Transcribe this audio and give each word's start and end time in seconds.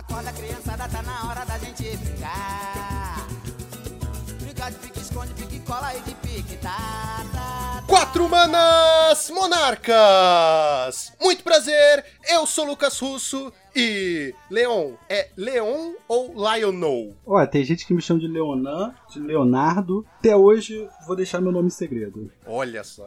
Acorda 0.00 0.32
criançada, 0.32 0.88
tá 0.88 1.02
na 1.02 1.28
hora 1.28 1.44
da 1.44 1.58
gente 1.58 1.96
brincar. 1.98 3.26
Brincar 4.40 4.70
de 4.70 4.78
pique, 4.78 4.98
esconde, 5.00 5.34
pique, 5.34 5.60
cola 5.60 5.94
e 5.94 6.00
de 6.00 6.14
pique, 6.16 6.56
tá, 6.56 6.74
tá, 7.32 7.82
tá. 7.82 7.84
Quatro 7.86 8.26
manas 8.28 9.28
monarcas! 9.30 11.12
Muito 11.20 11.42
prazer, 11.44 12.04
eu 12.30 12.46
sou 12.46 12.64
Lucas 12.64 12.98
Russo 12.98 13.52
e. 13.76 14.34
Leon, 14.50 14.94
é 15.08 15.28
Leon 15.36 15.92
ou 16.08 16.32
Lionel? 16.34 17.14
Ó, 17.26 17.44
tem 17.46 17.62
gente 17.64 17.86
que 17.86 17.92
me 17.92 18.00
chama 18.00 18.20
de 18.20 18.26
Leonan, 18.28 18.94
de 19.10 19.20
Leonardo. 19.20 20.06
Até 20.18 20.34
hoje 20.34 20.88
vou 21.06 21.14
deixar 21.14 21.40
meu 21.42 21.52
nome 21.52 21.66
em 21.66 21.70
segredo. 21.70 22.32
Olha 22.46 22.82
só. 22.84 23.06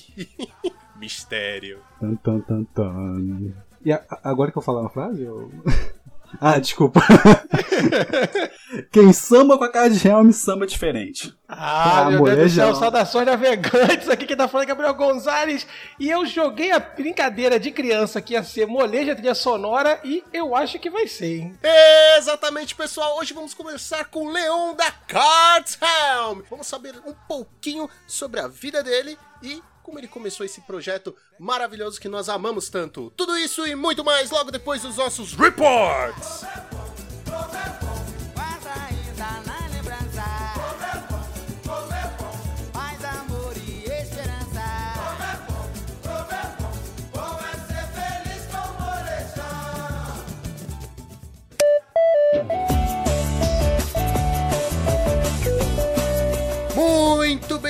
Mistério. 0.96 1.80
Tan, 2.00 2.14
tan, 2.16 2.40
tan, 2.40 2.64
tan. 2.74 3.52
E 3.82 3.90
a- 3.92 4.04
agora 4.24 4.52
que 4.52 4.58
eu 4.58 4.62
falar 4.62 4.82
uma 4.82 4.90
frase? 4.90 5.22
Eu... 5.22 5.50
ah, 6.38 6.58
desculpa. 6.58 7.00
Quem 8.92 9.12
samba 9.12 9.58
com 9.58 9.64
a 9.64 9.72
cara 9.72 9.90
de 9.90 10.06
helm, 10.06 10.30
samba 10.30 10.66
diferente. 10.66 11.34
Ah, 11.48 12.06
Ah, 12.06 12.10
meu 12.10 12.24
Deus 12.24 12.52
do 12.52 12.54
céu, 12.56 12.74
saudações 12.74 13.26
navegantes. 13.26 14.08
Aqui 14.08 14.26
quem 14.26 14.36
tá 14.36 14.46
falando 14.46 14.64
é 14.64 14.68
Gabriel 14.68 14.94
Gonzalez. 14.94 15.66
E 15.98 16.08
eu 16.08 16.24
joguei 16.24 16.70
a 16.70 16.78
brincadeira 16.78 17.58
de 17.58 17.70
criança 17.70 18.20
que 18.20 18.34
ia 18.34 18.44
ser 18.44 18.66
moleja 18.66 19.14
trilha 19.14 19.34
sonora 19.34 19.98
e 20.04 20.22
eu 20.32 20.54
acho 20.54 20.78
que 20.78 20.90
vai 20.90 21.06
ser, 21.08 21.40
hein? 21.40 21.58
Exatamente, 22.18 22.74
pessoal. 22.74 23.18
Hoje 23.18 23.34
vamos 23.34 23.54
conversar 23.54 24.04
com 24.04 24.26
o 24.26 24.32
Leon 24.32 24.74
da 24.74 24.90
Cards 25.08 25.78
Helm. 25.80 26.42
Vamos 26.48 26.66
saber 26.66 26.94
um 27.06 27.14
pouquinho 27.26 27.88
sobre 28.06 28.40
a 28.40 28.46
vida 28.46 28.82
dele 28.82 29.18
e 29.42 29.60
como 29.90 29.98
ele 29.98 30.06
começou 30.06 30.46
esse 30.46 30.60
projeto 30.60 31.14
maravilhoso 31.36 32.00
que 32.00 32.08
nós 32.08 32.28
amamos 32.28 32.68
tanto. 32.68 33.12
Tudo 33.16 33.36
isso 33.36 33.66
e 33.66 33.74
muito 33.74 34.04
mais 34.04 34.30
logo 34.30 34.52
depois 34.52 34.82
dos 34.82 34.96
nossos 34.96 35.34
reports. 35.34 36.44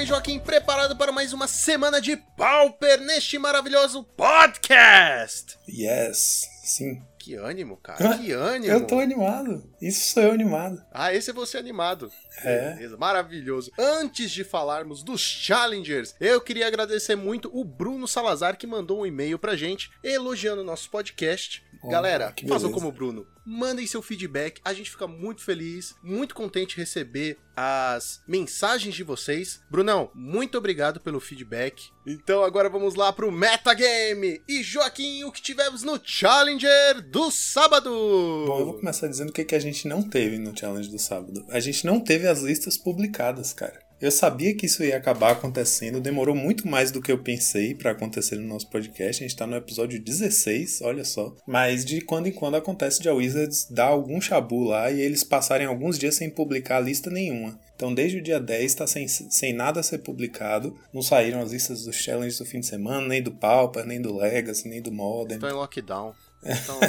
Bem, 0.01 0.06
Joaquim, 0.06 0.39
preparado 0.39 0.97
para 0.97 1.12
mais 1.12 1.34
uma 1.34 1.47
semana 1.47 2.01
de 2.01 2.17
Pauper 2.17 3.03
neste 3.03 3.39
maravilhoso 3.39 4.03
podcast. 4.03 5.59
Yes, 5.69 6.48
sim. 6.65 7.03
Que 7.19 7.34
ânimo, 7.34 7.77
cara. 7.77 8.17
Que 8.17 8.33
ânimo. 8.33 8.73
Eu 8.73 8.87
tô 8.87 8.98
animado. 8.98 9.62
Isso 9.78 10.15
sou 10.15 10.23
eu 10.23 10.33
animado. 10.33 10.83
Ah, 10.91 11.12
esse 11.12 11.28
é 11.28 11.34
você 11.34 11.59
animado. 11.59 12.11
É. 12.43 12.73
Beleza, 12.77 12.97
maravilhoso. 12.97 13.71
Antes 13.78 14.31
de 14.31 14.43
falarmos 14.43 15.03
dos 15.03 15.21
challengers, 15.21 16.15
eu 16.19 16.41
queria 16.41 16.67
agradecer 16.67 17.15
muito 17.15 17.51
o 17.53 17.62
Bruno 17.62 18.09
Salazar 18.09 18.56
que 18.56 18.67
mandou 18.67 19.03
um 19.03 19.06
e-mail 19.06 19.39
pra 19.39 19.55
gente 19.55 19.91
elogiando 20.03 20.62
o 20.62 20.65
nosso 20.65 20.89
podcast. 20.89 21.62
Oh, 21.83 21.89
Galera, 21.89 22.33
que 22.33 22.48
façam 22.48 22.73
como 22.73 22.89
o 22.89 22.93
Bruno. 22.93 23.27
Mandem 23.53 23.84
seu 23.84 24.01
feedback. 24.01 24.61
A 24.65 24.73
gente 24.73 24.89
fica 24.89 25.09
muito 25.09 25.43
feliz, 25.43 25.97
muito 26.05 26.37
contente 26.37 26.77
de 26.77 26.83
receber 26.83 27.37
as 27.56 28.23
mensagens 28.25 28.95
de 28.95 29.03
vocês. 29.03 29.61
Brunão, 29.69 30.09
muito 30.15 30.56
obrigado 30.56 31.01
pelo 31.01 31.19
feedback. 31.19 31.91
Então 32.06 32.45
agora 32.45 32.69
vamos 32.69 32.95
lá 32.95 33.12
pro 33.12 33.33
Metagame. 33.33 34.41
E 34.48 34.62
Joaquim, 34.62 35.25
o 35.25 35.33
que 35.33 35.43
tivemos 35.43 35.83
no 35.83 36.01
Challenger 36.01 37.03
do 37.11 37.28
sábado? 37.33 37.91
Bom, 37.91 38.61
eu 38.61 38.67
vou 38.67 38.75
começar 38.78 39.09
dizendo 39.09 39.31
o 39.31 39.33
que, 39.33 39.45
que 39.45 39.56
a 39.56 39.61
gente 39.61 39.89
não 39.89 40.01
teve 40.01 40.39
no 40.39 40.56
challenge 40.56 40.89
do 40.89 40.98
sábado. 40.98 41.45
A 41.48 41.59
gente 41.59 41.84
não 41.84 41.98
teve 41.98 42.28
as 42.28 42.43
listas 42.43 42.78
publicadas, 42.78 43.53
cara. 43.53 43.90
Eu 44.00 44.11
sabia 44.11 44.55
que 44.55 44.66
isso 44.66 44.83
ia 44.83 44.97
acabar 44.97 45.33
acontecendo, 45.33 46.00
demorou 46.00 46.34
muito 46.34 46.66
mais 46.66 46.91
do 46.91 47.03
que 47.03 47.12
eu 47.12 47.22
pensei 47.22 47.75
pra 47.75 47.91
acontecer 47.91 48.37
no 48.37 48.49
nosso 48.49 48.69
podcast. 48.71 49.22
A 49.22 49.28
gente 49.28 49.37
tá 49.37 49.47
no 49.47 49.56
episódio 49.56 50.03
16, 50.03 50.81
olha 50.83 51.05
só. 51.05 51.34
Mas 51.47 51.84
de 51.84 52.00
quando 52.00 52.27
em 52.27 52.33
quando 52.33 52.55
acontece 52.55 53.00
de 53.03 53.09
a 53.09 53.15
Wizards 53.15 53.66
dar 53.71 53.88
algum 53.88 54.21
chabu 54.21 54.65
lá 54.65 54.91
e 54.91 55.00
eles 55.00 55.22
passarem 55.22 55.66
alguns 55.66 55.99
dias 55.99 56.15
sem 56.15 56.31
publicar 56.31 56.81
lista 56.81 57.11
nenhuma. 57.11 57.59
Então, 57.77 57.93
desde 57.94 58.19
o 58.19 58.22
dia 58.22 58.38
10 58.38 58.75
tá 58.75 58.87
sem, 58.87 59.09
sem 59.09 59.53
nada 59.53 59.81
a 59.81 59.83
ser 59.83 59.99
publicado. 59.99 60.77
Não 60.93 61.03
saíram 61.03 61.41
as 61.41 61.53
listas 61.53 61.84
dos 61.84 61.97
challenges 61.97 62.38
do 62.38 62.44
fim 62.44 62.61
de 62.61 62.67
semana, 62.67 63.06
nem 63.06 63.22
do 63.22 63.32
Pauper, 63.32 63.87
nem 63.87 64.00
do 64.00 64.17
Legacy, 64.17 64.69
nem 64.69 64.82
do 64.82 64.93
Modern. 64.93 65.34
Estão 65.34 65.50
em 65.50 65.61
lockdown. 65.61 66.15
Então, 66.43 66.81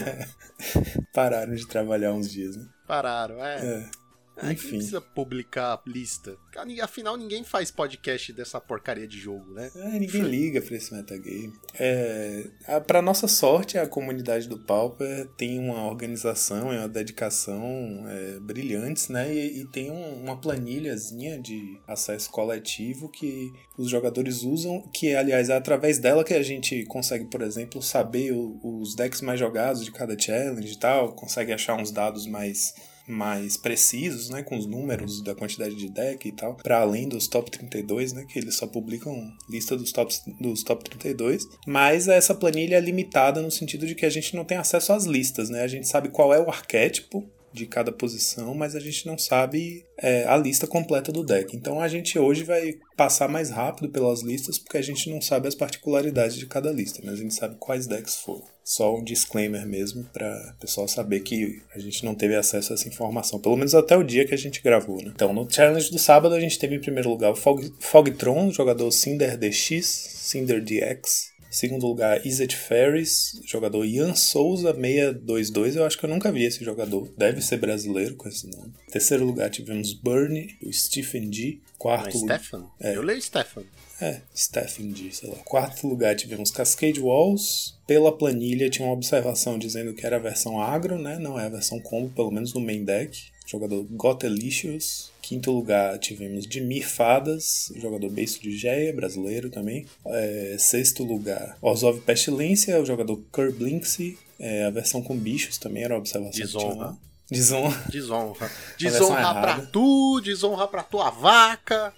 Pararam 1.13 1.53
de 1.53 1.67
trabalhar 1.67 2.13
uns 2.13 2.31
dias, 2.31 2.55
né? 2.55 2.65
pararam, 2.87 3.43
é. 3.43 3.57
É. 3.57 4.00
É, 4.41 4.47
que 4.47 4.53
Enfim. 4.53 4.69
precisa 4.77 4.99
publicar 5.01 5.73
a 5.73 5.81
lista. 5.89 6.37
Afinal, 6.81 7.15
ninguém 7.17 7.43
faz 7.43 7.71
podcast 7.71 8.33
dessa 8.33 8.59
porcaria 8.59 9.07
de 9.07 9.17
jogo, 9.19 9.53
né? 9.53 9.71
É, 9.75 9.99
ninguém 9.99 10.21
liga 10.23 10.61
pra 10.61 10.75
esse 10.75 10.93
metagame. 10.93 11.53
É, 11.79 12.45
a, 12.67 12.81
pra 12.81 13.01
nossa 13.01 13.27
sorte, 13.27 13.77
a 13.77 13.87
comunidade 13.87 14.47
do 14.49 14.57
Pauper 14.59 15.27
tem 15.37 15.59
uma 15.59 15.85
organização 15.87 16.73
e 16.73 16.77
uma 16.77 16.87
dedicação 16.89 18.03
é, 18.07 18.39
brilhantes, 18.39 19.07
né? 19.09 19.33
E, 19.33 19.61
e 19.61 19.65
tem 19.65 19.91
um- 19.91 20.21
uma 20.23 20.39
planilhazinha 20.39 21.39
de 21.39 21.79
acesso 21.87 22.29
coletivo 22.31 23.09
que 23.09 23.53
os 23.77 23.89
jogadores 23.89 24.43
usam, 24.43 24.81
que 24.93 25.15
aliás 25.15 25.49
é 25.49 25.55
através 25.55 25.99
dela 25.99 26.23
que 26.23 26.33
a 26.33 26.43
gente 26.43 26.83
consegue, 26.85 27.25
por 27.25 27.41
exemplo, 27.41 27.81
saber 27.81 28.31
o- 28.33 28.59
os 28.81 28.95
decks 28.95 29.21
mais 29.21 29.39
jogados 29.39 29.83
de 29.85 29.91
cada 29.91 30.17
challenge 30.17 30.73
e 30.73 30.77
tal, 30.77 31.13
consegue 31.13 31.51
achar 31.53 31.75
uns 31.79 31.91
dados 31.91 32.25
mais 32.27 32.73
mais 33.07 33.57
precisos, 33.57 34.29
né, 34.29 34.43
com 34.43 34.57
os 34.57 34.65
números 34.65 35.21
da 35.21 35.35
quantidade 35.35 35.75
de 35.75 35.89
deck 35.89 36.27
e 36.27 36.31
tal, 36.31 36.55
para 36.55 36.79
além 36.79 37.07
dos 37.07 37.27
top 37.27 37.49
32, 37.51 38.13
né, 38.13 38.25
que 38.27 38.39
eles 38.39 38.55
só 38.55 38.67
publicam 38.67 39.31
lista 39.49 39.75
dos 39.75 39.91
tops 39.91 40.21
dos 40.39 40.63
top 40.63 40.89
32, 40.89 41.47
mas 41.67 42.07
essa 42.07 42.33
planilha 42.33 42.77
é 42.77 42.81
limitada 42.81 43.41
no 43.41 43.51
sentido 43.51 43.85
de 43.85 43.95
que 43.95 44.05
a 44.05 44.09
gente 44.09 44.35
não 44.35 44.45
tem 44.45 44.57
acesso 44.57 44.93
às 44.93 45.05
listas, 45.05 45.49
né? 45.49 45.61
A 45.61 45.67
gente 45.67 45.87
sabe 45.87 46.09
qual 46.09 46.33
é 46.33 46.39
o 46.39 46.49
arquétipo 46.49 47.27
de 47.53 47.65
cada 47.65 47.91
posição, 47.91 48.53
mas 48.53 48.75
a 48.75 48.79
gente 48.79 49.05
não 49.05 49.17
sabe 49.17 49.85
é, 49.97 50.25
a 50.25 50.37
lista 50.37 50.65
completa 50.65 51.11
do 51.11 51.23
deck. 51.23 51.55
Então 51.55 51.79
a 51.79 51.87
gente 51.87 52.17
hoje 52.17 52.43
vai 52.43 52.75
passar 52.95 53.27
mais 53.27 53.49
rápido 53.49 53.89
pelas 53.89 54.21
listas 54.21 54.57
porque 54.57 54.77
a 54.77 54.81
gente 54.81 55.09
não 55.09 55.21
sabe 55.21 55.47
as 55.47 55.55
particularidades 55.55 56.37
de 56.37 56.45
cada 56.45 56.71
lista, 56.71 57.01
mas 57.03 57.15
a 57.15 57.17
gente 57.17 57.33
sabe 57.33 57.55
quais 57.59 57.87
decks 57.87 58.17
foram. 58.17 58.43
Só 58.63 58.95
um 58.95 59.03
disclaimer 59.03 59.65
mesmo 59.67 60.03
para 60.13 60.53
o 60.55 60.59
pessoal 60.59 60.87
saber 60.87 61.21
que 61.21 61.61
a 61.75 61.79
gente 61.79 62.05
não 62.05 62.15
teve 62.15 62.35
acesso 62.35 62.71
a 62.71 62.75
essa 62.75 62.87
informação, 62.87 63.39
pelo 63.39 63.57
menos 63.57 63.73
até 63.73 63.97
o 63.97 64.03
dia 64.03 64.25
que 64.25 64.33
a 64.33 64.37
gente 64.37 64.61
gravou. 64.61 64.97
Né? 64.97 65.11
Então 65.13 65.33
no 65.33 65.51
challenge 65.51 65.91
do 65.91 65.99
sábado 65.99 66.35
a 66.35 66.39
gente 66.39 66.59
teve 66.59 66.75
em 66.75 66.81
primeiro 66.81 67.09
lugar 67.09 67.31
o 67.31 67.35
Fog, 67.35 67.73
Fogtron, 67.79 68.51
jogador 68.51 68.91
Cinder 68.91 69.37
DX, 69.37 69.85
Cinder 69.85 70.63
DX. 70.63 71.30
Segundo 71.51 71.85
lugar, 71.85 72.25
Izzet 72.25 72.55
Ferris, 72.55 73.41
jogador 73.45 73.83
Ian 73.83 74.15
Souza 74.15 74.73
622. 74.73 75.75
Eu 75.75 75.85
acho 75.85 75.97
que 75.97 76.05
eu 76.05 76.09
nunca 76.09 76.31
vi 76.31 76.45
esse 76.45 76.63
jogador. 76.63 77.13
Deve 77.17 77.41
ser 77.41 77.57
brasileiro 77.57 78.15
com 78.15 78.29
esse 78.29 78.47
nome. 78.47 78.71
Terceiro 78.89 79.25
lugar 79.25 79.49
tivemos 79.49 79.91
Bernie, 79.91 80.55
o 80.63 80.71
Stephen. 80.71 81.29
Não 81.29 81.59
Quarto 81.77 82.15
é 82.15 82.19
lugar. 82.21 82.39
Stefan? 82.39 82.67
É. 82.79 82.95
Eu 82.95 83.01
leio 83.01 83.21
Stefan. 83.21 83.63
É, 83.99 84.21
Stephen 84.35 84.95
G, 84.95 85.11
sei 85.11 85.29
lá. 85.29 85.35
Quarto 85.43 85.85
lugar 85.87 86.15
tivemos 86.15 86.51
Cascade 86.51 87.01
Walls. 87.01 87.77
Pela 87.85 88.17
planilha 88.17 88.69
tinha 88.69 88.87
uma 88.87 88.95
observação 88.95 89.59
dizendo 89.59 89.93
que 89.93 90.05
era 90.05 90.15
a 90.15 90.19
versão 90.19 90.59
agro, 90.59 90.97
né? 90.97 91.19
Não 91.19 91.37
é 91.37 91.45
a 91.45 91.49
versão 91.49 91.79
combo, 91.81 92.09
pelo 92.09 92.31
menos 92.31 92.53
no 92.53 92.61
main 92.61 92.85
deck. 92.85 93.25
Jogador 93.45 93.83
Gotelicious. 93.91 95.10
Quinto 95.21 95.51
lugar 95.51 95.97
tivemos 95.99 96.47
Dimir 96.47 96.87
Fadas, 96.87 97.71
jogador 97.75 98.09
beiço 98.09 98.41
de 98.41 98.57
Geia, 98.57 98.93
brasileiro 98.93 99.49
também. 99.49 99.85
É, 100.05 100.55
sexto 100.59 101.03
lugar, 101.03 101.57
Orzhov 101.61 102.01
Pestilência, 102.01 102.81
o 102.81 102.85
jogador 102.85 103.21
Kerblinksy. 103.33 104.17
É, 104.39 104.65
a 104.65 104.71
versão 104.71 105.03
com 105.03 105.15
bichos 105.15 105.57
também 105.57 105.83
era 105.83 105.95
observação 105.97 106.41
Desonra. 106.41 106.75
lá. 106.75 106.97
Desonra. 107.29 107.81
Desonra. 107.89 108.51
Desonra 108.77 109.33
pra 109.35 109.59
tu, 109.67 110.19
desonra 110.21 110.67
pra 110.67 110.83
tua 110.83 111.09
vaca, 111.11 111.93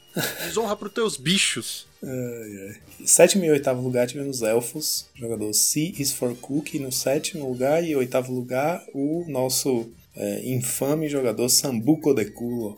desonra 0.46 0.76
pros 0.76 0.94
teus 0.94 1.18
bichos. 1.18 1.88
Ai, 2.04 2.68
ai. 2.68 3.06
Sétimo 3.06 3.46
e 3.46 3.50
oitavo 3.50 3.82
lugar 3.82 4.06
tivemos 4.08 4.42
Elfos, 4.42 5.08
jogador 5.16 5.54
C 5.54 5.94
is 5.98 6.12
for 6.12 6.36
Cookie 6.36 6.78
no 6.80 6.92
sétimo 6.92 7.48
lugar 7.48 7.84
e 7.84 7.96
oitavo 7.96 8.34
lugar 8.34 8.84
o 8.94 9.26
nosso 9.30 9.90
é, 10.16 10.50
infame 10.50 11.10
jogador 11.10 11.50
Sambuco 11.50 12.14
de 12.14 12.26
Culo. 12.26 12.78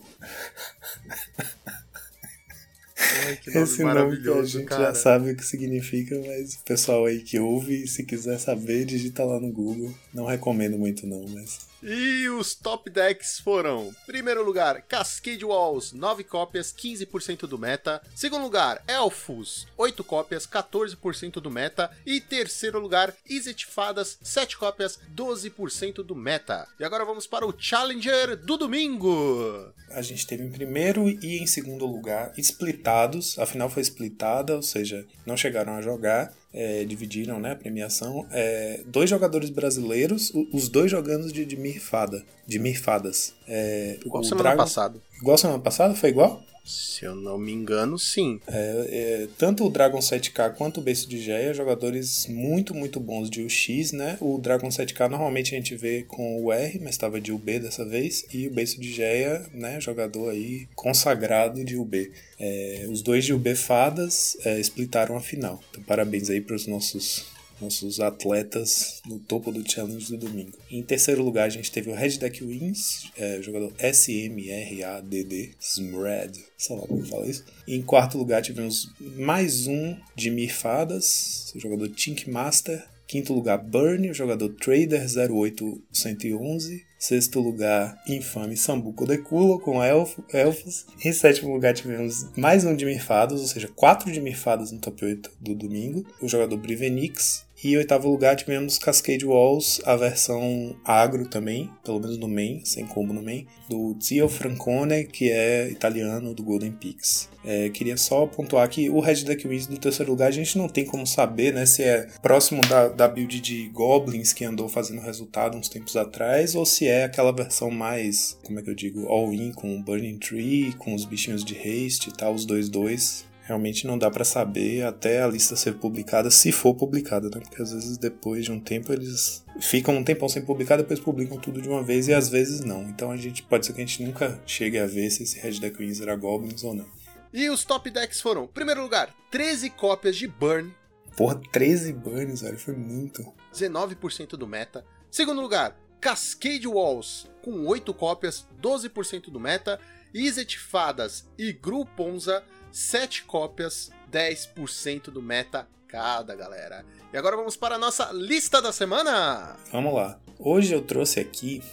Ai, 2.97 3.39
nome 3.47 3.63
Esse 3.63 3.83
nome 3.83 4.21
que 4.21 4.29
a 4.29 4.43
gente 4.43 4.65
cara. 4.65 4.85
já 4.85 4.95
sabe 4.95 5.31
o 5.31 5.35
que 5.35 5.45
significa, 5.45 6.19
mas 6.25 6.55
o 6.55 6.63
pessoal 6.63 7.05
aí 7.05 7.19
que 7.21 7.39
ouve, 7.39 7.87
se 7.87 8.03
quiser 8.03 8.39
saber, 8.39 8.85
digita 8.85 9.23
lá 9.23 9.39
no 9.39 9.51
Google. 9.51 9.93
Não 10.13 10.25
recomendo 10.25 10.77
muito 10.77 11.05
não, 11.05 11.25
mas... 11.29 11.59
E 11.87 12.27
os 12.29 12.55
top 12.55 12.89
decks 12.89 13.39
foram: 13.39 13.93
primeiro 14.07 14.43
lugar, 14.43 14.81
Cascade 14.81 15.45
Walls, 15.45 15.93
9 15.93 16.23
cópias, 16.23 16.73
15% 16.73 17.41
do 17.41 17.59
meta. 17.59 18.01
Segundo 18.15 18.41
lugar, 18.41 18.83
Elfos, 18.87 19.67
8 19.77 20.03
cópias, 20.03 20.47
14% 20.47 21.33
do 21.33 21.51
meta. 21.51 21.91
E 22.03 22.19
terceiro 22.19 22.79
lugar, 22.79 23.13
Izzet 23.29 23.67
Fadas, 23.67 24.17
7 24.23 24.57
cópias, 24.57 24.99
12% 25.15 26.01
do 26.01 26.15
meta. 26.15 26.67
E 26.79 26.83
agora 26.83 27.05
vamos 27.05 27.27
para 27.27 27.45
o 27.45 27.53
Challenger 27.55 28.35
do 28.35 28.57
domingo. 28.57 29.71
A 29.91 30.01
gente 30.01 30.25
teve 30.25 30.43
em 30.43 30.49
primeiro 30.49 31.07
e 31.07 31.37
em 31.37 31.45
segundo 31.45 31.85
lugar 31.85 32.33
splitados. 32.35 33.37
A 33.37 33.45
final 33.45 33.69
foi 33.69 33.83
splitada, 33.83 34.55
ou 34.55 34.63
seja, 34.63 35.05
não 35.23 35.37
chegaram 35.37 35.75
a 35.75 35.83
jogar. 35.83 36.33
É, 36.55 36.85
dividiram 36.85 37.39
né, 37.39 37.51
a 37.51 37.55
premiação. 37.55 38.25
É, 38.31 38.79
dois 38.87 39.09
jogadores 39.09 39.49
brasileiros, 39.49 40.31
os 40.53 40.69
dois 40.69 40.89
jogando 40.89 41.31
de, 41.31 41.45
de 41.45 41.57
Mirfada. 41.57 42.23
De 42.47 42.57
Mirfadas. 42.57 43.33
É, 43.47 43.97
Igual 44.05 44.21
o 44.21 44.25
semana 44.25 44.43
Dragon- 44.43 44.63
passada. 44.63 44.99
Igual 45.21 45.37
semana 45.37 45.59
passada? 45.59 45.93
Foi 45.93 46.09
igual? 46.09 46.41
Se 46.65 47.05
eu 47.05 47.13
não 47.13 47.37
me 47.37 47.51
engano, 47.51 47.99
sim. 47.99 48.41
É, 48.47 48.87
é, 48.89 49.27
tanto 49.37 49.65
o 49.65 49.69
Dragon 49.69 49.99
7K 49.99 50.55
quanto 50.55 50.79
o 50.79 50.83
Beiço 50.83 51.07
de 51.07 51.21
Geia, 51.21 51.53
jogadores 51.53 52.25
muito, 52.27 52.73
muito 52.73 52.99
bons 52.99 53.29
de 53.29 53.43
UX, 53.43 53.91
né? 53.91 54.17
O 54.19 54.39
Dragon 54.39 54.69
7K 54.69 55.07
normalmente 55.07 55.53
a 55.53 55.57
gente 55.57 55.75
vê 55.75 56.03
com 56.07 56.43
o 56.43 56.51
R, 56.51 56.79
mas 56.79 56.91
estava 56.91 57.21
de 57.21 57.31
UB 57.31 57.59
dessa 57.59 57.85
vez, 57.85 58.25
e 58.33 58.47
o 58.47 58.51
Beiço 58.51 58.81
de 58.81 58.91
Geia, 58.91 59.45
né? 59.53 59.79
Jogador 59.79 60.31
aí 60.31 60.67
consagrado 60.75 61.63
de 61.63 61.77
UB. 61.77 62.11
É, 62.39 62.85
os 62.89 63.03
dois 63.03 63.23
de 63.23 63.33
UB 63.33 63.55
fadas 63.55 64.35
é, 64.43 64.59
splitaram 64.59 65.15
a 65.15 65.21
final. 65.21 65.61
Então, 65.69 65.83
parabéns 65.83 66.31
aí 66.31 66.41
para 66.41 66.55
os 66.55 66.65
nossos 66.65 67.34
nossos 67.61 67.99
atletas 67.99 69.01
no 69.05 69.19
topo 69.19 69.51
do 69.51 69.69
challenge 69.69 70.09
do 70.09 70.17
domingo. 70.17 70.57
Em 70.69 70.83
terceiro 70.83 71.23
lugar, 71.23 71.45
a 71.45 71.49
gente 71.49 71.71
teve 71.71 71.89
o 71.89 71.95
Red 71.95 72.17
Deck 72.17 72.43
Wins, 72.43 73.11
é, 73.17 73.41
jogador 73.41 73.73
SMRADD, 73.79 75.55
Smrad, 75.59 76.37
sei 76.57 76.75
lá 76.75 76.87
como 76.87 77.05
fala 77.05 77.27
isso. 77.27 77.43
Em 77.67 77.81
quarto 77.81 78.17
lugar, 78.17 78.41
tivemos 78.41 78.91
mais 78.99 79.67
um 79.67 79.95
de 80.15 80.29
Mirfadas, 80.29 81.53
jogador 81.55 81.89
Tink 81.89 82.29
Master. 82.29 82.83
Quinto 83.07 83.33
lugar, 83.33 83.59
Burn, 83.59 84.11
jogador 84.13 84.49
Trader 84.55 85.05
08111. 85.05 86.83
Sexto 86.97 87.39
lugar, 87.39 88.01
Infame 88.07 88.57
Sambuco 88.57 89.05
de 89.05 89.19
Culo 89.19 89.59
com 89.59 89.83
elfo, 89.83 90.25
Elfos. 90.33 90.87
Em 91.03 91.13
sétimo 91.13 91.53
lugar, 91.53 91.75
tivemos 91.75 92.25
mais 92.35 92.65
um 92.65 92.75
de 92.75 92.83
Mirfadas, 92.83 93.41
ou 93.41 93.47
seja, 93.47 93.67
quatro 93.67 94.11
de 94.11 94.19
Mirfadas 94.19 94.71
no 94.71 94.79
top 94.79 95.05
8 95.05 95.31
do 95.39 95.53
domingo. 95.53 96.03
O 96.19 96.27
jogador 96.27 96.57
Brivenix. 96.57 97.44
E 97.63 97.73
em 97.73 97.77
oitavo 97.77 98.09
lugar 98.09 98.35
tivemos 98.35 98.77
Cascade 98.77 99.25
Walls, 99.25 99.81
a 99.85 99.95
versão 99.95 100.75
agro 100.83 101.27
também, 101.27 101.69
pelo 101.83 101.99
menos 101.99 102.17
no 102.17 102.27
main, 102.27 102.61
sem 102.63 102.85
combo 102.85 103.13
no 103.13 103.23
main, 103.23 103.47
do 103.69 103.97
Zio 104.01 104.27
Francone, 104.27 105.05
que 105.05 105.31
é 105.31 105.69
italiano 105.69 106.33
do 106.33 106.43
Golden 106.43 106.71
Peaks. 106.71 107.29
É, 107.43 107.69
queria 107.69 107.95
só 107.95 108.25
pontuar 108.25 108.67
que 108.69 108.89
o 108.89 108.99
Red 108.99 109.23
Deck 109.23 109.47
Wins 109.47 109.67
do 109.67 109.77
terceiro 109.77 110.11
lugar 110.11 110.27
a 110.27 110.31
gente 110.31 110.57
não 110.57 110.67
tem 110.67 110.83
como 110.83 111.05
saber 111.05 111.53
né, 111.53 111.65
se 111.65 111.83
é 111.83 112.07
próximo 112.21 112.61
da, 112.61 112.87
da 112.87 113.07
build 113.07 113.39
de 113.39 113.69
Goblins 113.69 114.33
que 114.33 114.43
andou 114.43 114.67
fazendo 114.67 115.01
resultado 115.01 115.57
uns 115.57 115.69
tempos 115.69 115.95
atrás 115.95 116.55
ou 116.55 116.65
se 116.65 116.87
é 116.87 117.03
aquela 117.05 117.31
versão 117.31 117.69
mais, 117.71 118.37
como 118.43 118.59
é 118.59 118.63
que 118.63 118.69
eu 118.69 118.75
digo, 118.75 119.07
all-in 119.07 119.51
com 119.51 119.81
Burning 119.81 120.17
Tree, 120.17 120.73
com 120.73 120.93
os 120.93 121.05
bichinhos 121.05 121.43
de 121.43 121.55
haste 121.55 122.09
e 122.09 122.13
tal, 122.13 122.33
os 122.33 122.45
2-2 122.45 123.25
realmente 123.45 123.85
não 123.85 123.97
dá 123.97 124.09
pra 124.09 124.25
saber 124.25 124.83
até 124.83 125.21
a 125.21 125.27
lista 125.27 125.55
ser 125.55 125.75
publicada, 125.75 126.29
se 126.31 126.51
for 126.51 126.73
publicada, 126.75 127.29
né? 127.29 127.39
Porque 127.39 127.61
às 127.61 127.71
vezes 127.71 127.97
depois 127.97 128.43
de 128.43 128.51
um 128.51 128.59
tempo 128.59 128.91
eles 128.91 129.45
ficam 129.59 129.95
um 129.95 130.03
tempão 130.03 130.27
sem 130.27 130.43
publicar, 130.43 130.77
depois 130.77 130.99
publicam 130.99 131.37
tudo 131.37 131.61
de 131.61 131.69
uma 131.69 131.83
vez 131.83 132.07
e 132.07 132.13
às 132.13 132.27
vezes 132.27 132.61
não. 132.61 132.83
Então 132.83 133.11
a 133.11 133.17
gente 133.17 133.43
pode 133.43 133.65
ser 133.65 133.73
que 133.73 133.81
a 133.81 133.85
gente 133.85 134.03
nunca 134.03 134.41
chegue 134.45 134.79
a 134.79 134.87
ver 134.87 135.09
se 135.11 135.23
esse 135.23 135.39
Red 135.39 135.59
Deck 135.59 135.77
Wins 135.77 136.01
era 136.01 136.15
Goblins 136.15 136.63
ou 136.63 136.73
não. 136.73 136.85
E 137.31 137.49
os 137.49 137.63
top 137.63 137.89
decks 137.89 138.19
foram: 138.19 138.47
primeiro 138.47 138.81
lugar, 138.81 139.13
13 139.29 139.69
cópias 139.69 140.15
de 140.15 140.27
Burn, 140.27 140.73
Porra, 141.15 141.39
13 141.51 141.93
bans, 141.93 142.41
velho, 142.41 142.57
foi 142.57 142.75
muito. 142.75 143.25
19% 143.53 144.31
do 144.31 144.45
meta. 144.45 144.85
Segundo 145.09 145.41
lugar, 145.41 145.79
Cascade 146.01 146.67
Walls, 146.67 147.25
com 147.41 147.65
8 147.65 147.93
cópias, 147.93 148.45
12% 148.61 149.29
do 149.29 149.39
meta. 149.39 149.79
Izzet 150.13 150.57
Fadas 150.57 151.29
e 151.37 151.51
Gru 151.51 151.85
Ponza, 151.85 152.41
7 152.75 153.23
cópias, 153.23 153.89
10% 154.11 155.03
do 155.03 155.21
meta 155.21 155.65
cada, 155.87 156.35
galera. 156.35 156.83
E 157.13 157.17
agora 157.17 157.37
vamos 157.37 157.55
para 157.55 157.75
a 157.75 157.77
nossa 157.77 158.11
lista 158.11 158.61
da 158.61 158.73
semana. 158.73 159.55
Vamos 159.71 159.93
lá. 159.93 160.19
Hoje 160.37 160.73
eu 160.73 160.81
trouxe 160.81 161.21
aqui 161.21 161.63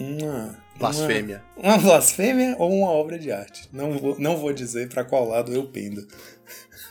uma. 0.00 0.58
Blasfêmia. 0.76 1.44
Uma, 1.56 1.74
uma 1.74 1.78
blasfêmia 1.78 2.56
ou 2.58 2.72
uma 2.72 2.90
obra 2.90 3.16
de 3.16 3.30
arte. 3.30 3.68
Não 3.72 3.96
vou, 3.96 4.18
não 4.18 4.36
vou 4.38 4.52
dizer 4.52 4.88
pra 4.88 5.04
qual 5.04 5.28
lado 5.28 5.52
eu 5.52 5.68
pendo. 5.68 6.04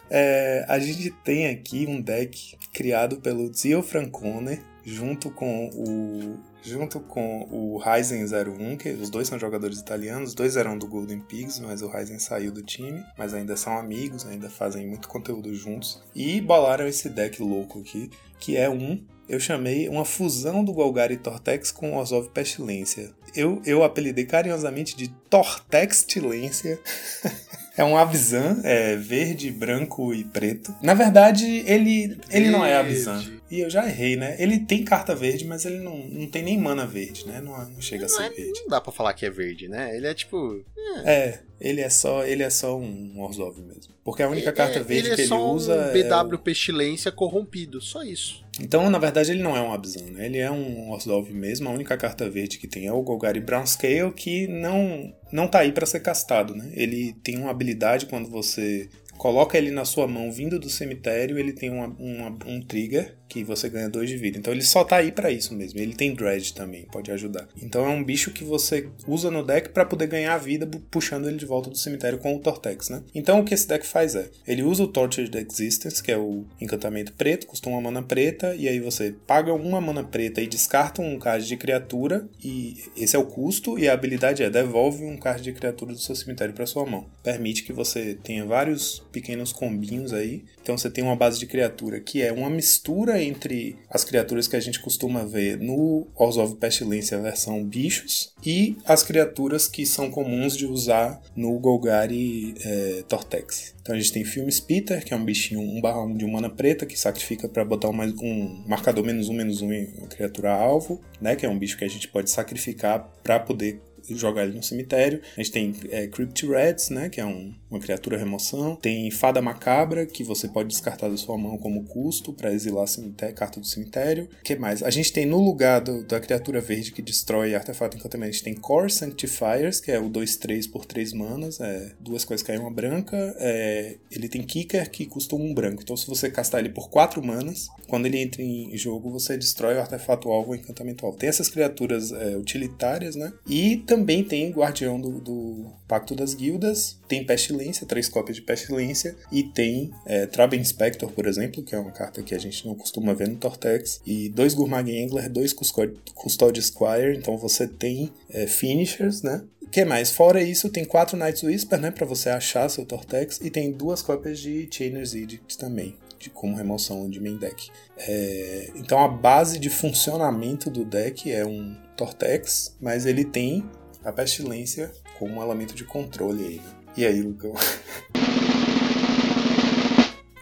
É, 0.09 0.65
a 0.69 0.79
gente 0.79 1.11
tem 1.11 1.50
aqui 1.50 1.85
um 1.85 2.00
deck 2.01 2.57
criado 2.73 3.19
pelo 3.19 3.53
Zio 3.53 3.83
Francone 3.83 4.63
junto 4.85 5.29
com 5.29 5.67
o 5.67 6.39
junto 6.61 7.00
com 7.00 7.47
o 7.51 7.77
Ryzen 7.77 8.23
01, 8.23 8.77
que 8.77 8.89
os 8.89 9.09
dois 9.09 9.27
são 9.27 9.39
jogadores 9.39 9.79
italianos, 9.79 10.29
os 10.29 10.35
dois 10.35 10.57
eram 10.57 10.77
do 10.77 10.88
Golden 10.88 11.19
Pigs, 11.19 11.59
mas 11.59 11.81
o 11.81 11.88
Ryzen 11.88 12.19
saiu 12.19 12.51
do 12.51 12.61
time, 12.61 13.03
mas 13.17 13.33
ainda 13.33 13.56
são 13.56 13.77
amigos, 13.77 14.25
ainda 14.25 14.50
fazem 14.50 14.88
muito 14.88 15.07
conteúdo 15.07 15.53
juntos 15.53 16.01
e 16.15 16.41
bolaram 16.41 16.88
esse 16.88 17.09
deck 17.09 17.41
louco 17.41 17.79
aqui, 17.79 18.09
que 18.39 18.57
é 18.57 18.69
um 18.69 19.03
eu 19.29 19.39
chamei 19.39 19.88
uma 19.88 20.03
fusão 20.03 20.63
do 20.63 20.73
Golgari 20.73 21.15
Tortex 21.15 21.71
com 21.71 21.95
Orzhov 21.95 22.29
Pestilência. 22.29 23.11
Eu, 23.35 23.61
eu 23.63 23.83
apelidei 23.83 24.25
carinhosamente 24.25 24.97
de 24.97 25.07
Tortextilência. 25.29 26.79
É 27.77 27.83
um 27.85 27.95
Abzan, 27.95 28.59
é 28.65 28.97
verde, 28.97 29.50
branco 29.50 30.13
e 30.13 30.25
preto. 30.25 30.75
Na 30.81 30.94
verdade, 30.94 31.63
ele, 31.65 32.19
ele 32.29 32.50
não 32.50 32.65
é 32.65 32.75
Abzan. 32.75 33.38
E 33.50 33.60
eu 33.62 33.69
já 33.69 33.88
errei, 33.88 34.16
né? 34.16 34.36
Ele 34.40 34.60
tem 34.60 34.84
carta 34.84 35.16
verde, 35.16 35.44
mas 35.46 35.66
ele 35.66 35.80
não, 35.80 35.98
não 36.07 36.28
tem 36.28 36.44
nem 36.44 36.57
mana 36.57 36.86
verde, 36.86 37.25
né? 37.25 37.42
Não, 37.42 37.57
não 37.69 37.81
chega 37.81 38.06
a 38.06 38.07
Não, 38.07 38.16
ser 38.16 38.24
é- 38.24 38.30
verde. 38.30 38.60
não 38.62 38.68
dá 38.68 38.80
pra 38.80 38.92
falar 38.92 39.13
que 39.13 39.25
é 39.25 39.30
verde, 39.30 39.68
né? 39.68 39.96
Ele 39.96 40.06
é 40.07 40.13
tipo. 40.13 40.63
É, 41.04 41.40
ele 41.60 41.81
é 41.81 41.90
só, 41.90 42.24
ele 42.25 42.44
é 42.44 42.50
só 42.50 42.78
um 42.78 43.19
Orzhov 43.22 43.60
mesmo. 43.62 43.94
Porque 44.04 44.22
a 44.24 44.30
única 44.30 44.51
carta 44.51 44.80
é- 44.80 44.84
verde 44.84 45.07
ele 45.07 45.13
é 45.13 45.16
que 45.16 45.22
ele 45.24 45.34
usa 45.34 45.75
um 45.75 45.81
é 45.81 45.92
BW 45.94 46.36
o- 46.36 46.40
Pestilência 46.40 47.12
corrompido, 47.12 47.80
só 47.81 48.04
isso. 48.04 48.44
Então, 48.60 48.90
na 48.90 49.00
verdade, 49.00 49.31
ele 49.31 49.42
não 49.42 49.56
é 49.56 49.62
um 49.62 49.72
Abzan, 49.74 50.06
né? 50.12 50.25
Ele 50.25 50.38
é 50.38 50.52
um 50.52 50.90
Orzhov 50.92 51.31
mesmo. 51.34 51.69
A 51.69 51.72
única 51.72 51.95
carta 51.98 52.30
verde 52.30 52.57
que 52.57 52.68
tem 52.68 52.86
é 52.88 52.94
o 52.94 53.02
Golgari 53.02 53.40
Brownscale, 53.40 54.12
que 54.13 54.48
não, 54.48 55.13
não 55.31 55.48
tá 55.48 55.60
aí 55.60 55.72
pra 55.72 55.86
ser 55.86 56.02
castado, 56.02 56.54
né? 56.56 56.72
Ele 56.75 57.13
tem 57.24 57.38
uma 57.38 57.50
habilidade 57.52 58.06
quando 58.06 58.30
você 58.30 58.90
coloca 59.18 59.57
ele 59.57 59.69
na 59.72 59.86
sua 59.86 60.07
mão 60.07 60.31
vindo 60.31 60.57
do 60.60 60.69
cemitério, 60.69 61.38
ele 61.38 61.52
tem 61.54 61.69
uma, 61.69 61.88
uma- 61.88 62.38
um 62.45 62.62
trigger 62.62 63.16
que 63.30 63.44
você 63.44 63.70
ganha 63.70 63.88
2 63.88 64.10
de 64.10 64.18
vida. 64.18 64.38
Então 64.38 64.52
ele 64.52 64.64
só 64.64 64.84
tá 64.84 64.98
aí 64.98 65.12
pra 65.12 65.31
isso 65.31 65.54
mesmo. 65.54 65.80
Ele 65.80 65.94
tem 65.94 66.14
Dredge 66.14 66.54
também, 66.54 66.86
pode 66.92 67.12
ajudar. 67.12 67.48
Então 67.62 67.86
é 67.86 67.90
um 67.90 68.04
bicho 68.04 68.31
que 68.31 68.44
você 68.44 68.90
usa 69.07 69.30
no 69.30 69.45
deck 69.45 69.69
pra 69.69 69.86
poder 69.86 70.07
ganhar 70.07 70.38
vida 70.38 70.69
puxando 70.90 71.28
ele 71.28 71.38
de 71.38 71.45
volta 71.45 71.69
do 71.69 71.78
cemitério 71.78 72.18
com 72.18 72.36
o 72.36 72.40
Tortex, 72.40 72.90
né? 72.90 73.04
Então 73.14 73.40
o 73.40 73.45
que 73.45 73.54
esse 73.54 73.68
deck 73.68 73.86
faz 73.86 74.16
é, 74.16 74.30
ele 74.48 74.64
usa 74.64 74.83
o 74.83 74.88
Tortured 74.88 75.38
Existence, 75.38 76.02
que 76.02 76.12
é 76.12 76.18
o 76.18 76.45
encantamento 76.59 77.14
preto, 77.14 77.48
custa 77.48 77.69
uma 77.69 77.80
mana 77.80 78.02
preta, 78.02 78.56
e 78.56 78.68
aí 78.68 78.80
você 78.80 79.16
paga 79.28 79.54
uma 79.54 79.80
mana 79.80 80.04
preta 80.04 80.42
e 80.42 80.48
descarta 80.48 81.02
um 81.02 81.19
card 81.19 81.48
de 81.48 81.57
criatura, 81.57 82.28
e 82.44 82.83
esse 82.98 83.16
é 83.16 83.19
o 83.19 83.26
custo, 83.26 83.78
e 83.78 83.88
a 83.88 83.94
habilidade 83.94 84.42
é 84.42 84.50
devolve 84.50 85.04
um 85.04 85.18
card 85.18 85.44
de 85.44 85.54
criatura 85.54 85.94
do 85.94 86.00
seu 86.00 86.16
cemitério 86.16 86.54
pra 86.54 86.66
sua 86.66 86.86
mão. 86.86 87.07
Permite 87.24 87.64
que 87.64 87.74
você 87.74 88.18
tenha 88.24 88.45
vários 88.45 89.06
pequenos 89.12 89.52
combinhos 89.52 90.14
aí. 90.14 90.44
Então 90.62 90.78
você 90.78 90.90
tem 90.90 91.04
uma 91.04 91.16
base 91.16 91.40
de 91.40 91.45
criatura 91.45 92.00
que 92.00 92.21
é 92.21 92.31
uma 92.31 92.50
mistura 92.50 93.19
entre 93.21 93.78
as 93.90 94.04
criaturas 94.04 94.47
que 94.47 94.56
a 94.56 94.59
gente 94.59 94.80
costuma 94.80 95.23
ver 95.23 95.57
no 95.57 96.07
Orzhov 96.16 96.56
Pestilência 96.56 97.19
versão 97.19 97.64
bichos 97.64 98.33
e 98.45 98.78
as 98.85 99.04
criaturas 99.04 99.68
que 99.68 99.85
são 99.85 100.09
comuns 100.09 100.56
de 100.56 100.66
usar 100.66 101.21
no 101.35 101.57
Golgari 101.59 102.54
é, 102.64 103.04
Tortex. 103.07 103.76
Então 103.81 103.95
a 103.95 103.99
gente 103.99 104.11
tem 104.14 104.23
Film 104.23 104.49
Spitter, 104.49 105.04
que 105.04 105.14
é 105.14 105.18
um 105.18 105.26
bichinho 105.26 105.61
1/1 105.61 106.16
de 106.18 106.26
mana 106.26 106.49
preta 106.49 106.85
que 106.85 106.99
sacrifica 106.99 107.47
para 107.49 107.66
botar 107.66 107.92
mais- 107.92 108.14
um 108.21 108.64
marcador 108.68 109.04
menos 109.04 109.30
um 109.30 109.33
menos 109.33 109.61
um 109.61 109.71
em 109.71 109.88
uma 109.97 110.07
criatura 110.07 110.52
alvo, 110.52 111.02
né? 111.19 111.35
Que 111.35 111.45
é 111.45 111.49
um 111.49 111.57
bicho 111.57 111.78
que 111.78 111.85
a 111.85 111.90
gente 111.90 112.07
pode 112.07 112.30
sacrificar 112.30 113.09
para 113.23 113.40
poder 113.40 113.81
jogar 114.16 114.44
ele 114.44 114.56
no 114.56 114.63
cemitério. 114.63 115.21
A 115.37 115.42
gente 115.42 115.51
tem 115.51 115.75
é, 115.89 116.07
Crypt 116.07 116.45
Rats, 116.47 116.89
né? 116.89 117.09
Que 117.09 117.21
é 117.21 117.25
um, 117.25 117.54
uma 117.69 117.80
criatura 117.80 118.18
remoção. 118.18 118.75
Tem 118.75 119.09
Fada 119.11 119.42
Macabra, 119.42 120.06
que 120.06 120.23
você 120.23 120.47
pode 120.47 120.69
descartar 120.69 121.09
da 121.09 121.18
sua 121.18 121.37
mão 121.37 121.57
como 121.57 121.83
custo 121.85 122.33
para 122.33 122.54
exilar 122.54 122.87
cemitério, 122.87 123.35
carta 123.35 123.59
do 123.59 123.66
cemitério. 123.66 124.30
O 124.39 124.44
que 124.44 124.56
mais? 124.56 124.83
A 124.83 124.89
gente 124.89 125.11
tem 125.11 125.25
no 125.25 125.39
lugar 125.42 125.81
do, 125.81 126.04
da 126.04 126.19
criatura 126.19 126.61
verde 126.61 126.92
que 126.92 127.01
destrói 127.01 127.56
artefato 127.56 127.97
encantamento, 127.97 128.30
a 128.30 128.31
gente 128.31 128.44
tem 128.44 128.54
Core 128.54 128.92
Sanctifiers, 128.92 129.80
que 129.80 129.92
é 129.92 129.99
o 129.99 130.09
2-3 130.09 130.69
por 130.69 130.85
3 130.85 131.13
manas. 131.13 131.59
É, 131.59 131.92
duas 131.99 132.25
coisas 132.25 132.45
caem 132.45 132.59
uma 132.59 132.71
branca. 132.71 133.18
É, 133.39 133.95
ele 134.11 134.28
tem 134.28 134.42
Kicker, 134.44 134.89
que 134.89 135.06
custa 135.06 135.35
um 135.35 135.54
branco. 135.54 135.81
Então, 135.83 135.95
se 135.95 136.07
você 136.07 136.30
castar 136.30 136.59
ele 136.59 136.69
por 136.69 136.89
4 136.89 137.23
manas, 137.23 137.68
quando 137.87 138.06
ele 138.06 138.19
entra 138.19 138.42
em 138.42 138.75
jogo, 138.78 139.09
você 139.09 139.37
destrói 139.37 139.75
o 139.75 139.80
artefato 139.80 140.30
alvo 140.30 140.49
ou 140.49 140.56
encantamento 140.56 141.06
alvo. 141.06 141.18
Tem 141.18 141.30
essas 141.30 141.49
criaturas 141.49 142.11
é, 142.11 142.37
utilitárias, 142.37 143.16
né? 143.16 143.33
E 143.47 143.78
também 143.78 143.98
tem 144.23 144.51
Guardião 144.51 144.99
do, 144.99 145.19
do 145.19 145.65
Pacto 145.87 146.15
das 146.15 146.33
Guildas, 146.33 146.97
tem 147.07 147.25
Pestilência, 147.25 147.85
três 147.85 148.07
cópias 148.07 148.35
de 148.35 148.41
Pestilência, 148.41 149.15
e 149.31 149.44
tem 149.44 149.91
é, 150.06 150.25
Trab 150.25 150.56
Inspector, 150.56 151.11
por 151.11 151.25
exemplo, 151.25 151.63
que 151.63 151.75
é 151.75 151.79
uma 151.79 151.91
carta 151.91 152.21
que 152.21 152.35
a 152.35 152.39
gente 152.39 152.65
não 152.65 152.75
costuma 152.75 153.13
ver 153.13 153.27
no 153.27 153.35
Tortex, 153.35 154.01
e 154.06 154.29
dois 154.29 154.53
Gourmag 154.53 155.03
Angler, 155.03 155.29
dois 155.29 155.53
Custode 155.53 156.61
Squire, 156.61 157.18
então 157.18 157.37
você 157.37 157.68
tem 157.68 158.11
é, 158.29 158.47
Finishers, 158.47 159.21
né? 159.21 159.44
O 159.61 159.69
que 159.69 159.85
mais? 159.85 160.11
Fora 160.11 160.41
isso, 160.41 160.69
tem 160.69 160.83
quatro 160.83 161.18
Knights 161.18 161.44
Whisper, 161.44 161.79
né, 161.79 161.91
para 161.91 162.06
você 162.06 162.29
achar 162.29 162.69
seu 162.69 162.85
Tortex, 162.85 163.39
e 163.41 163.49
tem 163.49 163.71
duas 163.71 164.01
cópias 164.01 164.39
de 164.39 164.68
Chainer's 164.71 165.13
Edict 165.13 165.57
também 165.57 165.95
de 166.19 166.29
como 166.29 166.56
remoção 166.56 167.09
de 167.09 167.19
main 167.19 167.37
deck. 167.37 167.71
É, 167.97 168.71
então 168.75 168.99
a 168.99 169.07
base 169.07 169.57
de 169.57 169.69
funcionamento 169.69 170.69
do 170.69 170.83
deck 170.83 171.31
é 171.31 171.45
um 171.45 171.75
Tortex, 171.95 172.75
mas 172.79 173.06
ele 173.06 173.23
tem 173.23 173.63
a 174.09 174.13
pestilência 174.13 174.92
como 175.18 175.39
um 175.39 175.44
elemento 175.44 175.73
de 175.73 175.83
controle 175.83 176.45
aí. 176.45 176.56
Né? 176.57 176.73
E 176.97 177.06
aí, 177.06 177.21
Lucão? 177.21 177.54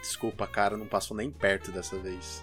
Desculpa, 0.00 0.46
cara, 0.46 0.76
não 0.76 0.86
passou 0.86 1.16
nem 1.16 1.30
perto 1.30 1.70
dessa 1.70 1.96
vez. 1.98 2.42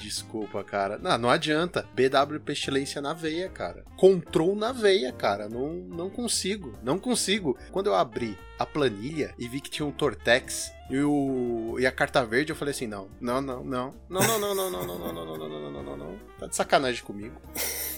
Desculpa, 0.00 0.62
cara. 0.62 0.98
Não, 0.98 1.16
não 1.16 1.30
adianta. 1.30 1.86
BW 1.94 2.40
Pestilência 2.44 3.00
na 3.00 3.14
veia, 3.14 3.48
cara. 3.48 3.84
Control 3.96 4.54
na 4.54 4.70
veia, 4.70 5.12
cara. 5.12 5.48
Não, 5.48 5.72
não 5.72 6.10
consigo. 6.10 6.72
Não 6.82 6.98
consigo. 6.98 7.56
Quando 7.72 7.86
eu 7.86 7.94
abri 7.94 8.36
a 8.58 8.66
planilha 8.66 9.34
e 9.38 9.48
vi 9.48 9.60
que 9.60 9.70
tinha 9.70 9.86
um 9.86 9.92
Tortex 9.92 10.72
e, 10.90 11.00
o, 11.00 11.76
e 11.78 11.86
a 11.86 11.92
carta 11.92 12.24
verde, 12.24 12.52
eu 12.52 12.56
falei 12.56 12.72
assim: 12.72 12.86
não, 12.86 13.08
não, 13.20 13.40
não, 13.40 13.64
não, 13.64 13.94
não, 14.08 14.20
não, 14.20 14.38
não, 14.38 14.54
não, 14.54 14.70
não, 14.70 14.86
não, 14.86 14.98
não, 14.98 15.14
não, 15.14 15.24
não, 15.24 15.48
não, 15.48 15.70
não, 15.70 15.82
não, 15.82 15.96
não. 15.96 16.18
Tá 16.38 16.46
de 16.46 16.54
sacanagem 16.54 17.02
comigo. 17.02 17.34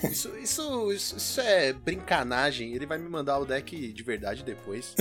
Isso, 0.05 0.37
isso, 0.39 0.93
isso, 0.93 1.17
isso 1.17 1.41
é 1.41 1.73
brincanagem. 1.73 2.75
Ele 2.75 2.87
vai 2.87 2.99
me 2.99 3.09
mandar 3.09 3.39
o 3.39 3.47
deck 3.47 3.93
de 3.93 4.03
verdade 4.03 4.45
depois. 4.45 4.95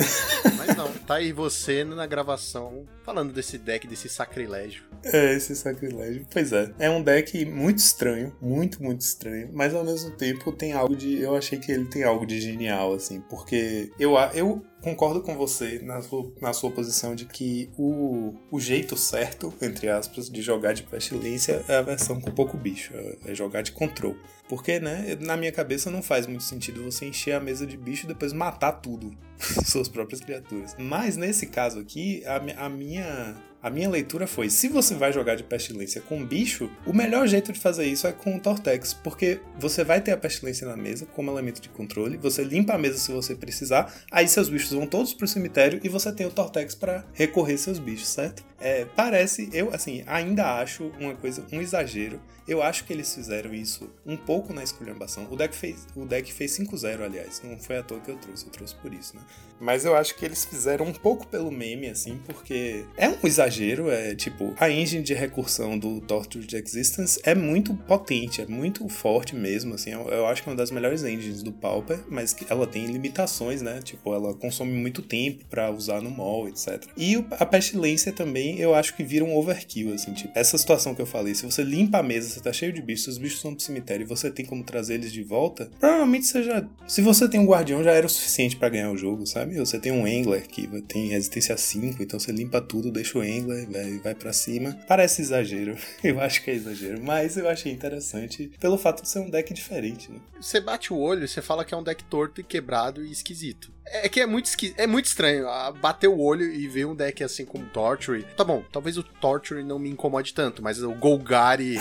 Mas 0.58 0.76
não, 0.76 0.92
tá 0.92 1.16
aí 1.16 1.32
você 1.32 1.84
na 1.84 2.08
gravação 2.08 2.86
falando 3.04 3.34
desse 3.34 3.58
deck, 3.58 3.86
desse 3.88 4.10
sacrilégio. 4.10 4.84
É, 5.04 5.36
esse 5.36 5.56
sacrilégio. 5.56 6.26
Pois 6.32 6.54
é. 6.54 6.74
É 6.80 6.90
um 6.90 7.04
deck 7.04 7.46
muito 7.46 7.80
estranho, 7.80 8.36
muito, 8.42 8.82
muito 8.82 9.02
estranho. 9.02 9.50
Mas 9.54 9.76
ao 9.76 9.84
mesmo 9.84 10.12
tempo 10.12 10.52
tem 10.52 10.74
algo 10.74 10.96
de. 10.96 11.22
Eu 11.22 11.36
achei 11.36 11.60
que 11.60 11.72
ele 11.72 11.86
tem 11.86 12.04
algo 12.04 12.26
de 12.26 12.40
genial, 12.42 12.94
assim. 12.94 13.22
Porque 13.22 13.92
eu, 14.00 14.16
eu 14.34 14.66
concordo 14.86 15.20
com 15.20 15.36
você 15.36 15.80
na 15.80 16.00
sua, 16.00 16.32
na 16.40 16.54
sua 16.54 16.70
posição 16.70 17.16
de 17.16 17.26
que 17.26 17.72
o, 17.76 18.36
o 18.52 18.60
jeito 18.60 18.96
certo, 18.96 19.52
entre 19.60 19.90
aspas, 19.90 20.30
de 20.30 20.44
jogar 20.44 20.74
de 20.74 20.84
pestilência 20.84 21.66
é 21.68 21.78
a 21.78 21.82
versão 21.82 22.22
com 22.22 22.30
pouco 22.30 22.56
bicho, 22.56 22.94
é, 22.94 23.32
é 23.32 23.36
jogar 23.36 23.64
de 23.64 23.72
control. 23.72 24.16
Porque, 24.48 24.80
né, 24.80 25.18
na 25.20 25.36
minha 25.36 25.52
cabeça 25.52 25.90
não 25.90 26.04
faz 26.04 26.28
muito 26.28 26.44
sentido 26.44 26.84
você 26.84 27.08
encher 27.08 27.32
a 27.32 27.40
mesa 27.40 27.66
de 27.66 27.76
bicho 27.76 28.06
e 28.06 28.08
depois 28.08 28.32
matar 28.32 28.74
tudo, 28.74 29.12
suas 29.66 29.90
próprias 29.90 30.22
criaturas. 30.22 30.76
Mas 30.78 31.18
nesse 31.18 31.48
caso 31.48 31.80
aqui, 31.80 32.24
a, 32.28 32.66
a 32.66 32.70
minha 32.70 33.36
a 33.66 33.70
minha 33.72 33.90
leitura 33.90 34.28
foi: 34.28 34.48
se 34.48 34.68
você 34.68 34.94
vai 34.94 35.12
jogar 35.12 35.34
de 35.34 35.42
pestilência 35.42 36.00
com 36.00 36.24
bicho, 36.24 36.70
o 36.86 36.94
melhor 36.94 37.28
jeito 37.28 37.52
de 37.52 37.60
fazer 37.60 37.86
isso 37.88 38.06
é 38.06 38.12
com 38.12 38.36
o 38.36 38.40
Tortex, 38.40 38.94
porque 38.94 39.40
você 39.60 39.84
vai 39.84 40.00
ter 40.00 40.12
a 40.12 40.18
pestilência 40.18 40.68
na 40.68 40.78
mesa 40.78 41.08
como 41.08 41.32
elemento 41.32 41.60
de 41.60 41.70
controle, 41.70 42.16
você 42.16 42.44
limpa 42.44 42.76
a 42.76 42.78
mesa 42.78 43.00
se 43.00 43.12
você 43.12 43.34
precisar, 43.34 43.92
aí 44.12 44.28
seus 44.28 44.50
bichos 44.50 44.72
vão 44.72 44.86
todos 44.86 45.16
pro 45.16 45.28
cemitério 45.28 45.80
e 45.84 45.90
você 45.90 46.12
tem 46.12 46.28
o 46.28 46.32
Tortex 46.32 46.76
para 46.76 47.04
recorrer 47.12 47.58
seus 47.58 47.80
bichos, 47.80 48.10
certo? 48.10 48.44
É, 48.66 48.84
parece, 48.84 49.48
eu 49.54 49.72
assim, 49.72 50.02
ainda 50.08 50.60
acho 50.60 50.92
uma 51.00 51.14
coisa, 51.14 51.46
um 51.54 51.62
exagero. 51.62 52.20
Eu 52.48 52.64
acho 52.64 52.84
que 52.84 52.94
eles 52.94 53.14
fizeram 53.14 53.54
isso 53.54 53.92
um 54.04 54.18
pouco 54.18 54.54
na 54.54 54.64
esculhambação. 54.64 55.28
O 55.30 55.36
deck 55.36 55.56
fez, 55.56 55.86
o 55.96 56.04
deck 56.04 56.34
fez 56.34 56.58
5-0, 56.58 57.02
aliás, 57.02 57.42
não 57.44 57.60
foi 57.60 57.78
à 57.78 57.84
toa 57.84 58.00
que 58.00 58.10
eu 58.10 58.18
trouxe, 58.18 58.46
eu 58.46 58.52
trouxe 58.52 58.76
por 58.76 58.92
isso, 58.92 59.16
né? 59.16 59.22
Mas 59.60 59.86
eu 59.86 59.96
acho 59.96 60.16
que 60.16 60.26
eles 60.26 60.46
fizeram 60.46 60.86
um 60.86 60.94
pouco 60.94 61.26
pelo 61.28 61.50
meme, 61.50 61.88
assim, 61.88 62.20
porque 62.26 62.86
é 62.98 63.08
um 63.08 63.18
exagero. 63.24 63.90
É 63.90 64.14
tipo, 64.14 64.54
a 64.60 64.70
engine 64.70 65.02
de 65.02 65.14
recursão 65.14 65.78
do 65.78 66.02
Tortured 66.02 66.56
Existence 66.56 67.20
é 67.24 67.34
muito 67.34 67.74
potente, 67.74 68.42
é 68.42 68.46
muito 68.46 68.88
forte 68.90 69.36
mesmo, 69.36 69.74
assim. 69.74 69.92
Eu, 69.92 70.08
eu 70.10 70.28
acho 70.28 70.44
que 70.44 70.50
é 70.50 70.52
uma 70.52 70.58
das 70.58 70.72
melhores 70.72 71.04
engines 71.04 71.42
do 71.42 71.52
Pauper, 71.52 72.00
mas 72.10 72.34
que 72.34 72.46
ela 72.50 72.68
tem 72.68 72.86
limitações, 72.86 73.62
né? 73.62 73.80
Tipo, 73.82 74.14
ela 74.14 74.34
consome 74.34 74.74
muito 74.74 75.02
tempo 75.02 75.46
para 75.46 75.72
usar 75.72 76.02
no 76.02 76.12
mall, 76.12 76.48
etc. 76.48 76.84
E 76.98 77.16
a 77.32 77.46
pestilência 77.46 78.12
também, 78.12 78.55
eu 78.60 78.76
acho 78.76 78.96
que 78.96 79.04
vira 79.04 79.24
um 79.24 79.36
overkill, 79.36 79.94
assim, 79.94 80.14
tipo, 80.14 80.32
essa 80.38 80.58
situação 80.58 80.94
que 80.96 81.02
eu 81.02 81.06
falei, 81.06 81.36
se 81.36 81.46
você 81.46 81.64
limpa 81.64 82.00
a 82.00 82.04
mesa, 82.04 82.30
você 82.30 82.40
tá 82.40 82.52
cheio 82.52 82.74
de 82.74 82.82
bichos, 82.82 83.08
os 83.08 83.18
bichos 83.18 83.38
estão 83.38 83.54
pro 83.54 83.64
cemitério 83.64 84.04
e 84.04 84.08
você 84.08 84.32
tem 84.32 84.46
como 84.46 84.64
trazer 84.64 84.96
eles 84.96 85.12
de 85.12 85.24
volta, 85.24 85.70
provavelmente 85.80 86.26
você 86.26 86.44
já. 86.44 86.66
Se 86.88 87.02
você 87.02 87.28
tem 87.28 87.40
um 87.40 87.46
guardião, 87.46 87.84
já 87.84 87.92
era 87.92 88.06
o 88.06 88.10
suficiente 88.10 88.56
para 88.56 88.70
ganhar 88.70 88.92
o 88.92 88.98
jogo, 88.98 89.26
sabe? 89.26 89.56
Você 89.58 89.80
tem 89.80 89.92
um 89.92 90.06
Angler 90.06 90.48
que 90.48 90.68
tem 90.84 91.08
resistência 91.08 91.58
5, 91.58 92.02
então 92.02 92.20
você 92.20 92.32
limpa 92.32 92.62
tudo, 92.62 92.92
deixa 92.92 93.18
o 93.18 93.22
Angler, 93.22 93.70
vai, 93.70 93.98
vai 94.00 94.16
para 94.16 94.34
cima. 94.34 94.78
Parece 94.88 95.22
exagero, 95.22 95.78
eu 96.04 96.20
acho 96.20 96.44
que 96.44 96.52
é 96.52 96.56
exagero, 96.56 97.02
mas 97.04 97.38
eu 97.38 97.48
achei 97.48 97.72
interessante 97.72 98.52
pelo 98.60 98.78
fato 98.78 99.04
de 99.04 99.10
ser 99.10 99.20
um 99.20 99.30
deck 99.30 99.54
diferente, 99.54 100.12
né? 100.12 100.20
Você 100.40 100.60
bate 100.60 100.94
o 100.94 100.98
olho, 100.98 101.28
você 101.28 101.42
fala 101.42 101.66
que 101.66 101.74
é 101.74 101.78
um 101.78 101.84
deck 101.84 102.04
torto 102.06 102.42
e 102.42 102.44
quebrado 102.44 103.06
e 103.06 103.12
esquisito. 103.12 103.75
É 103.88 104.10
que 104.10 104.20
é 104.20 104.26
muito, 104.26 104.46
esqui... 104.46 104.74
é 104.78 104.88
muito 104.88 105.06
estranho 105.06 105.46
bater 105.80 106.08
o 106.08 106.20
olho 106.20 106.52
e 106.52 106.68
ver 106.68 106.86
um 106.86 106.96
deck 106.96 107.24
assim 107.24 107.46
como 107.46 107.66
Torture. 107.68 108.24
Tá 108.36 108.44
bom, 108.44 108.64
talvez 108.72 108.98
o 108.98 109.04
Torture 109.04 109.64
não 109.64 109.78
me 109.78 109.90
incomode 109.90 110.34
tanto, 110.34 110.64
mas 110.64 110.82
o 110.82 110.92
Golgari 110.94 111.80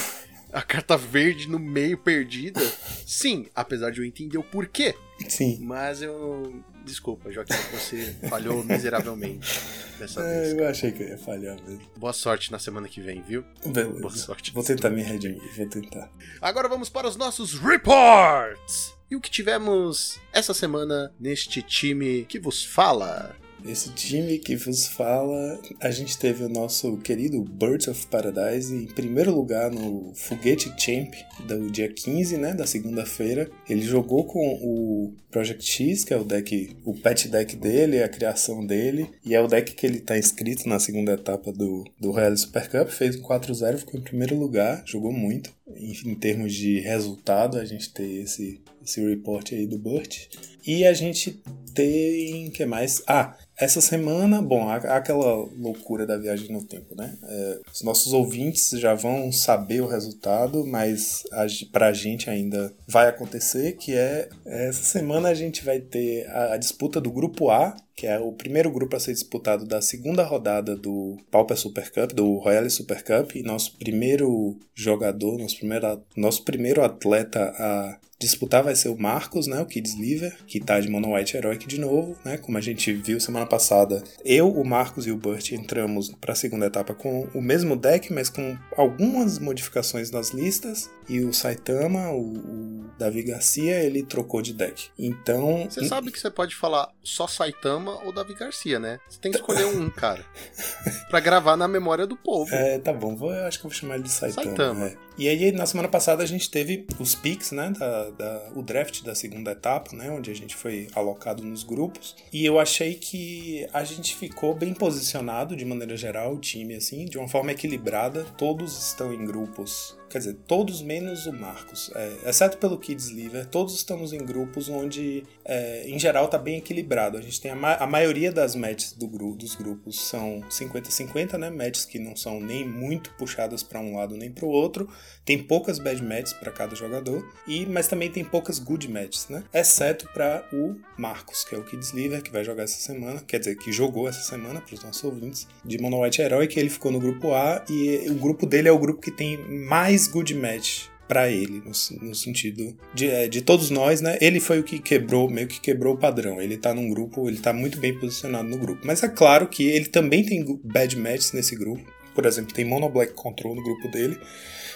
a 0.54 0.62
carta 0.62 0.96
verde 0.96 1.48
no 1.48 1.58
meio 1.58 1.98
perdida. 1.98 2.60
Sim, 3.04 3.46
apesar 3.54 3.90
de 3.90 4.00
eu 4.00 4.04
entender 4.04 4.38
o 4.38 4.42
porquê. 4.42 4.94
Sim. 5.28 5.58
Mas 5.60 6.00
eu. 6.00 6.62
Desculpa, 6.84 7.32
Joaquim, 7.32 7.54
você 7.72 8.14
falhou 8.28 8.62
miseravelmente 8.62 9.58
dessa 9.98 10.20
é, 10.20 10.42
vez. 10.42 10.52
Eu 10.52 10.68
achei 10.68 10.92
que 10.92 11.02
eu 11.02 11.08
ia 11.08 11.18
falhar 11.18 11.56
mesmo. 11.62 11.80
Boa 11.96 12.12
sorte 12.12 12.52
na 12.52 12.58
semana 12.58 12.88
que 12.88 13.00
vem, 13.00 13.22
viu? 13.22 13.42
Beleza. 13.64 14.00
Boa 14.00 14.14
sorte. 14.14 14.52
Vou 14.52 14.62
tentar 14.62 14.90
me 14.90 15.02
redimir, 15.02 15.42
vou 15.56 15.66
tentar. 15.66 16.10
Agora 16.40 16.68
vamos 16.68 16.90
para 16.90 17.08
os 17.08 17.16
nossos 17.16 17.58
reports! 17.58 18.93
E 19.14 19.16
o 19.16 19.20
que 19.20 19.30
tivemos 19.30 20.18
essa 20.32 20.52
semana 20.52 21.14
neste 21.20 21.62
time 21.62 22.24
que 22.24 22.36
vos 22.36 22.64
fala? 22.64 23.36
Esse 23.66 23.88
time 23.94 24.38
que 24.38 24.56
vos 24.56 24.86
fala, 24.86 25.58
a 25.80 25.90
gente 25.90 26.18
teve 26.18 26.44
o 26.44 26.50
nosso 26.50 26.98
querido 26.98 27.40
Birds 27.40 27.88
of 27.88 28.06
Paradise 28.08 28.74
em 28.74 28.84
primeiro 28.84 29.34
lugar 29.34 29.70
no 29.70 30.12
Foguete 30.14 30.70
Champ 30.78 31.14
do 31.46 31.70
dia 31.70 31.88
15, 31.88 32.36
né, 32.36 32.52
da 32.52 32.66
segunda-feira. 32.66 33.50
Ele 33.66 33.80
jogou 33.80 34.24
com 34.24 34.38
o 34.62 35.14
Project 35.30 35.64
X, 35.64 36.04
que 36.04 36.12
é 36.12 36.16
o 36.18 36.24
deck, 36.24 36.76
o 36.84 36.92
pet 36.92 37.26
deck 37.26 37.56
dele, 37.56 38.02
a 38.02 38.08
criação 38.08 38.66
dele, 38.66 39.08
e 39.24 39.34
é 39.34 39.40
o 39.40 39.48
deck 39.48 39.72
que 39.72 39.86
ele 39.86 39.98
tá 39.98 40.18
inscrito 40.18 40.68
na 40.68 40.78
segunda 40.78 41.12
etapa 41.12 41.50
do, 41.50 41.84
do 41.98 42.10
Royal 42.10 42.36
Super 42.36 42.68
Cup. 42.68 42.90
Fez 42.90 43.16
um 43.16 43.22
4-0, 43.22 43.78
ficou 43.78 43.98
em 43.98 44.04
primeiro 44.04 44.38
lugar, 44.38 44.82
jogou 44.84 45.10
muito. 45.10 45.50
Em, 45.74 45.92
em 46.10 46.14
termos 46.14 46.52
de 46.52 46.80
resultado, 46.80 47.58
a 47.58 47.64
gente 47.64 47.94
tem 47.94 48.20
esse, 48.20 48.60
esse 48.84 49.00
report 49.00 49.52
aí 49.52 49.66
do 49.66 49.78
Burt. 49.78 50.26
E 50.66 50.84
a 50.84 50.92
gente 50.92 51.42
tem. 51.74 52.50
que 52.50 52.64
mais? 52.64 53.02
Ah, 53.06 53.36
essa 53.56 53.80
semana, 53.80 54.42
bom, 54.42 54.68
aquela 54.68 55.48
loucura 55.56 56.06
da 56.06 56.16
viagem 56.16 56.52
no 56.52 56.64
tempo, 56.64 56.94
né? 56.96 57.16
É, 57.22 57.60
os 57.72 57.82
nossos 57.82 58.12
ouvintes 58.12 58.70
já 58.70 58.94
vão 58.94 59.30
saber 59.30 59.80
o 59.80 59.86
resultado, 59.86 60.66
mas 60.66 61.22
a, 61.32 61.46
pra 61.70 61.92
gente 61.92 62.28
ainda 62.28 62.72
vai 62.86 63.08
acontecer, 63.08 63.76
que 63.76 63.94
é 63.94 64.28
essa 64.44 64.82
semana 64.82 65.28
a 65.28 65.34
gente 65.34 65.64
vai 65.64 65.78
ter 65.80 66.26
a, 66.30 66.54
a 66.54 66.56
disputa 66.56 67.00
do 67.00 67.10
grupo 67.10 67.50
A, 67.50 67.76
que 67.96 68.06
é 68.08 68.18
o 68.18 68.32
primeiro 68.32 68.72
grupo 68.72 68.96
a 68.96 69.00
ser 69.00 69.12
disputado 69.12 69.64
da 69.64 69.80
segunda 69.80 70.24
rodada 70.24 70.74
do 70.74 71.16
Pauper 71.30 71.56
Super 71.56 71.90
Cup, 71.92 72.12
do 72.12 72.38
Royale 72.38 72.70
Super 72.70 73.04
Cup, 73.04 73.36
e 73.36 73.42
nosso 73.42 73.76
primeiro 73.78 74.58
jogador, 74.74 75.38
nosso 75.38 75.56
primeiro, 75.58 76.02
nosso 76.16 76.42
primeiro 76.42 76.82
atleta 76.82 77.54
a 77.56 77.98
disputar 78.18 78.62
vai 78.62 78.74
ser 78.74 78.88
o 78.88 78.98
Marcos, 78.98 79.46
né, 79.46 79.60
o 79.60 79.66
Kids 79.66 79.94
Liver, 79.94 80.36
que 80.46 80.60
tá 80.60 80.80
de 80.80 80.88
Mono 80.88 81.14
White 81.14 81.36
Heroic 81.36 81.66
de 81.66 81.78
novo, 81.78 82.16
né, 82.24 82.36
como 82.38 82.56
a 82.56 82.60
gente 82.60 82.92
viu 82.92 83.20
semana 83.20 83.43
semana 83.44 83.46
passada, 83.46 84.02
eu, 84.24 84.50
o 84.50 84.64
Marcos 84.64 85.06
e 85.06 85.10
o 85.10 85.16
Burt 85.16 85.52
entramos 85.52 86.08
para 86.20 86.32
a 86.32 86.36
segunda 86.36 86.66
etapa 86.66 86.94
com 86.94 87.28
o 87.34 87.40
mesmo 87.40 87.76
deck, 87.76 88.12
mas 88.12 88.28
com 88.28 88.56
algumas 88.76 89.38
modificações 89.38 90.10
nas 90.10 90.30
listas. 90.30 90.90
E 91.08 91.20
o 91.20 91.32
Saitama, 91.32 92.10
o, 92.10 92.34
o 92.36 92.84
Davi 92.98 93.22
Garcia, 93.22 93.82
ele 93.82 94.02
trocou 94.02 94.40
de 94.40 94.52
deck. 94.52 94.88
Então. 94.98 95.66
Você 95.68 95.86
sabe 95.86 96.10
que 96.10 96.18
você 96.18 96.30
pode 96.30 96.54
falar 96.54 96.90
só 97.02 97.26
Saitama 97.26 98.02
ou 98.04 98.12
Davi 98.12 98.34
Garcia, 98.34 98.78
né? 98.78 98.98
Você 99.08 99.18
tem 99.20 99.30
que 99.32 99.38
escolher 99.38 99.66
um, 99.66 99.90
cara. 99.90 100.24
pra 101.10 101.20
gravar 101.20 101.56
na 101.56 101.66
memória 101.68 102.06
do 102.06 102.16
povo. 102.16 102.54
É, 102.54 102.78
tá 102.78 102.92
bom. 102.92 103.14
Vou, 103.16 103.32
eu 103.32 103.44
acho 103.46 103.58
que 103.60 103.66
eu 103.66 103.70
vou 103.70 103.78
chamar 103.78 103.94
ele 103.96 104.04
de 104.04 104.10
Saitama. 104.10 104.44
Saitama. 104.46 104.86
é. 104.86 104.96
E 105.16 105.28
aí, 105.28 105.52
na 105.52 105.64
semana 105.64 105.88
passada, 105.88 106.24
a 106.24 106.26
gente 106.26 106.50
teve 106.50 106.86
os 106.98 107.14
picks, 107.14 107.52
né? 107.52 107.72
Da, 107.78 108.10
da- 108.10 108.50
o 108.56 108.62
draft 108.62 109.02
da 109.04 109.14
segunda 109.14 109.52
etapa, 109.52 109.94
né? 109.94 110.10
Onde 110.10 110.28
a 110.30 110.34
gente 110.34 110.56
foi 110.56 110.88
alocado 110.94 111.44
nos 111.44 111.62
grupos. 111.62 112.16
E 112.32 112.44
eu 112.44 112.58
achei 112.58 112.94
que 112.94 113.64
a 113.72 113.84
gente 113.84 114.16
ficou 114.16 114.54
bem 114.54 114.74
posicionado, 114.74 115.54
de 115.54 115.64
maneira 115.64 115.96
geral, 115.96 116.34
o 116.34 116.38
time, 116.40 116.74
assim, 116.74 117.04
de 117.04 117.16
uma 117.16 117.28
forma 117.28 117.52
equilibrada. 117.52 118.24
Todos 118.36 118.76
estão 118.88 119.12
em 119.14 119.24
grupos. 119.24 119.96
Quer 120.14 120.18
dizer, 120.18 120.36
todos 120.46 120.80
menos 120.80 121.26
o 121.26 121.32
Marcos. 121.32 121.90
É, 121.92 122.30
exceto 122.30 122.56
pelo 122.58 122.78
Kids 122.78 123.08
Liver, 123.08 123.44
todos 123.46 123.74
estamos 123.74 124.12
em 124.12 124.18
grupos 124.18 124.68
onde, 124.68 125.24
é, 125.44 125.88
em 125.88 125.98
geral, 125.98 126.28
tá 126.28 126.38
bem 126.38 126.58
equilibrado. 126.58 127.18
A 127.18 127.20
gente 127.20 127.40
tem 127.40 127.50
a, 127.50 127.56
ma- 127.56 127.74
a 127.74 127.84
maioria 127.84 128.30
das 128.30 128.54
matches 128.54 128.92
do 128.92 129.08
gru- 129.08 129.34
dos 129.34 129.56
grupos 129.56 129.98
são 129.98 130.40
50-50, 130.48 131.36
né? 131.36 131.50
Matches 131.50 131.84
que 131.84 131.98
não 131.98 132.14
são 132.14 132.38
nem 132.40 132.64
muito 132.64 133.10
puxadas 133.18 133.64
para 133.64 133.80
um 133.80 133.96
lado 133.96 134.16
nem 134.16 134.30
para 134.30 134.44
o 134.44 134.48
outro. 134.48 134.88
Tem 135.24 135.36
poucas 135.42 135.80
bad 135.80 136.00
matches 136.00 136.32
para 136.32 136.52
cada 136.52 136.76
jogador, 136.76 137.26
e 137.48 137.66
mas 137.66 137.88
também 137.88 138.08
tem 138.08 138.22
poucas 138.24 138.60
good 138.60 138.86
matches, 138.88 139.26
né? 139.28 139.42
Exceto 139.52 140.08
para 140.14 140.46
o 140.52 140.76
Marcos, 140.96 141.42
que 141.44 141.56
é 141.56 141.58
o 141.58 141.64
Kids 141.64 141.90
Liver, 141.92 142.22
que 142.22 142.30
vai 142.30 142.44
jogar 142.44 142.62
essa 142.62 142.78
semana, 142.80 143.20
quer 143.26 143.40
dizer, 143.40 143.56
que 143.56 143.72
jogou 143.72 144.08
essa 144.08 144.20
semana 144.20 144.60
para 144.60 144.74
os 144.76 144.84
nossos 144.84 145.02
ouvintes, 145.02 145.48
de 145.64 145.76
Mono 145.78 146.02
White 146.02 146.22
Herói, 146.22 146.46
que 146.46 146.60
ele 146.60 146.70
ficou 146.70 146.92
no 146.92 147.00
grupo 147.00 147.32
A, 147.34 147.64
e 147.68 148.06
o 148.10 148.14
grupo 148.14 148.46
dele 148.46 148.68
é 148.68 148.72
o 148.72 148.78
grupo 148.78 149.00
que 149.00 149.10
tem 149.10 149.38
mais 149.66 150.03
good 150.06 150.34
match 150.34 150.86
para 151.06 151.30
ele, 151.30 151.62
no, 151.64 151.72
no 152.06 152.14
sentido 152.14 152.76
de, 152.94 153.08
é, 153.08 153.28
de 153.28 153.42
todos 153.42 153.70
nós, 153.70 154.00
né? 154.00 154.16
Ele 154.20 154.40
foi 154.40 154.58
o 154.58 154.62
que 154.62 154.78
quebrou, 154.78 155.28
meio 155.28 155.46
que 155.46 155.60
quebrou 155.60 155.94
o 155.94 155.98
padrão. 155.98 156.40
Ele 156.40 156.56
tá 156.56 156.72
num 156.74 156.88
grupo, 156.88 157.28
ele 157.28 157.38
tá 157.38 157.52
muito 157.52 157.78
bem 157.78 157.98
posicionado 157.98 158.48
no 158.48 158.56
grupo. 158.56 158.86
Mas 158.86 159.02
é 159.02 159.08
claro 159.08 159.46
que 159.46 159.64
ele 159.64 159.86
também 159.86 160.24
tem 160.24 160.44
bad 160.64 160.96
matches 160.96 161.32
nesse 161.32 161.54
grupo. 161.54 161.84
Por 162.14 162.24
exemplo, 162.26 162.54
tem 162.54 162.64
Mono 162.64 162.88
Black 162.88 163.12
Control 163.12 163.54
no 163.54 163.62
grupo 163.62 163.88
dele, 163.88 164.18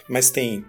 mas 0.08 0.28
tem 0.28 0.64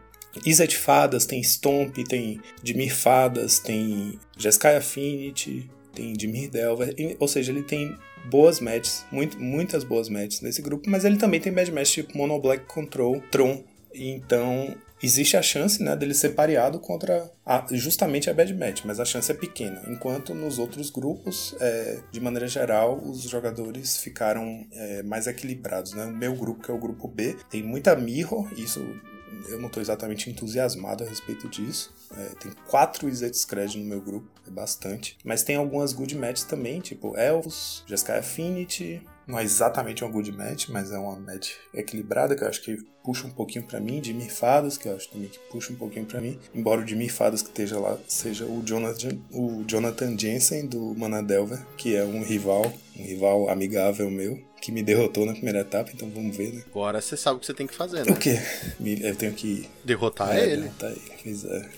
Izzet 0.45 0.77
Fadas, 0.77 1.25
tem 1.25 1.41
Stomp, 1.41 1.97
tem 2.07 2.39
Dimir 2.61 2.95
Fadas, 2.95 3.59
tem 3.59 4.19
Jeskai 4.37 4.77
Affinity, 4.77 5.69
tem 5.93 6.13
Dimir 6.13 6.49
Delver, 6.49 6.95
ou 7.19 7.27
seja, 7.27 7.51
ele 7.51 7.63
tem 7.63 7.95
boas 8.29 8.59
matches, 8.59 9.03
muito, 9.11 9.39
muitas 9.39 9.83
boas 9.83 10.07
matches 10.07 10.41
nesse 10.41 10.61
grupo, 10.61 10.87
mas 10.89 11.03
ele 11.03 11.17
também 11.17 11.39
tem 11.39 11.51
bad 11.51 11.71
match 11.71 11.93
tipo 11.93 12.15
Mono 12.15 12.39
Black 12.39 12.65
Control, 12.65 13.19
Tron, 13.31 13.63
então 14.07 14.75
existe 15.01 15.35
a 15.37 15.41
chance 15.41 15.81
né, 15.81 15.95
dele 15.95 16.13
ser 16.13 16.29
pareado 16.29 16.79
contra 16.79 17.31
a- 17.45 17.65
justamente 17.71 18.29
a 18.29 18.33
bad 18.33 18.53
match, 18.53 18.81
mas 18.85 18.99
a 18.99 19.05
chance 19.05 19.31
é 19.31 19.35
pequena. 19.35 19.81
Enquanto 19.87 20.33
nos 20.33 20.59
outros 20.59 20.89
grupos, 20.89 21.55
é, 21.59 21.99
de 22.11 22.19
maneira 22.19 22.47
geral, 22.47 22.97
os 23.03 23.21
jogadores 23.23 23.97
ficaram 23.97 24.65
é, 24.71 25.03
mais 25.03 25.25
equilibrados. 25.27 25.93
Né? 25.93 26.05
O 26.05 26.11
meu 26.11 26.35
grupo, 26.35 26.61
que 26.61 26.69
é 26.69 26.73
o 26.73 26.77
grupo 26.77 27.07
B, 27.07 27.35
tem 27.49 27.63
muita 27.63 27.95
mirror, 27.95 28.47
isso 28.57 28.79
eu 29.47 29.57
não 29.57 29.67
estou 29.67 29.81
exatamente 29.81 30.29
entusiasmado 30.29 31.03
a 31.03 31.07
respeito 31.07 31.47
disso. 31.47 31.93
É, 32.17 32.23
tem 32.41 32.51
quatro 32.67 33.07
Izzet 33.07 33.37
Scred 33.37 33.77
no 33.77 33.85
meu 33.85 34.01
grupo, 34.01 34.27
é 34.45 34.51
bastante. 34.51 35.17
Mas 35.23 35.43
tem 35.43 35.55
algumas 35.55 35.93
good 35.93 36.13
matches 36.17 36.43
também, 36.43 36.81
tipo 36.81 37.15
Elves, 37.17 37.83
Jeskai 37.87 38.19
Affinity. 38.19 39.01
Não 39.29 39.37
é 39.39 39.43
exatamente 39.43 40.03
uma 40.03 40.11
good 40.11 40.31
match, 40.31 40.67
mas 40.69 40.91
é 40.91 40.97
uma 40.97 41.15
match 41.19 41.51
equilibrada, 41.71 42.35
que 42.35 42.43
eu 42.43 42.47
acho 42.47 42.61
que 42.63 42.77
puxa 43.03 43.27
um 43.27 43.29
pouquinho 43.29 43.63
pra 43.63 43.79
mim. 43.79 44.01
De 44.01 44.13
Fadas, 44.29 44.75
que 44.77 44.87
eu 44.89 44.95
acho 44.95 45.07
também 45.09 45.29
que 45.29 45.37
puxa 45.51 45.71
um 45.71 45.75
pouquinho 45.75 46.05
pra 46.05 46.19
mim. 46.19 46.39
Embora 46.53 46.81
o 46.81 46.83
de 46.85 47.09
Fadas 47.09 47.41
que 47.43 47.49
esteja 47.49 47.79
lá 47.79 47.97
seja 48.07 48.45
o 48.45 48.61
Jonathan, 48.65 49.17
o 49.31 49.63
Jonathan 49.67 50.17
Jensen 50.17 50.65
do 50.67 50.95
Manadelver, 50.95 51.63
que 51.77 51.95
é 51.95 52.03
um 52.03 52.23
rival, 52.23 52.73
um 52.97 53.03
rival 53.03 53.49
amigável 53.49 54.09
meu, 54.09 54.39
que 54.61 54.71
me 54.71 54.81
derrotou 54.83 55.25
na 55.25 55.33
primeira 55.33 55.59
etapa, 55.59 55.91
então 55.93 56.09
vamos 56.09 56.35
ver, 56.35 56.51
né? 56.53 56.63
Agora 56.71 56.99
você 56.99 57.15
sabe 57.15 57.37
o 57.37 57.39
que 57.39 57.45
você 57.45 57.53
tem 57.53 57.67
que 57.67 57.73
fazer, 57.75 58.01
O 58.07 58.11
né? 58.11 58.17
quê? 58.19 58.39
Me- 58.79 58.99
Eu 59.01 59.15
tenho 59.15 59.33
que 59.33 59.69
Derrotar 59.85 60.35
é, 60.35 60.43
ele. 60.43 60.61
derrotar 60.63 60.91
ele. 60.91 61.01
Pois 61.23 61.45
é. 61.45 61.69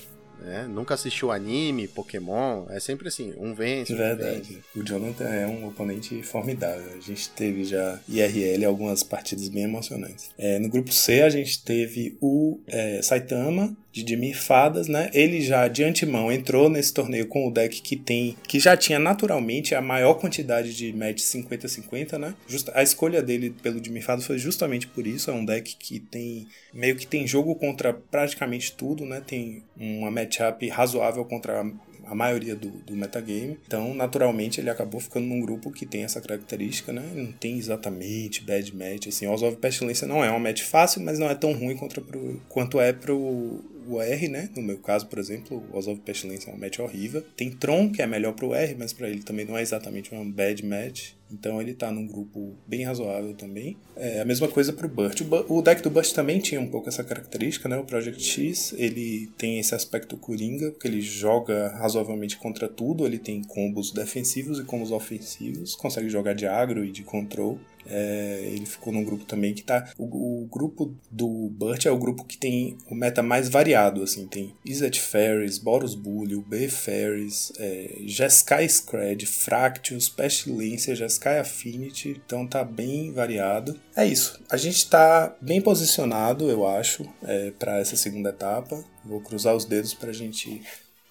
Né? 0.41 0.67
Nunca 0.67 0.93
assistiu 0.93 1.31
anime, 1.31 1.87
Pokémon. 1.87 2.65
É 2.69 2.79
sempre 2.79 3.07
assim, 3.07 3.33
um 3.37 3.53
vence, 3.53 3.93
um 3.93 3.97
vence. 3.97 4.15
verdade. 4.15 4.59
O 4.75 4.83
Jonathan 4.83 5.29
é 5.29 5.47
um 5.47 5.67
oponente 5.67 6.21
formidável. 6.23 6.93
A 6.95 6.99
gente 6.99 7.29
teve 7.29 7.63
já 7.63 7.99
IRL 8.07 8.65
algumas 8.65 9.03
partidas 9.03 9.49
bem 9.49 9.63
emocionantes. 9.63 10.31
É, 10.37 10.59
no 10.59 10.69
grupo 10.69 10.91
C 10.91 11.21
a 11.21 11.29
gente 11.29 11.63
teve 11.63 12.17
o 12.21 12.59
é, 12.67 13.01
Saitama 13.01 13.75
de 13.91 14.07
Jimmy 14.07 14.33
Fadas, 14.33 14.87
né? 14.87 15.09
Ele 15.13 15.41
já 15.41 15.67
de 15.67 15.83
antemão 15.83 16.31
entrou 16.31 16.69
nesse 16.69 16.93
torneio 16.93 17.27
com 17.27 17.47
o 17.47 17.51
deck 17.51 17.81
que 17.81 17.95
tem, 17.95 18.37
que 18.47 18.59
já 18.59 18.75
tinha 18.77 18.99
naturalmente 18.99 19.75
a 19.75 19.81
maior 19.81 20.15
quantidade 20.15 20.73
de 20.75 20.93
match 20.93 21.19
50-50, 21.19 22.17
né? 22.17 22.33
Justa, 22.47 22.71
a 22.75 22.81
escolha 22.81 23.21
dele 23.21 23.53
pelo 23.61 23.83
Jimmy 23.83 24.01
Fadas 24.01 24.25
foi 24.25 24.37
justamente 24.37 24.87
por 24.87 25.05
isso. 25.05 25.29
É 25.29 25.33
um 25.33 25.45
deck 25.45 25.75
que 25.75 25.99
tem 25.99 26.47
meio 26.73 26.95
que 26.95 27.05
tem 27.05 27.27
jogo 27.27 27.55
contra 27.55 27.93
praticamente 27.93 28.71
tudo, 28.71 29.05
né? 29.05 29.21
Tem 29.25 29.63
uma 29.77 30.09
matchup 30.09 30.67
razoável 30.69 31.25
contra 31.25 31.63
a 32.11 32.15
maioria 32.15 32.55
do, 32.57 32.69
do 32.69 32.93
metagame. 32.93 33.57
Então, 33.65 33.93
naturalmente, 33.93 34.59
ele 34.59 34.69
acabou 34.69 34.99
ficando 34.99 35.27
num 35.27 35.39
grupo 35.39 35.71
que 35.71 35.85
tem 35.85 36.03
essa 36.03 36.19
característica, 36.19 36.91
né? 36.91 37.09
Não 37.15 37.31
tem 37.31 37.57
exatamente 37.57 38.43
bad 38.43 38.75
match. 38.75 39.07
Assim, 39.07 39.27
of 39.27 39.55
Pestilência 39.57 40.05
não 40.05 40.21
é 40.21 40.29
uma 40.29 40.39
match 40.39 40.61
fácil, 40.61 41.01
mas 41.01 41.17
não 41.17 41.29
é 41.29 41.35
tão 41.35 41.53
ruim 41.53 41.77
contra 41.77 42.01
pro, 42.01 42.41
quanto 42.49 42.81
é 42.81 42.91
pro 42.91 43.63
o 43.87 44.01
R, 44.01 44.27
né? 44.27 44.49
No 44.55 44.61
meu 44.61 44.77
caso, 44.77 45.07
por 45.07 45.19
exemplo, 45.19 45.63
o 45.69 45.73
House 45.73 45.87
of 45.87 46.01
Pestilência 46.01 46.49
é 46.49 46.53
uma 46.53 46.59
match 46.59 46.79
horrível. 46.79 47.23
Tem 47.35 47.51
Tron, 47.51 47.91
que 47.91 48.01
é 48.01 48.07
melhor 48.07 48.33
pro 48.33 48.53
R, 48.53 48.75
mas 48.77 48.93
para 48.93 49.09
ele 49.09 49.23
também 49.23 49.45
não 49.45 49.57
é 49.57 49.61
exatamente 49.61 50.11
uma 50.11 50.23
bad 50.25 50.65
match. 50.65 51.11
Então 51.31 51.61
ele 51.61 51.73
tá 51.73 51.91
num 51.91 52.05
grupo 52.05 52.53
bem 52.67 52.83
razoável 52.83 53.33
também. 53.33 53.77
É 53.95 54.19
a 54.19 54.25
mesma 54.25 54.47
coisa 54.47 54.73
pro 54.73 54.89
Burt. 54.89 55.21
O, 55.21 55.59
o 55.59 55.61
deck 55.61 55.81
do 55.81 55.89
Burt 55.89 56.11
também 56.11 56.39
tinha 56.39 56.59
um 56.59 56.67
pouco 56.67 56.89
essa 56.89 57.03
característica, 57.03 57.69
né? 57.69 57.77
O 57.77 57.85
Project 57.85 58.21
X, 58.21 58.73
ele 58.77 59.29
tem 59.37 59.59
esse 59.59 59.73
aspecto 59.73 60.17
coringa, 60.17 60.71
porque 60.71 60.87
ele 60.87 61.01
joga 61.01 61.69
razoavelmente 61.69 62.37
contra 62.37 62.67
tudo. 62.67 63.05
Ele 63.05 63.17
tem 63.17 63.41
combos 63.43 63.91
defensivos 63.91 64.59
e 64.59 64.63
combos 64.63 64.91
ofensivos. 64.91 65.75
Consegue 65.75 66.09
jogar 66.09 66.33
de 66.33 66.45
agro 66.45 66.83
e 66.83 66.91
de 66.91 67.03
control. 67.03 67.59
É, 67.93 68.39
ele 68.45 68.65
ficou 68.65 68.93
num 68.93 69.03
grupo 69.03 69.25
também 69.25 69.53
que 69.53 69.63
tá. 69.63 69.91
O, 69.97 70.43
o 70.43 70.45
grupo 70.45 70.95
do 71.11 71.27
Burt 71.49 71.85
é 71.85 71.91
o 71.91 71.97
grupo 71.97 72.23
que 72.23 72.37
tem 72.37 72.77
o 72.89 72.95
meta 72.95 73.21
mais 73.21 73.49
variado, 73.49 74.01
assim. 74.01 74.25
Tem 74.27 74.55
Izzet 74.65 75.01
Ferries, 75.01 75.57
Boros 75.57 75.93
Bully, 75.93 76.41
B 76.41 76.69
Ferries, 76.69 77.51
é, 77.59 77.97
Jeskai 78.05 78.67
Scred, 78.67 79.25
Fractious, 79.25 80.07
Pestilência, 80.07 80.95
Jeskai 80.95 81.39
Affinity. 81.39 82.21
Então 82.25 82.47
tá 82.47 82.63
bem 82.63 83.11
variado. 83.11 83.77
É 83.95 84.05
isso. 84.05 84.39
A 84.49 84.55
gente 84.55 84.89
tá 84.89 85.35
bem 85.41 85.61
posicionado, 85.61 86.49
eu 86.49 86.65
acho, 86.65 87.05
é, 87.23 87.51
para 87.51 87.79
essa 87.79 87.97
segunda 87.97 88.29
etapa. 88.29 88.81
Vou 89.03 89.19
cruzar 89.19 89.53
os 89.53 89.65
dedos 89.65 89.93
pra 89.93 90.13
gente 90.13 90.61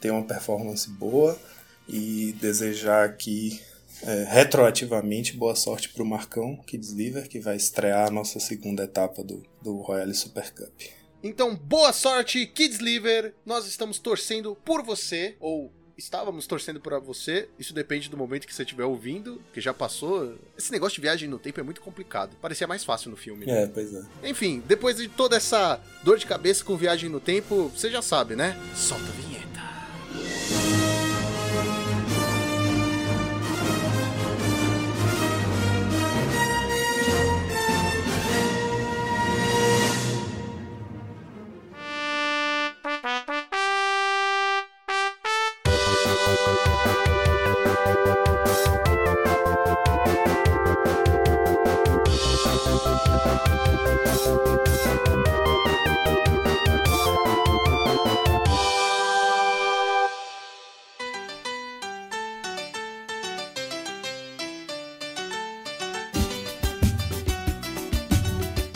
ter 0.01 0.11
uma 0.11 0.23
performance 0.23 0.89
boa 0.89 1.39
e 1.87 2.35
desejar 2.41 3.05
aqui 3.05 3.61
é, 4.03 4.25
retroativamente, 4.29 5.37
boa 5.37 5.55
sorte 5.55 5.89
pro 5.89 6.05
Marcão 6.05 6.57
Kids 6.67 6.91
Liver, 6.93 7.29
que 7.29 7.41
vai 7.41 7.57
estrear 7.57 8.09
a 8.09 8.11
nossa 8.11 8.41
segunda 8.41 8.85
etapa 8.85 9.23
do, 9.23 9.43
do 9.63 9.77
Royale 9.77 10.15
Super 10.15 10.51
Cup. 10.53 10.73
Então, 11.23 11.55
boa 11.55 11.93
sorte, 11.93 12.47
Kids 12.47 12.79
Liver. 12.79 13.35
Nós 13.45 13.67
estamos 13.67 13.99
torcendo 13.99 14.57
por 14.65 14.83
você, 14.83 15.37
ou 15.39 15.71
estávamos 15.99 16.47
torcendo 16.47 16.81
por 16.81 16.99
você. 17.01 17.49
Isso 17.59 17.75
depende 17.75 18.09
do 18.09 18.17
momento 18.17 18.47
que 18.47 18.55
você 18.55 18.63
estiver 18.63 18.85
ouvindo, 18.85 19.43
que 19.53 19.61
já 19.61 19.75
passou. 19.75 20.39
Esse 20.57 20.73
negócio 20.73 20.97
de 20.97 21.03
viagem 21.03 21.29
no 21.29 21.39
tempo 21.39 21.61
é 21.61 21.63
muito 21.63 21.83
complicado. 21.83 22.37
Parecia 22.41 22.67
mais 22.67 22.83
fácil 22.83 23.11
no 23.11 23.17
filme. 23.19 23.45
né? 23.45 23.65
É, 23.65 23.67
pois 23.67 23.93
é. 23.95 24.03
Enfim, 24.25 24.63
depois 24.67 24.97
de 24.97 25.09
toda 25.09 25.37
essa 25.37 25.79
dor 26.03 26.17
de 26.19 26.25
cabeça 26.25 26.65
com 26.65 26.75
viagem 26.75 27.11
no 27.11 27.21
tempo, 27.21 27.69
você 27.69 27.91
já 27.91 28.01
sabe, 28.01 28.35
né? 28.35 28.59
Solta 28.75 29.05
a 29.05 29.11
vinheta. 29.11 30.60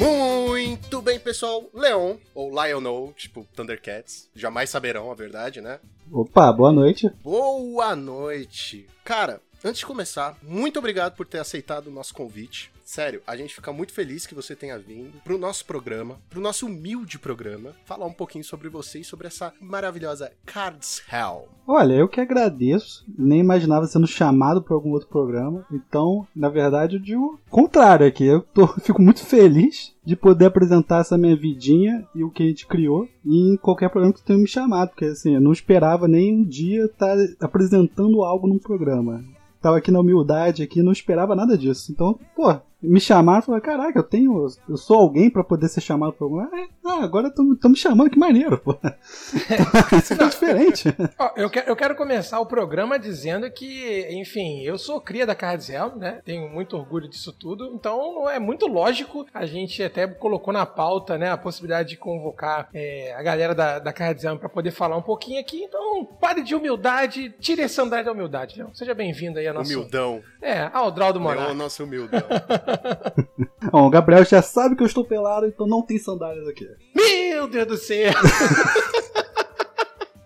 Muito 0.04 1.00
bem, 1.00 1.18
pessoal. 1.18 1.64
Leon, 1.72 2.16
ou 2.34 2.50
Lionel, 2.50 3.14
tipo 3.16 3.46
Thundercats, 3.56 4.28
jamais 4.34 4.68
saberão 4.68 5.10
a 5.10 5.14
verdade, 5.14 5.62
né? 5.62 5.80
Opa, 6.12 6.52
boa 6.52 6.70
noite. 6.70 7.08
Boa 7.22 7.96
noite. 7.96 8.86
Cara, 9.02 9.40
antes 9.64 9.78
de 9.78 9.86
começar, 9.86 10.36
muito 10.42 10.78
obrigado 10.78 11.16
por 11.16 11.24
ter 11.24 11.38
aceitado 11.38 11.86
o 11.86 11.90
nosso 11.90 12.12
convite. 12.12 12.70
Sério, 12.84 13.22
a 13.26 13.34
gente 13.34 13.54
fica 13.54 13.72
muito 13.72 13.92
feliz 13.92 14.26
que 14.26 14.34
você 14.34 14.54
tenha 14.54 14.78
vindo 14.78 15.18
pro 15.24 15.38
nosso 15.38 15.64
programa, 15.64 16.18
pro 16.28 16.40
nosso 16.40 16.66
humilde 16.66 17.18
programa, 17.18 17.72
falar 17.86 18.04
um 18.04 18.12
pouquinho 18.12 18.44
sobre 18.44 18.68
você 18.68 19.00
e 19.00 19.04
sobre 19.04 19.26
essa 19.26 19.54
maravilhosa 19.58 20.30
Cards 20.44 21.02
Hell. 21.10 21.48
Olha, 21.66 21.94
eu 21.94 22.06
que 22.06 22.20
agradeço. 22.20 23.04
Nem 23.18 23.40
imaginava 23.40 23.86
sendo 23.86 24.06
chamado 24.06 24.62
para 24.62 24.74
algum 24.74 24.90
outro 24.90 25.08
programa. 25.08 25.64
Então, 25.72 26.26
na 26.36 26.50
verdade, 26.50 26.96
eu 26.96 27.02
digo 27.02 27.40
o 27.46 27.50
contrário 27.50 28.06
aqui. 28.06 28.26
Eu 28.26 28.42
tô, 28.42 28.66
fico 28.80 29.00
muito 29.00 29.24
feliz 29.24 29.94
de 30.04 30.14
poder 30.14 30.44
apresentar 30.44 31.00
essa 31.00 31.16
minha 31.16 31.34
vidinha 31.34 32.06
e 32.14 32.22
o 32.22 32.30
que 32.30 32.42
a 32.42 32.46
gente 32.46 32.66
criou 32.66 33.08
em 33.24 33.56
qualquer 33.56 33.88
programa 33.88 34.14
que 34.14 34.22
tenha 34.22 34.38
me 34.38 34.46
chamado. 34.46 34.90
Porque 34.90 35.06
assim, 35.06 35.34
eu 35.34 35.40
não 35.40 35.52
esperava 35.52 36.06
nem 36.06 36.34
um 36.34 36.44
dia 36.44 36.84
estar 36.84 37.16
apresentando 37.40 38.22
algo 38.22 38.46
num 38.46 38.58
programa. 38.58 39.24
Tava 39.64 39.78
aqui 39.78 39.90
na 39.90 40.00
humildade 40.00 40.62
aqui, 40.62 40.82
não 40.82 40.92
esperava 40.92 41.34
nada 41.34 41.56
disso. 41.56 41.90
Então, 41.90 42.20
pô, 42.36 42.54
me 42.88 43.00
chamaram 43.00 43.40
e 43.40 43.42
falaram, 43.42 43.64
caraca, 43.64 43.98
eu 43.98 44.02
tenho. 44.02 44.46
Eu 44.68 44.76
sou 44.76 44.98
alguém 44.98 45.30
pra 45.30 45.42
poder 45.44 45.68
ser 45.68 45.80
chamado 45.80 46.12
pra 46.12 46.24
algum. 46.24 46.40
Ah, 46.40 47.02
agora 47.02 47.28
estão 47.28 47.70
me 47.70 47.76
chamando, 47.76 48.10
que 48.10 48.18
maneiro, 48.18 48.58
pô. 48.58 48.76
Isso 49.96 50.12
é 50.14 50.28
diferente. 50.28 50.94
Ó, 51.18 51.30
eu, 51.36 51.50
quero, 51.50 51.68
eu 51.68 51.76
quero 51.76 51.96
começar 51.96 52.40
o 52.40 52.46
programa 52.46 52.98
dizendo 52.98 53.50
que, 53.50 54.06
enfim, 54.10 54.62
eu 54.62 54.78
sou 54.78 55.00
cria 55.00 55.26
da 55.26 55.34
Cardizel, 55.34 55.96
né? 55.96 56.20
Tenho 56.24 56.48
muito 56.48 56.76
orgulho 56.76 57.08
disso 57.08 57.32
tudo. 57.32 57.72
Então 57.74 58.28
é 58.28 58.38
muito 58.38 58.66
lógico. 58.66 59.26
A 59.32 59.46
gente 59.46 59.82
até 59.82 60.06
colocou 60.06 60.52
na 60.52 60.66
pauta, 60.66 61.16
né, 61.18 61.30
a 61.30 61.36
possibilidade 61.36 61.90
de 61.90 61.96
convocar 61.96 62.68
é, 62.72 63.14
a 63.16 63.22
galera 63.22 63.54
da, 63.54 63.78
da 63.78 63.92
Cardizel 63.92 64.38
pra 64.38 64.48
poder 64.48 64.70
falar 64.70 64.96
um 64.96 65.02
pouquinho 65.02 65.40
aqui. 65.40 65.62
Então, 65.62 66.04
pare 66.20 66.42
de 66.42 66.54
humildade, 66.54 67.34
tire 67.40 67.62
esse 67.62 67.80
andar 67.80 68.04
da 68.04 68.12
humildade, 68.12 68.56
Leão. 68.56 68.74
Seja 68.74 68.94
bem-vindo 68.94 69.38
aí 69.38 69.46
a 69.46 69.52
nossa. 69.52 69.72
Humildão. 69.72 70.22
É, 70.40 70.68
ao 70.72 70.90
Draldo 70.90 71.20
Moraes. 71.20 71.56
nosso 71.56 71.84
humildão. 71.84 72.20
Bom, 73.70 73.86
o 73.86 73.90
Gabriel 73.90 74.24
já 74.24 74.42
sabe 74.42 74.76
que 74.76 74.82
eu 74.82 74.86
estou 74.86 75.04
pelado, 75.04 75.46
então 75.46 75.66
não 75.66 75.82
tem 75.82 75.98
sandálias 75.98 76.46
aqui. 76.48 76.68
Meu 76.94 77.48
Deus 77.48 77.66
do 77.66 77.76
céu! 77.76 78.12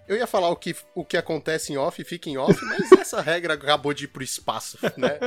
Eu 0.08 0.16
ia 0.16 0.26
falar 0.26 0.48
o 0.48 0.56
que, 0.56 0.74
o 0.94 1.04
que 1.04 1.18
acontece 1.18 1.70
em 1.70 1.76
off, 1.76 2.02
fica 2.02 2.30
em 2.30 2.38
off, 2.38 2.58
mas 2.64 2.90
essa 2.92 3.20
regra 3.20 3.52
acabou 3.52 3.92
de 3.92 4.04
ir 4.04 4.08
pro 4.08 4.22
espaço, 4.22 4.78
né? 4.96 5.18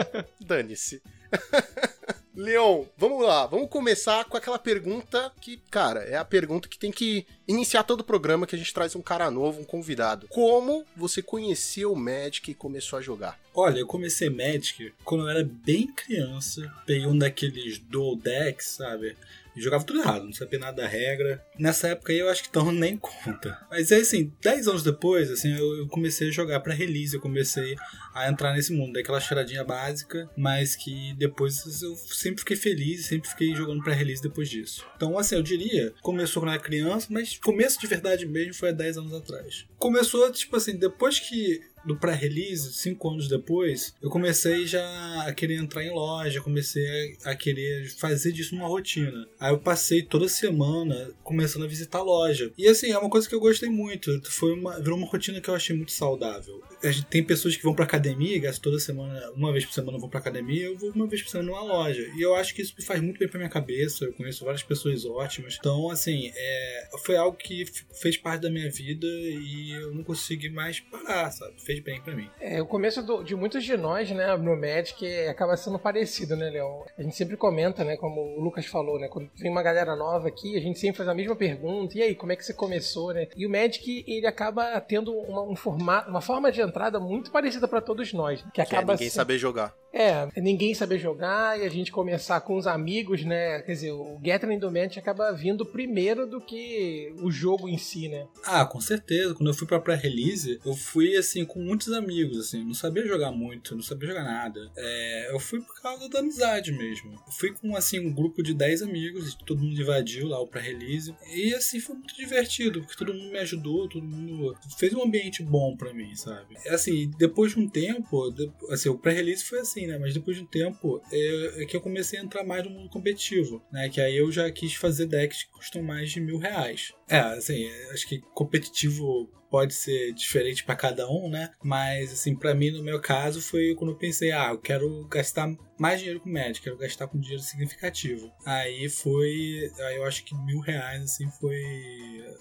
Dane-se. 0.43 1.03
Leon, 2.33 2.85
vamos 2.97 3.25
lá, 3.25 3.45
vamos 3.45 3.69
começar 3.69 4.23
com 4.23 4.37
aquela 4.37 4.57
pergunta 4.57 5.31
que, 5.41 5.57
cara, 5.69 5.99
é 6.03 6.15
a 6.15 6.23
pergunta 6.23 6.69
que 6.69 6.79
tem 6.79 6.89
que 6.89 7.25
iniciar 7.45 7.83
todo 7.83 7.99
o 7.99 8.05
programa 8.05 8.47
que 8.47 8.55
a 8.55 8.57
gente 8.57 8.73
traz 8.73 8.95
um 8.95 9.01
cara 9.01 9.29
novo, 9.29 9.59
um 9.59 9.65
convidado. 9.65 10.27
Como 10.29 10.85
você 10.95 11.21
conheceu 11.21 11.91
o 11.91 11.95
Magic 11.95 12.49
e 12.49 12.55
começou 12.55 12.97
a 12.97 13.01
jogar? 13.01 13.37
Olha, 13.53 13.79
eu 13.79 13.87
comecei 13.87 14.29
Magic 14.29 14.93
quando 15.03 15.25
eu 15.25 15.29
era 15.29 15.43
bem 15.43 15.87
criança. 15.87 16.73
Peguei 16.85 17.05
um 17.05 17.17
daqueles 17.17 17.79
dual 17.79 18.15
decks, 18.15 18.67
sabe? 18.77 19.17
Jogava 19.61 19.83
tudo 19.83 19.99
errado, 19.99 20.25
não 20.25 20.33
sabia 20.33 20.59
nada 20.59 20.81
da 20.81 20.87
regra. 20.87 21.43
Nessa 21.57 21.89
época 21.89 22.11
aí 22.11 22.19
eu 22.19 22.29
acho 22.29 22.43
que 22.43 22.49
então 22.49 22.71
nem 22.71 22.97
conta. 22.97 23.57
Mas 23.69 23.91
aí 23.91 24.01
assim, 24.01 24.33
10 24.41 24.67
anos 24.67 24.83
depois, 24.83 25.29
assim, 25.31 25.55
eu, 25.55 25.77
eu 25.77 25.87
comecei 25.87 26.29
a 26.29 26.31
jogar 26.31 26.59
pra 26.59 26.73
release, 26.73 27.13
eu 27.13 27.21
comecei 27.21 27.75
a 28.13 28.29
entrar 28.29 28.53
nesse 28.53 28.73
mundo, 28.73 28.93
daquela 28.93 29.19
charadinha 29.19 29.63
básica, 29.63 30.29
mas 30.35 30.75
que 30.75 31.13
depois 31.17 31.81
eu 31.81 31.95
sempre 31.95 32.39
fiquei 32.39 32.57
feliz, 32.57 33.05
sempre 33.05 33.29
fiquei 33.29 33.55
jogando 33.55 33.83
pra 33.83 33.93
release 33.93 34.21
depois 34.21 34.49
disso. 34.49 34.85
Então, 34.95 35.17
assim, 35.17 35.35
eu 35.35 35.43
diria, 35.43 35.93
começou 36.01 36.41
quando 36.41 36.49
eu 36.49 36.55
era 36.55 36.63
criança, 36.63 37.07
mas 37.09 37.37
começo 37.37 37.79
de 37.79 37.87
verdade 37.87 38.25
mesmo 38.25 38.53
foi 38.53 38.69
há 38.69 38.73
10 38.73 38.97
anos 38.97 39.13
atrás. 39.13 39.65
Começou, 39.77 40.31
tipo 40.31 40.55
assim, 40.55 40.75
depois 40.75 41.19
que 41.19 41.61
do 41.85 41.95
pré-release, 41.95 42.73
cinco 42.73 43.09
anos 43.09 43.27
depois, 43.27 43.95
eu 44.01 44.09
comecei 44.09 44.65
já 44.65 45.25
a 45.25 45.33
querer 45.33 45.55
entrar 45.55 45.83
em 45.83 45.91
loja, 45.91 46.41
comecei 46.41 47.17
a, 47.25 47.31
a, 47.31 47.35
querer 47.35 47.89
fazer 47.89 48.31
disso 48.31 48.55
uma 48.55 48.67
rotina. 48.67 49.27
Aí 49.39 49.51
eu 49.51 49.59
passei 49.59 50.01
toda 50.01 50.27
semana 50.27 51.11
começando 51.23 51.63
a 51.63 51.67
visitar 51.67 51.99
a 51.99 52.03
loja. 52.03 52.51
E 52.57 52.67
assim, 52.67 52.91
é 52.91 52.97
uma 52.97 53.09
coisa 53.09 53.27
que 53.27 53.35
eu 53.35 53.39
gostei 53.39 53.69
muito. 53.69 54.21
Foi 54.31 54.53
uma, 54.53 54.79
virou 54.79 54.97
uma 54.97 55.07
rotina 55.07 55.41
que 55.41 55.49
eu 55.49 55.55
achei 55.55 55.75
muito 55.75 55.91
saudável. 55.91 56.61
A 56.83 56.91
gente 56.91 57.05
tem 57.07 57.23
pessoas 57.23 57.55
que 57.55 57.63
vão 57.63 57.75
pra 57.75 57.85
academia, 57.85 58.39
gastam 58.39 58.63
toda 58.63 58.79
semana, 58.79 59.31
uma 59.31 59.51
vez 59.51 59.65
por 59.65 59.73
semana 59.73 59.97
vão 59.97 60.09
pra 60.09 60.19
academia, 60.19 60.65
eu 60.65 60.77
vou 60.77 60.91
uma 60.91 61.07
vez 61.07 61.21
por 61.21 61.29
semana 61.29 61.49
numa 61.51 61.63
loja. 61.63 62.01
E 62.15 62.21
eu 62.21 62.35
acho 62.35 62.55
que 62.55 62.61
isso 62.61 62.75
faz 62.81 63.01
muito 63.01 63.19
bem 63.19 63.27
pra 63.27 63.37
minha 63.37 63.49
cabeça. 63.49 64.05
Eu 64.05 64.13
conheço 64.13 64.45
várias 64.45 64.63
pessoas 64.63 65.05
ótimas. 65.05 65.57
Então, 65.59 65.89
assim, 65.89 66.31
é, 66.35 66.89
foi 67.03 67.15
algo 67.15 67.37
que 67.37 67.65
fez 68.01 68.17
parte 68.17 68.41
da 68.41 68.49
minha 68.49 68.69
vida 68.69 69.07
e 69.07 69.71
eu 69.71 69.93
não 69.93 70.03
consegui 70.03 70.49
mais 70.49 70.79
parar, 70.79 71.31
sabe? 71.31 71.53
Fez 71.71 71.79
bem 71.83 72.01
pra 72.01 72.13
mim. 72.15 72.29
É, 72.39 72.61
o 72.61 72.65
começo 72.65 73.01
do, 73.01 73.23
de 73.23 73.35
muitos 73.35 73.63
de 73.63 73.77
nós, 73.77 74.09
né, 74.11 74.35
no 74.35 74.55
Magic 74.55 75.05
acaba 75.27 75.55
sendo 75.55 75.79
parecido, 75.79 76.35
né, 76.35 76.49
Leão? 76.49 76.83
A 76.97 77.01
gente 77.01 77.15
sempre 77.15 77.37
comenta, 77.37 77.83
né, 77.83 77.95
como 77.95 78.19
o 78.21 78.41
Lucas 78.41 78.65
falou, 78.65 78.99
né, 78.99 79.07
quando 79.07 79.29
vem 79.37 79.49
uma 79.51 79.63
galera 79.63 79.95
nova 79.95 80.27
aqui, 80.27 80.57
a 80.57 80.59
gente 80.61 80.79
sempre 80.79 80.97
faz 80.97 81.07
a 81.09 81.13
mesma 81.13 81.35
pergunta, 81.35 81.97
e 81.97 82.01
aí, 82.01 82.15
como 82.15 82.31
é 82.31 82.35
que 82.35 82.45
você 82.45 82.53
começou, 82.53 83.13
né? 83.13 83.27
E 83.37 83.45
o 83.45 83.49
Magic, 83.49 84.03
ele 84.07 84.27
acaba 84.27 84.79
tendo 84.81 85.13
uma, 85.13 85.43
um 85.43 85.55
formato, 85.55 86.09
uma 86.09 86.21
forma 86.21 86.51
de 86.51 86.61
entrada 86.61 86.99
muito 86.99 87.31
parecida 87.31 87.67
para 87.67 87.81
todos 87.81 88.11
nós, 88.13 88.41
que 88.41 88.51
Que 88.51 88.61
é 88.61 88.63
acaba 88.63 88.93
ninguém 88.93 89.09
se- 89.09 89.15
saber 89.15 89.37
jogar. 89.37 89.73
É, 89.93 90.27
ninguém 90.39 90.73
saber 90.73 90.99
jogar 90.99 91.59
e 91.59 91.65
a 91.65 91.69
gente 91.69 91.91
começar 91.91 92.39
com 92.41 92.57
os 92.57 92.67
amigos, 92.67 93.23
né? 93.23 93.61
Quer 93.61 93.73
dizer, 93.73 93.91
o 93.91 94.17
Gathering 94.21 94.59
do 94.59 94.71
Magic 94.71 94.97
acaba 94.97 95.31
vindo 95.31 95.65
primeiro 95.65 96.25
do 96.27 96.39
que 96.39 97.13
o 97.21 97.31
jogo 97.31 97.67
em 97.67 97.77
si, 97.77 98.07
né? 98.07 98.27
Ah, 98.45 98.65
com 98.65 98.79
certeza. 98.79 99.33
Quando 99.33 99.49
eu 99.49 99.53
fui 99.53 99.67
pra 99.67 99.79
pré-release, 99.79 100.59
eu 100.65 100.73
fui 100.73 101.15
assim 101.15 101.45
com 101.45 101.59
muitos 101.59 101.91
amigos, 101.91 102.37
assim, 102.39 102.63
não 102.63 102.73
sabia 102.73 103.05
jogar 103.05 103.31
muito, 103.31 103.75
não 103.75 103.81
sabia 103.83 104.09
jogar 104.09 104.23
nada. 104.23 104.71
É, 104.77 105.31
eu 105.31 105.39
fui 105.39 105.61
por 105.61 105.81
causa 105.81 106.07
da 106.09 106.19
amizade 106.19 106.71
mesmo. 106.71 107.11
Eu 107.13 107.33
fui 107.33 107.51
com 107.51 107.75
assim 107.75 107.99
um 107.99 108.13
grupo 108.13 108.41
de 108.41 108.53
10 108.53 108.81
amigos, 108.83 109.35
todo 109.45 109.61
mundo 109.61 109.79
invadiu 109.79 110.27
lá 110.27 110.39
o 110.39 110.47
pré-release. 110.47 111.13
E 111.33 111.53
assim 111.53 111.79
foi 111.79 111.95
muito 111.95 112.15
divertido, 112.15 112.81
porque 112.81 112.97
todo 112.97 113.13
mundo 113.13 113.31
me 113.31 113.39
ajudou, 113.39 113.89
todo 113.89 114.05
mundo 114.05 114.55
fez 114.77 114.93
um 114.93 115.03
ambiente 115.03 115.43
bom 115.43 115.75
pra 115.75 115.93
mim, 115.93 116.15
sabe? 116.15 116.55
É 116.65 116.71
Assim, 116.81 117.11
depois 117.17 117.51
de 117.51 117.59
um 117.59 117.69
tempo, 117.69 118.33
assim, 118.69 118.89
o 118.89 118.97
pré-release 118.97 119.43
foi 119.43 119.59
assim, 119.59 119.80
né? 119.87 119.97
Mas 119.97 120.13
depois 120.13 120.37
de 120.37 120.43
um 120.43 120.47
tempo 120.47 121.01
é, 121.11 121.63
é 121.63 121.65
que 121.65 121.75
eu 121.75 121.81
comecei 121.81 122.19
a 122.19 122.23
entrar 122.23 122.43
mais 122.43 122.63
no 122.63 122.69
mundo 122.69 122.89
competitivo, 122.89 123.63
né? 123.71 123.89
Que 123.89 124.01
aí 124.01 124.17
eu 124.17 124.31
já 124.31 124.49
quis 124.51 124.73
fazer 124.75 125.05
decks 125.05 125.43
que 125.43 125.51
custam 125.51 125.81
mais 125.81 126.11
de 126.11 126.19
mil 126.19 126.37
reais. 126.37 126.93
É, 127.09 127.19
assim, 127.19 127.69
acho 127.91 128.07
que 128.07 128.19
competitivo 128.33 129.29
pode 129.51 129.73
ser 129.73 130.13
diferente 130.13 130.63
pra 130.63 130.75
cada 130.75 131.07
um, 131.09 131.29
né? 131.29 131.51
Mas 131.61 132.13
assim, 132.13 132.33
pra 132.33 132.55
mim, 132.55 132.71
no 132.71 132.81
meu 132.81 133.01
caso, 133.01 133.41
foi 133.41 133.75
quando 133.75 133.91
eu 133.91 133.97
pensei, 133.97 134.31
ah, 134.31 134.51
eu 134.51 134.57
quero 134.57 135.05
gastar 135.09 135.53
mais 135.81 135.99
dinheiro 135.99 136.19
com 136.19 136.29
Magic, 136.29 136.61
quero 136.61 136.77
gastar 136.77 137.07
com 137.07 137.19
dinheiro 137.19 137.41
significativo. 137.41 138.31
Aí 138.45 138.87
foi, 138.89 139.71
aí 139.87 139.95
eu 139.97 140.05
acho 140.05 140.23
que 140.23 140.35
mil 140.35 140.59
reais 140.59 141.03
assim 141.03 141.27
foi, 141.39 141.59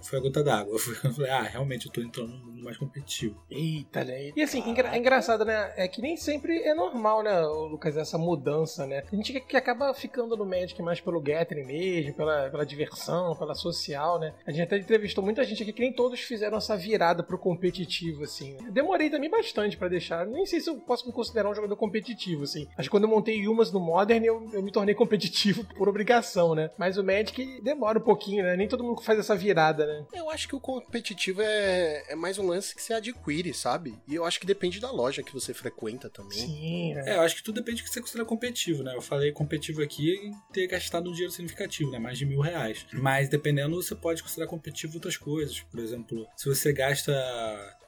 foi 0.03 0.19
a 0.19 0.23
gota 0.23 0.43
d'água. 0.45 0.75
Eu 1.03 1.13
falei, 1.15 1.31
ah, 1.31 1.43
realmente 1.43 1.87
eu 1.87 1.93
tô 1.93 2.01
entrando 2.03 2.29
no 2.33 2.39
mundo 2.47 2.63
mais 2.65 2.77
competitivo. 2.77 3.43
Eita, 3.51 4.05
né? 4.05 4.31
E 4.37 4.43
assim, 4.43 4.61
engra- 4.69 4.95
é 4.95 4.99
engraçado, 4.99 5.45
né? 5.45 5.73
É 5.77 5.89
que 5.89 6.03
nem 6.03 6.17
sempre 6.17 6.59
é 6.63 6.75
normal, 6.75 7.23
né, 7.23 7.41
Lucas, 7.41 7.97
essa 7.97 8.19
mudança, 8.19 8.87
né? 8.87 9.03
A 9.11 9.17
gente 9.17 9.41
que, 9.41 9.57
acaba 9.57 9.93
ficando 9.95 10.37
no 10.37 10.45
Magic 10.45 10.81
mais 10.83 11.01
pelo 11.01 11.21
Gathering 11.21 11.65
mesmo, 11.67 12.15
pela, 12.15 12.51
pela 12.51 12.67
diversão, 12.67 13.35
pela 13.37 13.55
social, 13.55 14.19
né? 14.21 14.35
A 14.47 14.51
gente 14.51 14.63
até 14.63 14.77
entrevistou 14.79 15.25
muita 15.25 15.43
gente 15.45 15.63
aqui 15.63 15.73
que 15.73 15.81
nem 15.81 15.93
todos 15.93 16.21
fizeram 16.21 16.59
essa 16.59 16.77
virada 16.77 17.23
pro 17.23 17.39
competitivo, 17.39 18.25
assim. 18.25 18.57
Eu 18.65 18.73
demorei 18.73 19.09
também 19.11 19.31
bastante 19.31 19.77
pra 19.77 19.89
deixar. 19.89 20.27
Nem 20.27 20.45
sei 20.47 20.61
se 20.61 20.69
eu 20.69 20.77
posso 20.77 21.07
me 21.07 21.13
considerar 21.13 21.49
um 21.51 21.55
jogador 21.55 21.77
competitivo, 21.77 22.45
assim. 22.45 22.67
Acho 22.77 22.89
que 22.89 22.91
quando 22.91 23.05
eu 23.05 23.11
montei 23.11 23.30
Yumas 23.37 23.73
no 23.73 23.81
Modern, 23.81 24.25
eu, 24.25 24.49
eu 24.53 24.63
me 24.63 24.71
tornei 24.71 24.95
competitivo 24.97 25.65
por 25.65 25.89
obrigação, 25.89 26.55
né? 26.55 26.71
Mas 26.79 26.97
o 26.97 27.05
Magic 27.05 27.61
demora 27.63 27.99
um 27.99 28.03
pouquinho, 28.03 28.43
né? 28.43 28.57
Nem 28.57 28.69
todo 28.69 28.85
mundo 28.85 29.01
faz 29.03 29.19
essa 29.19 29.37
virada, 29.37 29.87
né? 29.87 30.07
Eu 30.13 30.31
acho 30.31 30.49
que 30.49 30.57
o 30.57 30.61
competitivo 30.61 31.43
é, 31.43 32.13
é 32.13 32.15
mais 32.15 32.39
um 32.39 32.47
lance 32.47 32.75
que 32.75 32.83
você 32.83 32.95
adquire, 32.95 33.53
sabe? 33.55 33.99
E 34.07 34.15
eu 34.15 34.25
acho 34.25 34.41
que 34.41 34.47
depende 34.47 34.81
da 34.81 34.91
loja 34.91 35.23
que 35.23 35.33
você 35.33 35.53
frequenta 35.55 36.09
também. 36.09 36.39
Sim, 36.39 36.95
né? 36.95 37.05
É, 37.07 37.17
eu 37.17 37.21
acho 37.21 37.37
que 37.37 37.43
tudo 37.43 37.57
depende 37.57 37.83
do 37.83 37.85
que 37.85 37.91
você 37.91 38.01
considera 38.01 38.25
competitivo, 38.25 38.83
né? 38.83 38.95
Eu 38.95 39.03
falei 39.03 39.33
competitivo 39.33 39.83
aqui 39.83 40.11
em 40.11 40.33
ter 40.53 40.67
gastado 40.67 41.09
um 41.09 41.13
dinheiro 41.13 41.33
significativo, 41.33 41.91
né? 41.91 41.99
Mais 41.99 42.19
de 42.19 42.27
mil 42.27 42.41
reais. 42.41 42.87
Mas 42.93 43.29
dependendo, 43.29 43.81
você 43.81 43.95
pode 43.95 44.23
considerar 44.23 44.49
competitivo 44.49 44.95
outras 44.95 45.17
coisas. 45.17 45.61
Por 45.61 45.81
exemplo, 45.81 46.27
se 46.37 46.49
você 46.49 46.73
gasta. 46.73 47.13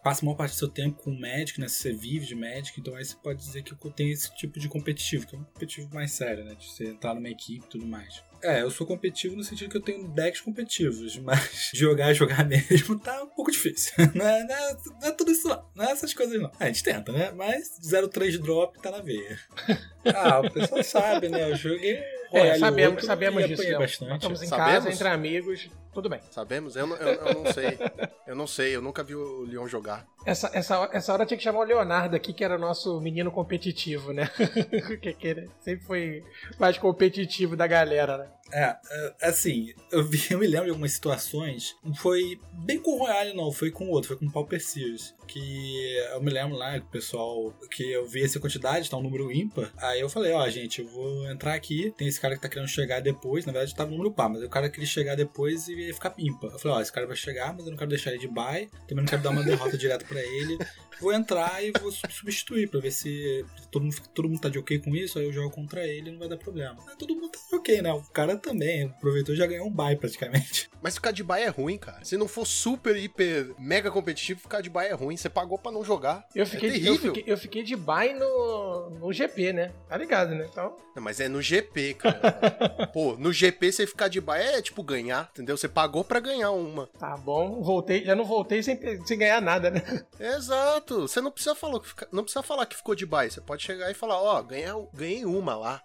Passa 0.02 0.22
a 0.22 0.24
maior 0.24 0.37
parte 0.37 0.50
do 0.50 0.59
seu 0.59 0.68
tempo 0.68 1.00
com 1.00 1.12
Magic, 1.12 1.61
né? 1.61 1.68
Se 1.68 1.76
você 1.76 1.92
vive 1.92 2.26
de 2.26 2.35
Magic, 2.35 2.81
então 2.81 2.96
aí 2.96 3.05
você 3.05 3.14
pode 3.14 3.38
dizer 3.38 3.62
que 3.62 3.72
tem 3.92 4.11
esse 4.11 4.35
tipo 4.35 4.59
de 4.59 4.68
competitivo, 4.68 5.28
é 5.37 5.38
um 5.38 5.45
competitivo 5.45 5.88
mais 5.95 6.12
sério, 6.12 6.45
né? 6.45 6.55
De 6.55 6.68
você 6.71 6.85
entrar 6.88 7.14
numa 7.14 7.29
equipe 7.29 7.64
e 7.64 7.68
tudo 7.68 7.87
mais. 7.87 8.23
É, 8.42 8.61
eu 8.62 8.71
sou 8.73 8.85
competitivo 8.85 9.37
no 9.37 9.45
sentido 9.45 9.71
que 9.71 9.77
eu 9.77 9.81
tenho 9.81 10.09
decks 10.09 10.40
competitivos, 10.40 11.16
mas 11.23 11.71
jogar, 11.73 12.12
jogar 12.12 12.45
mesmo 12.45 12.99
tá 12.99 13.23
um 13.23 13.29
pouco 13.29 13.51
difícil. 13.53 13.92
Não 14.14 14.27
é, 14.27 14.42
não 14.45 14.55
é, 14.55 14.77
não 15.01 15.09
é 15.09 15.12
tudo 15.12 15.31
isso 15.31 15.47
não, 15.49 15.64
não 15.77 15.85
é 15.85 15.92
essas 15.92 16.12
coisas 16.12 16.40
não. 16.40 16.51
A 16.59 16.66
gente 16.66 16.83
tenta, 16.83 17.12
né? 17.12 17.31
Mas 17.31 17.79
0-3 17.81 18.38
drop 18.38 18.81
tá 18.81 18.90
na 18.90 19.01
veia. 19.01 19.38
Ah, 20.05 20.40
o 20.40 20.51
pessoal 20.51 20.83
sabe, 20.83 21.29
né? 21.29 21.49
Eu 21.53 21.55
joguei 21.55 22.03
É, 22.33 22.59
sabemos, 22.59 22.90
outro 22.95 23.07
sabemos 23.07 23.47
disso. 23.47 23.62
Léo. 23.62 23.79
bastante. 23.79 24.14
Estamos 24.14 24.42
em 24.42 24.47
Sabemos? 24.49 24.73
casa, 24.73 24.90
entre 24.90 25.07
amigos, 25.09 25.71
tudo 25.95 26.09
bem. 26.09 26.18
Sabemos? 26.33 26.75
Eu, 26.75 26.88
não- 26.88 26.97
eu, 26.97 27.09
eu 27.27 27.35
não 27.45 27.53
sei. 27.53 27.79
Eu 28.27 28.35
não 28.35 28.47
sei, 28.49 28.75
eu 28.75 28.83
nunca 28.83 29.05
vi 29.05 29.14
o 29.14 29.42
Leon 29.45 29.68
jogar. 29.68 30.05
Essa, 30.24 30.50
essa, 30.54 30.88
essa 30.92 31.12
hora 31.12 31.26
tinha 31.26 31.37
que 31.37 31.42
chamar 31.42 31.61
o 31.61 31.64
Leonardo 31.64 32.14
aqui, 32.14 32.32
que 32.32 32.44
era 32.44 32.56
o 32.56 32.61
nosso 32.61 33.00
menino 33.00 33.30
competitivo, 33.30 34.12
né? 34.12 34.30
que, 35.00 35.12
que 35.14 35.48
sempre 35.61 35.85
foi 35.85 36.24
mais 36.58 36.78
competitivo 36.78 37.56
da 37.56 37.66
galera, 37.66 38.18
né? 38.18 38.28
É, 38.52 38.76
é, 38.90 39.28
assim, 39.28 39.72
eu, 39.90 40.04
vi, 40.04 40.20
eu 40.30 40.38
me 40.38 40.46
lembro 40.46 40.66
de 40.66 40.70
algumas 40.70 40.92
situações. 40.92 41.74
Não 41.82 41.94
foi 41.94 42.38
bem 42.52 42.78
com 42.78 42.92
o 42.92 42.98
Royale, 42.98 43.35
não, 43.35 43.50
foi 43.50 43.70
com 43.70 43.88
outro, 43.88 44.08
foi 44.08 44.16
com 44.18 44.26
o 44.26 44.32
Pauper 44.32 44.62
Series. 44.62 45.14
Que 45.26 45.96
eu 46.12 46.20
me 46.20 46.30
lembro 46.30 46.56
lá, 46.56 46.76
o 46.76 46.82
pessoal, 46.82 47.54
que 47.70 47.90
eu 47.90 48.06
vi 48.06 48.22
essa 48.22 48.38
quantidade, 48.38 48.90
tá 48.90 48.96
um 48.98 49.02
número 49.02 49.32
ímpar. 49.32 49.72
Aí 49.78 50.00
eu 50.00 50.08
falei, 50.08 50.32
ó, 50.32 50.46
gente, 50.50 50.82
eu 50.82 50.88
vou 50.88 51.30
entrar 51.30 51.54
aqui. 51.54 51.92
Tem 51.96 52.06
esse 52.06 52.20
cara 52.20 52.35
que 52.35 52.42
tá 52.42 52.48
querendo 52.48 52.68
chegar 52.68 53.00
depois. 53.00 53.46
Na 53.46 53.52
verdade, 53.52 53.74
tava 53.74 53.90
no 53.90 53.96
número 53.96 54.14
par, 54.14 54.28
mas 54.28 54.42
o 54.42 54.48
cara 54.48 54.68
queria 54.68 54.87
chegar 54.87 55.14
depois 55.14 55.68
e 55.68 55.74
ia 55.74 55.94
ficar 55.94 56.12
ímpar. 56.18 56.50
Eu 56.50 56.58
falei, 56.58 56.76
ó, 56.76 56.80
esse 56.82 56.92
cara 56.92 57.06
vai 57.06 57.16
chegar, 57.16 57.54
mas 57.54 57.64
eu 57.64 57.70
não 57.70 57.78
quero 57.78 57.88
deixar 57.88 58.11
ele 58.11 58.18
de 58.18 58.28
bye. 58.28 58.68
Também 58.87 59.04
não 59.04 59.11
quero 59.11 59.22
dar 59.22 59.30
uma 59.30 59.42
derrota 59.42 59.76
direto 59.78 60.04
pra 60.12 60.20
ele. 60.22 60.59
Vou 61.01 61.12
entrar 61.12 61.64
e 61.64 61.72
vou 61.81 61.90
sub- 61.90 62.12
substituir 62.12 62.68
pra 62.70 62.79
ver 62.79 62.92
se 62.92 63.44
todo 63.72 63.83
mundo, 63.83 63.96
todo 64.14 64.29
mundo 64.29 64.40
tá 64.40 64.48
de 64.48 64.59
ok 64.59 64.79
com 64.79 64.94
isso. 64.94 65.18
Aí 65.18 65.25
eu 65.25 65.33
jogo 65.33 65.51
contra 65.51 65.85
ele 65.85 66.09
e 66.11 66.12
não 66.12 66.18
vai 66.20 66.29
dar 66.29 66.37
problema. 66.37 66.77
Mas 66.87 66.94
todo 66.96 67.14
mundo 67.16 67.31
tá 67.31 67.38
de 67.51 67.57
ok, 67.57 67.83
né? 67.83 67.92
O 67.92 68.03
cara 68.03 68.37
também 68.37 68.85
aproveitou 68.85 69.35
e 69.35 69.38
já 69.38 69.46
ganhou 69.46 69.66
um 69.66 69.70
bye 69.72 69.96
praticamente. 69.96 70.70
Mas 70.81 70.94
ficar 70.94 71.11
de 71.11 71.25
baia 71.25 71.46
é 71.46 71.48
ruim, 71.48 71.77
cara. 71.79 72.05
Se 72.05 72.16
não 72.16 72.29
for 72.29 72.46
super, 72.46 72.96
hiper, 72.96 73.53
mega 73.59 73.90
competitivo, 73.90 74.40
ficar 74.40 74.61
de 74.61 74.70
baia 74.70 74.88
é 74.90 74.94
ruim. 74.94 75.16
Você 75.16 75.29
pagou 75.29 75.59
pra 75.59 75.72
não 75.72 75.85
jogar. 75.85 76.25
Eu 76.35 76.46
fiquei, 76.46 76.68
é 76.70 76.72
eu 76.72 76.81
terrível. 76.83 77.14
fiquei, 77.14 77.33
eu 77.33 77.38
fiquei 77.38 77.62
de 77.64 77.75
bye 77.77 78.14
no, 78.14 78.90
no 78.90 79.12
GP, 79.12 79.53
né? 79.53 79.72
Tá 79.88 79.96
ligado, 79.96 80.35
né? 80.35 80.46
Então, 80.51 80.77
Não, 80.94 81.03
mas 81.03 81.18
é 81.20 81.29
no 81.29 81.40
GP, 81.42 81.94
cara. 81.94 82.20
Pô, 82.92 83.16
no 83.16 83.33
GP 83.33 83.72
você 83.72 83.87
ficar 83.87 84.09
de 84.09 84.20
baia 84.20 84.59
é 84.59 84.62
tipo 84.62 84.83
ganhar, 84.83 85.29
entendeu? 85.33 85.57
Você 85.57 85.68
pagou 85.68 86.05
pra 86.05 86.20
ganhar 86.20 86.51
uma. 86.53 86.87
tá 86.98 87.16
bom. 87.16 87.61
Voltei, 87.62 88.05
já 88.05 88.14
não 88.14 88.25
voltei 88.25 88.62
sem, 88.62 88.79
sem 89.05 89.18
ganhar 89.18 89.40
nada, 89.40 89.70
né? 89.70 89.83
Exato. 90.19 91.03
Você 91.09 91.21
não 91.21 91.31
precisa 91.31 91.55
falar 91.55 91.81
que, 91.81 91.88
fica- 91.88 92.09
não 92.12 92.23
precisa 92.23 92.43
falar 92.43 92.67
que 92.67 92.77
ficou 92.77 92.95
de 92.95 93.07
baia. 93.07 93.31
Você 93.31 93.41
pode 93.41 93.62
chegar 93.62 93.91
e 93.91 93.95
falar, 93.95 94.21
ó, 94.21 94.43
ganhei, 94.43 94.67
ganhei 94.93 95.25
uma 95.25 95.57
lá. 95.57 95.83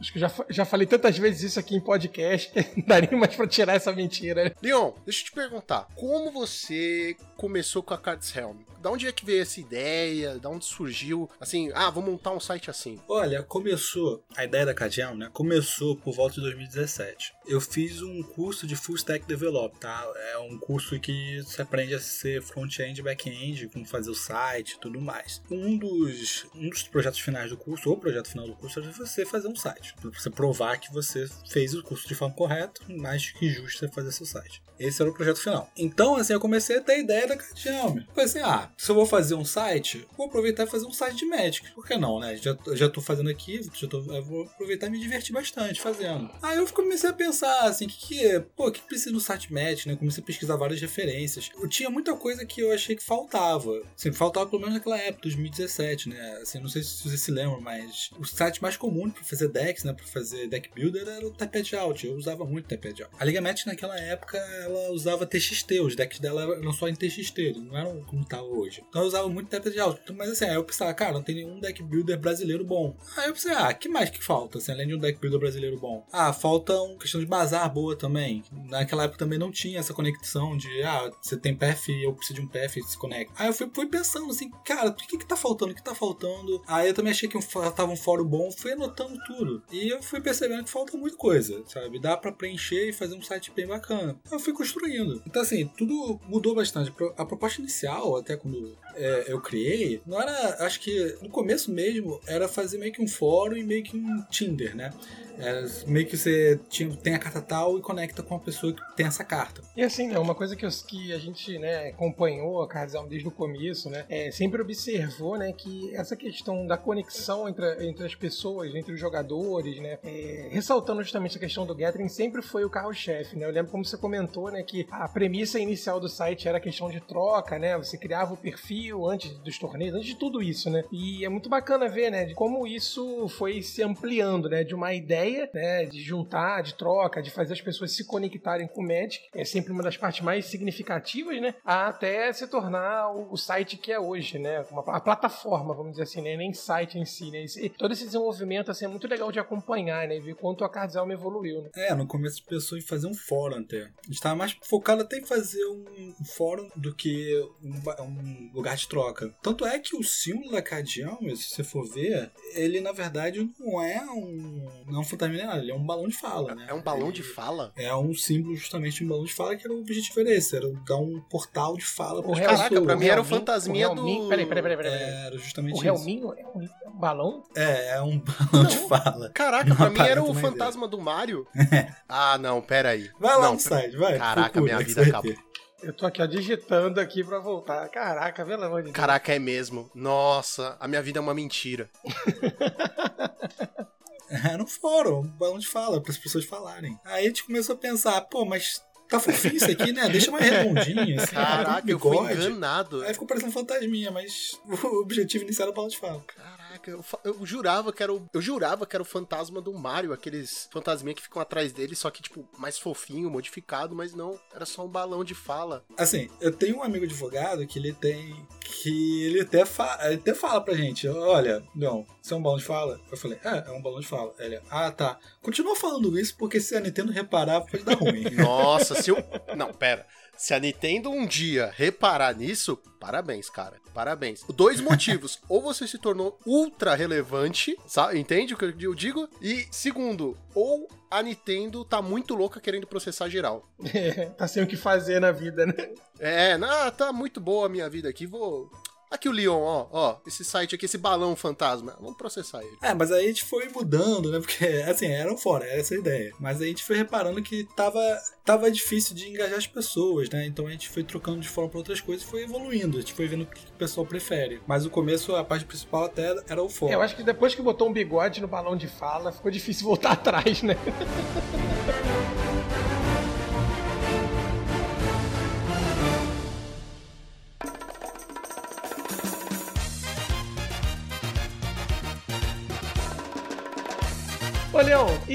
Acho 0.00 0.12
que 0.12 0.18
eu 0.18 0.22
já, 0.22 0.32
já 0.48 0.64
falei 0.64 0.86
tantas 0.86 1.18
vezes 1.18 1.42
isso 1.42 1.60
aqui 1.60 1.76
em 1.76 1.80
podcast, 1.80 2.50
não 2.76 2.84
daria 2.86 3.16
mais 3.16 3.36
pra 3.36 3.46
tirar 3.46 3.74
essa 3.74 3.92
mentira. 3.92 4.44
né? 4.44 4.52
Leon, 4.62 4.92
deixa 5.04 5.20
eu 5.20 5.24
te 5.26 5.32
perguntar. 5.32 5.86
Como 5.94 6.30
você 6.32 7.16
começou 7.36 7.82
com 7.82 7.94
a 7.94 7.98
Cards 7.98 8.34
Helm? 8.34 8.56
Da 8.80 8.90
onde 8.90 9.06
é 9.06 9.12
que 9.12 9.26
veio 9.26 9.42
essa 9.42 9.60
ideia? 9.60 10.38
Da 10.38 10.48
onde 10.48 10.64
surgiu? 10.64 11.28
Assim, 11.38 11.70
ah, 11.74 11.90
vou 11.90 12.02
montar 12.02 12.32
um 12.32 12.40
site 12.40 12.70
assim. 12.70 12.98
Olha, 13.06 13.42
começou, 13.42 14.24
a 14.34 14.44
ideia 14.44 14.64
da 14.64 14.72
Cadiam, 14.72 15.14
né? 15.14 15.28
Começou 15.34 15.94
por 15.96 16.14
volta 16.14 16.36
de 16.36 16.40
2017. 16.40 17.34
Eu 17.46 17.60
fiz 17.60 18.00
um 18.00 18.22
curso 18.22 18.66
de 18.66 18.74
Full 18.76 18.96
Stack 18.96 19.26
Develop, 19.26 19.76
tá? 19.78 20.10
É 20.32 20.38
um 20.38 20.58
curso 20.58 20.98
que 20.98 21.42
você 21.42 21.60
aprende 21.60 21.94
a 21.94 22.00
ser 22.00 22.40
front-end 22.42 23.00
e 23.00 23.02
back-end, 23.02 23.68
como 23.68 23.84
fazer 23.84 24.10
o 24.10 24.14
site 24.14 24.72
e 24.72 24.78
tudo 24.78 24.98
mais. 24.98 25.42
Um 25.50 25.76
dos, 25.76 26.46
um 26.54 26.70
dos 26.70 26.84
projetos 26.84 27.20
finais 27.20 27.50
do 27.50 27.58
curso, 27.58 27.90
ou 27.90 27.96
o 27.96 28.00
projeto 28.00 28.28
final 28.28 28.46
do 28.46 28.54
curso, 28.54 28.80
era 28.80 28.90
você 28.92 29.26
fazer 29.26 29.48
um 29.48 29.56
site. 29.56 29.89
Pra 30.00 30.10
você 30.10 30.30
provar 30.30 30.78
que 30.78 30.92
você 30.92 31.28
fez 31.48 31.74
o 31.74 31.82
curso 31.82 32.06
de 32.06 32.14
forma 32.14 32.34
correta, 32.34 32.80
mais 32.88 33.30
que 33.30 33.60
você 33.60 33.88
fazer 33.88 34.12
seu 34.12 34.26
site. 34.26 34.62
Esse 34.78 35.02
era 35.02 35.10
o 35.10 35.14
projeto 35.14 35.38
final. 35.38 35.70
Então, 35.76 36.16
assim, 36.16 36.32
eu 36.32 36.40
comecei 36.40 36.78
a 36.78 36.80
ter 36.80 36.92
a 36.92 36.98
ideia 36.98 37.26
da 37.26 37.36
Cadiam. 37.36 38.02
Falei 38.14 38.24
assim, 38.24 38.38
ah, 38.40 38.70
se 38.78 38.90
eu 38.90 38.94
vou 38.94 39.04
fazer 39.04 39.34
um 39.34 39.44
site, 39.44 40.06
vou 40.16 40.26
aproveitar 40.26 40.64
e 40.64 40.70
fazer 40.70 40.86
um 40.86 40.92
site 40.92 41.18
de 41.18 41.26
Magic. 41.26 41.70
Por 41.72 41.86
que 41.86 41.96
não, 41.98 42.18
né? 42.18 42.36
Já, 42.36 42.56
já 42.72 42.88
tô 42.88 43.02
fazendo 43.02 43.28
aqui, 43.28 43.60
já 43.74 43.86
tô, 43.86 44.00
vou 44.00 44.44
aproveitar 44.44 44.86
e 44.86 44.90
me 44.90 44.98
divertir 44.98 45.34
bastante 45.34 45.80
fazendo. 45.80 46.30
Aí 46.40 46.56
eu 46.56 46.66
comecei 46.68 47.10
a 47.10 47.12
pensar, 47.12 47.64
assim, 47.64 47.86
que 47.86 48.10
que, 48.10 48.40
pô, 48.56 48.70
que 48.72 48.80
precisa 48.80 49.12
no 49.12 49.20
site 49.20 49.52
Magic, 49.52 49.86
né? 49.86 49.94
Comecei 49.94 50.22
a 50.22 50.26
pesquisar 50.26 50.56
várias 50.56 50.80
referências. 50.80 51.50
Eu 51.54 51.68
tinha 51.68 51.88
muita 51.88 52.16
coisa 52.16 52.44
que 52.44 52.60
eu 52.60 52.72
achei 52.72 52.96
que 52.96 53.02
faltava. 53.02 53.82
Assim, 53.96 54.12
faltava 54.12 54.46
pelo 54.48 54.60
menos 54.60 54.74
naquela 54.74 54.98
época, 54.98 55.22
2017, 55.22 56.08
né? 56.08 56.38
Assim, 56.42 56.58
não 56.58 56.68
sei 56.68 56.82
se 56.82 57.02
vocês 57.02 57.20
se 57.20 57.30
lembram, 57.30 57.60
mas 57.60 58.10
o 58.18 58.24
site 58.24 58.60
mais 58.60 58.76
comum 58.76 59.10
pra 59.10 59.22
fazer 59.22 59.48
decks, 59.48 59.79
né? 59.86 59.92
Pra 59.92 60.06
fazer 60.06 60.48
deck 60.48 60.70
builder 60.74 61.06
era 61.06 61.26
o 61.26 61.30
Taped 61.30 61.76
Out. 61.76 62.06
Eu 62.06 62.14
usava 62.14 62.44
muito 62.44 62.68
Taped 62.68 63.02
Out. 63.02 63.14
A 63.18 63.24
Liga 63.24 63.40
Magic 63.40 63.66
naquela 63.66 63.98
época, 63.98 64.38
ela 64.38 64.90
usava 64.90 65.26
TXT. 65.26 65.80
Os 65.80 65.94
decks 65.94 66.18
dela 66.18 66.42
eram 66.56 66.72
só 66.72 66.88
em 66.88 66.94
TXT, 66.94 67.54
não 67.56 67.76
eram 67.76 68.02
como 68.04 68.24
tá 68.24 68.42
hoje. 68.42 68.82
Então 68.88 69.02
eu 69.02 69.08
usava 69.08 69.28
muito 69.28 69.48
Taped 69.48 69.78
Out. 69.78 70.00
Então, 70.02 70.16
Mas 70.16 70.30
assim, 70.30 70.44
aí 70.44 70.54
eu 70.54 70.64
pensava, 70.64 70.92
cara, 70.94 71.12
não 71.12 71.22
tem 71.22 71.36
nenhum 71.36 71.60
deck 71.60 71.82
builder 71.82 72.18
brasileiro 72.18 72.64
bom. 72.64 72.96
Aí 73.16 73.28
eu 73.28 73.32
pensei, 73.32 73.52
ah, 73.52 73.72
que 73.72 73.88
mais 73.88 74.10
que 74.10 74.22
falta, 74.22 74.58
assim, 74.58 74.72
além 74.72 74.88
de 74.88 74.94
um 74.94 74.98
deck 74.98 75.18
builder 75.18 75.40
brasileiro 75.40 75.78
bom? 75.78 76.06
Ah, 76.12 76.32
falta 76.32 76.74
uma 76.80 76.98
questão 76.98 77.20
de 77.20 77.26
bazar 77.26 77.72
boa 77.72 77.96
também. 77.96 78.42
Naquela 78.68 79.04
época 79.04 79.18
também 79.18 79.38
não 79.38 79.50
tinha 79.50 79.78
essa 79.78 79.94
conexão 79.94 80.56
de, 80.56 80.82
ah, 80.82 81.10
você 81.20 81.36
tem 81.36 81.54
PF 81.54 81.90
eu 82.02 82.12
preciso 82.14 82.40
de 82.40 82.46
um 82.46 82.48
PF 82.48 82.82
se 82.82 82.98
conecta. 82.98 83.32
Aí 83.36 83.48
eu 83.48 83.52
fui, 83.52 83.70
fui 83.72 83.86
pensando 83.86 84.30
assim, 84.30 84.50
cara, 84.64 84.90
o 84.90 84.94
que 84.94 85.18
que 85.18 85.26
tá 85.26 85.36
faltando? 85.36 85.72
O 85.72 85.74
que 85.74 85.82
tá 85.82 85.94
faltando? 85.94 86.62
Aí 86.66 86.88
eu 86.88 86.94
também 86.94 87.12
achei 87.12 87.28
que 87.28 87.36
um, 87.36 87.42
faltava 87.42 87.90
um 87.90 87.96
fórum 87.96 88.24
bom, 88.24 88.50
fui 88.50 88.72
anotando 88.72 89.18
tudo. 89.26 89.62
E 89.70 89.88
eu 89.88 90.02
fui 90.02 90.20
percebendo 90.20 90.64
que 90.64 90.70
falta 90.70 90.96
muita 90.96 91.16
coisa, 91.16 91.62
sabe? 91.66 92.00
Dá 92.00 92.16
pra 92.16 92.32
preencher 92.32 92.88
e 92.88 92.92
fazer 92.92 93.14
um 93.14 93.22
site 93.22 93.52
bem 93.54 93.66
bacana. 93.66 94.18
Eu 94.30 94.38
fui 94.38 94.52
construindo. 94.52 95.22
Então, 95.26 95.42
assim, 95.42 95.66
tudo 95.76 96.20
mudou 96.28 96.54
bastante. 96.54 96.92
A 97.16 97.24
proposta 97.24 97.60
inicial, 97.60 98.16
até 98.16 98.36
quando 98.36 98.76
é, 98.94 99.24
eu 99.28 99.40
criei, 99.40 100.02
não 100.06 100.20
era. 100.20 100.64
Acho 100.64 100.80
que 100.80 101.16
no 101.22 101.28
começo 101.28 101.70
mesmo 101.70 102.20
era 102.26 102.48
fazer 102.48 102.78
meio 102.78 102.92
que 102.92 103.02
um 103.02 103.08
fórum 103.08 103.56
e 103.56 103.64
meio 103.64 103.82
que 103.82 103.96
um 103.96 104.22
Tinder, 104.30 104.74
né? 104.74 104.92
Era 105.40 105.66
meio 105.86 106.06
que 106.06 106.16
você 106.16 106.58
tem 107.02 107.14
a 107.14 107.18
carta 107.18 107.40
tal 107.40 107.78
e 107.78 107.80
conecta 107.82 108.22
com 108.22 108.34
a 108.34 108.38
pessoa 108.38 108.72
que 108.72 108.80
tem 108.96 109.06
essa 109.06 109.24
carta. 109.24 109.62
E 109.76 109.82
assim, 109.82 110.08
né, 110.08 110.18
uma 110.18 110.34
coisa 110.34 110.54
que, 110.56 110.66
os- 110.66 110.82
que 110.82 111.12
a 111.12 111.18
gente 111.18 111.58
né, 111.58 111.88
acompanhou 111.88 112.62
a 112.62 112.68
Cardzão 112.68 113.06
desde 113.08 113.26
o 113.28 113.30
começo, 113.30 113.88
né, 113.90 114.04
é, 114.08 114.30
sempre 114.30 114.60
observou 114.60 115.36
né, 115.38 115.52
que 115.52 115.94
essa 115.94 116.16
questão 116.16 116.66
da 116.66 116.76
conexão 116.76 117.48
entre, 117.48 117.86
entre 117.86 118.04
as 118.06 118.14
pessoas, 118.14 118.74
entre 118.74 118.92
os 118.94 119.00
jogadores, 119.00 119.78
né, 119.80 119.98
é, 120.02 120.48
ressaltando 120.50 121.02
justamente 121.02 121.36
a 121.36 121.40
questão 121.40 121.66
do 121.66 121.74
gathering, 121.74 122.08
sempre 122.08 122.42
foi 122.42 122.64
o 122.64 122.70
carro-chefe. 122.70 123.36
Né? 123.36 123.46
Eu 123.46 123.50
lembro 123.52 123.70
como 123.70 123.84
você 123.84 123.96
comentou 123.96 124.50
né, 124.50 124.62
que 124.62 124.86
a 124.90 125.08
premissa 125.08 125.58
inicial 125.58 125.98
do 126.00 126.08
site 126.08 126.48
era 126.48 126.58
a 126.58 126.60
questão 126.60 126.90
de 126.90 127.00
troca, 127.00 127.58
né, 127.58 127.76
você 127.76 127.96
criava 127.96 128.34
o 128.34 128.36
perfil 128.36 129.06
antes 129.08 129.30
dos 129.38 129.58
torneios, 129.58 129.94
antes 129.94 130.06
de 130.08 130.16
tudo 130.16 130.42
isso. 130.42 130.68
Né, 130.70 130.84
e 130.92 131.24
é 131.24 131.28
muito 131.28 131.48
bacana 131.48 131.88
ver 131.88 132.10
né, 132.10 132.24
de 132.26 132.34
como 132.34 132.66
isso 132.66 133.28
foi 133.28 133.62
se 133.62 133.82
ampliando, 133.82 134.48
né, 134.48 134.64
de 134.64 134.74
uma 134.74 134.92
ideia 134.94 135.29
né, 135.52 135.84
de 135.84 136.00
juntar, 136.02 136.62
de 136.62 136.74
troca, 136.74 137.22
de 137.22 137.30
fazer 137.30 137.52
as 137.52 137.60
pessoas 137.60 137.92
se 137.92 138.06
conectarem 138.06 138.66
com 138.68 138.80
o 138.80 138.86
Magic, 138.86 139.28
é 139.34 139.44
sempre 139.44 139.72
uma 139.72 139.82
das 139.82 139.96
partes 139.96 140.20
mais 140.22 140.46
significativas, 140.46 141.40
né? 141.40 141.54
Até 141.64 142.32
se 142.32 142.46
tornar 142.46 143.10
o, 143.10 143.36
site 143.36 143.76
que 143.76 143.92
é 143.92 143.98
hoje, 143.98 144.38
né? 144.38 144.64
Uma, 144.70 144.82
a 144.96 145.00
plataforma, 145.00 145.74
vamos 145.74 145.92
dizer 145.92 146.04
assim, 146.04 146.20
né? 146.20 146.36
Nem 146.36 146.52
site 146.52 146.98
em 146.98 147.04
si, 147.04 147.30
né? 147.30 147.44
Todo 147.78 147.92
esse 147.92 148.04
desenvolvimento 148.04 148.70
assim, 148.70 148.84
é 148.84 148.88
muito 148.88 149.08
legal 149.08 149.32
de 149.32 149.38
acompanhar, 149.38 150.06
né? 150.06 150.18
Ver 150.20 150.34
quanto 150.34 150.64
a 150.64 150.68
Cardzelma 150.68 151.12
evoluiu, 151.12 151.62
né? 151.62 151.70
É, 151.74 151.94
no 151.94 152.06
começo 152.06 152.36
a 152.36 152.38
gente 152.38 152.48
pensou 152.48 152.78
em 152.78 152.82
fazer 152.82 153.06
um 153.06 153.14
fórum 153.14 153.58
até. 153.58 153.82
A 153.82 154.06
gente 154.06 154.20
tava 154.20 154.36
mais 154.36 154.56
focado 154.62 155.02
até 155.02 155.18
em 155.18 155.24
fazer 155.24 155.64
um 155.64 156.24
fórum 156.24 156.68
do 156.76 156.94
que 156.94 157.34
um, 157.62 158.02
um 158.02 158.50
lugar 158.54 158.76
de 158.76 158.88
troca. 158.88 159.34
Tanto 159.42 159.64
é 159.64 159.78
que 159.78 159.96
o 159.96 160.02
símbolo 160.02 160.52
da 160.52 160.62
Cadião, 160.62 161.18
se 161.36 161.54
você 161.54 161.64
for 161.64 161.88
ver, 161.88 162.30
ele 162.54 162.80
na 162.80 162.92
verdade 162.92 163.48
não 163.58 163.82
é 163.82 164.00
um. 164.10 164.68
Não 164.86 165.02
é 165.02 165.04
nada, 165.28 165.58
ele 165.58 165.70
é 165.70 165.74
um 165.74 165.84
balão 165.84 166.06
de 166.08 166.16
fala, 166.16 166.54
né? 166.54 166.66
É 166.68 166.74
um 166.74 166.82
balão 166.82 167.06
Ele- 167.08 167.12
de 167.16 167.22
fala? 167.22 167.72
É 167.76 167.94
um 167.94 168.14
símbolo 168.14 168.54
justamente 168.56 168.98
de 168.98 169.04
um 169.04 169.08
balão 169.08 169.24
de 169.24 169.32
fala 169.34 169.56
que 169.56 169.66
era 169.66 169.74
o 169.74 169.80
objetivo 169.80 170.20
era 170.20 170.30
esse, 170.30 170.56
era 170.56 170.66
dar 170.86 170.96
um 170.96 171.20
portal 171.30 171.76
de 171.76 171.84
fala 171.84 172.22
para 172.22 172.34
Real- 172.34 172.50
pessoas. 172.50 172.68
Caraca, 172.68 172.82
pra 172.86 172.96
mim 172.96 173.06
era 173.06 173.20
o 173.20 173.24
fantasminha 173.24 173.90
o 173.90 173.94
do- 173.94 174.28
Peraí, 174.28 174.46
peraí, 174.46 174.62
peraí, 174.62 174.76
peraí. 174.76 174.98
peraí. 174.98 175.10
É, 175.14 175.26
Era 175.26 175.38
justamente 175.38 175.74
O 175.74 175.76
isso. 175.78 175.86
Helminho 175.86 176.32
é 176.36 176.46
um, 176.46 176.62
é 176.62 176.88
um 176.88 176.98
balão? 176.98 177.42
É, 177.56 177.96
é 177.96 178.02
um 178.02 178.18
balão 178.52 178.64
de 178.66 178.76
fala. 178.88 179.30
Caraca, 179.30 179.68
Não 179.68 179.76
pra 179.76 179.90
mim 179.90 180.00
era 180.00 180.22
o 180.22 180.34
fantasma 180.34 180.86
do 180.88 181.00
Mario. 181.00 181.46
ah, 182.08 182.36
não, 182.38 182.60
pera 182.60 182.90
aí. 182.90 183.10
Vai 183.18 183.36
lá 183.36 183.42
não, 183.42 183.54
no 183.54 183.60
site, 183.60 183.96
vai. 183.96 184.18
Caraca, 184.18 184.50
procura, 184.52 184.74
minha 184.76 184.78
vida 184.86 185.02
acabou. 185.02 185.34
Eu 185.82 185.94
tô 185.94 186.04
aqui, 186.04 186.20
ó, 186.20 186.26
digitando 186.26 187.00
aqui 187.00 187.24
pra 187.24 187.38
voltar. 187.38 187.88
Caraca, 187.88 188.44
pelo 188.44 188.64
amor 188.64 188.80
de 188.80 188.84
Deus. 188.88 188.94
Caraca, 188.96 189.34
é 189.34 189.38
mesmo. 189.38 189.90
Nossa, 189.94 190.76
a 190.78 190.86
minha 190.86 191.00
vida 191.00 191.18
é 191.18 191.22
uma 191.22 191.32
mentira. 191.32 191.88
Um 194.60 194.66
fórum, 194.66 195.20
um 195.20 195.28
balão 195.28 195.58
de 195.58 195.66
fala, 195.66 196.00
para 196.00 196.12
as 196.12 196.18
pessoas 196.18 196.44
falarem. 196.44 196.98
Aí 197.04 197.24
a 197.24 197.28
gente 197.28 197.44
começou 197.44 197.74
a 197.74 197.78
pensar, 197.78 198.20
pô, 198.22 198.44
mas 198.44 198.80
tá 199.08 199.18
fofinho 199.18 199.56
isso 199.56 199.70
aqui, 199.70 199.92
né? 199.92 200.08
Deixa 200.08 200.30
mais 200.30 200.44
redondinho, 200.44 201.20
assim. 201.20 201.34
Caraca, 201.34 201.98
com 201.98 202.14
eu 202.14 202.24
fui 202.24 202.34
enganado. 202.36 203.02
Aí 203.02 203.12
ficou 203.12 203.26
parecendo 203.26 203.50
um 203.50 203.52
fantasminha, 203.52 204.10
mas 204.10 204.58
o 204.84 205.00
objetivo 205.00 205.44
inicial 205.44 205.66
era 205.66 205.72
o 205.72 205.74
balão 205.74 205.88
de 205.88 205.98
fala. 205.98 206.22
Caraca, 206.26 206.59
eu, 206.88 207.02
fa- 207.02 207.18
eu 207.24 207.44
jurava 207.44 207.92
que 207.92 208.02
era 208.02 208.12
o. 208.12 208.24
Eu 208.32 208.40
jurava 208.40 208.86
que 208.86 208.94
era 208.94 209.02
o 209.02 209.04
fantasma 209.06 209.60
do 209.60 209.72
Mario, 209.74 210.12
aqueles 210.12 210.68
fantasminha 210.72 211.14
que 211.14 211.22
ficam 211.22 211.42
atrás 211.42 211.72
dele, 211.72 211.96
só 211.96 212.08
que, 212.10 212.22
tipo, 212.22 212.48
mais 212.56 212.78
fofinho, 212.78 213.28
modificado, 213.28 213.94
mas 213.94 214.14
não, 214.14 214.38
era 214.54 214.64
só 214.64 214.84
um 214.84 214.88
balão 214.88 215.24
de 215.24 215.34
fala. 215.34 215.84
Assim, 215.98 216.30
eu 216.40 216.52
tenho 216.52 216.76
um 216.76 216.82
amigo 216.82 217.04
advogado 217.04 217.66
que 217.66 217.78
ele 217.78 217.92
tem. 217.92 218.46
que 218.60 219.24
ele 219.24 219.40
até, 219.40 219.64
fa... 219.66 219.98
ele 220.04 220.14
até 220.16 220.32
fala 220.34 220.60
pra 220.60 220.74
gente: 220.74 221.08
olha, 221.08 221.62
não, 221.74 222.06
isso 222.22 222.32
é 222.32 222.36
um 222.36 222.42
balão 222.42 222.58
de 222.58 222.64
fala? 222.64 223.00
Eu 223.10 223.16
falei: 223.16 223.38
é, 223.44 223.64
é 223.68 223.72
um 223.72 223.82
balão 223.82 223.98
de 224.00 224.06
fala. 224.06 224.32
Ele, 224.38 224.60
ah, 224.70 224.90
tá. 224.92 225.18
Continua 225.42 225.74
falando 225.74 226.16
isso 226.18 226.36
porque 226.36 226.60
se 226.60 226.76
a 226.76 226.80
Nintendo 226.80 227.10
reparar, 227.12 227.60
pode 227.62 227.82
dar 227.82 227.94
ruim. 227.96 228.24
Nossa, 228.38 228.94
se 229.02 229.10
eu. 229.10 229.16
Não, 229.56 229.72
pera. 229.72 230.06
Se 230.40 230.54
a 230.54 230.58
Nintendo 230.58 231.10
um 231.10 231.26
dia 231.26 231.70
reparar 231.76 232.34
nisso, 232.34 232.78
parabéns, 232.98 233.50
cara. 233.50 233.76
Parabéns. 233.92 234.42
Dois 234.48 234.80
motivos. 234.80 235.38
ou 235.46 235.60
você 235.60 235.86
se 235.86 235.98
tornou 235.98 236.38
ultra 236.46 236.94
relevante, 236.94 237.76
sabe? 237.86 238.18
Entende 238.18 238.54
o 238.54 238.56
que 238.56 238.64
eu 238.64 238.94
digo? 238.94 239.28
E 239.42 239.66
segundo, 239.70 240.34
ou 240.54 240.88
a 241.10 241.22
Nintendo 241.22 241.84
tá 241.84 242.00
muito 242.00 242.34
louca 242.34 242.58
querendo 242.58 242.86
processar 242.86 243.28
geral. 243.28 243.68
tá 244.38 244.48
sem 244.48 244.62
o 244.62 244.66
que 244.66 244.78
fazer 244.78 245.20
na 245.20 245.30
vida, 245.30 245.66
né? 245.66 245.74
É, 246.18 246.56
não, 246.56 246.90
tá 246.90 247.12
muito 247.12 247.38
boa 247.38 247.66
a 247.66 247.68
minha 247.68 247.90
vida 247.90 248.08
aqui, 248.08 248.24
vou. 248.24 248.72
Aqui 249.10 249.28
o 249.28 249.32
Leon, 249.32 249.60
ó, 249.60 249.88
ó, 249.90 250.16
esse 250.24 250.44
site 250.44 250.76
aqui, 250.76 250.84
esse 250.84 250.96
balão 250.96 251.34
fantasma. 251.34 251.96
Vamos 252.00 252.16
processar 252.16 252.62
ele. 252.62 252.76
É, 252.80 252.94
mas 252.94 253.10
aí 253.10 253.24
a 253.24 253.26
gente 253.26 253.44
foi 253.44 253.68
mudando, 253.68 254.30
né? 254.30 254.38
Porque, 254.38 254.64
assim, 254.88 255.06
eram 255.06 255.36
fora, 255.36 255.66
era 255.66 255.80
essa 255.80 255.94
a 255.94 255.98
ideia. 255.98 256.32
Mas 256.38 256.60
aí 256.60 256.66
a 256.66 256.68
gente 256.68 256.84
foi 256.84 256.96
reparando 256.96 257.42
que 257.42 257.64
tava, 257.74 258.00
tava 258.44 258.70
difícil 258.70 259.16
de 259.16 259.28
engajar 259.28 259.58
as 259.58 259.66
pessoas, 259.66 260.30
né? 260.30 260.46
Então 260.46 260.68
a 260.68 260.70
gente 260.70 260.88
foi 260.88 261.02
trocando 261.02 261.40
de 261.40 261.48
forma 261.48 261.68
pra 261.68 261.78
outras 261.78 262.00
coisas 262.00 262.24
e 262.24 262.30
foi 262.30 262.44
evoluindo. 262.44 262.98
A 262.98 263.00
gente 263.00 263.12
foi 263.12 263.26
vendo 263.26 263.42
o 263.42 263.46
que 263.46 263.60
o 263.60 263.72
pessoal 263.72 264.06
prefere. 264.06 264.62
Mas 264.64 264.86
o 264.86 264.90
começo, 264.90 265.34
a 265.34 265.42
parte 265.42 265.64
principal 265.64 266.04
até 266.04 266.36
era 266.48 266.62
o 266.62 266.68
fora. 266.68 266.92
É, 266.92 266.94
eu 266.94 267.02
acho 267.02 267.16
que 267.16 267.24
depois 267.24 267.52
que 267.52 267.62
botou 267.62 267.88
um 267.88 267.92
bigode 267.92 268.40
no 268.40 268.46
balão 268.46 268.76
de 268.76 268.86
fala, 268.86 269.32
ficou 269.32 269.50
difícil 269.50 269.86
voltar 269.86 270.12
atrás, 270.14 270.62
né? 270.62 270.76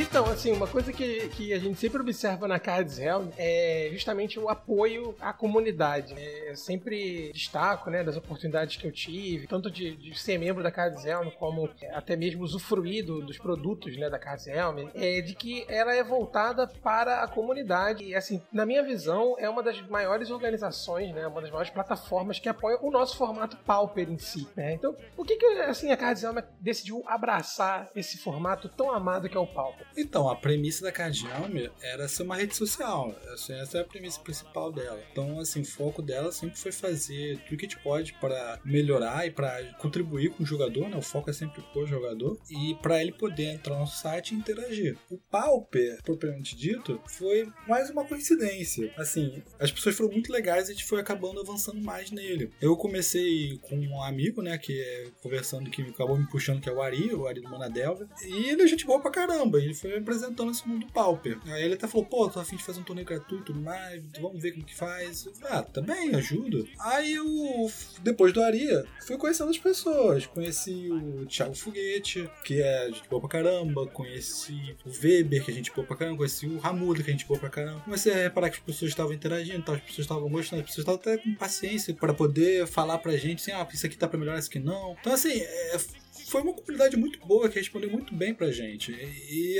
então, 0.01 0.25
assim, 0.25 0.51
uma 0.51 0.67
coisa 0.67 0.91
que, 0.91 1.29
que 1.29 1.53
a 1.53 1.59
gente 1.59 1.79
sempre 1.79 2.01
observa 2.01 2.47
na 2.47 2.59
Cards 2.59 2.99
Helm 2.99 3.27
é 3.37 3.89
justamente 3.91 4.39
o 4.39 4.49
apoio 4.49 5.15
à 5.19 5.31
comunidade. 5.31 6.13
né? 6.13 6.49
Eu 6.49 6.55
sempre 6.57 7.31
destaco, 7.33 7.89
né, 7.89 8.03
das 8.03 8.17
oportunidades 8.17 8.75
que 8.75 8.85
eu 8.85 8.91
tive, 8.91 9.47
tanto 9.47 9.71
de, 9.71 9.95
de 9.95 10.17
ser 10.19 10.37
membro 10.37 10.61
da 10.61 10.71
Cards 10.71 11.05
Helm, 11.05 11.29
como 11.39 11.69
até 11.93 12.15
mesmo 12.15 12.43
usufruir 12.43 13.05
do- 13.05 13.21
dos 13.25 13.37
produtos, 13.37 13.95
né, 13.97 14.09
da 14.09 14.19
Cards 14.19 14.47
Helm, 14.47 14.89
é 14.93 15.21
de 15.21 15.33
que 15.33 15.65
ela 15.69 15.93
é 15.93 16.03
voltada 16.03 16.67
para 16.67 17.23
a 17.23 17.27
comunidade. 17.27 18.03
E, 18.03 18.15
assim, 18.15 18.41
na 18.51 18.65
minha 18.65 18.83
visão, 18.83 19.35
é 19.39 19.49
uma 19.49 19.63
das 19.63 19.79
maiores 19.87 20.29
organizações, 20.29 21.13
né, 21.13 21.25
uma 21.27 21.41
das 21.41 21.49
maiores 21.49 21.71
plataformas 21.71 22.37
que 22.39 22.49
apoia 22.49 22.77
o 22.81 22.91
nosso 22.91 23.17
formato 23.17 23.55
Pauper 23.57 24.09
em 24.09 24.17
si, 24.17 24.47
né? 24.55 24.73
Então, 24.73 24.95
por 25.15 25.25
que 25.25 25.35
que, 25.37 25.45
assim, 25.61 25.91
a 25.91 25.97
Cards 25.97 26.23
Helm 26.23 26.37
decidiu 26.59 27.03
abraçar 27.07 27.89
esse 27.95 28.17
formato 28.17 28.67
tão 28.69 28.91
amado 28.91 29.29
que 29.29 29.37
é 29.37 29.39
o 29.39 29.47
Pauper? 29.47 29.84
Então, 29.97 30.29
a 30.29 30.35
premissa 30.35 30.83
da 30.83 30.91
Cardialme 30.91 31.69
era 31.81 32.07
ser 32.07 32.23
uma 32.23 32.35
rede 32.35 32.55
social. 32.55 33.15
Essa 33.33 33.53
essa 33.53 33.77
é 33.77 33.81
a 33.81 33.85
premissa 33.85 34.19
principal 34.19 34.71
dela. 34.71 35.01
Então, 35.11 35.39
assim, 35.39 35.61
o 35.61 35.65
foco 35.65 36.01
dela 36.01 36.31
sempre 36.31 36.57
foi 36.57 36.71
fazer 36.71 37.39
tudo 37.39 37.57
que 37.57 37.65
a 37.65 37.69
gente 37.69 37.83
pode 37.83 38.13
para 38.13 38.59
melhorar 38.63 39.25
e 39.25 39.31
para 39.31 39.63
contribuir 39.79 40.29
com 40.31 40.43
o 40.43 40.45
jogador, 40.45 40.89
né? 40.89 40.97
O 40.97 41.01
foco 41.01 41.29
é 41.29 41.33
sempre 41.33 41.63
o 41.75 41.85
jogador 41.85 42.37
e 42.49 42.75
para 42.81 43.01
ele 43.01 43.11
poder 43.11 43.45
entrar 43.45 43.79
no 43.79 43.87
site 43.87 44.31
e 44.31 44.37
interagir. 44.37 44.97
O 45.09 45.17
Pauper, 45.17 46.01
propriamente 46.03 46.55
dito, 46.55 47.01
foi 47.07 47.47
mais 47.67 47.89
uma 47.89 48.05
coincidência. 48.05 48.93
Assim, 48.97 49.43
as 49.59 49.71
pessoas 49.71 49.95
foram 49.95 50.11
muito 50.11 50.31
legais 50.31 50.67
e 50.67 50.71
a 50.71 50.73
gente 50.73 50.85
foi 50.85 50.99
acabando 50.99 51.39
avançando 51.39 51.81
mais 51.81 52.11
nele. 52.11 52.51
Eu 52.61 52.75
comecei 52.75 53.57
com 53.61 53.77
um 53.77 54.01
amigo, 54.01 54.41
né, 54.41 54.57
que 54.57 54.79
é 54.79 55.07
conversando 55.21 55.69
que 55.69 55.81
acabou 55.81 56.17
me 56.17 56.27
puxando, 56.27 56.61
que 56.61 56.69
é 56.69 56.71
o 56.71 56.81
Ari, 56.81 57.13
o 57.13 57.27
Ari 57.27 57.41
do 57.41 57.49
Monadelva, 57.49 58.07
e 58.23 58.49
ele 58.49 58.63
é 58.63 58.67
gente 58.67 58.85
boa 58.85 59.01
pra 59.01 59.11
caramba. 59.11 59.59
Ele 59.59 59.73
foi 59.75 59.91
me 59.91 59.97
apresentando 59.97 60.51
esse 60.51 60.67
mundo 60.67 60.87
Pauper. 60.93 61.37
Aí 61.45 61.63
ele 61.63 61.75
até 61.75 61.87
falou, 61.87 62.05
pô, 62.05 62.29
tô 62.29 62.39
afim 62.39 62.55
de 62.55 62.63
fazer 62.63 62.79
um 62.79 62.83
torneio 62.83 63.07
gratuito 63.07 63.53
mais, 63.53 64.01
vamos 64.19 64.41
ver 64.41 64.51
como 64.51 64.65
que 64.65 64.75
faz. 64.75 65.25
Eu 65.25 65.33
falei, 65.33 65.57
ah, 65.57 65.63
também, 65.63 66.15
ajuda. 66.15 66.65
Aí 66.79 67.13
eu, 67.13 67.71
depois 68.01 68.33
do 68.33 68.41
Ari, 68.41 68.67
fui 69.05 69.17
conhecendo 69.17 69.49
as 69.49 69.57
pessoas. 69.57 70.25
Conheci 70.25 70.89
o 70.91 71.25
Thiago 71.25 71.55
Foguete, 71.55 72.29
que 72.43 72.61
é 72.61 72.87
gente 72.87 73.07
boa 73.09 73.19
pra 73.19 73.29
caramba. 73.29 73.87
Conheci 73.87 74.75
o 74.85 74.89
Weber, 74.89 75.43
que 75.43 75.51
é 75.51 75.53
gente 75.53 75.71
boa 75.71 75.85
pra 75.85 75.97
caramba. 75.97 76.17
Conheci 76.17 76.45
o 76.47 76.57
Ramuda, 76.57 77.03
que 77.03 77.09
é 77.09 77.13
gente 77.13 77.25
boa 77.25 77.39
pra 77.39 77.49
caramba. 77.49 77.81
Comecei 77.81 78.13
a 78.13 78.15
reparar 78.15 78.49
que 78.49 78.57
as 78.57 78.63
pessoas 78.63 78.91
estavam 78.91 79.13
interagindo, 79.13 79.71
as 79.71 79.81
pessoas 79.81 80.05
estavam 80.05 80.29
gostando, 80.29 80.61
as 80.61 80.67
pessoas 80.67 80.87
estavam 80.87 81.01
até 81.01 81.17
com 81.17 81.35
paciência 81.35 81.93
pra 81.93 82.13
poder 82.13 82.67
falar 82.67 82.97
pra 82.99 83.15
gente 83.17 83.41
assim, 83.41 83.51
ah, 83.51 83.67
isso 83.73 83.85
aqui 83.85 83.97
tá 83.97 84.07
pra 84.07 84.17
melhorar, 84.17 84.39
isso 84.39 84.49
aqui 84.49 84.59
não. 84.59 84.95
Então, 84.99 85.13
assim, 85.13 85.39
é, 85.39 85.77
foi 86.25 86.41
uma 86.41 86.53
comunidade 86.53 86.97
muito 86.97 87.19
boa 87.25 87.47
que 87.47 87.59
respondeu 87.59 87.89
muito 87.89 88.13
bem 88.13 88.33
pra 88.33 88.51
gente. 88.51 88.91
E, 88.91 89.59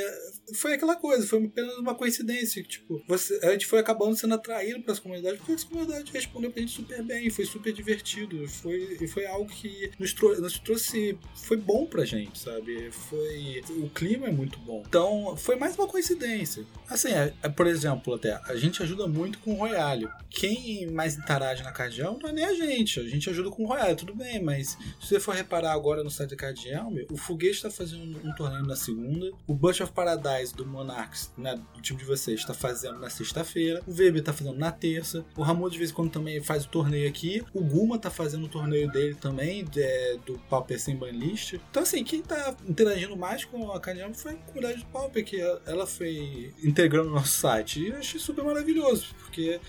foi 0.54 0.74
aquela 0.74 0.96
coisa, 0.96 1.26
foi 1.26 1.44
apenas 1.46 1.78
uma 1.78 1.96
coincidência. 1.96 2.62
Tipo, 2.64 3.02
você, 3.08 3.40
a 3.44 3.52
gente 3.52 3.66
foi 3.66 3.80
acabando 3.80 4.16
sendo 4.16 4.36
atraído 4.36 4.82
pras 4.82 5.00
comunidades 5.00 5.40
porque 5.40 5.54
as 5.54 5.64
comunidades 5.64 6.12
respondeu 6.12 6.52
pra 6.52 6.62
gente 6.62 6.74
super 6.74 7.02
bem, 7.04 7.30
foi 7.30 7.46
super 7.46 7.74
divertido. 7.74 8.48
Foi, 8.48 9.08
foi 9.08 9.26
algo 9.26 9.50
que 9.50 9.92
nos, 10.00 10.14
trou 10.14 10.40
nos 10.40 10.60
trouxe. 10.60 11.18
Foi 11.36 11.58
bom 11.58 11.86
pra 11.86 12.06
gente, 12.06 12.40
sabe? 12.40 12.92
Foi. 12.92 13.64
O 13.80 13.90
clima 13.90 14.28
é 14.28 14.32
muito 14.32 14.60
bom. 14.60 14.84
Então, 14.88 15.36
foi 15.38 15.56
mais 15.56 15.76
uma 15.76 15.88
coincidência. 15.88 16.66
Assim, 16.90 17.10
é, 17.10 17.34
é, 17.42 17.50
por 17.50 17.68
exemplo, 17.68 18.14
até, 18.14 18.40
a 18.46 18.56
gente 18.56 18.84
ajuda 18.84 19.08
muito 19.08 19.40
com 19.40 19.54
o 19.54 19.58
Royale. 19.58 20.08
Quem 20.30 20.88
mais 20.88 21.18
interage 21.18 21.64
na 21.64 21.72
Cardião 21.72 22.20
não 22.22 22.30
é 22.30 22.34
nem 22.34 22.46
a 22.46 22.54
gente. 22.54 23.00
A 23.00 23.08
gente 23.08 23.30
ajuda 23.30 23.50
com 23.50 23.64
o 23.64 23.68
Royale, 23.68 23.96
tudo 23.96 24.14
bem, 24.14 24.42
mas 24.42 24.78
se 25.02 25.08
você 25.10 25.20
for 25.20 25.34
reparar 25.34 25.72
agora 25.72 26.04
no 26.04 26.12
site 26.12 26.32
da 26.32 26.36
Cardião, 26.36 26.94
o 27.10 27.18
Foguete 27.18 27.56
está 27.56 27.72
fazendo 27.72 28.04
um 28.24 28.36
torneio 28.36 28.66
na 28.66 28.76
segunda, 28.76 29.32
o 29.48 29.54
Bunch 29.54 29.82
of 29.82 29.92
Paradise 29.92 30.35
do 30.52 30.66
Monarchs, 30.66 31.32
né, 31.38 31.60
do 31.74 31.82
time 31.82 32.00
de 32.00 32.06
vocês, 32.06 32.40
está 32.40 32.54
fazendo 32.54 33.00
na 33.00 33.10
sexta-feira, 33.10 33.82
o 33.88 33.92
Weber 33.92 34.20
está 34.20 34.34
fazendo 34.34 34.58
na 34.58 34.72
terça, 34.72 35.26
o 35.36 35.42
Ramon 35.42 35.70
de 35.70 35.78
vez 35.78 35.92
em 35.92 35.94
quando 35.94 36.12
também 36.12 36.42
faz 36.42 36.66
o 36.66 36.70
torneio 36.70 37.08
aqui, 37.08 37.44
o 37.54 37.62
Guma 37.62 37.96
está 37.96 38.10
fazendo 38.10 38.46
o 38.46 38.50
torneio 38.50 38.92
dele 38.92 39.16
também, 39.16 39.66
é, 39.78 40.18
do 40.26 40.38
Pauper 40.50 40.80
Sem 40.80 40.96
Banlist. 40.96 41.54
Então, 41.54 41.84
assim, 41.84 42.04
quem 42.04 42.20
está 42.20 42.56
interagindo 42.68 43.16
mais 43.16 43.46
com 43.46 43.72
a 43.72 43.80
Cardião 43.80 44.14
foi 44.14 44.34
a 44.34 44.36
comunidade 44.36 44.80
do 44.80 44.86
Pauper, 44.88 45.24
que 45.24 45.40
ela 45.66 45.86
foi 45.86 46.54
integrando 46.64 47.10
o 47.10 47.14
nosso 47.14 47.38
site. 47.40 47.82
E 47.82 47.88
eu 47.90 47.98
achei 47.98 48.20
super 48.20 48.44
maravilhoso, 48.44 49.08
porque 49.20 49.60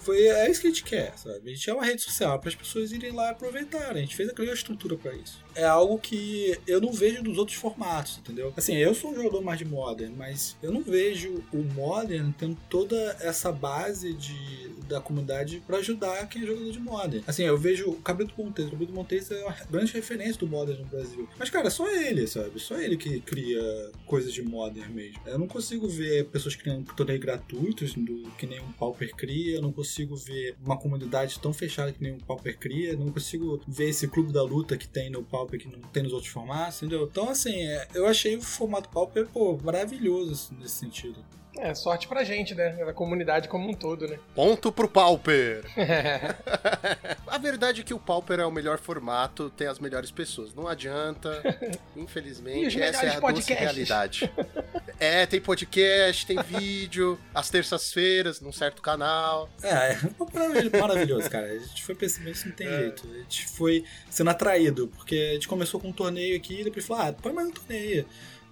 foi, 0.00 0.26
é 0.26 0.50
isso 0.50 0.60
que 0.60 0.66
a 0.66 0.70
gente 0.70 0.84
quer, 0.84 1.12
sabe? 1.16 1.50
A 1.50 1.54
gente 1.54 1.68
é 1.68 1.74
uma 1.74 1.84
rede 1.84 2.02
social 2.02 2.38
para 2.38 2.48
as 2.48 2.54
pessoas 2.54 2.92
irem 2.92 3.12
lá 3.12 3.28
e 3.28 3.30
aproveitarem. 3.30 4.02
A 4.02 4.04
gente 4.04 4.16
fez 4.16 4.28
aquela 4.28 4.52
estrutura 4.52 4.96
para 4.96 5.14
isso. 5.14 5.44
É 5.54 5.64
algo 5.64 5.98
que 5.98 6.56
eu 6.66 6.80
não 6.80 6.92
vejo 6.92 7.22
dos 7.22 7.36
outros 7.36 7.56
formatos, 7.56 8.18
entendeu? 8.18 8.52
Assim, 8.56 8.76
eu 8.76 8.94
sou 8.94 9.10
um 9.10 9.14
jogador 9.14 9.42
mais 9.42 9.58
de 9.58 9.64
Modern, 9.64 10.14
mas 10.16 10.56
eu 10.62 10.72
não 10.72 10.82
vejo 10.82 11.42
o 11.52 11.58
Modern 11.58 12.30
tendo 12.32 12.56
toda 12.70 13.16
essa 13.20 13.50
base 13.50 14.12
de, 14.14 14.68
da 14.86 15.00
comunidade 15.00 15.62
para 15.66 15.78
ajudar 15.78 16.28
quem 16.28 16.42
é 16.42 16.46
jogador 16.46 16.70
de 16.70 16.80
Modern. 16.80 17.24
Assim, 17.26 17.42
eu 17.42 17.58
vejo 17.58 17.90
o 17.90 17.96
Cabrito 17.96 18.34
Montes. 18.38 18.66
O 18.66 18.70
Cabrito 18.70 18.92
Montes 18.92 19.30
é 19.30 19.42
uma 19.42 19.56
grande 19.70 19.92
referência 19.92 20.38
do 20.38 20.46
Modern 20.46 20.78
no 20.78 20.86
Brasil. 20.86 21.28
Mas, 21.38 21.50
cara, 21.50 21.70
só 21.70 21.90
ele, 21.90 22.26
sabe? 22.26 22.58
Só 22.60 22.78
ele 22.78 22.96
que 22.96 23.20
cria 23.20 23.90
coisas 24.06 24.32
de 24.32 24.42
Modern 24.42 24.92
mesmo. 24.92 25.20
Eu 25.26 25.38
não 25.38 25.48
consigo 25.48 25.88
ver 25.88 26.26
pessoas 26.26 26.54
criando 26.54 26.94
torneios 26.94 27.20
gratuitos, 27.20 27.94
do, 27.94 28.30
que 28.38 28.46
nem 28.46 28.60
um 28.60 28.72
Pauper 28.72 29.14
cria. 29.14 29.56
Eu 29.56 29.62
não 29.62 29.72
consigo 29.72 29.87
ver 30.16 30.56
uma 30.64 30.76
comunidade 30.76 31.38
tão 31.38 31.52
fechada 31.52 31.92
que 31.92 32.02
nem 32.02 32.12
um 32.12 32.18
Pauper 32.18 32.58
cria. 32.58 32.96
Não 32.96 33.10
consigo 33.10 33.60
ver 33.66 33.88
esse 33.88 34.08
clube 34.08 34.32
da 34.32 34.42
luta 34.42 34.76
que 34.76 34.88
tem 34.88 35.10
no 35.10 35.22
Pauper 35.22 35.60
que 35.60 35.68
não 35.68 35.80
tem 35.90 36.02
nos 36.02 36.12
outros 36.12 36.32
formatos, 36.32 36.82
entendeu? 36.82 37.08
Então, 37.10 37.28
assim, 37.28 37.54
é, 37.54 37.88
eu 37.94 38.06
achei 38.06 38.36
o 38.36 38.42
formato 38.42 38.88
Pauper, 38.88 39.26
pô, 39.28 39.58
maravilhoso 39.62 40.32
assim, 40.32 40.54
nesse 40.60 40.74
sentido. 40.74 41.24
É, 41.60 41.74
sorte 41.74 42.06
pra 42.06 42.22
gente, 42.22 42.54
né? 42.54 42.70
Da 42.84 42.92
comunidade 42.92 43.48
como 43.48 43.68
um 43.68 43.74
todo, 43.74 44.06
né? 44.06 44.18
Ponto 44.34 44.70
pro 44.70 44.88
Pauper. 44.88 45.64
A 47.26 47.38
verdade 47.38 47.80
é 47.80 47.84
que 47.84 47.92
o 47.92 47.98
Pauper 47.98 48.38
é 48.38 48.46
o 48.46 48.50
melhor 48.50 48.78
formato, 48.78 49.50
tem 49.50 49.66
as 49.66 49.78
melhores 49.78 50.10
pessoas. 50.10 50.54
Não 50.54 50.68
adianta, 50.68 51.42
infelizmente, 51.96 52.80
essa 52.80 53.06
é 53.06 53.16
a 53.16 53.20
doce 53.20 53.52
realidade. 53.52 54.30
É, 55.00 55.26
tem 55.26 55.40
podcast, 55.40 56.26
tem 56.26 56.42
vídeo, 56.42 57.16
às 57.32 57.48
terças-feiras, 57.48 58.40
num 58.40 58.50
certo 58.50 58.82
canal. 58.82 59.48
É, 59.62 59.92
é 59.92 59.98
maravilhoso, 60.34 60.76
maravilhoso, 60.76 61.30
cara. 61.30 61.46
A 61.46 61.56
gente 61.56 61.84
foi 61.84 61.96
isso 62.02 62.48
não 62.48 62.54
tem 62.56 62.66
jeito. 62.66 63.08
A 63.08 63.18
gente 63.18 63.46
foi 63.46 63.84
sendo 64.10 64.30
atraído, 64.30 64.88
porque 64.88 65.14
a 65.14 65.34
gente 65.34 65.46
começou 65.46 65.78
com 65.78 65.90
um 65.90 65.92
torneio 65.92 66.36
aqui 66.36 66.62
e 66.62 66.64
depois 66.64 66.84
falou, 66.84 67.04
ah, 67.04 67.12
põe 67.12 67.32
mais 67.32 67.46
um 67.46 67.52
torneio. 67.52 68.06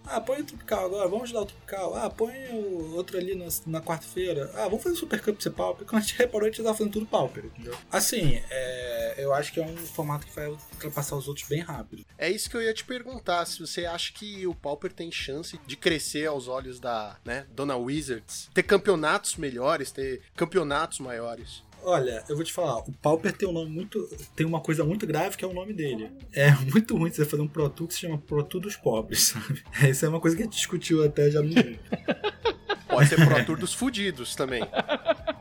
Ah, 0.07 0.21
põe 0.21 0.40
o 0.40 0.45
Tropical 0.45 0.87
agora, 0.87 1.09
vamos 1.09 1.25
ajudar 1.25 1.40
o 1.40 1.47
Tropical. 1.47 1.97
Ah, 1.97 2.09
põe 2.09 2.33
o 2.51 2.95
outro 2.95 3.19
ali 3.19 3.35
na, 3.35 3.47
na 3.66 3.81
quarta-feira. 3.81 4.51
Ah, 4.55 4.64
vamos 4.64 4.83
fazer 4.83 4.95
o 4.95 4.99
Super 4.99 5.21
Cup 5.21 5.40
ser 5.40 5.51
Pauper. 5.51 5.87
Quando 5.87 6.03
a 6.03 6.05
gente 6.05 6.19
reparou, 6.19 6.47
a 6.47 6.51
gente 6.51 6.62
tava 6.62 6.77
fazendo 6.77 6.92
tudo 6.92 7.07
Pauper, 7.07 7.45
entendeu? 7.45 7.77
Assim, 7.90 8.40
é, 8.51 9.14
eu 9.19 9.33
acho 9.35 9.53
que 9.53 9.61
é 9.61 9.64
um 9.64 9.77
formato 9.77 10.27
que 10.27 10.35
vai 10.35 10.49
ultrapassar 10.49 11.16
os 11.16 11.29
outros 11.29 11.47
bem 11.49 11.61
rápido. 11.61 12.05
É 12.16 12.31
isso 12.31 12.49
que 12.49 12.57
eu 12.57 12.62
ia 12.62 12.73
te 12.73 12.85
perguntar, 12.85 13.45
se 13.47 13.61
você 13.61 13.85
acha 13.87 14.12
que 14.12 14.47
o 14.47 14.55
Pauper 14.55 14.92
tem 14.92 15.11
chance 15.11 15.59
de 15.66 15.77
crescer 15.77 16.27
aos 16.27 16.49
olhos 16.49 16.79
da, 16.79 17.16
né, 17.25 17.47
Dona 17.51 17.77
Wizards, 17.77 18.49
ter 18.55 18.62
campeonatos 18.62 19.37
melhores, 19.37 19.90
ter 19.90 20.23
campeonatos 20.35 21.01
maiores. 21.01 21.62
Olha, 21.88 22.25
eu 22.29 22.35
vou 22.35 22.44
te 22.44 22.53
falar, 22.53 22.79
o 22.79 22.92
Pauper 23.01 23.33
tem 23.33 23.49
um 23.49 23.53
nome 23.53 23.70
muito. 23.70 24.09
tem 24.35 24.44
uma 24.44 24.61
coisa 24.61 24.83
muito 24.83 25.07
grave 25.07 25.37
que 25.37 25.44
é 25.44 25.49
o 25.49 25.53
nome 25.55 25.72
dele. 25.72 26.11
É 26.35 26.51
muito 26.72 26.96
ruim 26.96 27.12
você 27.12 27.25
fazer 27.25 27.42
um 27.42 27.46
Pro 27.46 27.68
Tour 27.70 27.87
que 27.87 27.94
se 27.94 28.01
chama 28.01 28.18
Pro 28.18 28.42
Tour 28.42 28.61
dos 28.61 28.75
pobres, 28.75 29.20
sabe? 29.33 29.62
Isso 29.88 30.05
é 30.05 30.09
uma 30.09 30.18
coisa 30.20 30.37
que 30.37 30.42
a 30.42 30.46
gente 30.46 30.57
discutiu 30.57 31.05
até 31.05 31.31
já 31.31 31.40
no 31.40 31.49
Pode 32.88 33.08
ser 33.08 33.17
Pro 33.25 33.44
Tour 33.44 33.56
dos 33.58 33.73
fudidos 33.73 34.35
também. 34.35 34.63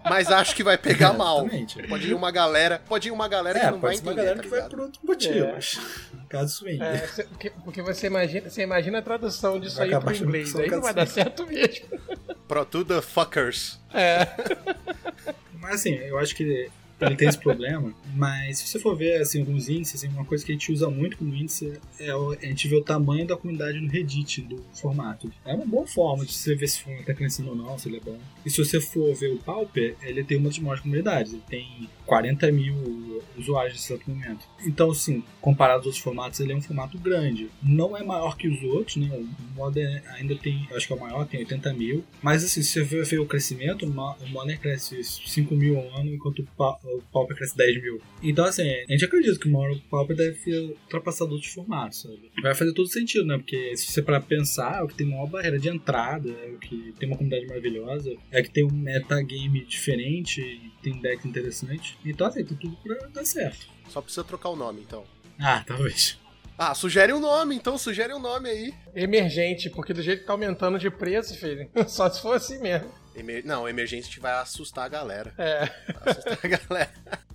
Mas 0.07 0.29
acho 0.29 0.55
que 0.55 0.63
vai 0.63 0.77
pegar 0.77 1.13
É, 1.13 1.17
mal. 1.17 1.41
exatamente. 1.41 1.81
Pode 1.87 2.07
ir 2.07 2.13
uma 2.13 2.29
galera, 2.29 2.79
pode 2.87 3.07
ir 3.07 3.11
uma 3.11 3.27
galera 3.27 3.59
que 3.59 3.65
É, 3.65 3.71
não 3.71 3.79
vai 3.79 3.91
pode 3.93 3.97
ser 3.97 4.03
uma 4.03 4.11
entender, 4.11 4.25
galera 4.27 4.37
tá 4.37 4.43
que 4.43 4.49
vai 4.49 4.69
por 4.69 4.79
outros 4.81 5.03
motivos. 5.03 5.79
Caso 6.35 6.53
swing. 6.55 6.81
É, 6.81 6.97
porque, 7.29 7.49
porque 7.63 7.81
você 7.81 8.07
imagina, 8.07 8.49
você 8.49 8.61
imagina 8.63 8.99
a 8.99 9.01
tradução 9.01 9.59
disso 9.59 9.77
Vai 9.77 9.93
aí 9.93 9.99
pro 9.99 10.15
inglês, 10.15 10.55
aí 10.55 10.69
não 10.69 10.81
vai 10.81 10.93
dar 10.93 11.07
certo 11.07 11.45
mesmo. 11.47 11.85
Pro 12.47 12.65
the 12.65 13.01
Fuckers. 13.01 13.79
É. 13.93 14.27
Mas 15.59 15.75
assim, 15.75 15.93
eu 15.95 16.17
acho 16.19 16.35
que 16.35 16.69
ele 17.01 17.15
tem 17.17 17.27
esse 17.27 17.37
problema, 17.37 17.93
mas 18.15 18.59
se 18.59 18.67
você 18.67 18.79
for 18.79 18.95
ver 18.95 19.21
assim, 19.21 19.39
alguns 19.39 19.67
índices, 19.67 19.95
assim, 20.03 20.13
uma 20.13 20.23
coisa 20.23 20.45
que 20.45 20.51
a 20.51 20.55
gente 20.55 20.71
usa 20.71 20.89
muito 20.89 21.17
como 21.17 21.33
índice 21.35 21.79
é 21.99 22.15
o- 22.15 22.31
a 22.31 22.45
gente 22.45 22.67
ver 22.69 22.77
o 22.77 22.83
tamanho 22.83 23.27
da 23.27 23.35
comunidade 23.35 23.79
no 23.81 23.89
Reddit 23.89 24.41
do 24.41 24.63
formato. 24.73 25.31
É 25.45 25.53
uma 25.53 25.65
boa 25.65 25.85
forma 25.87 26.25
de 26.25 26.33
você 26.33 26.55
ver 26.55 26.67
se 26.67 26.79
o 26.81 26.83
formato 26.85 27.05
tá 27.05 27.13
crescendo 27.13 27.49
ou 27.49 27.55
não, 27.55 27.77
se 27.77 27.89
ele 27.89 27.97
é 27.97 27.99
bom. 27.99 28.17
E 28.45 28.49
se 28.49 28.63
você 28.63 28.79
for 28.79 29.13
ver 29.13 29.33
o 29.33 29.37
Pauper, 29.37 29.95
ele 30.01 30.23
tem 30.23 30.37
uma 30.37 30.47
das 30.49 30.59
maiores 30.59 30.81
comunidades, 30.83 31.33
ele 31.33 31.43
tem 31.49 31.89
40 32.05 32.51
mil 32.51 32.75
usuários 33.37 33.73
nesse 33.75 33.91
exato 33.93 34.09
momento. 34.09 34.45
Então, 34.65 34.91
assim, 34.91 35.23
comparado 35.41 35.79
aos 35.79 35.85
outros 35.87 36.01
formatos, 36.03 36.39
ele 36.39 36.53
é 36.53 36.55
um 36.55 36.61
formato 36.61 36.97
grande. 36.97 37.49
Não 37.61 37.95
é 37.97 38.03
maior 38.03 38.37
que 38.37 38.47
os 38.47 38.63
outros, 38.63 38.95
né? 38.95 39.09
O 39.13 39.27
Modern 39.55 40.01
ainda 40.13 40.35
tem, 40.37 40.67
acho 40.73 40.87
que 40.87 40.93
é 40.93 40.95
o 40.95 40.99
maior, 40.99 41.25
tem 41.27 41.41
80 41.41 41.73
mil. 41.73 42.03
Mas, 42.21 42.43
assim, 42.45 42.61
se 42.63 42.85
você 42.85 43.03
ver 43.03 43.19
o 43.19 43.25
crescimento, 43.25 43.85
o 43.85 43.89
Mo- 43.89 44.15
o 44.21 44.27
Modern 44.29 44.57
cresce 44.59 45.03
5 45.03 45.53
mil 45.55 45.77
ao 45.77 45.99
ano, 45.99 46.13
enquanto 46.13 46.39
o 46.39 46.45
Pa- 46.57 46.79
o 46.85 47.01
Pauper 47.11 47.35
cresce 47.35 47.57
10 47.57 47.81
mil. 47.81 48.01
Então, 48.23 48.45
assim, 48.45 48.63
a 48.63 48.91
gente 48.91 49.03
acredita 49.05 49.37
que 49.37 49.49
uma 49.49 49.59
hora 49.59 49.73
o 49.73 49.79
Pauper 49.81 50.15
deve 50.15 50.37
ser 50.39 50.57
ultrapassado 50.83 51.31
outros 51.33 51.51
formatos, 51.51 52.01
sabe? 52.03 52.31
Vai 52.41 52.55
fazer 52.55 52.73
todo 52.73 52.87
sentido, 52.87 53.25
né? 53.25 53.37
Porque 53.37 53.75
se 53.75 53.91
você 53.91 54.01
para 54.01 54.21
pensar, 54.21 54.79
é 54.79 54.83
o 54.83 54.87
que 54.87 54.95
tem 54.95 55.07
maior 55.07 55.27
barreira 55.27 55.59
de 55.59 55.67
entrada, 55.67 56.29
é 56.29 56.51
o 56.55 56.57
que 56.57 56.93
tem 56.97 57.09
uma 57.09 57.17
comunidade 57.17 57.45
maravilhosa, 57.47 58.15
é 58.31 58.41
que 58.41 58.49
tem 58.49 58.63
um 58.63 58.71
metagame 58.71 59.65
diferente 59.65 60.71
tem 60.81 60.99
deck 61.01 61.27
interessante. 61.27 61.94
Então, 62.03 62.27
assim, 62.27 62.43
tem 62.43 62.57
tudo 62.57 62.75
pra 62.77 63.07
dar 63.07 63.25
certo. 63.25 63.67
Só 63.89 64.01
precisa 64.01 64.23
trocar 64.23 64.49
o 64.49 64.55
nome, 64.55 64.81
então. 64.81 65.03
Ah, 65.39 65.63
talvez. 65.65 66.19
Ah, 66.57 66.73
sugere 66.73 67.11
um 67.11 67.19
nome, 67.19 67.55
então 67.55 67.77
sugere 67.77 68.13
um 68.13 68.19
nome 68.19 68.49
aí. 68.49 68.73
Emergente, 68.95 69.69
porque 69.69 69.93
do 69.93 70.01
jeito 70.01 70.21
que 70.21 70.25
tá 70.25 70.33
aumentando 70.33 70.79
de 70.79 70.89
preço, 70.89 71.35
filho, 71.37 71.69
só 71.87 72.09
se 72.09 72.21
for 72.21 72.35
assim 72.35 72.59
mesmo. 72.59 72.89
Emer... 73.15 73.45
Não, 73.45 73.67
Emergência 73.67 74.21
vai 74.21 74.33
assustar 74.33 74.85
a 74.85 74.89
galera. 74.89 75.33
É. 75.37 75.65
Vai 75.65 76.13
assustar 76.13 76.39
a 76.41 76.47
galera. 76.47 76.91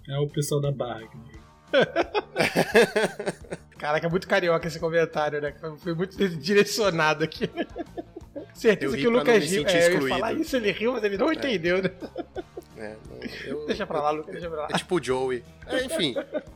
É 0.08 0.18
o 0.18 0.26
pessoal 0.26 0.60
da 0.60 0.72
barra. 0.72 1.04
aqui. 1.04 1.18
Caraca, 3.78 4.06
é 4.06 4.10
muito 4.10 4.26
carioca 4.26 4.66
esse 4.66 4.78
comentário, 4.78 5.40
né? 5.40 5.54
Foi 5.78 5.94
muito 5.94 6.16
direcionado 6.36 7.24
aqui. 7.24 7.48
Certeza 8.52 8.92
Eu 8.92 8.96
ri 8.96 9.02
que 9.02 9.08
o 9.08 9.10
Lucas 9.10 9.44
riu. 9.44 9.66
É, 9.66 9.86
eu 9.88 10.02
ia 10.02 10.08
falar 10.08 10.32
isso, 10.34 10.56
ele 10.56 10.70
riu, 10.72 10.92
mas 10.92 11.04
ele 11.04 11.16
não 11.16 11.32
entendeu, 11.32 11.82
né? 11.82 11.90
É, 12.80 12.96
eu- 13.44 13.66
Deixa 13.66 13.86
pra 13.86 14.00
lá, 14.00 14.10
Lucas, 14.10 14.32
deixa 14.32 14.48
pra 14.48 14.62
lá. 14.62 14.68
É 14.72 14.78
tipo 14.78 14.96
o 14.98 15.02
Joey. 15.04 15.44
É, 15.66 15.84
enfim. 15.84 16.14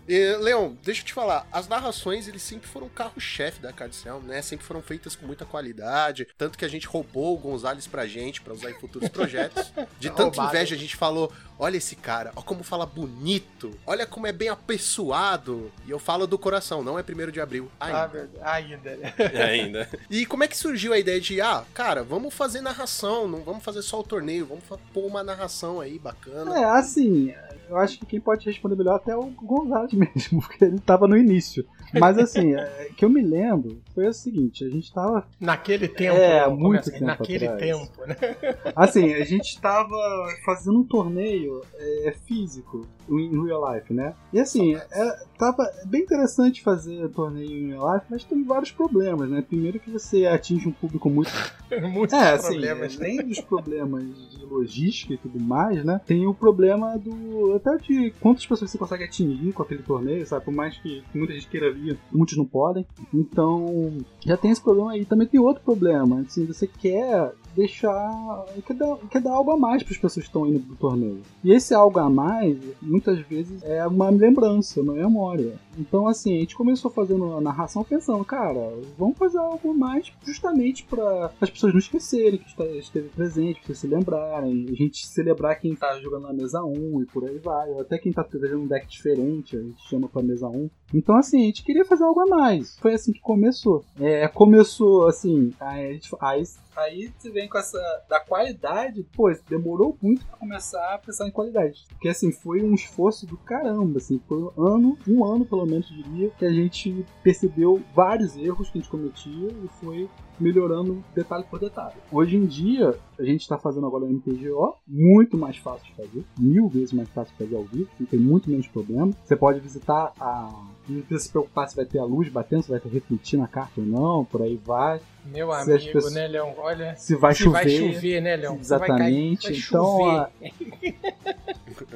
E, 0.08 0.36
Leon, 0.38 0.72
deixa 0.82 1.02
eu 1.02 1.04
te 1.06 1.12
falar. 1.12 1.46
As 1.52 1.68
narrações, 1.68 2.26
eles 2.26 2.40
sempre 2.42 2.66
foram 2.66 2.88
carro-chefe 2.88 3.60
da 3.60 3.72
Cardcel, 3.74 4.20
né? 4.22 4.40
Sempre 4.40 4.64
foram 4.64 4.80
feitas 4.80 5.14
com 5.14 5.26
muita 5.26 5.44
qualidade. 5.44 6.26
Tanto 6.38 6.56
que 6.56 6.64
a 6.64 6.68
gente 6.68 6.86
roubou 6.86 7.34
o 7.34 7.38
Gonzalez 7.38 7.86
pra 7.86 8.06
gente, 8.06 8.40
pra 8.40 8.54
usar 8.54 8.70
em 8.70 8.74
futuros 8.74 9.08
projetos. 9.10 9.70
De 10.00 10.08
tanta 10.16 10.42
inveja, 10.42 10.74
a 10.74 10.78
gente 10.78 10.96
falou: 10.96 11.30
olha 11.58 11.76
esse 11.76 11.96
cara, 11.96 12.32
olha 12.34 12.44
como 12.44 12.62
fala 12.62 12.86
bonito, 12.86 13.72
olha 13.86 14.06
como 14.06 14.26
é 14.26 14.32
bem 14.32 14.48
apessoado. 14.48 15.70
E 15.86 15.90
eu 15.90 15.98
falo 15.98 16.26
do 16.26 16.38
coração, 16.38 16.82
não 16.82 16.98
é 16.98 17.02
primeiro 17.02 17.32
de 17.32 17.40
abril. 17.40 17.70
Ah, 17.80 17.86
Ainda. 17.86 18.08
Deus. 18.08 18.30
Ainda, 18.42 18.90
ainda. 19.34 19.88
E 20.10 20.26
como 20.26 20.44
é 20.44 20.48
que 20.48 20.56
surgiu 20.56 20.92
a 20.92 20.98
ideia 20.98 21.20
de, 21.20 21.40
ah, 21.40 21.64
cara, 21.72 22.02
vamos 22.02 22.34
fazer 22.34 22.60
narração, 22.60 23.26
não 23.28 23.40
vamos 23.40 23.62
fazer 23.64 23.82
só 23.82 24.00
o 24.00 24.04
torneio, 24.04 24.46
vamos 24.46 24.64
pôr 24.92 25.06
uma 25.06 25.22
narração 25.22 25.80
aí 25.80 25.98
bacana. 25.98 26.58
É, 26.58 26.64
assim, 26.64 27.32
eu 27.68 27.76
acho 27.76 27.98
que 27.98 28.06
quem 28.06 28.20
pode 28.20 28.44
responder 28.46 28.76
melhor 28.76 28.96
até 28.96 29.12
é 29.12 29.16
o 29.16 29.26
Gonzalez 29.26 29.92
mesmo, 29.94 30.40
porque 30.42 30.64
ele 30.64 30.78
tava 30.80 31.06
no 31.06 31.16
início. 31.16 31.66
Mas 31.92 32.18
assim, 32.18 32.54
é, 32.54 32.88
que 32.96 33.04
eu 33.04 33.08
me 33.10 33.22
lembro 33.22 33.80
foi 33.94 34.08
o 34.08 34.12
seguinte, 34.12 34.64
a 34.64 34.68
gente 34.68 34.92
tava. 34.92 35.26
Naquele 35.40 35.88
tempo. 35.88 36.16
É, 36.16 36.46
né? 36.48 36.54
muito 36.54 36.90
tempo 36.90 37.04
Naquele 37.04 37.46
atrás. 37.46 37.62
tempo, 37.78 38.06
né? 38.06 38.16
Assim, 38.74 39.12
a 39.14 39.24
gente 39.24 39.60
tava 39.60 39.96
fazendo 40.44 40.80
um 40.80 40.84
torneio 40.84 41.60
é, 41.76 42.14
físico 42.26 42.86
em 43.08 43.44
real 43.44 43.74
life, 43.74 43.92
né? 43.92 44.14
E 44.32 44.40
assim, 44.40 44.74
é, 44.76 45.24
tava 45.38 45.70
bem 45.84 46.00
interessante 46.02 46.62
fazer 46.62 47.06
torneio 47.10 47.50
em 47.50 47.68
real 47.68 47.92
life, 47.94 48.06
mas 48.10 48.24
tem 48.24 48.42
vários 48.42 48.70
problemas, 48.70 49.28
né? 49.28 49.42
Primeiro 49.46 49.78
que 49.78 49.90
você 49.90 50.24
atinge 50.26 50.66
um 50.68 50.72
público 50.72 51.10
muito 51.10 51.30
Muitos 51.92 52.14
É, 52.18 52.32
assim, 52.32 52.52
problemas. 52.54 52.96
né? 52.98 53.06
além 53.06 53.26
dos 53.28 53.40
problemas 53.40 54.30
de 54.30 54.44
logística 54.46 55.12
e 55.14 55.18
tudo 55.18 55.38
mais, 55.38 55.84
né? 55.84 56.00
Tem 56.06 56.26
o 56.26 56.32
problema 56.34 56.96
do. 56.98 57.54
até 57.54 57.76
de 57.76 58.10
quantas 58.20 58.46
pessoas 58.46 58.70
você 58.70 58.78
consegue 58.78 59.04
atingir 59.04 59.52
com 59.52 59.62
aquele 59.62 59.82
torneio, 59.82 60.26
sabe? 60.26 60.44
Por 60.44 60.54
mais 60.54 60.76
que 60.78 61.02
muita 61.14 61.34
gente 61.34 61.48
queira 61.48 61.70
vir, 61.72 61.98
muitos 62.10 62.36
não 62.36 62.44
podem. 62.46 62.86
Então, 63.12 63.83
já 64.24 64.36
tem 64.36 64.50
esse 64.50 64.60
problema 64.60 64.92
aí. 64.92 65.04
Também 65.04 65.26
tem 65.26 65.40
outro 65.40 65.62
problema, 65.62 66.20
assim, 66.20 66.44
você 66.46 66.66
quer 66.66 67.32
deixar. 67.54 68.44
quer 68.66 68.74
dar, 68.74 68.96
quer 69.10 69.20
dar 69.20 69.32
algo 69.32 69.52
a 69.52 69.56
mais 69.56 69.82
para 69.82 69.92
as 69.92 69.98
pessoas 69.98 70.24
que 70.24 70.30
estão 70.30 70.46
indo 70.46 70.60
pro 70.60 70.76
torneio. 70.76 71.22
E 71.42 71.52
esse 71.52 71.74
algo 71.74 71.98
a 71.98 72.10
mais, 72.10 72.58
muitas 72.82 73.18
vezes, 73.20 73.62
é 73.62 73.86
uma 73.86 74.10
lembrança, 74.10 74.80
uma 74.80 74.94
memória. 74.94 75.54
Então, 75.78 76.06
assim, 76.06 76.36
a 76.36 76.40
gente 76.40 76.56
começou 76.56 76.90
fazendo 76.90 77.34
a 77.34 77.40
narração 77.40 77.84
pensando, 77.84 78.24
cara, 78.24 78.72
vamos 78.98 79.16
fazer 79.18 79.38
algo 79.38 79.74
mais 79.74 80.12
justamente 80.22 80.84
para 80.84 81.30
as 81.40 81.50
pessoas 81.50 81.72
não 81.72 81.78
esquecerem 81.78 82.38
que 82.38 82.78
esteve 82.78 83.08
presente, 83.08 83.60
para 83.62 83.74
se 83.74 83.86
lembrarem, 83.86 84.66
a 84.70 84.74
gente 84.74 85.06
celebrar 85.06 85.58
quem 85.58 85.74
tá 85.74 85.98
jogando 86.00 86.24
na 86.24 86.32
mesa 86.32 86.62
1 86.62 87.02
e 87.02 87.06
por 87.06 87.24
aí 87.24 87.38
vai, 87.38 87.70
ou 87.70 87.80
até 87.80 87.98
quem 87.98 88.12
tá 88.12 88.22
trazendo 88.24 88.60
um 88.60 88.66
deck 88.66 88.86
diferente, 88.86 89.56
a 89.56 89.60
gente 89.60 89.88
chama 89.88 90.08
pra 90.08 90.22
mesa 90.22 90.48
1. 90.48 90.70
Então, 90.92 91.16
assim, 91.16 91.42
a 91.42 91.46
gente 91.46 91.64
queria 91.64 91.84
fazer 91.84 92.04
algo 92.04 92.20
a 92.20 92.26
mais. 92.26 92.78
Foi 92.78 92.94
assim 92.94 93.12
que 93.12 93.20
começou. 93.20 93.84
É, 93.98 94.28
começou 94.28 95.08
assim, 95.08 95.52
aí, 95.58 96.00
aí, 96.20 96.44
aí 96.76 97.12
você 97.16 97.30
vem 97.30 97.48
com 97.48 97.58
essa 97.58 97.78
da 98.08 98.20
qualidade, 98.20 99.04
pô, 99.14 99.32
demorou 99.48 99.96
muito 100.00 100.24
pra 100.26 100.36
começar 100.36 100.94
a 100.94 100.98
pensar 100.98 101.26
em 101.26 101.32
qualidade. 101.32 101.84
Porque 101.88 102.08
assim, 102.08 102.30
foi 102.30 102.62
um 102.62 102.74
esforço 102.74 103.26
do 103.26 103.36
caramba, 103.36 103.98
assim, 103.98 104.20
foi 104.28 104.38
um 104.38 104.50
ano, 104.56 104.98
um 105.08 105.24
ano 105.24 105.44
pelo 105.44 105.63
menos 105.66 105.88
diria, 105.88 106.30
que 106.38 106.44
a 106.44 106.52
gente 106.52 107.04
percebeu 107.22 107.82
vários 107.94 108.36
erros 108.36 108.68
que 108.70 108.78
a 108.78 108.80
gente 108.80 108.90
cometia 108.90 109.48
e 109.48 109.68
foi 109.80 110.08
melhorando 110.40 111.02
detalhe 111.14 111.44
por 111.48 111.60
detalhe. 111.60 111.94
Hoje 112.10 112.36
em 112.36 112.44
dia, 112.44 112.98
a 113.18 113.22
gente 113.22 113.42
está 113.42 113.56
fazendo 113.56 113.86
agora 113.86 114.04
o 114.04 114.08
MTGO, 114.08 114.74
muito 114.86 115.38
mais 115.38 115.56
fácil 115.58 115.86
de 115.86 115.94
fazer, 115.94 116.24
mil 116.38 116.66
vezes 116.68 116.92
mais 116.92 117.08
fácil 117.10 117.32
de 117.36 117.44
fazer 117.44 117.54
ao 117.56 117.62
vivo, 117.64 117.88
tem 118.10 118.18
muito 118.18 118.50
menos 118.50 118.66
problema. 118.66 119.12
Você 119.24 119.36
pode 119.36 119.60
visitar 119.60 120.12
a. 120.20 120.50
Não 120.88 121.00
precisa 121.00 121.20
se 121.20 121.30
preocupar 121.30 121.68
se 121.68 121.76
vai 121.76 121.86
ter 121.86 121.98
a 121.98 122.04
luz 122.04 122.28
batendo, 122.28 122.62
se 122.62 122.70
vai 122.70 122.78
ter 122.80 122.88
refletir 122.90 123.38
na 123.38 123.46
carta 123.46 123.80
ou 123.80 123.86
não, 123.86 124.24
por 124.24 124.42
aí 124.42 124.60
vai. 124.62 125.00
Meu 125.24 125.50
Se 125.52 125.72
amigo, 125.72 125.92
pessoas- 125.92 126.12
né, 126.14 126.26
Leão? 126.28 126.52
Olha. 126.58 126.94
Se 126.96 127.14
vai 127.14 127.32
se 127.34 127.44
chover. 127.44 127.62
vai 127.62 127.70
chover, 127.94 128.20
né, 128.20 128.36
Leão? 128.36 128.58
Se 128.62 128.68
vai 128.70 128.88
cair, 128.88 129.32
Exatamente. 129.32 129.48
vai 129.50 129.58
então, 129.58 130.10
a- 130.10 130.30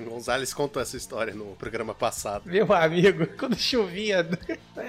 Gonzalez 0.05 0.53
contou 0.53 0.81
essa 0.81 0.97
história 0.97 1.35
no 1.35 1.57
programa 1.57 1.95
passado. 1.95 2.43
Meu 2.47 2.73
amigo, 2.73 3.27
quando 3.39 3.57
chovia, 3.57 4.27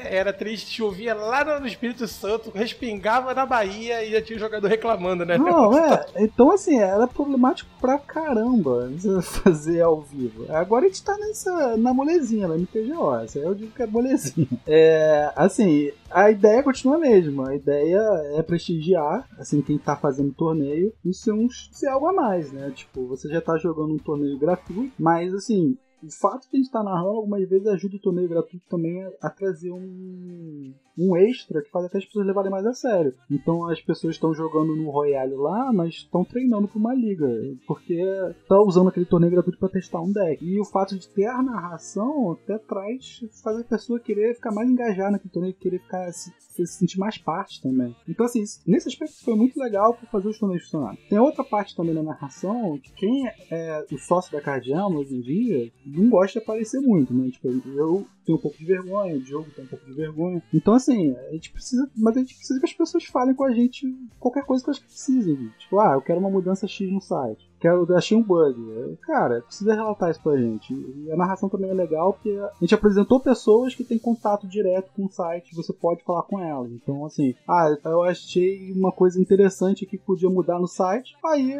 era 0.03 0.33
triste, 0.33 0.75
chovia 0.75 1.13
lá 1.13 1.59
no 1.59 1.67
Espírito 1.67 2.07
Santo, 2.07 2.51
respingava 2.53 3.33
na 3.33 3.45
Bahia 3.45 4.03
e 4.03 4.11
já 4.11 4.21
tinha 4.21 4.37
o 4.37 4.39
jogador 4.39 4.67
reclamando, 4.67 5.25
né? 5.25 5.37
Não, 5.37 5.75
é. 5.77 6.05
Então, 6.17 6.51
assim, 6.51 6.79
era 6.79 7.07
problemático 7.07 7.69
pra 7.79 7.97
caramba 7.97 8.91
fazer 9.21 9.81
ao 9.81 10.01
vivo. 10.01 10.45
Agora 10.49 10.85
a 10.85 10.87
gente 10.87 11.03
tá 11.03 11.17
nessa, 11.17 11.77
na 11.77 11.93
molezinha, 11.93 12.47
na 12.47 12.57
MTGO. 12.57 13.15
Essa 13.15 13.39
aí 13.39 13.45
eu 13.45 13.55
digo 13.55 13.71
que 13.71 13.83
é 13.83 13.87
molezinha. 13.87 14.47
É, 14.71 15.31
assim, 15.35 15.91
a 16.11 16.29
ideia 16.29 16.61
continua 16.61 16.95
a 16.95 16.99
mesma. 16.99 17.49
A 17.49 17.55
ideia 17.55 17.99
é 18.35 18.43
prestigiar, 18.43 19.27
assim, 19.37 19.61
quem 19.61 19.77
tá 19.77 19.95
fazendo 19.95 20.33
torneio 20.33 20.93
e 21.03 21.13
ser, 21.13 21.31
um, 21.31 21.47
ser 21.71 21.87
algo 21.87 22.07
a 22.07 22.13
mais, 22.13 22.51
né? 22.51 22.71
Tipo, 22.75 23.07
você 23.07 23.27
já 23.29 23.41
tá 23.41 23.57
jogando 23.57 23.93
um 23.93 23.97
torneio 23.97 24.37
gratuito, 24.37 24.93
mas, 24.99 25.33
assim, 25.33 25.75
o 26.01 26.09
fato 26.09 26.43
de 26.43 26.55
a 26.55 26.57
gente 26.57 26.67
estar 26.67 26.83
narrando 26.83 27.17
algumas 27.17 27.47
vezes 27.47 27.67
ajuda 27.67 27.97
o 27.97 27.99
torneio 27.99 28.29
gratuito 28.29 28.65
também 28.69 29.03
a, 29.03 29.11
a 29.21 29.29
trazer 29.29 29.71
um, 29.71 30.73
um 30.99 31.15
extra 31.15 31.61
que 31.61 31.71
faz 31.71 31.85
até 31.85 31.97
as 31.97 32.05
pessoas 32.05 32.27
levarem 32.27 32.51
mais 32.51 32.65
a 32.65 32.73
sério. 32.73 33.13
Então 33.31 33.67
as 33.67 33.81
pessoas 33.81 34.15
estão 34.15 34.33
jogando 34.33 34.75
no 34.75 34.89
Royale 34.89 35.35
lá, 35.35 35.71
mas 35.71 35.95
estão 35.95 36.25
treinando 36.25 36.67
pra 36.67 36.77
uma 36.77 36.93
liga, 36.93 37.27
porque 37.65 38.03
tá 38.47 38.59
usando 38.61 38.89
aquele 38.89 39.05
torneio 39.05 39.31
gratuito 39.31 39.59
para 39.59 39.69
testar 39.69 40.01
um 40.01 40.11
deck. 40.11 40.43
E 40.43 40.59
o 40.59 40.65
fato 40.65 40.97
de 40.97 41.07
ter 41.07 41.27
a 41.27 41.41
narração 41.41 42.33
até 42.33 42.57
traz, 42.57 43.21
faz 43.43 43.59
a 43.59 43.63
pessoa 43.63 43.99
querer 43.99 44.35
ficar 44.35 44.51
mais 44.51 44.69
engajada 44.69 45.11
naquele 45.11 45.33
torneio, 45.33 45.53
querer 45.53 45.79
ficar 45.79 46.11
se, 46.11 46.33
se 46.39 46.65
sentir 46.65 46.99
mais 46.99 47.17
parte 47.17 47.61
também. 47.61 47.95
Então 48.07 48.25
assim, 48.25 48.43
nesse 48.67 48.89
aspecto 48.89 49.23
foi 49.23 49.35
muito 49.35 49.59
legal 49.59 49.93
para 49.93 50.09
fazer 50.09 50.27
os 50.27 50.37
torneios 50.37 50.63
funcionarem. 50.63 50.99
Tem 51.09 51.19
outra 51.19 51.43
parte 51.43 51.75
também 51.75 51.95
da 51.95 52.03
narração, 52.03 52.77
que 52.77 52.91
quem 52.93 53.27
é 53.51 53.85
o 53.91 53.97
sócio 53.97 54.31
da 54.31 54.41
Cardião 54.41 54.93
hoje 54.95 55.15
em 55.15 55.21
dia 55.21 55.71
não 55.85 56.09
gosta 56.09 56.39
de 56.39 56.43
aparecer 56.43 56.79
muito, 56.79 57.13
né? 57.13 57.29
Tipo, 57.29 57.49
eu 57.69 58.05
tenho 58.29 58.37
um 58.37 58.41
pouco 58.41 58.57
de 58.57 58.65
vergonha, 58.65 59.15
o 59.15 59.21
Diogo 59.21 59.49
tem 59.55 59.65
um 59.65 59.67
pouco 59.67 59.85
de 59.85 59.93
vergonha. 59.93 60.43
Então, 60.53 60.75
assim, 60.75 61.15
a 61.17 61.31
gente 61.31 61.51
precisa. 61.51 61.89
Mas 61.95 62.15
a 62.15 62.19
gente 62.19 62.35
precisa 62.35 62.59
que 62.59 62.65
as 62.65 62.73
pessoas 62.73 63.05
falem 63.05 63.33
com 63.33 63.43
a 63.43 63.51
gente 63.51 63.87
qualquer 64.19 64.45
coisa 64.45 64.63
que 64.63 64.69
elas 64.69 64.79
precisem. 64.79 65.51
Tipo, 65.57 65.79
ah, 65.79 65.93
eu 65.93 66.01
quero 66.01 66.19
uma 66.19 66.29
mudança 66.29 66.67
X 66.67 66.91
no 66.91 67.01
site 67.01 67.48
quero, 67.59 67.95
achei 67.95 68.17
um 68.17 68.23
bug. 68.23 68.97
Cara, 69.01 69.41
precisa 69.41 69.73
relatar 69.73 70.09
isso 70.09 70.21
pra 70.21 70.37
gente. 70.37 70.73
E 70.73 71.11
a 71.11 71.17
narração 71.17 71.49
também 71.49 71.69
é 71.69 71.73
legal 71.73 72.13
porque 72.13 72.31
a 72.31 72.51
gente 72.59 72.73
apresentou 72.73 73.19
pessoas 73.19 73.75
que 73.75 73.83
têm 73.83 73.99
contato 73.99 74.47
direto 74.47 74.91
com 74.95 75.05
o 75.05 75.11
site, 75.11 75.55
você 75.55 75.73
pode 75.73 76.03
falar 76.03 76.23
com 76.23 76.39
elas. 76.39 76.71
Então, 76.71 77.05
assim, 77.05 77.35
ah, 77.47 77.75
eu 77.85 78.03
achei 78.03 78.71
uma 78.71 78.91
coisa 78.91 79.19
interessante 79.19 79.85
que 79.85 79.97
podia 79.97 80.29
mudar 80.29 80.59
no 80.59 80.67
site. 80.67 81.15
Aí 81.25 81.53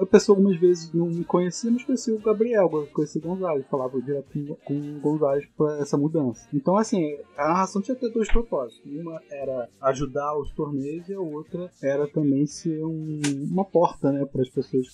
a, 0.00 0.06
pessoa 0.06 0.36
algumas 0.36 0.58
vezes 0.58 0.92
não 0.92 1.06
me 1.06 1.24
conhecia, 1.24 1.70
mas 1.70 1.84
conhecia 1.84 2.14
o 2.14 2.18
Gabriel, 2.18 2.68
conhecia 2.92 3.20
o 3.20 3.24
Gonzalez, 3.24 3.66
falava 3.66 4.00
direto 4.00 4.28
com, 4.32 4.54
com 4.64 4.74
o 4.74 5.00
Gonzalez 5.00 5.46
pra 5.56 5.78
essa 5.78 5.96
mudança. 5.96 6.46
Então, 6.52 6.76
assim, 6.76 7.16
a 7.36 7.48
narração 7.48 7.80
tinha 7.80 7.94
que 7.94 8.00
ter 8.00 8.12
dois 8.12 8.30
propósitos. 8.30 8.80
Uma 8.90 9.20
era 9.30 9.68
ajudar 9.82 10.38
os 10.38 10.50
torneios 10.52 11.08
e 11.08 11.14
a 11.14 11.20
outra 11.20 11.70
era 11.82 12.06
também 12.08 12.46
ser 12.46 12.84
um, 12.84 13.20
uma 13.50 13.64
porta, 13.64 14.12
né, 14.12 14.24
para 14.24 14.42
as 14.42 14.48
pessoas 14.48 14.86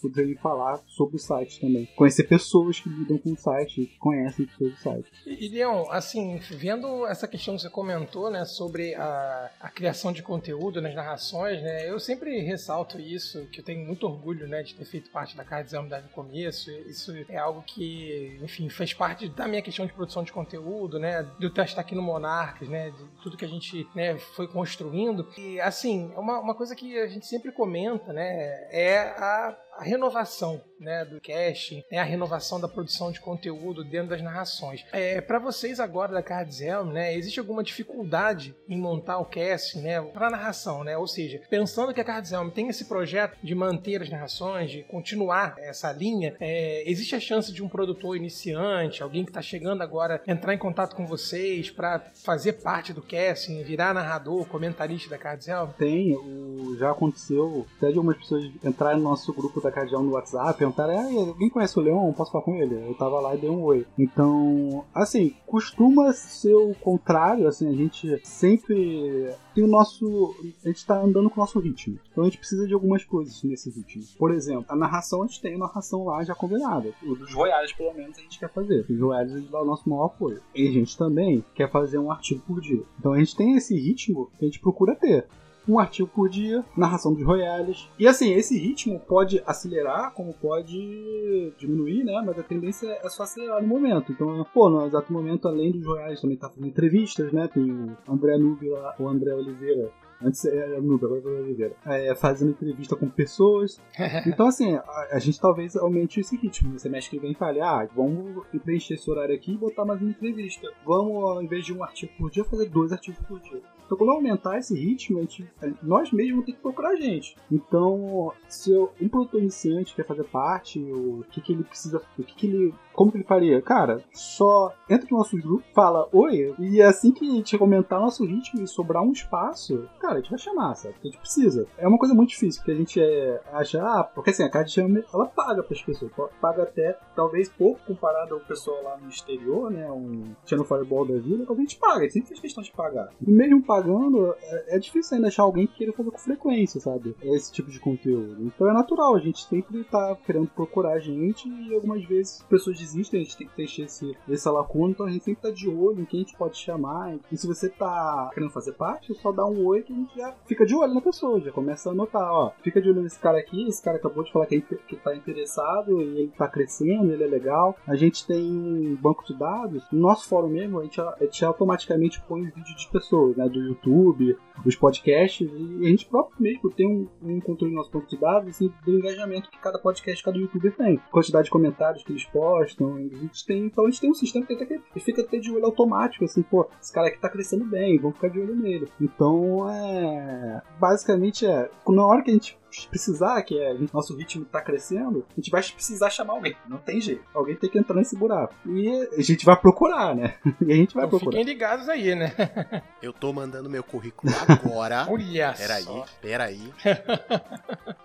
poderem 0.00 0.36
falar 0.36 0.80
sobre 0.86 1.16
o 1.16 1.18
site 1.18 1.60
também. 1.60 1.86
Conhecer 1.96 2.24
pessoas 2.24 2.80
que 2.80 2.88
lidam 2.88 3.18
com 3.18 3.32
o 3.32 3.36
site, 3.36 3.86
que 3.86 3.98
conhecem 3.98 4.46
pessoas 4.46 4.72
do 4.72 4.78
site. 4.78 5.10
E, 5.26 5.48
Leon, 5.48 5.86
assim, 5.90 6.38
vendo 6.50 7.06
essa 7.06 7.26
questão 7.26 7.56
que 7.56 7.62
você 7.62 7.70
comentou, 7.70 8.30
né, 8.30 8.44
sobre 8.44 8.94
a, 8.94 9.50
a 9.60 9.68
criação 9.70 10.12
de 10.12 10.22
conteúdo 10.22 10.80
nas 10.80 10.94
narrações, 10.94 11.62
né, 11.62 11.88
eu 11.88 11.98
sempre 11.98 12.40
ressalto 12.40 13.00
isso, 13.00 13.46
que 13.46 13.60
eu 13.60 13.64
tenho 13.64 13.86
muito 13.86 14.06
orgulho, 14.06 14.46
né, 14.46 14.62
de 14.62 14.74
ter 14.74 14.84
feito 14.84 15.10
parte 15.10 15.36
da 15.36 15.44
Card 15.44 15.70
desde 15.70 16.08
o 16.08 16.12
começo. 16.12 16.70
Isso 16.70 17.12
é 17.28 17.36
algo 17.36 17.62
que, 17.62 18.38
enfim, 18.42 18.68
fez 18.68 18.92
parte 18.92 19.28
da 19.28 19.46
minha 19.48 19.62
questão 19.62 19.86
de 19.86 19.92
produção 19.92 20.22
de 20.22 20.32
conteúdo, 20.32 20.98
né, 20.98 21.26
eu 21.40 21.48
estar 21.48 21.80
aqui 21.80 21.94
no 21.94 22.02
Monarcas, 22.02 22.68
né, 22.68 22.90
de 22.90 23.04
tudo 23.22 23.36
que 23.36 23.44
a 23.44 23.48
gente, 23.48 23.86
né, 23.94 24.18
foi 24.18 24.46
construindo. 24.46 25.26
E, 25.38 25.60
assim, 25.60 26.12
é 26.14 26.18
uma, 26.18 26.40
uma 26.40 26.54
coisa 26.54 26.74
que 26.74 26.98
a 26.98 27.06
gente 27.06 27.26
sempre 27.26 27.52
comenta, 27.52 28.12
né, 28.12 28.68
é 28.70 28.98
a 29.16 29.56
a 29.76 29.82
renovação 29.82 30.62
né, 30.78 31.04
do 31.04 31.20
casting, 31.20 31.84
né, 31.90 31.98
a 31.98 32.04
renovação 32.04 32.60
da 32.60 32.68
produção 32.68 33.10
de 33.10 33.20
conteúdo 33.20 33.84
dentro 33.84 34.08
das 34.08 34.22
narrações. 34.22 34.84
É, 34.92 35.20
para 35.20 35.38
vocês 35.38 35.80
agora 35.80 36.12
da 36.12 36.22
Cardzelm, 36.22 36.92
né, 36.92 37.14
existe 37.14 37.40
alguma 37.40 37.62
dificuldade 37.62 38.54
em 38.68 38.78
montar 38.78 39.18
o 39.18 39.24
casting 39.24 39.82
né, 39.82 40.00
para 40.00 40.30
narração? 40.30 40.84
Né? 40.84 40.96
Ou 40.96 41.06
seja, 41.06 41.40
pensando 41.48 41.92
que 41.92 42.00
a 42.00 42.04
Cardzelm 42.04 42.50
tem 42.50 42.68
esse 42.68 42.86
projeto 42.86 43.36
de 43.42 43.54
manter 43.54 44.02
as 44.02 44.10
narrações, 44.10 44.70
de 44.70 44.82
continuar 44.84 45.54
essa 45.58 45.92
linha, 45.92 46.36
é, 46.40 46.88
existe 46.90 47.14
a 47.14 47.20
chance 47.20 47.52
de 47.52 47.62
um 47.62 47.68
produtor 47.68 48.16
iniciante, 48.16 49.02
alguém 49.02 49.24
que 49.24 49.30
está 49.30 49.42
chegando 49.42 49.82
agora, 49.82 50.22
entrar 50.26 50.54
em 50.54 50.58
contato 50.58 50.94
com 50.94 51.06
vocês 51.06 51.70
para 51.70 52.00
fazer 52.14 52.54
parte 52.54 52.92
do 52.92 53.02
casting, 53.02 53.62
virar 53.62 53.94
narrador, 53.94 54.46
comentarista 54.46 55.10
da 55.10 55.18
Cardzelm? 55.18 55.70
Tem, 55.78 56.14
o, 56.14 56.76
já 56.78 56.90
aconteceu 56.90 57.66
até 57.76 57.90
de 57.90 57.98
algumas 57.98 58.16
pessoas 58.16 58.44
entrarem 58.62 58.98
no 58.98 59.04
nosso 59.04 59.32
grupo 59.32 59.60
da 59.60 59.70
Cardião 59.70 60.02
no 60.02 60.12
WhatsApp, 60.12 60.63
perguntaram, 60.64 60.98
ah, 60.98 61.28
alguém 61.28 61.50
conhece 61.50 61.78
o 61.78 61.82
Leon? 61.82 62.12
Posso 62.12 62.32
falar 62.32 62.44
com 62.44 62.56
ele? 62.56 62.74
Eu 62.74 62.94
tava 62.94 63.20
lá 63.20 63.34
e 63.34 63.38
dei 63.38 63.50
um 63.50 63.62
oi. 63.62 63.86
Então, 63.98 64.84
assim, 64.94 65.34
costuma 65.46 66.12
ser 66.12 66.54
o 66.54 66.74
contrário, 66.74 67.46
assim, 67.46 67.68
a 67.68 67.76
gente 67.76 68.20
sempre 68.24 69.30
tem 69.54 69.64
o 69.64 69.68
nosso. 69.68 70.34
A 70.64 70.68
gente 70.68 70.86
tá 70.86 71.00
andando 71.00 71.30
com 71.30 71.40
o 71.40 71.42
nosso 71.42 71.58
ritmo. 71.58 71.98
Então 72.10 72.24
a 72.24 72.26
gente 72.26 72.38
precisa 72.38 72.66
de 72.66 72.74
algumas 72.74 73.04
coisas 73.04 73.42
nesse 73.42 73.70
ritmo. 73.70 74.04
Por 74.18 74.32
exemplo, 74.32 74.66
a 74.68 74.76
narração, 74.76 75.22
a 75.22 75.26
gente 75.26 75.40
tem 75.40 75.54
a 75.54 75.58
narração 75.58 76.04
lá 76.04 76.22
já 76.24 76.34
combinada. 76.34 76.92
O 77.02 77.14
dos 77.14 77.32
pelo 77.76 77.94
menos, 77.94 78.18
a 78.18 78.22
gente 78.22 78.38
quer 78.38 78.50
fazer. 78.50 78.84
Os 78.88 79.00
Royales 79.00 79.32
a 79.32 79.38
gente 79.38 79.50
dá 79.50 79.62
o 79.62 79.64
nosso 79.64 79.88
maior 79.88 80.06
apoio. 80.06 80.40
E 80.54 80.68
a 80.68 80.72
gente 80.72 80.96
também 80.96 81.44
quer 81.54 81.70
fazer 81.70 81.98
um 81.98 82.10
artigo 82.10 82.42
por 82.46 82.60
dia. 82.60 82.82
Então 82.98 83.12
a 83.12 83.18
gente 83.18 83.36
tem 83.36 83.56
esse 83.56 83.78
ritmo 83.78 84.30
que 84.38 84.44
a 84.44 84.48
gente 84.48 84.60
procura 84.60 84.94
ter 84.96 85.26
um 85.68 85.78
artigo 85.78 86.08
por 86.08 86.28
dia, 86.28 86.64
narração 86.76 87.12
dos 87.14 87.24
royales. 87.24 87.88
E 87.98 88.06
assim, 88.06 88.32
esse 88.34 88.58
ritmo 88.58 89.00
pode 89.00 89.42
acelerar, 89.46 90.12
como 90.12 90.34
pode 90.34 91.52
diminuir, 91.58 92.04
né? 92.04 92.22
Mas 92.24 92.38
a 92.38 92.42
tendência 92.42 92.88
é 93.02 93.08
só 93.08 93.22
acelerar 93.22 93.62
no 93.62 93.68
momento. 93.68 94.12
Então, 94.12 94.44
pô, 94.52 94.68
no 94.68 94.86
exato 94.86 95.12
momento, 95.12 95.48
além 95.48 95.72
dos 95.72 95.86
royales, 95.86 96.20
também 96.20 96.36
tá 96.36 96.48
fazendo 96.48 96.66
entrevistas, 96.66 97.32
né? 97.32 97.48
Tem 97.48 97.70
o 97.70 97.96
André 98.08 98.36
Nubio, 98.36 98.76
o 98.98 99.08
André 99.08 99.34
Oliveira, 99.34 99.90
Antes 100.22 100.44
era 100.46 100.80
Nubia, 100.80 101.06
agora 101.06 101.36
é 101.36 101.42
Oliveira. 101.42 101.76
É, 101.84 102.14
fazendo 102.14 102.52
entrevista 102.52 102.96
com 102.96 103.08
pessoas. 103.08 103.80
Então, 104.26 104.46
assim, 104.46 104.74
a, 104.74 105.08
a, 105.12 105.18
gente 105.18 105.40
talvez 105.40 105.76
aumente 105.76 106.20
esse 106.20 106.36
ritmo. 106.36 106.72
No 106.72 106.78
semestre 106.78 107.16
que 107.16 107.22
vem 107.22 107.34
fale, 107.34 107.60
ah, 107.60 107.86
vamos 107.94 108.44
preencher 108.64 108.94
esse 108.94 109.10
horário 109.10 109.34
aqui 109.34 109.52
e 109.52 109.56
botar 109.56 109.84
mais 109.84 110.00
uma 110.00 110.10
entrevista. 110.10 110.68
Vamos, 110.84 111.16
ao 111.16 111.42
invés 111.42 111.64
de 111.64 111.72
um 111.72 111.82
artigo 111.82 112.12
por 112.16 112.30
dia, 112.30 112.44
fazer 112.44 112.68
dois 112.70 112.92
artigos 112.92 113.20
por 113.26 113.38
dia. 113.40 113.60
Então, 113.94 114.06
quando 114.06 114.10
aumentar 114.10 114.58
esse 114.58 114.74
ritmo, 114.74 115.20
gente, 115.20 115.48
nós 115.82 116.10
mesmos 116.10 116.44
ter 116.44 116.52
que 116.52 116.58
procurar 116.58 116.90
a 116.90 116.96
gente. 116.96 117.36
Então, 117.50 118.32
se 118.48 118.72
eu, 118.72 118.92
um 119.00 119.08
produtor 119.08 119.40
iniciante 119.40 119.94
quer 119.94 120.04
fazer 120.04 120.24
parte, 120.24 120.80
o 120.80 121.24
que, 121.30 121.40
que 121.40 121.52
ele 121.52 121.64
precisa, 121.64 122.02
o 122.18 122.22
que, 122.22 122.34
que 122.34 122.46
ele 122.46 122.74
como 122.94 123.10
que 123.10 123.18
ele 123.18 123.24
faria? 123.24 123.60
Cara, 123.60 124.02
só 124.12 124.72
entra 124.88 125.08
no 125.10 125.18
nosso 125.18 125.36
grupo, 125.36 125.64
fala 125.74 126.08
oi, 126.12 126.54
e 126.58 126.80
assim 126.80 127.10
que 127.10 127.28
a 127.28 127.34
gente 127.34 127.56
aumentar 127.56 127.98
nosso 127.98 128.24
ritmo 128.24 128.62
e 128.62 128.68
sobrar 128.68 129.02
um 129.02 129.12
espaço, 129.12 129.88
cara, 129.98 130.14
a 130.14 130.16
gente 130.18 130.30
vai 130.30 130.38
chamar, 130.38 130.74
sabe? 130.76 130.94
Porque 130.94 131.08
a 131.08 131.10
gente 131.10 131.20
precisa. 131.20 131.66
É 131.76 131.88
uma 131.88 131.98
coisa 131.98 132.14
muito 132.14 132.30
difícil, 132.30 132.60
porque 132.60 132.70
a 132.70 132.76
gente 132.76 133.00
é, 133.00 133.42
acha, 133.52 133.82
ah, 133.82 134.04
porque 134.04 134.30
assim, 134.30 134.44
a 134.44 134.48
Card 134.48 134.72
ela 135.12 135.26
paga 135.26 135.62
para 135.62 135.74
as 135.74 135.82
pessoas, 135.82 136.12
paga 136.40 136.62
até, 136.62 136.96
talvez 137.16 137.48
pouco 137.48 137.80
comparado 137.84 138.34
ao 138.34 138.40
pessoal 138.40 138.82
lá 138.82 138.96
no 138.96 139.08
exterior, 139.08 139.70
né? 139.70 139.90
Um 139.90 140.34
Channel 140.46 140.64
Fireball 140.64 141.06
da 141.06 141.18
vida, 141.18 141.44
a 141.48 141.54
gente 141.54 141.76
paga, 141.76 141.98
a 141.98 142.02
gente 142.02 142.12
sempre 142.12 142.28
fez 142.28 142.40
questão 142.40 142.62
de 142.62 142.70
pagar. 142.72 143.10
E 143.20 143.30
mesmo 143.30 143.62
pagando, 143.84 144.34
é, 144.40 144.76
é 144.76 144.78
difícil 144.78 145.16
ainda 145.16 145.28
achar 145.28 145.42
alguém 145.42 145.66
que 145.66 145.74
queira 145.74 145.92
fazer 145.92 146.10
com 146.10 146.18
frequência, 146.18 146.80
sabe? 146.80 147.14
Esse 147.22 147.52
tipo 147.52 147.70
de 147.70 147.78
conteúdo. 147.78 148.42
Então 148.42 148.68
é 148.68 148.72
natural, 148.72 149.14
a 149.14 149.20
gente 149.20 149.44
sempre 149.46 149.84
tá 149.84 150.16
querendo 150.24 150.48
procurar 150.48 150.98
gente 150.98 151.48
e 151.48 151.74
algumas 151.74 152.02
vezes 152.04 152.42
pessoas 152.48 152.80
existem, 152.80 153.20
a 153.20 153.24
gente 153.24 153.36
tem 153.36 153.46
que 153.46 153.52
preencher 153.52 153.82
esse, 153.82 154.16
essa 154.28 154.50
lacuna, 154.50 154.90
então 154.90 155.06
a 155.06 155.10
gente 155.10 155.24
sempre 155.24 155.42
tá 155.42 155.50
de 155.50 155.68
olho 155.68 156.00
em 156.00 156.04
quem 156.04 156.20
a 156.20 156.22
gente 156.22 156.36
pode 156.36 156.56
chamar. 156.56 157.16
E 157.30 157.36
se 157.36 157.46
você 157.46 157.68
tá 157.68 158.30
querendo 158.32 158.50
fazer 158.50 158.72
parte, 158.72 159.12
é 159.12 159.14
só 159.16 159.30
dá 159.30 159.46
um 159.46 159.64
oi 159.66 159.82
que 159.82 159.92
a 159.92 159.96
gente 159.96 160.16
já 160.16 160.32
fica 160.46 160.64
de 160.64 160.74
olho 160.74 160.94
na 160.94 161.00
pessoa, 161.00 161.40
já 161.40 161.52
começa 161.52 161.90
a 161.90 161.94
notar, 161.94 162.32
ó, 162.32 162.52
fica 162.62 162.80
de 162.80 162.88
olho 162.88 163.02
nesse 163.02 163.18
cara 163.18 163.38
aqui, 163.38 163.68
esse 163.68 163.82
cara 163.82 163.98
acabou 163.98 164.24
de 164.24 164.32
falar 164.32 164.46
que, 164.46 164.60
que 164.60 164.96
tá 164.96 165.14
interessado 165.14 166.00
e 166.00 166.20
ele 166.20 166.32
tá 166.36 166.48
crescendo, 166.48 167.12
ele 167.12 167.24
é 167.24 167.26
legal. 167.26 167.76
A 167.86 167.96
gente 167.96 168.26
tem 168.26 168.42
um 168.42 168.96
banco 168.96 169.24
de 169.26 169.34
dados, 169.34 169.84
no 169.92 170.00
nosso 170.00 170.28
fórum 170.28 170.48
mesmo, 170.48 170.80
a 170.80 170.82
gente, 170.84 171.00
a 171.00 171.16
gente 171.20 171.44
automaticamente 171.44 172.20
põe 172.22 172.44
vídeo 172.44 172.76
de 172.76 172.88
pessoas, 172.88 173.36
né, 173.36 173.48
do 173.48 173.60
YouTube, 173.64 174.36
dos 174.62 174.76
podcasts, 174.76 175.48
e 175.50 175.86
a 175.86 175.88
gente 175.88 176.06
próprio 176.06 176.40
mesmo 176.40 176.70
tem 176.70 176.86
um, 176.86 177.08
um 177.22 177.40
controle 177.40 177.72
no 177.72 177.78
nosso 177.78 177.90
banco 177.90 178.08
de 178.08 178.18
dados, 178.18 178.48
assim, 178.48 178.72
do 178.84 178.98
engajamento 178.98 179.50
que 179.50 179.58
cada 179.58 179.78
podcast, 179.78 180.22
cada 180.22 180.38
youtuber 180.38 180.74
tem. 180.76 181.00
Quantidade 181.10 181.46
de 181.46 181.50
comentários 181.50 182.02
que 182.02 182.12
eles 182.12 182.24
postam, 182.24 182.96
a 182.96 183.00
gente 183.00 183.44
tem, 183.46 183.66
então 183.66 183.84
a 183.84 183.90
gente 183.90 184.00
tem 184.00 184.10
um 184.10 184.14
sistema 184.14 184.46
que 184.46 184.54
até 184.54 184.78
que 184.78 185.00
fica 185.00 185.22
até 185.22 185.38
de 185.38 185.50
olho 185.50 185.64
automático, 185.64 186.24
assim, 186.24 186.42
pô, 186.42 186.68
esse 186.80 186.92
cara 186.92 187.08
aqui 187.08 187.18
tá 187.18 187.28
crescendo 187.28 187.64
bem, 187.64 187.98
vamos 187.98 188.16
ficar 188.16 188.28
de 188.28 188.40
olho 188.40 188.54
nele. 188.54 188.88
Então, 189.00 189.68
é. 189.70 190.62
Basicamente 190.78 191.46
é. 191.46 191.70
Na 191.88 192.06
hora 192.06 192.22
que 192.22 192.30
a 192.30 192.34
gente 192.34 192.58
precisar, 192.88 193.42
que 193.42 193.58
é 193.58 193.74
nosso 193.92 194.16
ritmo 194.16 194.44
tá 194.44 194.60
crescendo, 194.60 195.24
a 195.30 195.34
gente 195.36 195.50
vai 195.50 195.62
precisar 195.62 196.10
chamar 196.10 196.34
alguém. 196.34 196.56
Não 196.68 196.78
tem 196.78 197.00
jeito. 197.00 197.22
Alguém 197.34 197.56
tem 197.56 197.70
que 197.70 197.78
entrar 197.78 197.96
nesse 197.96 198.16
buraco. 198.16 198.54
E 198.66 199.08
a 199.16 199.22
gente 199.22 199.44
vai 199.44 199.56
procurar, 199.56 200.14
né? 200.14 200.34
E 200.64 200.72
a 200.72 200.76
gente 200.76 200.94
vai 200.94 201.04
então, 201.04 201.18
procurar. 201.18 201.38
Fiquem 201.38 201.52
ligados 201.52 201.88
aí, 201.88 202.14
né? 202.14 202.32
Eu 203.02 203.12
tô 203.12 203.32
mandando 203.32 203.68
meu 203.68 203.82
currículo 203.82 204.32
agora. 204.48 205.06
Olha 205.10 205.52
peraí, 205.52 205.82
só. 205.82 206.06
peraí. 206.22 206.72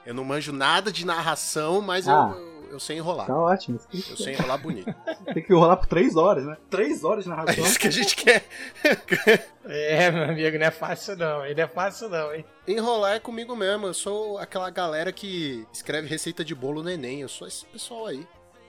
Eu 0.05 0.13
não 0.13 0.25
manjo 0.25 0.51
nada 0.51 0.91
de 0.91 1.05
narração, 1.05 1.81
mas 1.81 2.07
ah. 2.07 2.33
eu 2.35 2.58
eu 2.69 2.79
sei 2.79 2.97
enrolar. 2.97 3.27
Tá 3.27 3.37
ótimo. 3.37 3.79
Eu 3.93 4.17
sei 4.17 4.33
enrolar 4.33 4.61
bonito. 4.61 4.93
Tem 5.33 5.43
que 5.43 5.53
enrolar 5.53 5.77
por 5.77 5.87
três 5.87 6.15
horas, 6.15 6.45
né? 6.45 6.57
Três 6.69 7.03
horas 7.03 7.23
de 7.23 7.29
narração. 7.29 7.63
É 7.63 7.67
isso 7.67 7.79
que 7.79 7.87
a 7.87 7.91
gente 7.91 8.15
quer. 8.15 8.45
é, 9.65 10.11
meu 10.11 10.23
amigo, 10.23 10.57
não 10.57 10.65
é 10.65 10.71
fácil 10.71 11.15
não. 11.17 11.45
Ele 11.45 11.61
é 11.61 11.67
fácil 11.67 12.09
não, 12.09 12.33
hein? 12.33 12.45
Enrolar 12.67 13.15
é 13.15 13.19
comigo 13.19 13.55
mesmo. 13.55 13.87
Eu 13.87 13.93
sou 13.93 14.37
aquela 14.37 14.69
galera 14.69 15.11
que 15.11 15.65
escreve 15.73 16.07
receita 16.07 16.43
de 16.43 16.55
bolo 16.55 16.83
no 16.83 16.89
Enem. 16.89 17.21
Eu 17.21 17.29
sou 17.29 17.47
esse 17.47 17.65
pessoal 17.65 18.07
aí. 18.07 18.27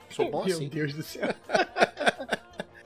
Sou 0.08 0.30
bom 0.30 0.44
meu 0.44 0.54
assim. 0.54 0.64
Meu 0.64 0.70
Deus 0.70 0.94
do 0.94 1.02
céu. 1.02 1.28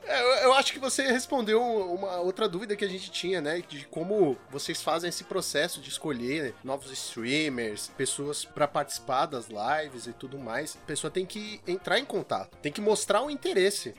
É, 0.07 0.45
eu, 0.45 0.53
acho 0.53 0.71
que 0.71 0.79
você 0.79 1.03
respondeu 1.03 1.61
uma 1.61 2.19
outra 2.19 2.47
dúvida 2.47 2.75
que 2.75 2.85
a 2.85 2.87
gente 2.87 3.11
tinha, 3.11 3.41
né? 3.41 3.61
De 3.67 3.85
como 3.87 4.37
vocês 4.49 4.81
fazem 4.81 5.09
esse 5.09 5.23
processo 5.23 5.81
de 5.81 5.89
escolher 5.89 6.53
novos 6.63 6.91
streamers, 6.91 7.91
pessoas 7.97 8.45
para 8.45 8.67
participar 8.67 9.25
das 9.25 9.47
lives 9.47 10.07
e 10.07 10.13
tudo 10.13 10.37
mais. 10.37 10.77
A 10.81 10.85
pessoa 10.85 11.09
tem 11.09 11.25
que 11.25 11.59
entrar 11.67 11.99
em 11.99 12.05
contato, 12.05 12.55
tem 12.61 12.71
que 12.71 12.81
mostrar 12.81 13.21
o 13.23 13.29
interesse. 13.29 13.95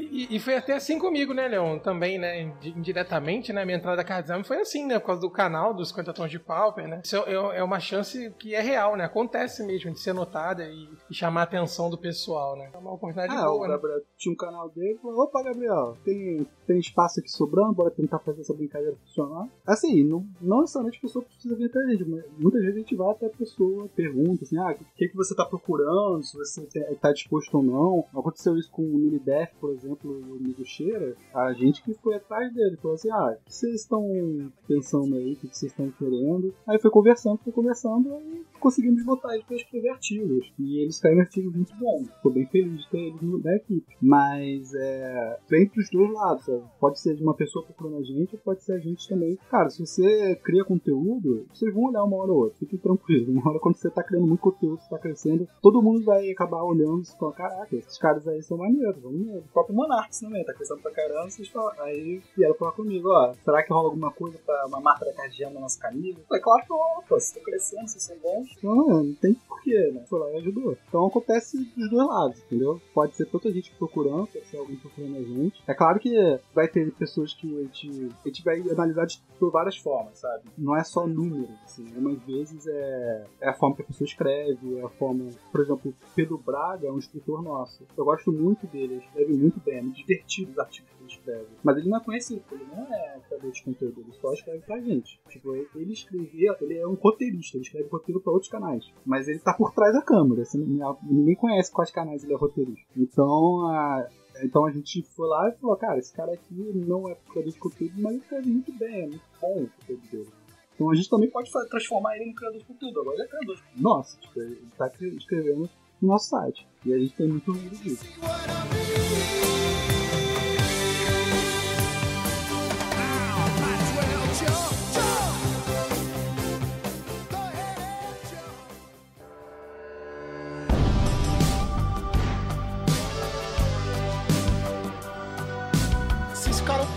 É, 0.00 0.08
e, 0.10 0.36
e, 0.36 0.38
foi 0.38 0.56
até 0.56 0.74
assim 0.74 0.98
comigo, 0.98 1.34
né, 1.34 1.46
Leon? 1.46 1.78
Também, 1.78 2.18
né? 2.18 2.52
Indiretamente, 2.64 3.52
né? 3.52 3.64
Minha 3.64 3.78
entrada 3.78 3.98
da 3.98 4.04
Cardizame 4.04 4.44
foi 4.44 4.60
assim, 4.60 4.86
né? 4.86 4.98
Por 4.98 5.06
causa 5.06 5.20
do 5.20 5.30
canal 5.30 5.74
dos 5.74 5.88
50 5.90 6.12
Tons 6.12 6.30
de 6.30 6.38
Pauper, 6.38 6.88
né? 6.88 7.00
Isso 7.04 7.16
é, 7.16 7.58
é, 7.58 7.62
uma 7.62 7.78
chance 7.80 8.32
que 8.38 8.54
é 8.54 8.60
real, 8.60 8.96
né? 8.96 9.04
Acontece 9.04 9.64
mesmo 9.64 9.92
de 9.92 10.00
ser 10.00 10.12
notada 10.12 10.64
e, 10.64 10.88
e 11.10 11.14
chamar 11.14 11.40
a 11.40 11.44
atenção 11.44 11.90
do 11.90 11.98
pessoal, 11.98 12.56
né? 12.56 12.70
É 12.72 12.78
uma 12.78 12.92
oportunidade 12.92 13.34
ah, 13.36 13.46
boa, 13.46 13.58
o 13.58 13.62
né? 13.62 13.68
Gabriel 13.68 14.00
tinha 14.16 14.32
um 14.32 14.36
canal 14.36 14.68
dele 14.70 14.98
falou: 15.00 15.24
opa, 15.24 15.42
Gabriel, 15.42 15.96
tem, 16.04 16.46
tem 16.66 16.78
espaço 16.78 17.20
aqui 17.20 17.30
sobrando, 17.30 17.74
bora 17.74 17.90
tentar 17.90 18.18
fazer 18.20 18.40
essa 18.40 18.54
brincadeira 18.54 18.96
funcionar. 19.06 19.48
Assim, 19.66 20.04
não, 20.04 20.26
não 20.40 20.60
necessariamente 20.60 20.98
a 20.98 21.02
pessoa 21.02 21.24
precisa 21.24 21.56
vir 21.56 21.66
até 21.66 21.78
a 21.78 21.86
gente, 21.90 22.04
mas 22.04 22.24
muitas 22.38 22.60
vezes 22.62 22.76
a 22.76 22.78
gente 22.80 22.96
vai 22.96 23.10
até 23.10 23.26
a 23.26 23.30
pessoa, 23.30 23.88
pergunta 23.94 24.44
assim: 24.44 24.58
ah, 24.58 24.70
o 24.70 24.96
que, 24.96 25.08
que 25.08 25.16
você 25.16 25.34
tá 25.34 25.44
procurando, 25.44 26.22
se 26.22 26.36
você 26.36 26.66
tá 27.00 27.12
disposto 27.12 27.54
ou 27.54 27.62
não. 27.62 28.04
Aconteceu 28.18 28.56
isso 28.56 28.70
com 28.70 28.82
o 28.82 28.98
Milidef, 28.98 29.54
por 29.60 29.72
exemplo, 29.72 29.89
amigo 30.02 30.64
Cheira, 30.64 31.16
a 31.34 31.52
gente 31.52 31.82
que 31.82 31.94
foi 31.94 32.16
atrás 32.16 32.52
dele, 32.52 32.76
falou 32.76 32.94
assim: 32.94 33.10
ah, 33.10 33.36
o 33.40 33.44
que 33.44 33.54
vocês 33.54 33.74
estão 33.82 34.52
pensando 34.66 35.16
aí, 35.16 35.32
o 35.32 35.36
que 35.36 35.46
vocês 35.48 35.72
estão 35.72 35.90
querendo? 35.90 36.54
Aí 36.66 36.78
foi 36.78 36.90
conversando, 36.90 37.38
foi 37.38 37.52
conversando, 37.52 38.08
e 38.20 38.44
conseguimos 38.58 39.04
botar 39.04 39.34
ele 39.34 39.44
para 39.44 39.56
escrever 39.56 39.90
artigos. 39.90 40.52
E 40.58 40.82
eles 40.82 40.96
escrevem 40.96 41.20
artigos 41.20 41.54
muito 41.54 41.74
bons. 41.76 42.08
Estou 42.08 42.32
bem 42.32 42.46
feliz 42.46 42.80
de 42.82 42.90
ter 42.90 42.98
eles 42.98 43.20
na 43.42 43.56
equipe. 43.56 43.96
Mas 44.00 44.74
é. 44.74 45.38
Vem 45.48 45.68
pros 45.68 45.90
dois 45.90 46.12
lados, 46.12 46.44
sabe? 46.44 46.62
Pode 46.78 47.00
ser 47.00 47.14
de 47.14 47.22
uma 47.22 47.34
pessoa 47.34 47.64
procurando 47.64 47.96
a 47.96 48.02
gente, 48.02 48.36
pode 48.38 48.62
ser 48.62 48.72
a 48.74 48.78
gente 48.78 49.08
também. 49.08 49.38
Cara, 49.50 49.70
se 49.70 49.84
você 49.84 50.36
cria 50.36 50.64
conteúdo, 50.64 51.46
vocês 51.52 51.72
vão 51.72 51.84
olhar 51.84 52.04
uma 52.04 52.16
hora 52.16 52.32
ou 52.32 52.38
outra. 52.44 52.58
Fique 52.58 52.78
tranquilo. 52.78 53.32
Uma 53.32 53.50
hora 53.50 53.60
quando 53.60 53.76
você 53.76 53.90
tá 53.90 54.02
criando 54.02 54.26
muito 54.26 54.40
conteúdo, 54.40 54.80
você 54.80 54.88
tá 54.88 54.98
crescendo, 54.98 55.48
todo 55.62 55.82
mundo 55.82 56.04
vai 56.04 56.30
acabar 56.30 56.62
olhando 56.62 57.02
e 57.02 57.18
falar: 57.18 57.32
caraca, 57.32 57.76
esses 57.76 57.98
caras 57.98 58.26
aí 58.28 58.42
são 58.42 58.58
maneiros, 58.58 59.02
vamos 59.02 59.24
ver. 59.24 59.38
O 59.38 59.52
próprio 59.52 59.76
Monarchs 59.80 60.20
também, 60.20 60.44
tá 60.44 60.52
crescendo 60.52 60.80
pra 60.80 60.92
caramba. 60.92 61.30
Vocês 61.30 61.48
falam, 61.48 61.72
aí 61.80 62.22
vieram 62.36 62.54
falar 62.54 62.72
comigo: 62.72 63.10
ó, 63.10 63.32
será 63.44 63.62
que 63.62 63.72
rola 63.72 63.88
alguma 63.88 64.12
coisa 64.12 64.38
pra 64.44 64.66
uma 64.66 64.80
marca 64.80 65.04
da 65.04 65.12
Cardiana 65.12 65.54
na 65.54 65.60
nossa 65.60 65.80
camisa? 65.80 66.18
É 66.32 66.38
claro 66.38 66.62
que 66.62 66.72
rola, 66.72 67.02
pô. 67.08 67.18
Vocês 67.18 67.28
estão 67.28 67.42
crescendo, 67.42 67.88
vocês 67.88 68.02
são 68.02 68.16
bons. 68.18 68.48
Não, 68.62 69.02
não 69.04 69.14
tem 69.14 69.34
porquê, 69.34 69.90
né? 69.92 70.04
Foi 70.08 70.20
lá 70.20 70.30
e 70.32 70.36
ajudou. 70.38 70.76
Então 70.88 71.06
acontece 71.06 71.58
dos 71.76 71.90
dois 71.90 72.06
lados, 72.06 72.38
entendeu? 72.40 72.80
Pode 72.94 73.16
ser 73.16 73.26
tanta 73.26 73.50
gente 73.50 73.72
procurando, 73.74 74.26
pode 74.26 74.46
ser 74.46 74.58
alguém 74.58 74.76
procurando 74.76 75.16
a 75.16 75.22
gente. 75.22 75.62
É 75.66 75.74
claro 75.74 75.98
que 75.98 76.38
vai 76.54 76.68
ter 76.68 76.92
pessoas 76.92 77.32
que 77.34 77.58
a 77.58 77.62
gente, 77.62 78.08
a 78.24 78.28
gente 78.28 78.44
vai 78.44 78.60
analisar 78.60 79.06
de, 79.06 79.20
várias 79.40 79.76
formas, 79.76 80.18
sabe? 80.18 80.44
Não 80.56 80.76
é 80.76 80.84
só 80.84 81.06
número, 81.06 81.48
assim. 81.64 81.86
Algumas 81.88 82.18
vezes 82.22 82.66
é, 82.66 83.26
é 83.40 83.48
a 83.48 83.54
forma 83.54 83.76
que 83.76 83.82
a 83.82 83.86
pessoa 83.86 84.06
escreve, 84.06 84.78
é 84.78 84.82
a 84.82 84.88
forma. 84.88 85.30
Por 85.50 85.60
exemplo, 85.60 85.94
Pedro 86.14 86.38
Braga 86.38 86.88
é 86.88 86.92
um 86.92 86.98
escritor 86.98 87.42
nosso. 87.42 87.84
Eu 87.96 88.04
gosto 88.04 88.30
muito 88.32 88.66
dele, 88.66 88.94
ele 88.94 89.04
escreve 89.04 89.32
muito 89.32 89.59
bem, 89.60 89.78
é 89.78 89.82
muito 89.82 89.96
divertido 89.96 90.52
os 90.52 90.58
artigos 90.58 90.90
que 90.90 91.02
ele 91.02 91.12
escreve. 91.12 91.46
Mas 91.62 91.76
ele 91.76 91.88
não 91.88 91.98
é 91.98 92.04
conhecido, 92.04 92.42
ele 92.52 92.64
não 92.64 92.94
é 92.94 93.20
criador 93.26 93.50
de 93.50 93.62
conteúdo, 93.62 94.00
ele 94.00 94.12
só 94.20 94.32
escreve 94.32 94.60
pra 94.60 94.80
gente. 94.80 95.20
Tipo, 95.28 95.54
ele 95.54 95.92
escrevia, 95.92 96.56
ele 96.60 96.78
é 96.78 96.86
um 96.86 96.94
roteirista, 96.94 97.56
ele 97.56 97.64
escreve 97.64 97.88
roteiro 97.88 98.20
pra 98.20 98.32
outros 98.32 98.50
canais. 98.50 98.92
Mas 99.04 99.28
ele 99.28 99.38
tá 99.38 99.54
por 99.54 99.72
trás 99.72 99.92
da 99.92 100.02
câmera, 100.02 100.42
assim, 100.42 100.58
ninguém 101.02 101.34
conhece 101.34 101.72
quais 101.72 101.90
canais 101.90 102.24
ele 102.24 102.34
é 102.34 102.36
roteirista. 102.36 102.86
Então, 102.96 103.66
a, 103.68 104.08
então 104.42 104.64
a 104.64 104.70
gente 104.70 105.02
foi 105.02 105.28
lá 105.28 105.48
e 105.48 105.52
falou, 105.60 105.76
cara, 105.76 105.98
esse 105.98 106.12
cara 106.12 106.32
aqui 106.32 106.54
não 106.54 107.08
é 107.08 107.14
criador 107.14 107.52
de 107.52 107.58
conteúdo, 107.58 107.94
mas 107.96 108.12
ele 108.12 108.22
escreve 108.22 108.50
muito 108.50 108.72
bem, 108.78 109.02
é 109.02 109.06
muito 109.06 109.24
bom 109.40 109.62
o 109.62 109.68
conteúdo 109.68 110.10
dele. 110.10 110.28
Então 110.74 110.90
a 110.90 110.94
gente 110.94 111.10
também 111.10 111.28
pode 111.28 111.50
transformar 111.68 112.16
ele 112.16 112.30
em 112.30 112.34
criador 112.34 112.58
de 112.58 112.64
conteúdo. 112.64 113.00
Agora 113.00 113.16
ele 113.16 113.24
é 113.24 113.28
criador. 113.28 113.62
Nossa, 113.76 114.18
tipo, 114.18 114.40
ele 114.40 114.66
tá 114.78 114.90
escrevendo 115.02 115.68
no 116.00 116.08
nosso 116.08 116.30
site. 116.30 116.66
E 116.84 116.92
a 116.94 116.98
gente 116.98 117.14
tem 117.14 117.28
muito 117.28 117.50
orgulho 117.50 117.76
disso. 117.76 118.04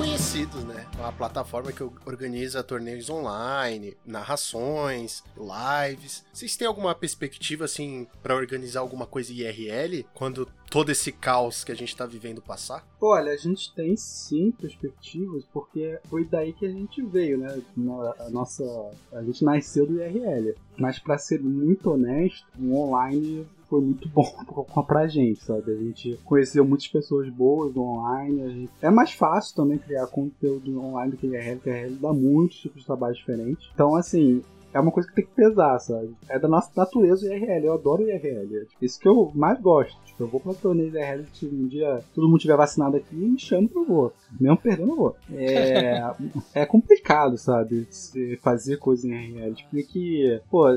Conhecidos, 0.04 0.66
né? 0.66 0.86
Uma 1.00 1.14
plataforma 1.14 1.72
que 1.72 1.82
organiza 2.06 2.62
torneios 2.62 3.10
online, 3.10 3.96
narrações, 4.06 5.24
lives. 5.38 6.26
Vocês 6.34 6.58
têm 6.58 6.68
alguma 6.68 6.94
perspectiva, 6.94 7.64
assim, 7.64 8.06
para 8.22 8.36
organizar 8.36 8.82
alguma 8.82 9.06
coisa 9.06 9.32
IRL 9.32 10.06
quando 10.14 10.46
todo 10.70 10.92
esse 10.92 11.10
caos 11.14 11.64
que 11.64 11.72
a 11.72 11.76
gente 11.76 11.96
tá 11.96 12.06
vivendo 12.06 12.42
passar? 12.42 12.86
Olha, 13.00 13.32
a 13.32 13.38
gente 13.38 13.74
tem 13.74 13.96
sim 13.96 14.52
perspectivas, 14.52 15.46
porque 15.54 15.98
foi 16.10 16.26
daí 16.26 16.52
que 16.52 16.66
a 16.66 16.72
gente 16.72 17.02
veio, 17.02 17.38
né? 17.38 17.62
a 18.20 18.30
nossa. 18.30 18.64
A 19.14 19.24
gente 19.24 19.42
nasceu 19.46 19.88
do 19.88 20.02
IRL. 20.02 20.54
Mas 20.78 21.00
para 21.00 21.18
ser 21.18 21.42
muito 21.42 21.92
honesto, 21.92 22.46
o 22.60 22.76
online 22.76 23.48
foi 23.74 23.82
muito 23.82 24.08
bom 24.08 24.24
pra 24.86 25.08
gente, 25.08 25.44
sabe? 25.44 25.72
A 25.72 25.76
gente 25.76 26.20
conheceu 26.24 26.64
muitas 26.64 26.88
pessoas 26.88 27.28
boas 27.30 27.76
online. 27.76 28.52
Gente... 28.52 28.72
É 28.80 28.92
mais 28.92 29.14
fácil 29.14 29.56
também 29.56 29.80
criar 29.80 30.06
conteúdo 30.06 30.80
online 30.80 31.12
do 31.12 31.18
que 31.18 31.26
IRL, 31.26 31.56
porque 31.56 31.70
IRL 31.72 31.96
dá 31.96 32.14
muitos 32.14 32.60
tipos 32.60 32.82
de 32.82 32.86
trabalho 32.86 33.16
diferentes. 33.16 33.68
Então, 33.74 33.96
assim, 33.96 34.44
é 34.74 34.80
uma 34.80 34.92
coisa 34.92 35.08
que 35.08 35.16
tem 35.16 35.26
que 35.26 35.32
pesar, 35.32 35.80
sabe? 35.80 36.16
É 36.28 36.40
da 36.40 36.48
nossa 36.48 36.72
natureza 36.76 37.28
o 37.28 37.34
IRL, 37.34 37.66
eu 37.66 37.74
adoro 37.74 38.04
o 38.04 38.10
IRL. 38.10 38.58
É 38.58 38.66
isso 38.82 39.00
que 39.00 39.08
eu 39.08 39.32
mais 39.36 39.60
gosto. 39.62 39.98
Tipo, 40.06 40.24
eu 40.24 40.28
vou 40.28 40.40
pra 40.40 40.54
torneio 40.54 40.96
IRL 40.96 41.26
se 41.34 41.46
um 41.46 41.68
dia 41.68 42.04
todo 42.14 42.28
mundo 42.28 42.40
tiver 42.40 42.58
vacinado 42.58 42.98
aqui, 42.98 43.16
me 43.16 43.40
chama 43.40 43.68
que 43.68 43.78
eu 43.78 43.86
vou. 43.86 44.14
Mesmo 44.40 44.58
perdendo, 44.58 44.92
eu 44.92 44.96
vou. 44.96 45.16
É, 45.34 46.14
é 46.54 46.66
complicado, 46.66 47.38
sabe? 47.38 47.88
Você 47.90 48.38
fazer 48.42 48.78
coisa 48.78 49.08
em 49.08 49.12
IRL. 49.12 49.54
Tipo, 49.54 49.84
que, 49.88 50.42
pô, 50.50 50.68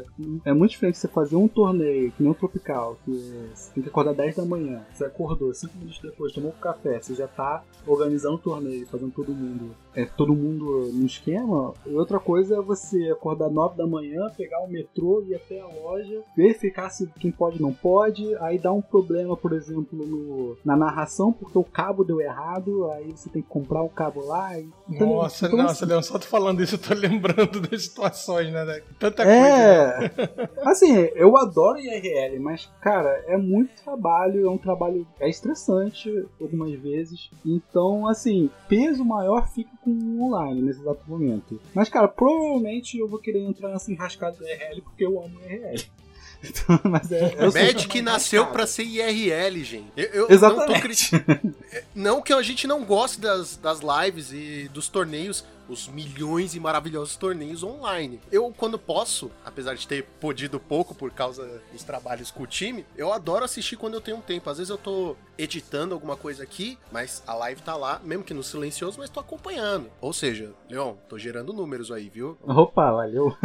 é 0.45 0.53
muito 0.53 0.73
diferente 0.73 0.99
você 0.99 1.09
fazer 1.09 1.37
um 1.37 1.49
torneio, 1.49 2.13
que 2.13 2.23
nem 2.23 2.31
um 2.31 2.35
tropical, 2.35 2.99
que 3.05 3.13
você 3.55 3.73
tem 3.73 3.83
que 3.83 3.89
acordar 3.89 4.15
10 4.15 4.37
da 4.37 4.45
manhã. 4.45 4.85
Você 4.93 5.05
acordou 5.05 5.55
5 5.55 5.77
minutos 5.79 6.01
depois, 6.03 6.33
tomou 6.33 6.51
um 6.51 6.61
café, 6.61 7.01
você 7.01 7.15
já 7.15 7.27
tá 7.27 7.63
organizando 7.87 8.37
o 8.37 8.39
torneio, 8.39 8.87
fazendo 8.87 9.13
todo 9.13 9.33
mundo. 9.33 9.71
É, 9.95 10.05
todo 10.05 10.35
mundo 10.35 10.91
no 10.93 11.07
esquema. 11.07 11.73
E 11.87 11.95
outra 11.95 12.19
coisa 12.19 12.57
é 12.57 12.61
você 12.61 13.11
acordar 13.11 13.49
9 13.49 13.77
da 13.77 13.86
manhã, 13.87 14.31
pegar 14.37 14.61
o 14.61 14.69
metrô, 14.69 15.23
ir 15.29 15.35
até 15.35 15.61
a 15.61 15.67
loja, 15.67 16.23
verificar 16.37 16.91
se 16.91 17.07
quem 17.19 17.31
pode 17.31 17.61
não 17.61 17.73
pode, 17.73 18.35
aí 18.37 18.59
dá 18.59 18.73
um 18.73 18.83
problema, 18.83 19.37
por 19.37 19.53
exemplo, 19.53 20.07
no, 20.07 20.57
na 20.65 20.77
narração, 20.77 21.33
porque 21.33 21.59
o 21.59 21.65
cabo 21.65 22.05
deu 22.05 22.21
errado, 22.21 22.91
aí 22.93 23.13
você 23.13 23.29
tem 23.29 23.43
que 23.43 23.49
comprar 23.49 23.83
o 23.83 23.89
cabo 23.89 24.25
lá. 24.25 24.59
E, 24.59 24.69
nossa, 24.99 25.47
então, 25.47 25.59
nossa, 25.59 25.85
assim, 25.85 25.87
Leon, 25.87 26.03
só 26.03 26.19
tô 26.19 26.27
falando 26.27 26.63
isso, 26.63 26.75
eu 26.75 26.79
tô 26.79 26.95
lembrando 26.95 27.61
das 27.69 27.85
situações, 27.85 28.53
né? 28.53 28.83
Tanta 28.99 29.23
é, 29.23 30.09
coisa. 30.09 30.27
Né? 30.37 30.49
assim, 30.65 30.95
eu 31.15 31.37
adoro 31.37 31.79
IRL, 31.79 32.39
mas, 32.41 32.71
cara, 32.81 33.25
é 33.27 33.37
muito 33.37 33.71
trabalho, 33.83 34.47
é 34.47 34.51
um 34.51 34.59
trabalho 34.59 35.07
é 35.21 35.29
estressante 35.29 36.27
algumas 36.41 36.73
vezes. 36.73 37.31
Então, 37.45 38.09
assim, 38.09 38.51
peso 38.69 39.05
maior 39.05 39.49
fica 39.49 39.71
com 39.83 39.91
o 39.91 40.23
online 40.25 40.63
nesse 40.63 40.81
exato 40.81 41.03
momento. 41.07 41.61
Mas, 41.75 41.89
cara, 41.89 42.09
provavelmente 42.09 42.99
eu 42.99 43.09
vou 43.09 43.19
querer 43.19 43.41
entrar 43.41 43.76
nessa 43.77 43.93
enrascada 43.93 44.37
do 44.37 44.47
IRL 44.47 44.83
porque 44.83 45.05
eu 45.05 45.23
amo 45.23 45.41
IRL. 45.41 45.85
Então, 46.45 46.79
mas 46.85 47.11
é, 47.11 47.35
o 47.49 47.53
Magic 47.53 48.03
nasceu 48.03 48.47
para 48.49 48.67
ser 48.67 48.85
IRL, 48.85 49.65
gente. 49.65 49.91
Eu, 49.97 50.05
eu 50.05 50.31
Exatamente. 50.31 51.13
Não, 51.13 51.21
tô... 51.21 51.55
não 51.95 52.23
que 52.23 52.33
a 52.33 52.43
gente 52.43 52.67
não 52.67 52.85
goste 52.85 53.19
das, 53.19 53.57
das 53.57 53.81
lives 53.81 54.33
e 54.33 54.69
dos 54.73 54.87
torneios, 54.87 55.45
os 55.69 55.89
milhões 55.89 56.55
e 56.55 56.61
maravilhosos 56.61 57.17
torneios 57.17 57.63
online. 57.63 58.21
Eu, 58.31 58.53
quando 58.57 58.79
posso, 58.79 59.31
apesar 59.45 59.75
de 59.75 59.87
ter 59.87 60.05
podido 60.21 60.59
pouco 60.59 60.95
por 60.95 61.11
causa 61.11 61.61
dos 61.73 61.83
trabalhos 61.83 62.31
com 62.31 62.43
o 62.43 62.47
time, 62.47 62.85
eu 62.97 63.13
adoro 63.13 63.45
assistir 63.45 63.77
quando 63.77 63.95
eu 63.95 64.01
tenho 64.01 64.19
um 64.19 64.23
tempo. 64.23 64.49
Às 64.51 64.59
vezes 64.59 64.71
eu 64.71 64.79
tô 64.79 65.17
editando 65.39 65.95
alguma 65.95 66.17
coisa 66.17 66.43
aqui, 66.43 66.79
mas 66.91 67.23
a 67.27 67.35
live 67.35 67.63
tá 67.63 67.77
lá, 67.77 68.01
mesmo 68.03 68.25
que 68.25 68.35
no 68.35 68.43
silencioso, 68.43 68.99
mas 68.99 69.11
tô 69.11 69.21
acompanhando. 69.21 69.91
Ou 70.01 70.13
seja, 70.13 70.53
Leon, 70.69 70.95
tô 71.09 71.19
gerando 71.19 71.53
números 71.53 71.91
aí, 71.93 72.09
viu? 72.09 72.39
Opa, 72.43 72.91
valeu. 72.93 73.37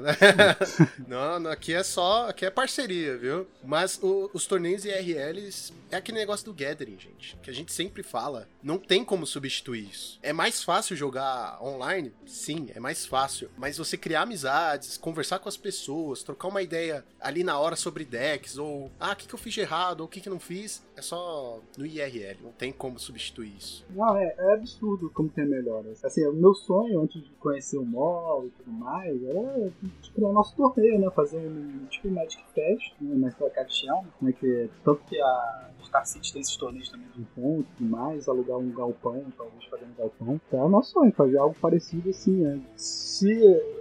não, 1.06 1.40
não, 1.40 1.50
aqui 1.50 1.74
é 1.74 1.82
só, 1.82 2.28
aqui 2.28 2.44
é 2.44 2.50
parceria, 2.50 3.16
viu? 3.16 3.46
Mas 3.64 3.98
o, 4.02 4.30
os 4.32 4.46
torneios 4.46 4.84
IRLs 4.84 5.72
é 5.90 5.96
aquele 5.96 6.18
negócio 6.18 6.44
do 6.46 6.54
gathering, 6.54 6.98
gente, 6.98 7.36
que 7.42 7.50
a 7.50 7.54
gente 7.54 7.72
sempre 7.72 8.02
fala. 8.02 8.48
Não 8.62 8.78
tem 8.78 9.04
como 9.04 9.26
substituir 9.26 9.90
isso. 9.90 10.18
É 10.22 10.32
mais 10.32 10.62
fácil 10.62 10.96
jogar 10.96 11.62
online? 11.62 12.12
Sim, 12.26 12.68
é 12.74 12.80
mais 12.80 13.04
fácil. 13.04 13.50
Mas 13.56 13.78
você 13.78 13.96
criar 13.96 14.22
amizades, 14.22 14.96
conversar 14.96 15.38
com 15.38 15.48
as 15.48 15.56
pessoas, 15.56 16.22
trocar 16.22 16.48
uma 16.48 16.62
ideia 16.62 17.04
ali 17.20 17.44
na 17.44 17.58
hora 17.58 17.76
sobre 17.76 18.04
decks, 18.04 18.56
ou 18.58 18.90
ah, 18.98 19.12
o 19.12 19.16
que, 19.16 19.26
que 19.26 19.34
eu 19.34 19.38
fiz 19.38 19.54
de 19.54 19.60
errado, 19.60 20.00
ou 20.00 20.06
o 20.06 20.08
que, 20.08 20.20
que 20.20 20.30
não 20.30 20.40
fiz, 20.40 20.82
é 20.96 21.02
só 21.02 21.60
no 21.76 21.86
IRL, 21.86 22.38
não 22.42 22.52
tem 22.52 22.72
como 22.72 22.98
substituir 22.98 23.56
isso. 23.56 23.84
Não, 23.90 24.16
é, 24.16 24.34
é 24.38 24.52
absurdo 24.54 25.10
como 25.10 25.28
tem 25.28 25.46
melhoras. 25.46 26.04
Assim, 26.04 26.26
o 26.26 26.32
meu 26.32 26.54
sonho 26.54 27.00
antes 27.00 27.22
de 27.22 27.30
conhecer 27.40 27.78
o 27.78 27.84
mall 27.84 28.46
e 28.46 28.50
tudo 28.50 28.70
mais 28.72 29.22
era 29.22 29.72
tipo 30.02 30.26
o 30.26 30.32
nosso 30.32 30.54
torneio, 30.56 30.98
né? 30.98 31.10
Fazer 31.10 31.38
um 31.38 31.86
tipo 31.86 32.10
Magic 32.10 32.42
Fest, 32.54 32.94
né? 33.00 33.14
Mas 33.16 33.34
pra 33.34 33.50
caixão, 33.50 34.04
né? 34.20 34.32
Que, 34.32 34.68
tanto 34.84 35.02
que 35.04 35.20
a 35.20 35.70
Star 35.84 36.06
City 36.06 36.32
tem 36.32 36.40
esses 36.40 36.56
torneios 36.56 36.88
também 36.88 37.06
de 37.14 37.20
encontro 37.20 37.66
e 37.72 37.76
tudo 37.76 37.90
mais, 37.90 38.28
alugar 38.28 38.56
um 38.58 38.70
galpão, 38.70 39.24
talvez 39.36 39.64
fazer 39.64 39.84
um 39.84 39.94
galpão. 39.98 40.40
Então 40.48 40.60
é 40.60 40.64
o 40.64 40.68
nosso 40.68 40.92
sonho, 40.92 41.12
fazer 41.12 41.38
algo 41.38 41.54
parecido 41.60 42.10
assim, 42.10 42.32
né? 42.32 42.60
Se. 42.76 43.30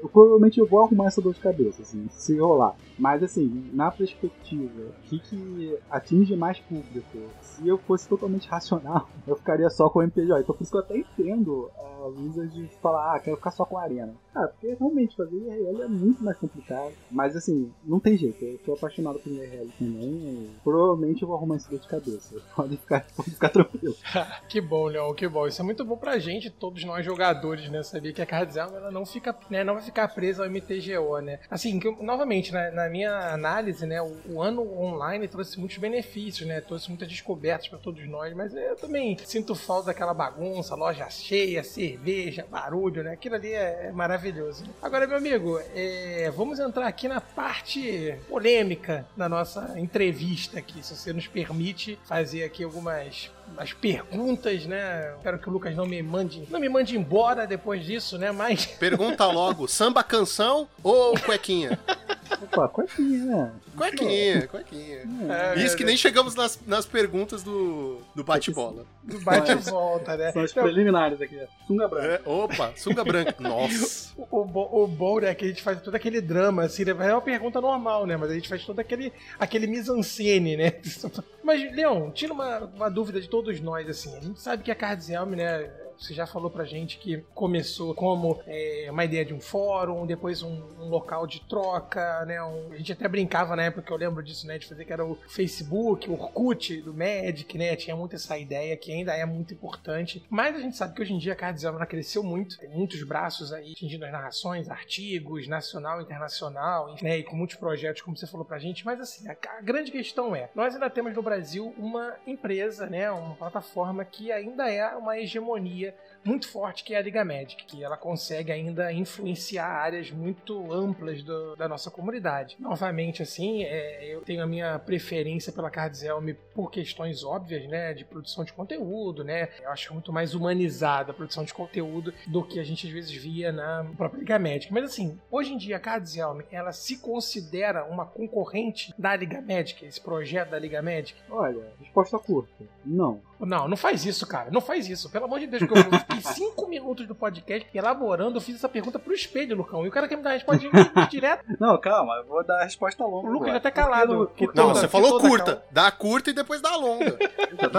Eu, 0.01 0.09
provavelmente 0.09 0.59
eu 0.59 0.65
vou 0.65 0.83
arrumar 0.83 1.07
essa 1.07 1.21
dor 1.21 1.33
de 1.33 1.39
cabeça, 1.39 1.81
assim, 1.81 2.07
se 2.09 2.37
rolar. 2.37 2.75
Mas 2.97 3.23
assim, 3.23 3.69
na 3.73 3.89
perspectiva, 3.91 4.81
o 4.81 5.09
que, 5.09 5.19
que 5.19 5.77
atinge 5.89 6.35
mais 6.35 6.59
público? 6.59 7.10
Se 7.41 7.67
eu 7.67 7.77
fosse 7.77 8.07
totalmente 8.07 8.47
racional, 8.47 9.09
eu 9.27 9.35
ficaria 9.35 9.69
só 9.69 9.89
com 9.89 9.99
o 9.99 10.03
MPJ. 10.03 10.41
Então 10.41 10.55
por 10.55 10.63
isso 10.63 10.71
que 10.71 10.77
eu 10.77 10.81
até 10.81 10.97
entendo 10.97 11.69
a 11.77 12.07
Wizard 12.07 12.49
de 12.49 12.67
falar, 12.77 13.15
ah, 13.15 13.19
quero 13.19 13.37
ficar 13.37 13.51
só 13.51 13.65
com 13.65 13.77
a 13.77 13.83
arena. 13.83 14.13
Ah, 14.33 14.47
porque 14.47 14.73
realmente 14.73 15.15
fazer 15.15 15.35
IRL 15.35 15.83
é 15.83 15.87
muito 15.87 16.23
mais 16.23 16.37
complicado. 16.37 16.93
Mas 17.09 17.35
assim, 17.35 17.71
não 17.83 17.99
tem 17.99 18.17
jeito. 18.17 18.43
Eu 18.43 18.59
sou 18.65 18.75
apaixonado 18.75 19.19
por 19.19 19.31
IRL 19.31 19.69
também. 19.77 20.49
provavelmente 20.63 21.21
eu 21.21 21.27
vou 21.27 21.37
arrumar 21.37 21.57
dor 21.69 21.79
de 21.79 21.87
cabeça. 21.87 22.41
Pode 22.55 22.77
ficar, 22.77 23.05
pode 23.15 23.31
ficar 23.31 23.49
tranquilo. 23.49 23.95
que 24.47 24.61
bom, 24.61 24.87
Leon, 24.87 25.13
que 25.13 25.27
bom. 25.27 25.47
Isso 25.47 25.61
é 25.61 25.65
muito 25.65 25.83
bom 25.83 25.97
pra 25.97 26.19
gente, 26.19 26.49
todos 26.49 26.83
nós 26.83 27.05
jogadores, 27.05 27.69
né? 27.69 27.81
Saber 27.83 28.13
que 28.13 28.21
a 28.21 28.25
Cardzão 28.25 28.75
ela 28.75 28.91
não 28.91 29.05
fica, 29.05 29.35
né, 29.49 29.63
não 29.63 29.73
vai 29.75 29.83
ficar 29.83 30.07
presa 30.09 30.43
ao 30.43 30.49
MTGO, 30.49 31.19
né? 31.19 31.39
Assim, 31.49 31.79
que 31.79 31.89
novamente, 32.03 32.51
na 32.51 32.89
minha 32.89 33.33
análise, 33.33 33.85
né, 33.85 34.01
o, 34.01 34.15
o, 34.29 34.41
ano 34.41 34.61
online 34.79 35.27
trouxe 35.27 35.59
muitos 35.59 35.77
benefícios, 35.77 36.47
né? 36.47 36.61
Trouxe 36.61 36.89
muitas 36.91 37.07
descobertas 37.07 37.67
para 37.67 37.79
todos 37.79 38.07
nós, 38.07 38.33
mas 38.33 38.53
eu 38.53 38.75
também 38.75 39.17
sinto 39.25 39.55
falta 39.55 39.87
daquela 39.87 40.13
bagunça, 40.13 40.75
loja 40.75 41.09
cheia, 41.09 41.63
cerveja, 41.63 42.45
barulho, 42.49 43.03
né? 43.03 43.13
Aquilo 43.13 43.35
ali 43.35 43.51
é, 43.51 43.87
é 43.87 43.91
maravilhoso. 43.91 44.63
Agora, 44.81 45.07
meu 45.07 45.17
amigo, 45.17 45.59
é, 45.73 46.31
vamos 46.35 46.59
entrar 46.59 46.87
aqui 46.87 47.07
na 47.07 47.19
parte 47.19 48.15
polêmica 48.29 49.05
da 49.15 49.27
nossa 49.27 49.79
entrevista 49.79 50.59
aqui, 50.59 50.83
se 50.85 50.95
você 50.95 51.13
nos 51.13 51.27
permite 51.27 51.97
fazer 52.05 52.43
aqui 52.43 52.63
algumas 52.63 53.31
as 53.57 53.73
perguntas, 53.73 54.65
né? 54.65 55.13
Espero 55.17 55.37
que 55.37 55.49
o 55.49 55.51
Lucas 55.51 55.75
não 55.75 55.85
me 55.85 56.01
mande, 56.01 56.47
não 56.49 56.59
me 56.59 56.69
mande 56.69 56.97
embora 56.97 57.45
depois 57.45 57.83
disso, 57.83 58.17
né? 58.17 58.31
Mas 58.31 58.65
pergunta 58.65 59.25
logo, 59.25 59.67
samba 59.67 60.03
canção 60.03 60.67
ou 60.81 61.19
cuequinha? 61.19 61.77
Opa, 62.41 62.67
cuequinha, 62.67 63.25
né? 63.25 63.51
Cuequinha, 63.75 64.47
cuequinha. 64.47 65.03
É, 65.29 65.63
Isso 65.63 65.75
que 65.75 65.83
nem 65.83 65.97
chegamos 65.97 66.35
nas, 66.35 66.59
nas 66.65 66.85
perguntas 66.85 67.43
do, 67.43 67.99
do 68.15 68.23
bate-bola. 68.23 68.85
Do 69.03 69.19
bate-volta, 69.19 70.15
né? 70.15 70.31
São 70.31 70.43
as 70.43 70.53
preliminares 70.53 71.21
aqui. 71.21 71.39
Sunga 71.67 71.87
branca. 71.87 72.07
É, 72.07 72.29
opa, 72.29 72.73
sunga 72.75 73.03
branca. 73.03 73.35
Nossa. 73.39 74.13
O, 74.17 74.37
o, 74.37 74.83
o 74.83 74.87
bom, 74.87 75.19
né, 75.19 75.33
que 75.33 75.45
a 75.45 75.47
gente 75.47 75.61
faz 75.61 75.81
todo 75.81 75.95
aquele 75.95 76.21
drama, 76.21 76.63
assim, 76.63 76.85
né? 76.85 76.91
É 76.91 77.13
uma 77.13 77.21
pergunta 77.21 77.59
normal, 77.59 78.05
né? 78.05 78.15
Mas 78.17 78.31
a 78.31 78.33
gente 78.33 78.49
faz 78.49 78.65
todo 78.65 78.79
aquele, 78.79 79.11
aquele 79.39 79.67
mise-en-scène, 79.67 80.57
né? 80.57 80.73
Mas, 81.43 81.61
Leon, 81.75 82.11
tira 82.11 82.33
uma, 82.33 82.59
uma 82.59 82.89
dúvida 82.89 83.19
de 83.19 83.27
todos 83.27 83.59
nós, 83.59 83.89
assim. 83.89 84.15
A 84.15 84.21
gente 84.21 84.39
sabe 84.39 84.63
que 84.63 84.71
a 84.71 84.75
Cardzelm, 84.75 85.35
né? 85.35 85.69
Você 86.01 86.15
já 86.15 86.25
falou 86.25 86.49
pra 86.49 86.65
gente 86.65 86.97
que 86.97 87.23
começou 87.35 87.93
como 87.93 88.41
é, 88.47 88.87
uma 88.89 89.05
ideia 89.05 89.23
de 89.23 89.35
um 89.35 89.39
fórum, 89.39 90.07
depois 90.07 90.41
um, 90.41 90.63
um 90.79 90.89
local 90.89 91.27
de 91.27 91.39
troca, 91.41 92.25
né? 92.25 92.41
Um, 92.41 92.71
a 92.71 92.77
gente 92.77 92.91
até 92.91 93.07
brincava 93.07 93.55
na 93.55 93.65
época 93.65 93.93
eu 93.93 93.97
lembro 93.97 94.23
disso, 94.23 94.47
né? 94.47 94.57
De 94.57 94.65
fazer 94.65 94.83
que 94.83 94.91
era 94.91 95.05
o 95.05 95.15
Facebook, 95.27 96.09
o 96.09 96.13
Orkut 96.13 96.81
do 96.81 96.91
Magic, 96.91 97.55
né? 97.55 97.75
Tinha 97.75 97.95
muito 97.95 98.15
essa 98.15 98.35
ideia 98.35 98.75
que 98.75 98.91
ainda 98.91 99.13
é 99.13 99.25
muito 99.25 99.53
importante. 99.53 100.25
Mas 100.27 100.55
a 100.55 100.59
gente 100.59 100.75
sabe 100.75 100.95
que 100.95 101.03
hoje 101.03 101.13
em 101.13 101.19
dia 101.19 101.33
a 101.33 101.35
Cardzama 101.35 101.85
cresceu 101.85 102.23
muito, 102.23 102.57
tem 102.57 102.69
muitos 102.69 103.03
braços 103.03 103.53
aí 103.53 103.73
atingindo 103.73 104.03
as 104.03 104.11
narrações, 104.11 104.69
artigos, 104.69 105.47
nacional, 105.47 106.01
internacional, 106.01 106.95
né? 106.99 107.19
E 107.19 107.23
com 107.23 107.35
muitos 107.35 107.57
projetos, 107.57 108.01
como 108.01 108.17
você 108.17 108.25
falou 108.25 108.45
pra 108.45 108.57
gente. 108.57 108.83
Mas 108.83 108.99
assim, 108.99 109.29
a, 109.29 109.33
a 109.33 109.61
grande 109.61 109.91
questão 109.91 110.35
é: 110.35 110.49
nós 110.55 110.73
ainda 110.73 110.89
temos 110.89 111.13
no 111.13 111.21
Brasil 111.21 111.75
uma 111.77 112.15
empresa, 112.25 112.87
né? 112.87 113.11
Uma 113.11 113.35
plataforma 113.35 114.03
que 114.03 114.31
ainda 114.31 114.67
é 114.67 114.95
uma 114.95 115.19
hegemonia 115.19 115.90
muito 116.23 116.47
forte 116.47 116.83
que 116.83 116.93
é 116.93 116.97
a 116.97 117.01
Liga 117.01 117.23
Magic, 117.25 117.65
que 117.65 117.83
ela 117.83 117.97
consegue 117.97 118.51
ainda 118.51 118.91
influenciar 118.91 119.67
áreas 119.67 120.11
muito 120.11 120.71
amplas 120.71 121.23
do, 121.23 121.55
da 121.55 121.67
nossa 121.67 121.89
comunidade. 121.89 122.55
Novamente, 122.59 123.23
assim, 123.23 123.63
é, 123.63 124.13
eu 124.13 124.21
tenho 124.21 124.43
a 124.43 124.47
minha 124.47 124.77
preferência 124.79 125.51
pela 125.51 125.69
Cardzelm 125.69 126.33
por 126.53 126.69
questões 126.71 127.23
óbvias, 127.23 127.67
né, 127.67 127.93
de 127.93 128.05
produção 128.05 128.43
de 128.43 128.53
conteúdo, 128.53 129.23
né, 129.23 129.49
eu 129.61 129.69
acho 129.69 129.93
muito 129.93 130.13
mais 130.13 130.33
humanizada 130.33 131.11
a 131.11 131.13
produção 131.13 131.43
de 131.43 131.53
conteúdo 131.53 132.13
do 132.27 132.43
que 132.43 132.59
a 132.59 132.63
gente 132.63 132.87
às 132.87 132.93
vezes 132.93 133.11
via 133.11 133.51
na 133.51 133.85
própria 133.97 134.19
Liga 134.19 134.39
Magic. 134.39 134.71
Mas 134.71 134.85
assim, 134.85 135.19
hoje 135.29 135.53
em 135.53 135.57
dia 135.57 135.77
a 135.77 135.79
Cardzelm, 135.79 136.41
ela 136.51 136.71
se 136.71 136.97
considera 136.97 137.85
uma 137.85 138.05
concorrente 138.05 138.93
da 138.97 139.15
Liga 139.15 139.41
Magic, 139.41 139.85
esse 139.85 139.99
projeto 139.99 140.49
da 140.49 140.59
Liga 140.59 140.81
Magic? 140.81 141.15
Olha, 141.29 141.73
resposta 141.79 142.17
curta, 142.19 142.65
não. 142.85 143.21
Não, 143.45 143.67
não 143.67 143.77
faz 143.77 144.05
isso, 144.05 144.25
cara. 144.27 144.49
Não 144.51 144.61
faz 144.61 144.87
isso. 144.87 145.09
Pelo 145.09 145.25
amor 145.25 145.39
de 145.39 145.47
Deus, 145.47 145.63
que 145.63 145.71
eu 145.71 145.99
fiquei 145.99 146.21
cinco 146.21 146.67
minutos 146.67 147.07
do 147.07 147.15
podcast 147.15 147.67
elaborando, 147.73 148.37
eu 148.37 148.41
fiz 148.41 148.55
essa 148.55 148.69
pergunta 148.69 148.99
pro 148.99 149.13
espelho, 149.13 149.55
Lucão. 149.55 149.85
E 149.85 149.87
o 149.87 149.91
cara 149.91 150.07
quer 150.07 150.15
me 150.15 150.23
dar 150.23 150.31
a 150.31 150.33
resposta 150.33 150.61
direto. 151.09 151.43
Não, 151.59 151.77
calma, 151.79 152.15
eu 152.17 152.25
vou 152.25 152.43
dar 152.43 152.61
a 152.61 152.63
resposta 152.63 153.03
longa. 153.03 153.29
O 153.29 153.31
Lucas 153.31 153.53
já 153.53 153.59
tá 153.59 153.71
calado. 153.71 154.27
Porque, 154.27 154.45
porque, 154.45 154.59
não, 154.59 154.69
você 154.73 154.87
falou 154.87 155.19
curta. 155.19 155.55
Calma. 155.55 155.63
Dá 155.71 155.91
curta 155.91 156.29
e 156.29 156.33
depois 156.33 156.61
dá 156.61 156.75
longa. 156.75 157.17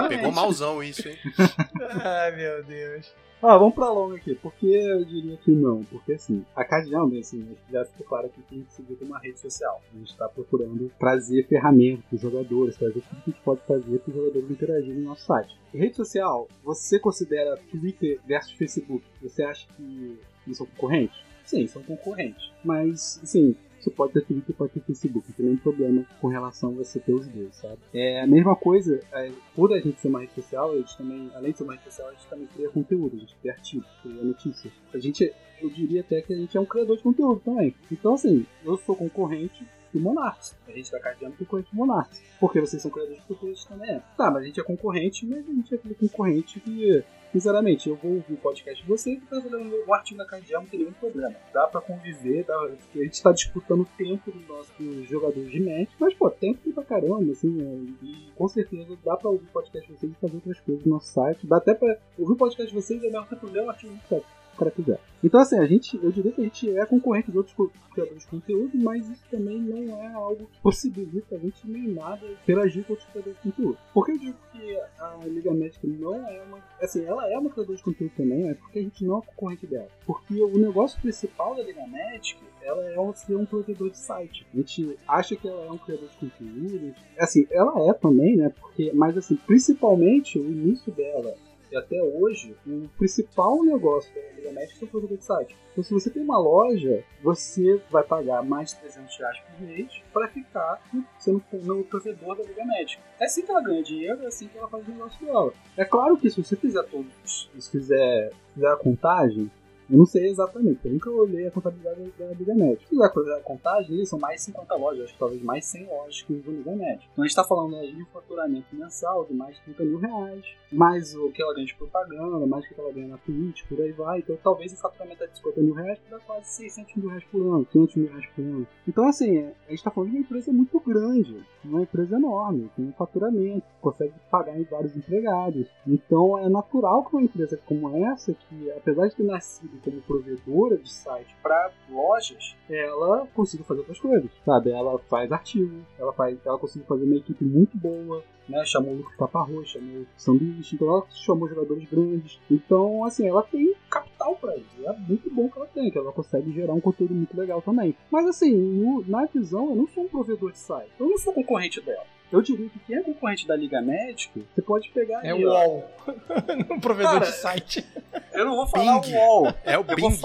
Pegou 0.08 0.32
malzão 0.32 0.82
isso, 0.82 1.08
hein? 1.08 1.16
Ai, 2.04 2.32
meu 2.32 2.64
Deus. 2.64 3.12
Ah, 3.45 3.59
vamos 3.59 3.74
pra 3.74 3.90
longa 3.90 4.14
aqui. 4.14 4.36
Por 4.36 4.55
que 4.55 4.72
eu 4.72 5.05
diria 5.05 5.36
que 5.36 5.51
não? 5.51 5.82
Porque 5.82 6.12
assim, 6.12 6.45
a 6.55 6.64
Cardião, 6.64 7.11
assim, 7.18 7.57
já 7.72 7.84
ficou 7.84 8.07
claro 8.07 8.28
que 8.28 8.40
tem 8.43 8.62
que 8.62 8.72
seguir 8.72 8.97
uma 9.03 9.18
rede 9.18 9.40
social. 9.40 9.82
A 9.93 9.99
gente 9.99 10.12
está 10.12 10.28
procurando 10.28 10.88
trazer 10.97 11.49
ferramentas 11.49 12.05
para 12.05 12.14
os 12.14 12.22
jogadores, 12.22 12.76
trazer 12.76 13.01
tudo 13.01 13.22
que 13.22 13.30
a 13.30 13.32
gente 13.32 13.43
pode 13.43 13.61
fazer 13.62 13.99
para 13.99 14.11
os 14.11 14.16
jogadores 14.16 14.49
interagirem 14.49 15.01
no 15.01 15.09
nosso 15.09 15.26
site. 15.26 15.59
Rede 15.74 15.97
social, 15.97 16.47
você 16.62 17.01
considera 17.01 17.59
Twitter 17.68 18.20
versus 18.24 18.53
Facebook? 18.53 19.05
Você 19.20 19.43
acha 19.43 19.66
que 19.76 20.20
eles 20.47 20.57
são 20.57 20.66
concorrentes? 20.66 21.18
Sim, 21.45 21.66
são 21.66 21.82
concorrentes. 21.82 22.53
Mas, 22.64 23.18
assim, 23.24 23.57
você 23.83 23.91
pode 23.91 24.12
ter 24.12 24.24
Twitter, 24.24 24.55
pode 24.55 24.72
ter 24.72 24.80
Facebook, 24.80 25.28
não 25.28 25.35
tem 25.35 25.47
nenhum 25.47 25.59
problema 25.59 26.07
com 26.20 26.28
relação 26.28 26.70
a 26.70 26.72
você 26.74 27.01
ter 27.01 27.12
os 27.12 27.26
dois, 27.26 27.55
sabe? 27.57 27.78
É 27.93 28.22
a 28.22 28.26
mesma 28.26 28.55
coisa, 28.55 29.01
é, 29.12 29.33
por 29.55 29.72
a 29.72 29.80
gente 29.80 30.01
ser 30.01 30.09
uma 30.09 30.20
rede 30.20 30.35
social, 30.35 30.72
a 30.72 30.76
gente 30.76 30.97
também, 30.97 31.30
além 31.35 31.53
de 31.53 31.59
ser 31.59 31.64
uma 31.64 31.74
rede 31.74 31.85
social, 31.85 32.09
a 32.09 32.12
gente 32.12 32.26
também 32.28 32.47
cria 32.47 32.68
conteúdo, 32.70 33.16
a 33.16 33.18
gente 33.18 33.37
cria 33.37 33.53
artigos, 33.53 33.89
cria 34.03 34.22
notícias. 34.22 34.72
A 34.95 34.99
gente, 34.99 35.33
eu 35.61 35.70
diria 35.70 36.01
até 36.01 36.22
que 36.22 36.33
a 36.33 36.37
gente 36.37 36.57
é 36.57 36.61
um 36.61 36.64
criador 36.64 36.97
de 36.97 37.03
conteúdo 37.03 37.41
também. 37.41 37.74
Então, 37.91 38.14
assim, 38.14 38.47
eu 38.64 38.76
sou 38.78 38.95
concorrente 38.95 39.66
do 39.93 40.01
Monarchs. 40.01 40.57
A 40.66 40.72
gente 40.72 40.90
tá 40.90 40.99
carregando 40.99 41.36
concorrente 41.36 41.70
do 41.70 41.76
Monarchs. 41.76 42.22
Porque 42.40 42.61
vocês 42.61 42.80
são 42.82 42.90
criadores 42.90 43.18
de 43.18 43.47
gente 43.47 43.66
também 43.66 43.90
é. 43.90 44.03
Tá, 44.16 44.30
mas 44.30 44.43
a 44.43 44.47
gente 44.47 44.61
é 44.61 44.64
concorrente, 44.64 45.26
mas 45.26 45.38
a 45.49 45.53
gente 45.53 45.74
é 45.74 45.76
aquele 45.76 45.95
concorrente 45.95 46.61
que 46.61 47.05
sinceramente, 47.32 47.88
eu 47.88 47.97
vou 47.97 48.12
ouvir 48.12 48.34
o 48.34 48.36
podcast 48.36 48.82
de 48.82 48.88
vocês 48.88 49.16
e 49.16 49.20
tá 49.22 49.40
fazendo 49.40 49.59
um 49.59 49.95
artigo 49.95 50.18
na 50.18 50.26
Cardial, 50.26 50.61
não 50.61 50.68
tem 50.68 50.80
nenhum 50.80 50.93
problema. 50.93 51.34
Dá 51.53 51.66
pra 51.66 51.80
conviver, 51.80 52.45
dá, 52.45 52.55
a 52.55 52.99
gente 52.99 53.22
tá 53.22 53.32
disputando 53.32 53.80
o 53.80 53.88
tempo 53.97 54.30
dos 54.30 54.47
nossos 54.47 55.09
jogadores 55.09 55.51
de 55.51 55.61
match, 55.61 55.90
mas, 55.99 56.12
pô, 56.12 56.30
tempo 56.30 56.70
pra 56.72 56.84
caramba, 56.84 57.32
assim, 57.32 57.49
né? 57.49 57.95
e 58.03 58.30
com 58.36 58.47
certeza 58.49 58.97
dá 59.03 59.16
pra 59.16 59.30
ouvir 59.30 59.47
o 59.47 59.53
podcast 59.53 59.90
de 59.90 59.99
vocês 59.99 60.12
e 60.12 60.20
fazer 60.20 60.34
outras 60.34 60.61
coisas 60.61 60.84
no 60.84 60.93
nosso 60.93 61.11
site. 61.11 61.47
Dá 61.47 61.57
até 61.57 61.74
pra 61.74 61.97
ouvir 62.18 62.32
o 62.32 62.36
podcast 62.36 62.70
de 62.70 62.80
vocês 62.80 63.03
e 63.03 63.07
é 63.07 63.11
tempo 63.11 63.47
ler 63.47 63.64
o 63.64 63.70
artigo 63.70 63.95
do 63.95 64.09
site 64.09 64.41
o 64.55 64.59
cara 64.59 64.70
quiser. 64.70 65.00
Então, 65.22 65.40
assim, 65.40 65.59
a 65.59 65.66
gente, 65.66 65.98
eu 66.03 66.11
diria 66.11 66.32
que 66.32 66.40
a 66.40 66.44
gente 66.44 66.76
é 66.76 66.84
concorrente 66.84 67.30
de 67.30 67.38
outros 67.38 67.55
criadores 67.92 68.22
de 68.22 68.26
conteúdo, 68.26 68.70
mas 68.74 69.09
isso 69.09 69.22
também 69.30 69.61
não 69.61 70.03
é 70.03 70.12
algo 70.12 70.46
que 70.46 70.61
possibilita 70.61 71.36
a 71.36 71.38
gente 71.38 71.66
nem 71.68 71.88
nada 71.88 72.26
interagir 72.26 72.84
com 72.84 72.94
outros 72.94 73.09
criadores 73.11 73.38
de 73.38 73.50
conteúdo. 73.50 73.78
Por 73.94 74.05
que 74.05 74.12
eu 74.12 74.18
digo 74.18 74.36
que 74.50 74.76
a 74.98 75.18
Liga 75.26 75.53
Médica 75.53 75.86
não 75.86 76.14
é 76.14 76.42
uma. 76.42 76.59
Assim, 76.80 77.05
ela 77.05 77.30
é 77.30 77.38
uma 77.38 77.50
criadora 77.50 77.76
de 77.76 77.84
conteúdo 77.84 78.12
também, 78.16 78.48
é 78.48 78.55
porque 78.55 78.80
a 78.80 78.82
gente 78.82 79.05
não 79.05 79.18
é 79.18 79.22
concorrente 79.22 79.66
dela. 79.66 79.88
Porque 80.05 80.42
o 80.42 80.59
negócio 80.59 81.00
principal 81.00 81.55
da 81.55 81.62
Liga 81.62 81.86
Médica 81.86 82.40
ela 82.62 82.84
é 82.84 83.12
ser 83.14 83.36
um 83.36 83.44
provedor 83.44 83.90
de 83.90 83.98
site. 83.98 84.46
A 84.53 84.57
gente 84.57 84.96
acha 85.07 85.36
que 85.36 85.46
ela 85.46 85.66
é 85.66 85.70
um 85.70 85.78
criador 85.78 86.09
de 86.09 86.16
conteúdo. 86.16 86.94
Assim, 87.18 87.46
ela 87.50 87.88
é 87.88 87.92
também, 87.92 88.36
né? 88.36 88.53
Porque, 88.61 88.90
mas 88.94 89.16
assim, 89.16 89.36
principalmente 89.46 90.38
o 90.38 90.46
início 90.46 90.92
dela 90.92 91.34
e 91.72 91.76
até 91.76 92.02
hoje, 92.02 92.54
o 92.66 92.86
principal 92.98 93.64
negócio 93.64 94.14
da 94.14 94.20
Liga 94.36 94.52
Médica 94.52 94.84
é 94.84 94.84
o 94.84 94.90
produto 94.90 95.16
de 95.16 95.24
site. 95.24 95.56
Então, 95.72 95.82
se 95.82 95.94
você 95.94 96.10
tem 96.10 96.22
uma 96.22 96.38
loja, 96.38 97.02
você 97.22 97.80
vai 97.90 98.02
pagar 98.02 98.42
mais 98.42 98.70
de 98.70 98.80
300 98.80 99.18
reais 99.18 99.38
por 99.40 99.66
mês 99.66 100.02
para 100.12 100.28
ficar 100.28 100.82
sendo 101.18 101.42
no 101.50 101.82
provedor 101.84 102.36
da 102.36 102.44
Liga 102.44 102.62
Médica. 102.66 103.02
É 103.18 103.24
assim 103.24 103.42
que 103.42 103.50
ela 103.50 103.62
ganha 103.62 103.82
dinheiro, 103.82 104.22
é 104.22 104.26
assim 104.26 104.48
que 104.48 104.58
ela 104.58 104.68
faz 104.68 104.86
o 104.86 104.90
negócio 104.90 105.24
dela. 105.24 105.52
É 105.74 105.84
claro 105.86 106.18
que 106.18 106.28
se 106.28 106.44
você 106.44 106.56
fizer 106.56 106.82
todos, 106.84 107.50
se 107.58 107.70
fizer, 107.70 108.32
fizer 108.52 108.68
a 108.68 108.76
contagem, 108.76 109.50
Eu 109.91 109.99
não 109.99 110.07
sei 110.07 110.28
exatamente, 110.28 110.80
eu 110.85 110.93
nunca 110.93 111.11
olhei 111.11 111.47
a 111.47 111.51
contabilidade 111.51 112.12
da 112.18 112.26
Liga 112.33 112.55
Net. 112.55 112.83
Se 112.83 112.89
quiser 112.89 113.12
fazer 113.12 113.33
a 113.35 113.41
contagem, 113.41 114.05
são 114.07 114.18
mais 114.18 114.37
de 114.37 114.47
50 114.47 114.74
lojas, 114.76 115.05
acho 115.05 115.12
que 115.12 115.18
talvez 115.18 115.43
mais 115.43 115.64
100 115.66 115.87
lojas 115.87 116.22
que 116.22 116.33
usam 116.33 116.55
Liga 116.55 116.74
Net. 116.74 117.09
Então 117.12 117.24
a 117.24 117.26
gente 117.26 117.30
está 117.30 117.45
falando 117.45 117.80
de 117.80 118.03
um 118.03 118.07
faturamento 118.07 118.66
mensal 118.72 119.24
de 119.24 119.35
mais 119.35 119.57
de 119.57 119.62
30 119.62 119.85
mil 119.85 119.99
reais, 119.99 120.45
mais 120.70 121.14
o 121.14 121.30
que 121.30 121.43
ela 121.43 121.55
ganha 121.55 121.66
de 121.66 121.74
propaganda, 121.74 122.47
mais 122.47 122.64
o 122.64 122.68
que 122.68 122.80
ela 122.80 122.93
ganha 122.93 123.09
na 123.09 123.18
Twitch, 123.18 123.64
por 123.68 123.80
aí 123.80 123.93
vai. 123.93 124.20
Então 124.20 124.39
talvez 124.43 124.72
o 124.72 124.76
faturamento 124.76 125.26
de 125.26 125.37
50 125.37 125.61
mil 125.61 125.74
reais 125.74 125.99
dá 126.11 126.18
quase 126.20 126.49
600 126.49 126.97
mil 126.97 127.09
reais 127.09 127.24
por 127.24 127.41
ano, 127.41 127.66
500 127.66 127.97
mil 127.97 128.09
reais 128.09 128.26
por 128.35 128.43
ano. 128.43 128.66
Então 128.89 129.09
assim, 129.09 129.39
a 129.39 129.70
gente 129.70 129.78
está 129.78 129.91
falando 129.91 130.11
de 130.11 130.16
uma 130.16 130.22
empresa 130.22 130.53
muito 130.53 130.80
grande, 130.80 131.45
uma 131.64 131.83
empresa 131.83 132.16
enorme, 132.16 132.70
com 132.74 132.83
um 132.83 132.93
faturamento, 132.93 133.66
consegue 133.80 134.14
pagar 134.30 134.59
em 134.59 134.64
vários 134.64 134.97
empregados. 134.97 135.66
Então 135.87 136.39
é 136.39 136.49
natural 136.49 137.05
que 137.05 137.16
uma 137.16 137.22
empresa 137.22 137.59
como 137.66 137.95
essa, 138.07 138.33
que 138.33 138.70
apesar 138.70 139.09
de 139.09 139.16
ter 139.16 139.24
nascido 139.24 139.71
como 139.78 140.00
provedora 140.02 140.76
de 140.76 140.90
site 140.90 141.34
para 141.42 141.70
lojas, 141.90 142.56
ela 142.68 143.26
consiga 143.34 143.64
fazer 143.64 143.80
outras 143.80 144.00
coisas, 144.00 144.30
sabe? 144.44 144.70
Ela 144.70 144.98
faz 144.98 145.30
artigo, 145.32 145.84
ela 145.98 146.12
faz, 146.12 146.38
ela 146.44 146.58
consegue 146.58 146.84
fazer 146.86 147.04
uma 147.04 147.16
equipe 147.16 147.44
muito 147.44 147.76
boa, 147.76 148.22
né? 148.48 148.64
Chamou 148.64 148.92
o 148.92 148.96
Lucas 148.98 149.16
Caparro, 149.16 149.64
chamou 149.64 150.02
o 150.02 150.06
Sanduíche, 150.16 150.74
então 150.74 150.88
ela 150.88 151.06
chamou 151.10 151.48
jogadores 151.48 151.88
grandes. 151.88 152.40
Então, 152.50 153.04
assim, 153.04 153.26
ela 153.26 153.42
tem 153.42 153.74
capital 153.90 154.36
para 154.36 154.56
isso. 154.56 154.68
É 154.84 154.92
muito 154.92 155.30
bom 155.30 155.48
que 155.48 155.58
ela 155.58 155.66
tem, 155.66 155.90
que 155.90 155.98
ela 155.98 156.12
consegue 156.12 156.52
gerar 156.52 156.74
um 156.74 156.80
conteúdo 156.80 157.14
muito 157.14 157.36
legal 157.36 157.62
também. 157.62 157.96
Mas, 158.10 158.26
assim, 158.26 158.52
no, 158.52 159.04
na 159.06 159.24
visão, 159.26 159.70
eu 159.70 159.76
não 159.76 159.86
sou 159.88 160.04
um 160.04 160.08
provedor 160.08 160.52
de 160.52 160.58
site. 160.58 160.90
Eu 160.98 161.08
não 161.08 161.18
sou 161.18 161.32
concorrente 161.32 161.80
dela. 161.80 162.04
Eu 162.33 162.41
diria 162.41 162.68
que 162.70 162.78
quem 162.80 162.97
é 162.97 163.03
concorrente 163.03 163.47
da 163.47 163.55
Liga 163.55 163.80
Médica, 163.83 164.41
você 164.55 164.62
pode 164.62 164.89
pegar 164.89 165.24
É 165.24 165.35
o. 165.35 165.47
UOL. 165.49 165.91
um 166.70 166.80
provedor 166.80 167.12
Cara, 167.20 167.26
de 167.26 167.33
site. 167.37 167.87
Eu 168.33 168.47
não 168.47 168.57
vou 168.57 168.66
falar 168.66 169.01
Bing. 169.01 169.12
o 169.14 169.18
UOL. 169.18 169.55
É 169.64 169.76
o 169.78 169.85
Bing. 169.85 170.18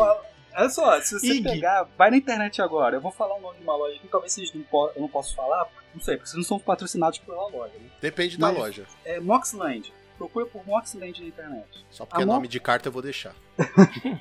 Olha 0.55 0.69
só, 0.69 0.99
se 1.01 1.19
você 1.19 1.27
IG. 1.33 1.43
pegar, 1.43 1.87
vai 1.97 2.09
na 2.09 2.17
internet 2.17 2.61
agora. 2.61 2.95
Eu 2.97 3.01
vou 3.01 3.11
falar 3.11 3.35
o 3.35 3.41
nome 3.41 3.57
de 3.57 3.63
uma 3.63 3.75
loja 3.75 3.99
que 3.99 4.07
talvez 4.07 4.33
vocês 4.33 4.51
não 4.53 4.63
po 4.63 4.89
eu 4.95 5.01
não 5.01 5.07
posso 5.09 5.35
falar, 5.35 5.67
não 5.93 6.01
sei, 6.01 6.15
porque 6.15 6.29
vocês 6.29 6.37
não 6.37 6.43
são 6.47 6.57
patrocinados 6.57 7.19
pela 7.19 7.47
loja, 7.49 7.73
né? 7.79 7.89
Depende 8.01 8.37
da 8.37 8.47
Mas- 8.47 8.57
loja. 8.57 8.85
É 9.05 9.19
Moxland. 9.19 9.93
Procure 10.17 10.47
por 10.49 10.65
Moxland 10.65 11.21
na 11.21 11.27
internet. 11.27 11.85
Só 11.91 12.05
porque 12.07 12.23
é 12.23 12.25
Mo- 12.25 12.33
nome 12.33 12.47
de 12.47 12.59
carta 12.59 12.87
eu 12.87 12.91
vou 12.91 13.03
deixar. 13.03 13.35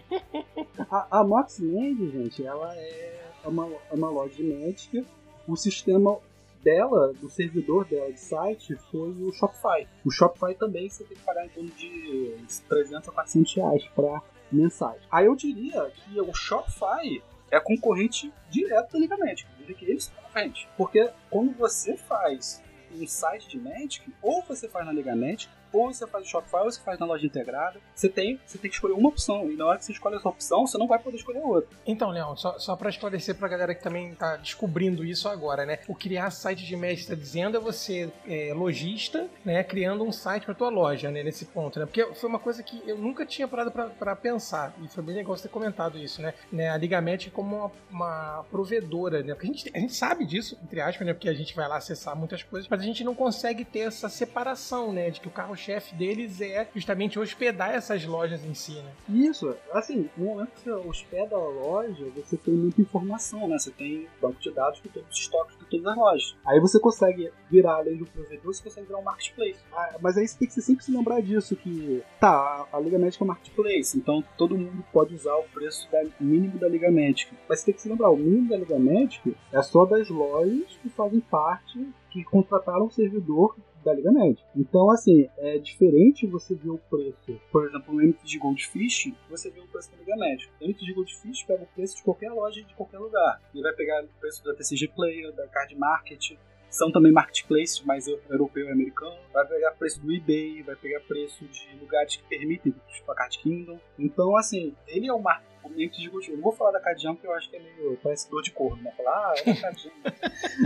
A, 0.90 1.20
a 1.20 1.24
Moxland, 1.24 2.10
gente, 2.10 2.44
ela 2.46 2.74
é 2.76 3.22
uma, 3.44 3.66
é 3.90 3.94
uma 3.94 4.10
loja 4.10 4.34
de 4.34 4.42
médica. 4.42 5.04
O 5.48 5.56
sistema 5.56 6.18
dela, 6.66 7.12
do 7.12 7.30
servidor 7.30 7.84
dela 7.84 8.12
de 8.12 8.18
site, 8.18 8.74
foi 8.90 9.10
o 9.10 9.32
Shopify. 9.32 9.86
O 10.04 10.10
Shopify 10.10 10.52
também 10.52 10.88
você 10.88 11.04
tem 11.04 11.16
que 11.16 11.22
pagar 11.22 11.46
em 11.46 11.48
torno 11.50 11.70
de 11.70 12.34
300 12.68 13.08
a 13.08 13.12
400 13.12 13.54
reais 13.54 13.84
para 13.94 14.20
mensagem. 14.50 15.00
Aí 15.08 15.26
eu 15.26 15.36
diria 15.36 15.88
que 15.94 16.20
o 16.20 16.34
Shopify 16.34 17.22
é 17.52 17.60
concorrente 17.60 18.32
direto 18.50 18.94
da 18.94 18.98
Liga 18.98 19.16
Médica. 19.16 19.48
Eu 19.52 19.58
diria 19.60 19.76
que 19.76 19.84
eles 19.84 20.04
são 20.06 20.14
concorrentes. 20.16 20.66
Porque 20.76 21.08
quando 21.30 21.56
você 21.56 21.96
faz 21.96 22.60
um 22.92 23.06
site 23.06 23.48
de 23.48 23.60
Magic, 23.60 24.12
ou 24.20 24.42
você 24.42 24.68
faz 24.68 24.84
na 24.84 24.92
Liga 24.92 25.14
Magic, 25.14 25.48
ou 25.76 25.92
você 25.92 26.06
faz 26.06 26.24
no 26.24 26.30
Shopify, 26.30 26.56
ou 26.56 26.70
você 26.70 26.80
faz 26.80 26.98
na 26.98 27.06
loja 27.06 27.26
integrada. 27.26 27.80
Você 27.94 28.08
tem, 28.08 28.40
você 28.44 28.58
tem 28.58 28.70
que 28.70 28.76
escolher 28.76 28.94
uma 28.94 29.08
opção. 29.08 29.50
E 29.50 29.56
na 29.56 29.66
hora 29.66 29.78
que 29.78 29.84
você 29.84 29.92
escolhe 29.92 30.16
essa 30.16 30.28
opção, 30.28 30.66
você 30.66 30.78
não 30.78 30.86
vai 30.86 30.98
poder 30.98 31.16
escolher 31.16 31.40
outra. 31.40 31.76
Então, 31.86 32.10
Leão, 32.10 32.36
só, 32.36 32.58
só 32.58 32.76
para 32.76 32.90
esclarecer 32.90 33.34
pra 33.34 33.48
galera 33.48 33.74
que 33.74 33.82
também 33.82 34.14
tá 34.14 34.36
descobrindo 34.36 35.04
isso 35.04 35.28
agora, 35.28 35.64
né? 35.64 35.78
O 35.88 35.94
criar 35.94 36.30
site 36.30 36.64
de 36.64 36.76
mestre 36.76 37.14
tá 37.14 37.20
dizendo 37.20 37.56
é 37.56 37.60
você, 37.60 38.10
é, 38.26 38.52
lojista, 38.54 39.28
né, 39.44 39.62
criando 39.62 40.04
um 40.04 40.12
site 40.12 40.44
pra 40.44 40.54
tua 40.54 40.68
loja, 40.68 41.10
né, 41.10 41.22
nesse 41.22 41.46
ponto, 41.46 41.78
né? 41.78 41.86
Porque 41.86 42.04
foi 42.14 42.28
uma 42.28 42.38
coisa 42.38 42.62
que 42.62 42.82
eu 42.86 42.96
nunca 42.96 43.24
tinha 43.24 43.48
parado 43.48 43.70
pra 43.70 44.16
pensar, 44.16 44.74
e 44.82 44.88
foi 44.88 45.02
bem 45.02 45.14
legal 45.14 45.36
você 45.36 45.44
ter 45.44 45.48
comentado 45.48 45.98
isso, 45.98 46.20
né? 46.20 46.34
né 46.50 46.70
a 46.70 46.76
Liga 46.76 47.00
Match 47.00 47.30
como 47.30 47.56
uma, 47.56 47.72
uma 47.90 48.44
provedora, 48.50 49.22
né? 49.22 49.34
Porque 49.34 49.46
a 49.46 49.52
gente, 49.52 49.70
a 49.74 49.78
gente 49.78 49.94
sabe 49.94 50.24
disso, 50.24 50.58
entre 50.62 50.80
aspas, 50.80 51.06
né? 51.06 51.12
Porque 51.12 51.28
a 51.28 51.34
gente 51.34 51.54
vai 51.54 51.68
lá 51.68 51.76
acessar 51.76 52.16
muitas 52.16 52.42
coisas, 52.42 52.68
mas 52.68 52.80
a 52.80 52.84
gente 52.84 53.04
não 53.04 53.14
consegue 53.14 53.64
ter 53.64 53.80
essa 53.80 54.08
separação, 54.08 54.92
né? 54.92 55.10
De 55.10 55.20
que 55.20 55.28
o 55.28 55.30
carro-chefe 55.66 55.94
deles 55.94 56.40
é 56.40 56.68
justamente 56.74 57.18
hospedar 57.18 57.74
essas 57.74 58.04
lojas 58.04 58.44
em 58.44 58.54
si, 58.54 58.74
né? 58.74 58.92
Isso, 59.08 59.54
assim, 59.72 60.08
no 60.16 60.24
momento 60.26 60.50
que 60.52 60.60
você 60.62 60.70
hospeda 60.70 61.34
a 61.34 61.38
loja, 61.38 62.06
você 62.14 62.36
tem 62.36 62.54
muita 62.54 62.80
informação, 62.80 63.48
né? 63.48 63.58
Você 63.58 63.70
tem 63.72 64.06
banco 64.22 64.40
de 64.40 64.50
dados 64.52 64.80
com 64.80 64.88
todos 64.88 65.08
os 65.10 65.18
estoques 65.18 65.58
de 65.58 65.64
todas 65.66 65.86
as 65.86 65.96
lojas. 65.96 66.36
Aí 66.46 66.60
você 66.60 66.78
consegue 66.78 67.30
virar, 67.50 67.76
além 67.76 67.96
do 67.96 68.06
provedor, 68.06 68.54
você 68.54 68.62
consegue 68.62 68.86
virar 68.86 68.98
um 68.98 69.02
marketplace. 69.02 69.58
Ah, 69.72 69.96
mas 70.00 70.16
aí 70.16 70.26
você 70.26 70.38
tem 70.38 70.48
que 70.48 70.60
sempre 70.60 70.84
se 70.84 70.92
lembrar 70.92 71.20
disso, 71.20 71.56
que 71.56 72.02
tá, 72.20 72.30
a- 72.72 72.76
a 72.76 72.80
Liga 72.80 72.98
Médica 72.98 73.22
é 73.22 73.26
um 73.26 73.28
marketplace, 73.28 73.96
então 73.98 74.22
todo 74.38 74.56
mundo 74.56 74.84
pode 74.92 75.14
usar 75.14 75.34
o 75.36 75.42
preço 75.44 75.90
da- 75.90 76.04
mínimo 76.20 76.58
da 76.58 76.68
Liga 76.68 76.90
Médica. 76.90 77.34
Mas 77.48 77.60
você 77.60 77.66
tem 77.66 77.74
que 77.74 77.82
se 77.82 77.88
lembrar, 77.88 78.10
o 78.10 78.16
mínimo 78.16 78.48
da 78.48 78.56
Liga 78.56 78.78
Médica 78.78 79.30
é 79.52 79.62
só 79.62 79.84
das 79.84 80.08
lojas 80.08 80.66
que 80.82 80.88
fazem 80.90 81.20
parte, 81.20 81.88
que 82.10 82.22
contrataram 82.24 82.86
o 82.86 82.90
servidor 82.90 83.56
da 83.86 83.94
Liga 83.94 84.10
Médica. 84.12 84.46
Então, 84.54 84.90
assim, 84.90 85.28
é 85.38 85.58
diferente 85.58 86.26
você 86.26 86.54
ver 86.54 86.70
o 86.70 86.78
preço. 86.78 87.40
Por 87.50 87.66
exemplo, 87.66 87.94
no 87.94 88.02
MTG 88.02 88.38
Goldfish, 88.38 89.12
você 89.30 89.48
vê 89.50 89.60
o 89.60 89.66
preço 89.68 89.90
da 89.92 89.96
Liga 89.98 90.16
Médica. 90.16 90.52
O 90.60 90.64
MTG 90.64 90.92
Goldfish 90.92 91.44
pega 91.44 91.62
o 91.62 91.66
preço 91.74 91.96
de 91.96 92.02
qualquer 92.02 92.30
loja 92.30 92.62
de 92.62 92.74
qualquer 92.74 92.98
lugar. 92.98 93.40
Ele 93.54 93.62
vai 93.62 93.72
pegar 93.72 94.04
o 94.04 94.08
preço 94.20 94.44
da 94.44 94.54
TCG 94.54 94.88
Player, 94.88 95.32
da 95.32 95.46
Card 95.46 95.74
Market. 95.76 96.32
São 96.68 96.90
também 96.90 97.12
marketplaces, 97.12 97.80
mas 97.84 98.06
eu- 98.06 98.20
europeu 98.28 98.66
e 98.66 98.72
americano. 98.72 99.16
Vai 99.32 99.46
pegar 99.46 99.70
preço 99.72 100.00
do 100.00 100.12
eBay, 100.12 100.62
vai 100.62 100.74
pegar 100.76 101.00
preço 101.00 101.44
de 101.46 101.68
lugares 101.80 102.16
que 102.16 102.24
permitem, 102.24 102.74
tipo 102.92 103.10
a 103.12 103.14
Card 103.14 103.38
Kingdom. 103.38 103.78
Então, 103.98 104.36
assim, 104.36 104.74
ele 104.88 105.06
é 105.06 105.12
o 105.12 105.18
mar 105.20 105.42
o 105.64 105.68
MTG 105.70 106.08
Goldfish. 106.08 106.30
Eu 106.30 106.36
não 106.36 106.44
vou 106.44 106.52
falar 106.52 106.70
da 106.72 106.80
Card 106.80 107.02
Jam, 107.02 107.14
porque 107.14 107.26
eu 107.26 107.32
acho 107.34 107.50
que 107.50 107.56
é 107.56 107.60
meio. 107.60 107.98
parece 108.02 108.30
dor 108.30 108.42
de 108.42 108.52
corno, 108.52 108.82
né? 108.82 108.92
Falar, 108.96 109.32
ah, 109.32 109.34
é 109.44 109.54
Jam. 109.54 109.92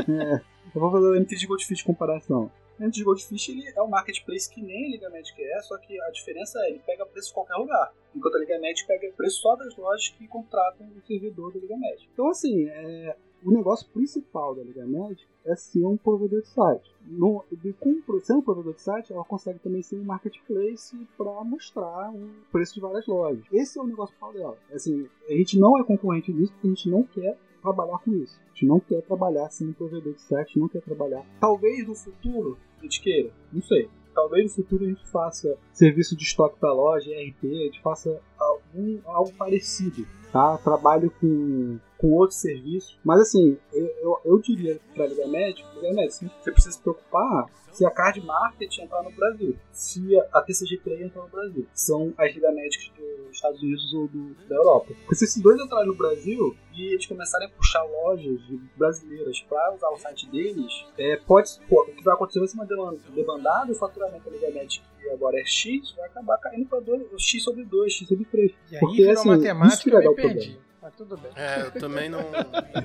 É, 0.08 0.40
eu 0.74 0.80
vou 0.80 0.90
fazer 0.90 1.06
o 1.06 1.14
MTG 1.16 1.46
Goldfish 1.46 1.78
de 1.78 1.84
comparação. 1.84 2.50
MTG 2.80 3.04
Goldfish 3.04 3.48
ele 3.50 3.68
é 3.68 3.82
um 3.82 3.88
marketplace 3.88 4.48
que 4.48 4.62
nem 4.62 4.86
a 4.86 4.90
Liga 4.90 5.10
Magic 5.10 5.42
é, 5.42 5.62
só 5.62 5.76
que 5.78 6.00
a 6.00 6.10
diferença 6.10 6.58
é 6.60 6.70
ele 6.70 6.80
pega 6.80 7.04
preço 7.06 7.28
de 7.28 7.34
qualquer 7.34 7.56
lugar. 7.56 7.92
Enquanto 8.14 8.36
a 8.36 8.38
Liga 8.38 8.58
Magic 8.58 8.86
pega 8.86 9.12
preço 9.12 9.40
só 9.40 9.54
das 9.56 9.76
lojas 9.76 10.08
que 10.08 10.26
contratam 10.26 10.86
o 10.86 11.06
servidor 11.06 11.52
da 11.52 11.60
Liga 11.60 11.76
Magic. 11.76 12.08
Então, 12.12 12.28
assim, 12.28 12.68
é, 12.68 13.16
o 13.44 13.50
negócio 13.50 13.88
principal 13.88 14.54
da 14.54 14.62
Liga 14.62 14.86
Magic 14.86 15.26
é 15.44 15.56
ser 15.56 15.84
um 15.84 15.96
provedor 15.96 16.42
de 16.42 16.48
site. 16.48 16.90
No, 17.06 17.44
de, 17.50 17.72
com, 17.72 18.02
sendo 18.22 18.40
um 18.40 18.42
provedor 18.42 18.74
de 18.74 18.82
site, 18.82 19.12
ela 19.12 19.24
consegue 19.24 19.58
também 19.58 19.82
ser 19.82 19.96
um 19.96 20.04
marketplace 20.04 20.96
para 21.16 21.44
mostrar 21.44 22.10
o 22.12 22.30
preço 22.52 22.74
de 22.74 22.80
várias 22.80 23.06
lojas. 23.06 23.42
Esse 23.52 23.78
é 23.78 23.82
o 23.82 23.86
negócio 23.86 24.14
principal 24.14 24.32
dela. 24.32 24.58
Assim, 24.72 25.08
a 25.28 25.32
gente 25.32 25.58
não 25.58 25.78
é 25.78 25.84
concorrente 25.84 26.32
disso 26.32 26.52
porque 26.52 26.66
a 26.66 26.70
gente 26.70 26.88
não 26.90 27.02
quer 27.02 27.38
trabalhar 27.60 27.98
com 27.98 28.12
isso. 28.14 28.40
A 28.44 28.48
gente 28.48 28.66
não 28.66 28.80
quer 28.80 29.02
trabalhar 29.02 29.50
sendo 29.50 29.70
um 29.70 29.74
provedor 29.74 30.14
de 30.14 30.20
site, 30.22 30.58
não 30.58 30.68
quer 30.68 30.82
trabalhar. 30.82 31.24
Talvez 31.40 31.86
no 31.86 31.94
futuro 31.94 32.58
a 32.78 32.82
gente 32.82 33.00
queira, 33.00 33.30
não 33.52 33.62
sei. 33.62 33.88
Talvez 34.14 34.44
no 34.44 34.62
futuro 34.62 34.84
a 34.84 34.88
gente 34.88 35.06
faça 35.06 35.56
serviço 35.72 36.16
de 36.16 36.24
estoque 36.24 36.58
para 36.58 36.72
loja, 36.72 37.10
RP, 37.10 37.44
a 37.44 37.64
gente 37.64 37.80
faça 37.80 38.20
algum, 38.38 39.00
algo 39.04 39.32
parecido, 39.34 40.06
tá? 40.32 40.58
Trabalho 40.58 41.12
com, 41.20 41.78
com 41.98 42.12
outros 42.12 42.40
serviços. 42.40 42.98
Mas 43.04 43.20
assim, 43.20 43.56
eu, 43.72 43.86
eu, 44.02 44.20
eu 44.24 44.38
diria 44.38 44.80
para 44.94 45.04
a 45.04 45.08
Liga 45.08 45.26
Médica, 45.26 45.68
Liga 45.74 45.92
Médica, 45.92 46.30
você 46.40 46.52
precisa 46.52 46.74
se 46.74 46.80
preocupar 46.80 47.46
se 47.72 47.84
a 47.86 47.90
Card 47.90 48.20
Market 48.20 48.78
entrar 48.78 49.02
no 49.02 49.12
Brasil, 49.12 49.56
se 49.70 50.18
a 50.32 50.42
TCG 50.42 50.78
Play 50.78 51.04
entrar 51.04 51.22
no 51.22 51.28
Brasil. 51.28 51.66
São 51.72 52.12
as 52.18 52.34
Liga 52.34 52.50
Médicas 52.50 52.90
dos 52.96 53.36
Estados 53.36 53.62
Unidos 53.62 53.94
ou 53.94 54.08
do, 54.08 54.34
da 54.48 54.56
Europa. 54.56 54.92
Porque 55.00 55.14
se 55.14 55.24
esses 55.24 55.42
dois 55.42 55.60
entrarem 55.60 55.86
no 55.86 55.94
Brasil 55.94 56.56
e 56.74 56.94
eles 56.94 57.06
começarem 57.06 57.46
a 57.46 57.50
puxar 57.50 57.82
lojas 57.84 58.40
brasileiras 58.76 59.40
para 59.48 59.74
usar 59.74 59.88
o 59.90 59.96
site 59.96 60.28
deles, 60.30 60.84
é, 60.98 61.16
pode, 61.16 61.50
o 61.70 61.84
que 61.84 62.04
vai 62.04 62.14
acontecer 62.14 62.40
vai 62.40 62.48
ser 62.48 62.56
uma 62.56 62.66
demanda 62.66 62.98
debandada, 63.14 63.72
o 63.72 63.74
faturamento 63.74 64.24
da 64.24 64.30
Liga 64.30 64.50
Médica 64.50 64.84
que 65.00 65.08
agora 65.10 65.40
é 65.40 65.44
X, 65.44 65.92
vai 65.96 66.06
acabar 66.06 66.38
caindo 66.38 66.66
para 66.66 66.80
X 67.18 67.42
sobre 67.42 67.64
2, 67.64 67.92
X 67.92 68.08
sobre 68.08 68.24
3. 68.26 68.52
E 68.70 68.74
aí 68.74 68.80
Porque, 68.80 68.96
virou 68.96 69.12
assim, 69.12 69.28
matemática 69.28 69.88
e 69.88 70.04
dar 70.04 70.14
eu 70.20 70.28
perdi. 70.28 70.60
Mas 70.82 70.94
tudo 70.94 71.16
bem. 71.16 71.30
É, 71.36 71.60
eu 71.62 71.70
também 71.72 72.08
não. 72.08 72.20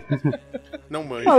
Não 0.89 1.03
manjo. 1.03 1.29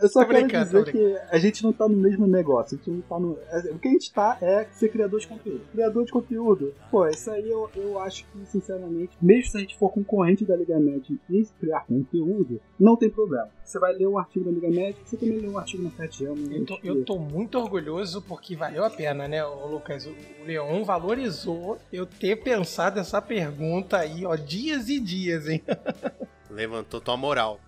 Eu 0.00 0.08
só 0.08 0.24
quero 0.24 0.46
dizer 0.46 0.84
que 0.84 1.18
a 1.30 1.38
gente 1.38 1.62
não 1.62 1.72
tá 1.72 1.88
no 1.88 1.96
mesmo 1.96 2.26
negócio. 2.26 2.74
A 2.74 2.78
gente 2.78 2.90
não 2.90 3.00
tá 3.02 3.18
no... 3.18 3.38
é, 3.50 3.72
O 3.72 3.78
que 3.78 3.88
a 3.88 3.90
gente 3.90 4.12
tá 4.12 4.38
é 4.40 4.66
ser 4.72 4.88
criador 4.88 5.20
de 5.20 5.26
conteúdo. 5.26 5.60
Criador 5.72 6.04
de 6.04 6.12
conteúdo, 6.12 6.74
pô, 6.90 7.06
isso 7.08 7.30
aí 7.30 7.48
eu, 7.48 7.70
eu 7.74 7.98
acho 7.98 8.24
que, 8.26 8.46
sinceramente, 8.46 9.16
mesmo 9.20 9.50
se 9.50 9.56
a 9.56 9.60
gente 9.60 9.76
for 9.76 9.90
concorrente 9.90 10.44
da 10.44 10.56
Liga 10.56 10.78
Médica 10.78 11.14
e 11.30 11.44
criar 11.60 11.86
conteúdo, 11.86 12.60
não 12.78 12.96
tem 12.96 13.10
problema. 13.10 13.48
Você 13.64 13.78
vai 13.78 13.94
ler 13.94 14.06
um 14.06 14.18
artigo 14.18 14.44
da 14.44 14.50
Liga 14.50 14.68
Médica, 14.68 15.00
você 15.04 15.16
também 15.16 15.38
lê 15.38 15.48
um 15.48 15.58
artigo 15.58 15.82
na 15.82 15.90
Fat 15.90 16.12
Jam. 16.18 16.34
Eu 16.50 16.66
tô, 16.66 16.78
eu 16.84 17.04
tô 17.04 17.18
muito 17.18 17.58
orgulhoso 17.58 18.20
porque 18.22 18.54
valeu 18.54 18.84
a 18.84 18.90
pena, 18.90 19.26
né, 19.26 19.44
Lucas? 19.44 20.06
O 20.06 20.14
Leon 20.46 20.84
valorizou 20.84 21.78
eu 21.92 22.04
ter 22.04 22.36
pensado 22.36 23.00
essa 23.00 23.22
pergunta 23.22 23.98
aí, 23.98 24.26
ó, 24.26 24.36
dias 24.36 24.88
e 24.88 25.00
dias, 25.00 25.48
hein? 25.48 25.62
Levantou 26.54 27.00
tua 27.00 27.16
moral. 27.16 27.60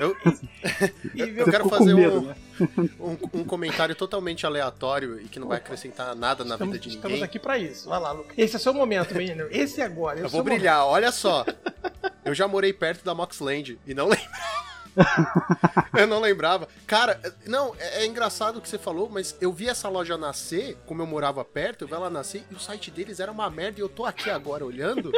Eu, 0.00 0.16
E 1.14 1.20
eu 1.38 1.44
quero 1.44 1.68
fazer 1.68 1.92
com 1.92 1.98
medo, 2.00 2.18
um, 2.18 2.22
né? 2.22 2.36
um, 2.98 3.40
um 3.40 3.44
comentário 3.44 3.94
totalmente 3.94 4.46
aleatório 4.46 5.20
e 5.20 5.28
que 5.28 5.38
não 5.38 5.48
vai 5.48 5.58
acrescentar 5.58 6.14
nada 6.16 6.42
na 6.42 6.54
estamos, 6.54 6.72
vida 6.74 6.82
de 6.82 6.88
estamos 6.88 7.10
ninguém. 7.12 7.24
aqui 7.24 7.38
pra 7.38 7.58
isso. 7.58 7.88
Vai 7.90 8.00
lá, 8.00 8.12
Lucas. 8.12 8.32
Esse 8.38 8.56
é 8.56 8.58
o 8.58 8.62
seu 8.62 8.72
momento, 8.72 9.14
menino. 9.14 9.46
Esse 9.50 9.82
é 9.82 9.84
agora. 9.84 10.18
Eu 10.18 10.26
esse 10.26 10.32
vou 10.32 10.40
é 10.40 10.44
momento. 10.44 10.58
brilhar, 10.58 10.86
olha 10.86 11.12
só. 11.12 11.44
Eu 12.24 12.34
já 12.34 12.48
morei 12.48 12.72
perto 12.72 13.04
da 13.04 13.14
Moxland 13.14 13.78
e 13.86 13.92
não 13.92 14.08
lembrava. 14.08 14.56
eu 15.94 16.06
não 16.06 16.20
lembrava. 16.20 16.66
Cara, 16.86 17.20
não, 17.44 17.74
é, 17.78 18.02
é 18.02 18.06
engraçado 18.06 18.56
o 18.56 18.62
que 18.62 18.68
você 18.68 18.78
falou, 18.78 19.10
mas 19.10 19.36
eu 19.42 19.52
vi 19.52 19.68
essa 19.68 19.90
loja 19.90 20.16
nascer, 20.16 20.78
como 20.86 21.02
eu 21.02 21.06
morava 21.06 21.44
perto, 21.44 21.82
eu 21.84 21.88
vi 21.88 21.92
ela 21.92 22.08
nascer 22.08 22.44
e 22.50 22.54
o 22.54 22.58
site 22.58 22.90
deles 22.90 23.20
era 23.20 23.30
uma 23.30 23.50
merda 23.50 23.78
e 23.78 23.82
eu 23.82 23.90
tô 23.90 24.06
aqui 24.06 24.30
agora 24.30 24.64
olhando. 24.64 25.12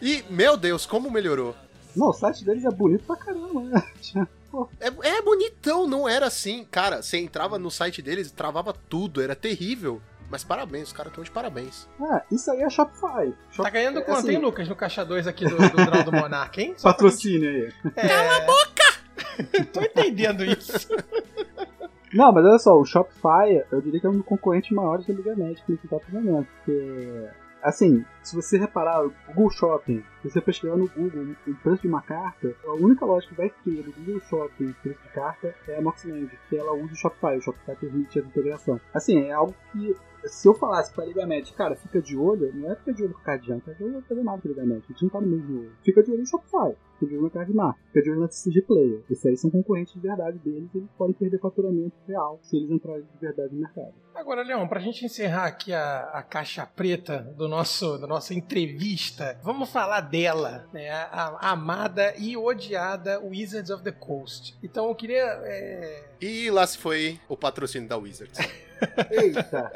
E, 0.00 0.24
meu 0.30 0.56
Deus, 0.56 0.86
como 0.86 1.10
melhorou. 1.10 1.54
Não, 1.96 2.08
o 2.08 2.12
site 2.12 2.44
deles 2.44 2.64
é 2.64 2.70
bonito 2.70 3.04
pra 3.04 3.16
caramba, 3.16 3.60
né? 3.62 3.82
É, 4.80 4.88
é 5.16 5.22
bonitão, 5.22 5.86
não 5.86 6.08
era 6.08 6.26
assim. 6.26 6.66
Cara, 6.70 7.02
você 7.02 7.18
entrava 7.18 7.58
no 7.58 7.70
site 7.70 8.02
deles 8.02 8.28
e 8.28 8.32
travava 8.32 8.74
tudo, 8.88 9.20
era 9.22 9.34
terrível. 9.34 10.00
Mas 10.30 10.42
parabéns, 10.42 10.88
os 10.88 10.92
caras 10.94 11.10
estão 11.12 11.22
de 11.24 11.30
parabéns. 11.30 11.86
Ah, 12.00 12.22
isso 12.30 12.50
aí 12.50 12.62
é 12.62 12.70
Shopify. 12.70 13.34
Shop- 13.50 13.64
Tá 13.64 13.70
ganhando 13.70 13.98
é, 13.98 14.02
quanto, 14.02 14.18
assim, 14.20 14.30
hein, 14.32 14.38
Lucas, 14.38 14.66
no 14.68 14.74
caixa 14.74 15.04
2 15.04 15.26
aqui 15.26 15.44
do, 15.44 15.56
do 15.56 15.84
Draw 15.84 16.04
do 16.04 16.12
Monark, 16.16 16.58
hein? 16.60 16.74
Só 16.78 16.90
Patrocínio 16.90 17.50
aí. 17.50 17.92
Cala 17.92 18.36
a 18.36 18.40
boca! 18.40 19.66
Tô 19.72 19.80
entendendo 19.82 20.42
isso. 20.44 20.88
Não, 22.14 22.30
mas 22.32 22.44
olha 22.44 22.58
só, 22.58 22.78
o 22.78 22.84
Shopify, 22.84 23.64
eu 23.70 23.80
diria 23.80 24.00
que 24.00 24.06
é 24.06 24.10
um 24.10 24.16
dos 24.18 24.26
concorrentes 24.26 24.70
maiores 24.70 25.06
da 25.06 25.14
Liga 25.14 25.34
Médica 25.36 25.64
nesse 25.68 25.86
exato 25.86 26.04
momento. 26.10 26.46
Porque, 26.64 27.28
assim, 27.62 28.04
se 28.22 28.34
você 28.34 28.58
reparar, 28.58 29.04
o 29.04 29.12
Google 29.28 29.50
Shopping, 29.50 30.04
se 30.20 30.30
você 30.30 30.40
pesquisar 30.40 30.76
no 30.76 30.88
Google 30.88 31.34
o 31.46 31.54
preço 31.56 31.82
de 31.82 31.88
uma 31.88 32.02
carta, 32.02 32.54
a 32.64 32.72
única 32.72 33.04
loja 33.04 33.26
que 33.26 33.34
vai 33.34 33.50
ter 33.64 33.82
do 33.82 33.92
Google 33.92 34.20
Shopping 34.22 34.70
o 34.70 34.74
preço 34.74 35.00
de 35.02 35.08
carta 35.10 35.54
é 35.68 35.76
a 35.76 35.82
Moxland, 35.82 36.30
que 36.48 36.56
ela 36.56 36.72
usa 36.72 36.92
o 36.92 36.96
Shopify, 36.96 37.36
o 37.38 37.40
Shopify 37.40 37.76
permite 37.76 38.18
essa 38.18 38.28
integração. 38.28 38.80
Assim, 38.92 39.20
é 39.26 39.32
algo 39.32 39.54
que, 39.72 39.94
se 40.26 40.48
eu 40.48 40.54
falasse 40.54 40.92
pra 40.92 41.04
Liga 41.04 41.26
cara, 41.56 41.76
fica 41.76 42.00
de 42.00 42.16
olho, 42.16 42.52
não 42.54 42.70
é 42.70 42.76
fica 42.76 42.92
de 42.92 43.04
olho 43.04 43.14
com 43.14 43.20
o 43.20 43.24
Cardian, 43.24 43.60
fica 43.60 43.74
de 43.74 43.84
não 43.84 44.02
fazer 44.02 44.22
nada 44.22 44.40
com 44.40 44.48
a 44.48 44.50
Liga 44.50 44.62
a 44.62 44.78
gente 44.78 45.02
não 45.02 45.10
tá 45.10 45.20
no 45.20 45.26
mesmo. 45.26 45.72
Fica 45.82 46.02
de 46.02 46.10
olho 46.10 46.20
no 46.20 46.26
Shopify. 46.26 46.76
Fica 47.02 47.06
de 47.06 47.14
olho 47.16 47.24
na 47.24 47.30
Cardmar, 47.30 47.76
fica 47.88 48.02
de 48.02 48.10
olho 48.10 48.20
na 48.20 48.28
CG 48.28 48.62
Player. 48.62 49.02
Esses 49.10 49.26
aí 49.26 49.36
são 49.36 49.50
concorrentes 49.50 49.92
de 49.94 50.00
verdade 50.00 50.38
deles 50.38 50.70
e 50.72 50.78
eles 50.78 50.90
podem 50.96 51.14
perder 51.14 51.40
faturamento 51.40 51.96
real 52.06 52.38
se 52.42 52.56
eles 52.56 52.70
entrarem 52.70 53.02
de 53.02 53.18
verdade 53.20 53.52
no 53.52 53.60
mercado. 53.60 53.92
Agora, 54.14 54.42
Leão, 54.42 54.68
pra 54.68 54.78
gente 54.78 55.04
encerrar 55.04 55.46
aqui 55.46 55.72
a, 55.72 56.02
a 56.12 56.22
caixa 56.22 56.64
preta 56.64 57.18
do 57.36 57.48
nosso, 57.48 57.98
da 57.98 58.06
nossa 58.06 58.32
entrevista, 58.34 59.36
vamos 59.42 59.70
falar 59.70 60.02
dela, 60.02 60.68
né? 60.72 60.90
A, 60.90 61.38
a 61.40 61.50
amada 61.50 62.14
e 62.16 62.36
odiada 62.36 63.20
Wizards 63.20 63.70
of 63.70 63.82
the 63.82 63.92
Coast. 63.92 64.56
Então 64.62 64.86
eu 64.88 64.94
queria. 64.94 65.24
é, 65.44 66.04
E 66.20 66.50
lá 66.50 66.64
se 66.66 66.78
foi 66.78 67.18
o 67.28 67.36
patrocínio 67.36 67.88
da 67.88 67.96
Wizards. 67.96 68.38
Eita! 69.10 69.72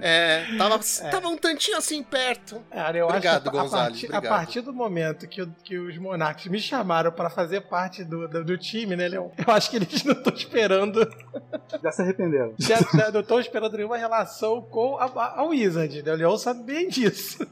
É, 0.00 0.44
tava, 0.56 0.80
tava 1.10 1.28
um 1.28 1.36
tantinho 1.36 1.76
assim 1.76 2.02
perto. 2.02 2.62
Cara, 2.70 2.96
eu 2.98 3.06
Obrigado, 3.06 3.34
acho 3.34 3.50
que 3.50 3.56
a, 3.56 3.60
a 3.60 3.62
Gonzales, 3.62 3.88
partir, 3.88 4.06
obrigado. 4.06 4.26
a 4.32 4.36
partir 4.36 4.60
do 4.60 4.72
momento 4.72 5.28
que, 5.28 5.46
que 5.64 5.78
os 5.78 5.96
Monarchs 5.98 6.46
me 6.46 6.60
chamaram 6.60 7.12
pra 7.12 7.28
fazer 7.28 7.62
parte 7.62 8.04
do, 8.04 8.28
do, 8.28 8.44
do 8.44 8.58
time, 8.58 8.96
né, 8.96 9.08
Leão? 9.08 9.32
Eu 9.36 9.52
acho 9.52 9.70
que 9.70 9.76
eles 9.76 10.04
não 10.04 10.14
estão 10.14 10.32
esperando. 10.34 11.00
Já 11.82 11.92
se 11.92 12.02
arrependeram. 12.02 12.54
Já, 12.58 12.76
já 12.76 13.10
não 13.10 13.20
estão 13.20 13.40
esperando 13.40 13.76
nenhuma 13.76 13.96
relação 13.96 14.62
com 14.62 14.96
a, 14.96 15.04
a, 15.06 15.40
a 15.40 15.42
Wizard, 15.44 16.02
né? 16.02 16.12
O 16.12 16.16
Leão 16.16 16.38
sabe 16.38 16.62
bem 16.62 16.88
disso. 16.88 17.46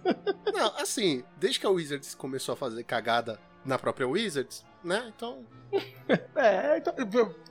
Não, 0.53 0.73
assim, 0.79 1.23
desde 1.37 1.61
que 1.61 1.67
a 1.67 1.71
Wizards 1.71 2.15
começou 2.15 2.53
a 2.53 2.57
fazer 2.57 2.85
cagada 2.85 3.39
na 3.69 3.79
própria 3.79 4.09
Wizards, 4.09 4.65
né? 4.83 5.13
Então, 5.15 5.45
É, 6.35 6.79
então, 6.79 6.95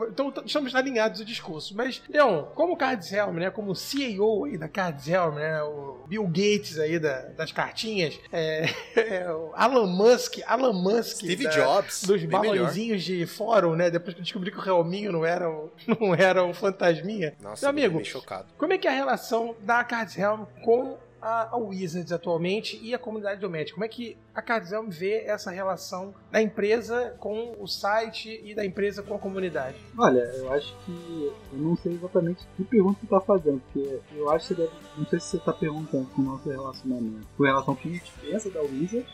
então 0.09 0.34
estamos 0.43 0.74
alinhados 0.74 1.20
o 1.22 1.26
discurso. 1.26 1.76
Mas, 1.76 2.01
Leon, 2.09 2.43
como 2.55 2.76
Cards 2.76 3.11
Helm, 3.13 3.36
né? 3.38 3.51
Como 3.51 3.76
CEO 3.76 4.45
aí 4.45 4.57
da 4.57 4.68
Cards 4.68 5.07
Helm, 5.07 5.36
né? 5.36 5.61
O 5.61 6.03
Bill 6.07 6.24
Gates 6.26 6.80
aí 6.80 6.97
da- 6.97 7.22
das 7.38 7.51
cartinhas, 7.51 8.20
é, 8.32 8.65
é, 8.95 9.32
o 9.32 9.51
Alan 9.53 9.86
Musk, 9.86 10.39
Alan 10.47 10.74
Musk 10.74 11.18
Steve 11.18 11.43
da- 11.43 11.49
Jobs, 11.51 12.03
dos 12.05 12.24
balãozinhos 12.26 13.03
de 13.03 13.28
fórum, 13.28 13.76
né? 13.76 13.91
Depois 13.91 14.15
que 14.15 14.20
eu 14.22 14.24
descobri 14.24 14.51
que 14.51 14.57
o 14.57 14.65
Helminho 14.65 15.11
não 15.11 15.24
era, 15.24 15.47
um- 15.47 15.70
não 15.99 16.15
era 16.15 16.43
um 16.43 16.53
fantasminha. 16.53 17.36
Nossa, 17.39 17.72
Meu 17.72 17.86
amigo, 17.88 18.03
chocado. 18.03 18.47
Como 18.57 18.74
é 18.74 18.78
que 18.80 18.88
é 18.88 18.91
a 18.91 18.95
relação 18.95 19.55
da 19.61 19.84
Cards 19.84 20.18
Helm 20.18 20.45
com 20.63 20.97
a, 21.22 21.55
a 21.55 21.57
Wizards 21.57 22.11
atualmente 22.11 22.80
e 22.82 22.93
a 22.93 22.99
comunidade 22.99 23.41
do 23.41 23.49
Magic? 23.49 23.74
Como 23.74 23.86
é 23.86 23.88
que 23.88 24.18
a 24.34 24.41
Helm 24.57 24.89
vê 24.89 25.24
essa 25.26 25.51
relação 25.51 26.13
da 26.32 26.41
empresa 26.41 27.15
com 27.20 27.55
o 27.59 27.68
site 27.68 28.41
e 28.43 28.53
da 28.53 28.65
empresa 28.65 29.01
com 29.01 29.15
a 29.15 29.20
comunidade? 29.20 29.78
Olha, 29.97 30.20
eu 30.20 30.51
acho 30.53 30.76
que. 30.86 31.34
Eu 31.51 31.59
não 31.59 31.76
sei 31.76 31.93
exatamente 31.93 32.47
que 32.55 32.63
pergunta 32.63 32.99
você 33.01 33.07
tá 33.07 33.22
fazendo, 33.22 33.61
porque 33.61 33.99
eu 34.15 34.30
acho 34.30 34.47
que 34.47 34.55
você 34.55 34.61
deve. 34.61 34.74
Não 34.97 35.05
sei 35.05 35.20
se 35.20 35.26
você 35.28 35.38
tá 35.39 35.53
perguntando 35.53 36.05
com 36.07 36.22
o 36.22 36.26
nosso 36.26 36.49
relacionamento. 36.49 37.28
Com 37.38 37.43
relação 37.43 37.74
ao 37.74 37.76
que 37.76 37.89
a 37.89 37.91
gente 37.91 38.11
pensa 38.22 38.49
da 38.49 38.61
Wizard. 38.61 39.07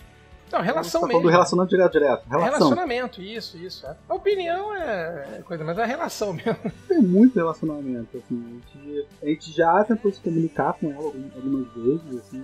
Não, 0.54 0.62
relação 0.62 1.02
você 1.02 1.08
tá 1.08 1.08
mesmo. 1.08 1.12
falando 1.12 1.24
do 1.24 1.30
relacionamento 1.32 1.70
direto 1.76 1.92
direto. 1.94 2.24
Relação. 2.30 2.52
Relacionamento, 2.52 3.22
isso, 3.22 3.58
isso. 3.58 3.86
é. 3.88 3.96
A 4.08 4.14
opinião 4.14 4.74
é 4.76 5.42
coisa, 5.46 5.64
mas 5.64 5.78
a 5.80 5.86
relação 5.86 6.32
mesmo. 6.34 6.58
Tem 6.88 7.00
muito 7.02 7.36
relacionamento, 7.36 8.18
assim. 8.18 8.62
A 8.78 8.80
gente, 8.84 9.08
a 9.22 9.26
gente 9.28 9.52
já 9.52 9.84
tentou 9.84 10.12
se 10.12 10.20
comunicar 10.20 10.74
com 10.74 10.92
ela 10.92 11.04
algum- 11.04 11.30
algumas 11.36 11.68
vezes, 11.74 12.18
assim. 12.22 12.44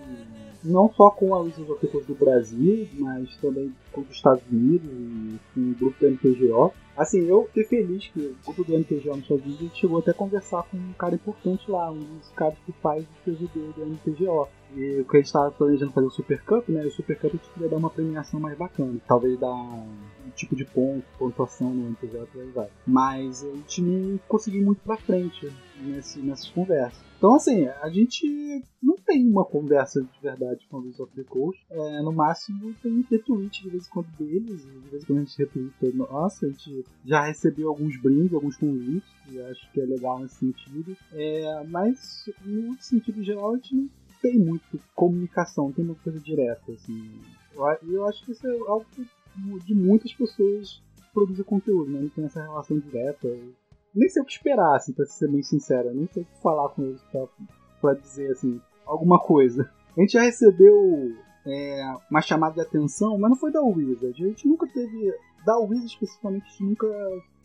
Não 0.63 0.91
só 0.93 1.09
com 1.09 1.29
the 1.49 1.87
Coast 1.87 2.07
do 2.07 2.15
Brasil, 2.15 2.87
mas 2.97 3.35
também 3.37 3.73
com 3.91 4.01
os 4.01 4.09
Estados 4.09 4.43
Unidos 4.51 4.89
e 4.91 5.39
com 5.53 5.61
o 5.61 5.75
grupo 5.75 5.99
do 5.99 6.11
MTGO. 6.11 6.73
Assim, 6.97 7.25
eu 7.25 7.45
fiquei 7.45 7.63
feliz 7.63 8.07
que 8.07 8.19
o 8.19 8.53
grupo 8.53 8.63
do 8.65 8.77
MTGO 8.77 9.15
nos 9.15 9.21
Estados 9.21 9.45
Unidos 9.45 9.77
chegou 9.77 9.99
até 9.99 10.11
a 10.11 10.13
conversar 10.13 10.63
com 10.63 10.75
um 10.75 10.93
cara 10.93 11.15
importante 11.15 11.71
lá, 11.71 11.89
um 11.89 11.99
dos 11.99 12.29
caras 12.35 12.57
que 12.65 12.73
faz 12.73 13.05
o 13.05 13.23
PGD 13.23 13.71
do 13.73 13.85
MTGO. 13.85 14.49
E 14.75 14.99
o 14.99 15.05
que 15.05 15.15
a 15.15 15.19
gente 15.19 15.27
estava 15.27 15.49
planejando 15.49 15.93
fazer 15.93 16.07
o 16.07 16.11
Super 16.11 16.43
Cup, 16.43 16.67
né? 16.69 16.85
O 16.85 16.91
Super 16.91 17.17
Cup 17.17 17.33
a 17.33 17.37
gente 17.37 17.69
dar 17.69 17.77
uma 17.77 17.89
premiação 17.89 18.39
mais 18.39 18.57
bacana. 18.57 18.99
Talvez 19.07 19.39
dar 19.39 19.53
um 19.53 20.29
tipo 20.35 20.55
de 20.55 20.65
ponto, 20.65 21.03
pontuação 21.17 21.73
no 21.73 21.89
MTGO 21.89 22.27
aí 22.35 22.51
vai. 22.53 22.67
Mas 22.85 23.45
a 23.45 23.49
gente 23.49 23.81
não 23.81 24.19
conseguiu 24.27 24.63
muito 24.63 24.81
pra 24.81 24.97
frente 24.97 25.49
nesse, 25.81 26.19
nessas 26.19 26.49
conversas. 26.49 27.08
Então, 27.19 27.35
assim, 27.35 27.67
a 27.67 27.89
gente 27.89 28.63
não 28.81 28.95
tem 28.95 29.27
uma 29.27 29.43
conversa 29.43 30.01
de 30.01 30.21
verdade 30.21 30.65
com 30.69 30.77
Wizards 30.77 31.01
of 31.01 31.13
the 31.17 31.23
Coast. 31.25 31.61
É, 31.69 32.01
no 32.01 32.13
máximo, 32.13 32.73
tem 32.81 33.05
retweet 33.11 33.61
de 33.61 33.69
vez 33.69 33.87
em 33.87 33.89
quando 33.89 34.07
deles. 34.17 34.63
e 34.63 34.79
De 34.79 34.89
vez 34.89 35.03
em 35.03 35.05
quando 35.05 35.19
a 35.19 35.23
gente 35.25 35.37
retweeta. 35.37 35.97
Nossa, 35.97 36.45
a 36.45 36.49
gente 36.49 36.85
já 37.03 37.25
recebeu 37.25 37.67
alguns 37.67 38.01
brindes, 38.01 38.33
alguns 38.33 38.55
convites. 38.55 39.11
E 39.29 39.37
acho 39.37 39.69
que 39.73 39.81
é 39.81 39.85
legal 39.85 40.19
nesse 40.19 40.35
sentido. 40.35 40.95
É, 41.11 41.63
mas, 41.67 42.29
no 42.45 42.81
sentido 42.81 43.21
geral, 43.21 43.51
a 43.51 43.55
gente 43.57 43.75
não 43.75 43.89
tem 44.21 44.39
muito 44.39 44.79
comunicação, 44.95 45.65
não 45.65 45.73
tem 45.73 45.83
muita 45.83 46.01
coisa 46.01 46.21
direta. 46.21 46.71
Assim. 46.71 47.19
Eu, 47.53 47.65
eu 47.91 48.05
acho 48.05 48.23
que 48.23 48.31
isso 48.31 48.47
é 48.47 48.51
algo 48.65 48.85
que, 48.93 49.05
de 49.65 49.75
muitas 49.75 50.13
pessoas 50.13 50.81
que 50.95 51.13
produzem 51.13 51.43
conteúdo, 51.43 51.91
né? 51.91 51.99
Não 51.99 52.09
tem 52.09 52.23
essa 52.23 52.41
relação 52.41 52.79
direta. 52.79 53.27
Nem 53.93 54.09
sei 54.09 54.21
o 54.21 54.25
que 54.25 54.33
esperar, 54.33 54.75
assim, 54.75 54.93
pra 54.93 55.05
ser 55.05 55.29
bem 55.29 55.41
sincero. 55.43 55.93
Nem 55.93 56.07
sei 56.07 56.23
o 56.23 56.25
que 56.25 56.41
falar 56.41 56.69
com 56.69 56.83
eles 56.83 57.01
pra, 57.11 57.25
pra 57.81 57.93
dizer, 57.93 58.31
assim, 58.31 58.61
alguma 58.85 59.19
coisa. 59.19 59.69
A 59.97 60.01
gente 60.01 60.13
já 60.13 60.21
recebeu 60.21 61.15
é, 61.45 61.93
uma 62.09 62.21
chamada 62.21 62.55
de 62.55 62.61
atenção, 62.61 63.17
mas 63.17 63.29
não 63.29 63.37
foi 63.37 63.51
da 63.51 63.61
Wizard. 63.61 64.23
A 64.23 64.27
gente 64.27 64.47
nunca 64.47 64.67
teve. 64.67 65.13
Da 65.45 65.57
Wizard 65.57 65.87
especificamente, 65.87 66.63
nunca 66.63 66.87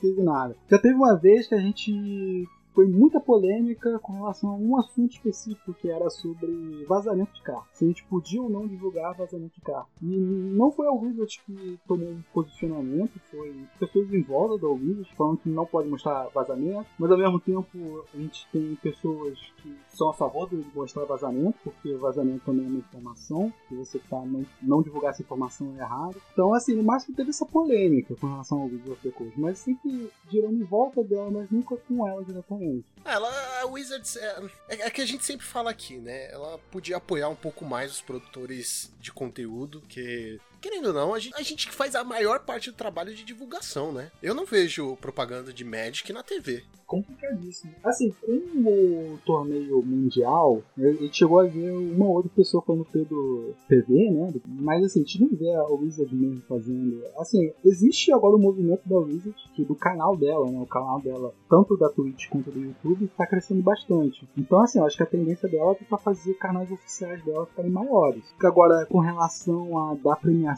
teve 0.01 0.23
nada. 0.23 0.57
Já 0.69 0.79
teve 0.79 0.95
uma 0.95 1.17
vez 1.17 1.47
que 1.47 1.55
a 1.55 1.61
gente. 1.61 2.47
Foi 2.75 2.89
muita 2.89 3.21
polêmica 3.21 4.01
com 4.01 4.15
relação 4.15 4.51
a 4.51 4.55
um 4.55 4.77
assunto 4.77 5.13
específico 5.13 5.73
que 5.75 5.89
era 5.89 6.11
sobre 6.11 6.85
vazamento 6.89 7.33
de 7.33 7.43
carro. 7.43 7.67
Se 7.73 7.85
a 7.85 7.89
gente 7.89 8.05
podia 8.05 8.43
ou 8.43 8.51
não 8.51 8.67
divulgar 8.67 9.15
vazamento 9.15 9.55
de 9.55 9.61
carro. 9.61 9.87
E 10.03 10.07
não 10.07 10.73
foi 10.73 10.89
a 10.89 10.93
Wizard 10.93 11.41
que 11.47 11.79
tomou 11.87 12.09
um 12.09 12.23
posicionamento, 12.33 13.13
foi 13.31 13.65
pessoas 13.79 14.13
em 14.13 14.23
volta 14.23 14.59
da 14.59 14.69
Wizard 14.69 15.09
falando 15.17 15.39
que 15.39 15.49
não 15.49 15.65
pode 15.65 15.89
mostrar 15.89 16.29
vazamento, 16.35 16.87
mas 16.99 17.11
ao 17.13 17.19
mesmo 17.19 17.39
tempo 17.39 18.05
a 18.13 18.17
gente 18.17 18.49
tem 18.51 18.75
pessoas 18.83 19.39
que 19.63 19.73
são 19.89 20.11
a 20.11 20.13
favor 20.13 20.49
de 20.49 20.65
mostrar 20.75 21.05
vazamento, 21.05 21.57
porque 21.63 21.95
vazamento 21.95 22.45
também 22.45 22.67
é 22.67 22.69
uma 22.69 22.79
informação, 22.79 23.53
que 23.69 23.77
você 23.77 24.01
tá 24.11 24.21
não, 24.27 24.45
não 24.61 24.83
divulgar 24.83 25.13
essa 25.13 25.23
informação 25.23 25.73
é 25.77 25.81
errado. 25.81 26.17
Então, 26.33 26.53
assim, 26.53 26.75
no 26.75 26.83
máximo 26.83 27.15
teve 27.15 27.31
essa 27.31 27.47
polêmica 27.47 28.17
com 28.17 28.27
relação 28.27 28.63
ao 28.63 28.65
Wizard 28.67 28.91
of 28.91 29.03
the 29.03 29.11
Coast, 29.11 29.41
mas 29.41 29.59
sempre 29.59 30.11
girando 30.29 30.61
em 30.61 30.65
volta 30.65 31.05
dela, 31.05 31.31
mas 31.31 31.51
nunca 31.51 31.77
com 31.77 32.07
ela 32.07 32.25
diretamente. 32.25 32.64
Ela, 33.05 33.29
a 33.29 33.65
a 33.65 33.67
Wizards 33.67 34.17
é, 34.17 34.43
é, 34.69 34.87
é 34.87 34.91
que 34.91 35.01
a 35.01 35.07
gente 35.07 35.25
sempre 35.25 35.45
fala 35.45 35.71
aqui, 35.71 35.97
né? 35.99 36.31
Ela 36.31 36.59
podia 36.71 36.97
apoiar 36.97 37.29
um 37.29 37.37
pouco 37.37 37.65
mais 37.65 37.93
os 37.93 38.01
produtores 38.01 38.93
de 39.01 39.13
conteúdo, 39.13 39.81
que 39.83 40.41
querendo 40.65 40.87
ou 40.87 40.93
não, 40.95 41.13
a 41.13 41.19
gente, 41.19 41.35
a 41.37 41.43
gente 41.43 41.71
faz 41.71 41.95
a 41.95 42.03
maior 42.03 42.41
parte 42.41 42.71
do 42.71 42.77
trabalho 42.77 43.15
de 43.15 43.23
divulgação, 43.23 43.93
né? 43.93 44.11
Eu 44.23 44.35
não 44.35 44.47
vejo 44.47 44.97
propaganda 44.97 45.53
de 45.53 45.63
Magic 45.63 46.11
na 46.11 46.23
TV. 46.23 46.65
Complicadíssimo. 46.87 47.75
Assim, 47.83 48.15
com 48.21 48.33
o 48.33 49.19
torneio 49.25 49.83
mundial, 49.83 50.63
a 50.79 50.93
gente 50.93 51.17
chegou 51.17 51.41
a 51.41 51.45
ver 51.45 51.71
uma 51.71 52.07
outra 52.07 52.31
pessoa 52.35 52.63
falando 52.63 52.85
pelo 52.87 53.55
TV, 53.69 54.11
né? 54.11 54.33
Mas 54.47 54.85
assim, 54.85 55.01
a 55.01 55.03
gente 55.03 55.21
não 55.21 55.29
vê 55.29 55.53
a 55.55 55.65
Wizard 55.65 56.15
mesmo 56.15 56.43
fazendo. 56.49 57.03
Assim, 57.19 57.53
existe 57.65 58.13
agora 58.13 58.37
o 58.37 58.39
movimento 58.39 58.87
da 58.87 58.97
Wizard, 58.97 59.37
que 59.55 59.65
do 59.65 59.75
canal 59.75 60.17
dela, 60.17 60.51
né? 60.51 60.59
O 60.61 60.67
canal 60.67 61.01
dela, 61.01 61.35
tanto 61.49 61.77
da 61.77 61.89
Twitch 61.89 62.29
quanto 62.29 62.51
do 62.51 62.61
YouTube, 62.61 63.07
está 63.07 63.27
crescendo 63.27 63.63
bastante. 63.63 64.29
Então, 64.37 64.61
assim, 64.61 64.79
eu 64.79 64.87
acho 64.87 64.97
que 64.97 65.03
a 65.03 65.07
tendência 65.07 65.49
dela 65.49 65.73
é 65.73 65.85
para 65.85 65.99
fazer 65.99 66.35
canais 66.35 66.71
oficiais 66.71 67.23
dela 67.25 67.47
ficarem 67.47 67.71
maiores. 67.71 68.23
Agora, 68.43 68.87
com 68.87 68.99
relação 68.99 69.79
a 69.79 69.95
dar 69.95 70.17
premiação, 70.17 70.54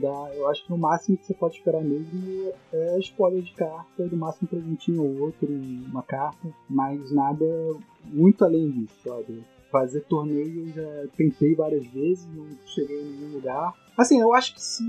da, 0.00 0.34
eu 0.34 0.48
acho 0.48 0.64
que 0.64 0.72
o 0.72 0.78
máximo 0.78 1.16
que 1.16 1.26
você 1.26 1.34
pode 1.34 1.56
esperar 1.56 1.82
mesmo 1.82 2.52
é 2.72 2.98
spoiler 2.98 3.42
de 3.42 3.52
carta, 3.54 4.06
do 4.06 4.16
máximo 4.16 4.48
um 4.48 4.56
presentinho 4.56 5.02
ou 5.02 5.20
outro, 5.20 5.48
uma 5.48 6.02
carta, 6.02 6.48
mas 6.68 7.10
nada 7.12 7.44
muito 8.04 8.44
além 8.44 8.70
disso, 8.70 8.94
sabe? 9.04 9.44
Fazer 9.70 10.00
torneio 10.02 10.66
eu 10.66 10.72
já 10.72 11.06
tentei 11.16 11.54
várias 11.54 11.86
vezes, 11.86 12.26
não 12.34 12.46
cheguei 12.66 13.00
em 13.00 13.12
nenhum 13.12 13.34
lugar. 13.34 13.74
Assim, 13.96 14.18
eu 14.18 14.32
acho 14.32 14.54
que 14.54 14.62
se 14.62 14.82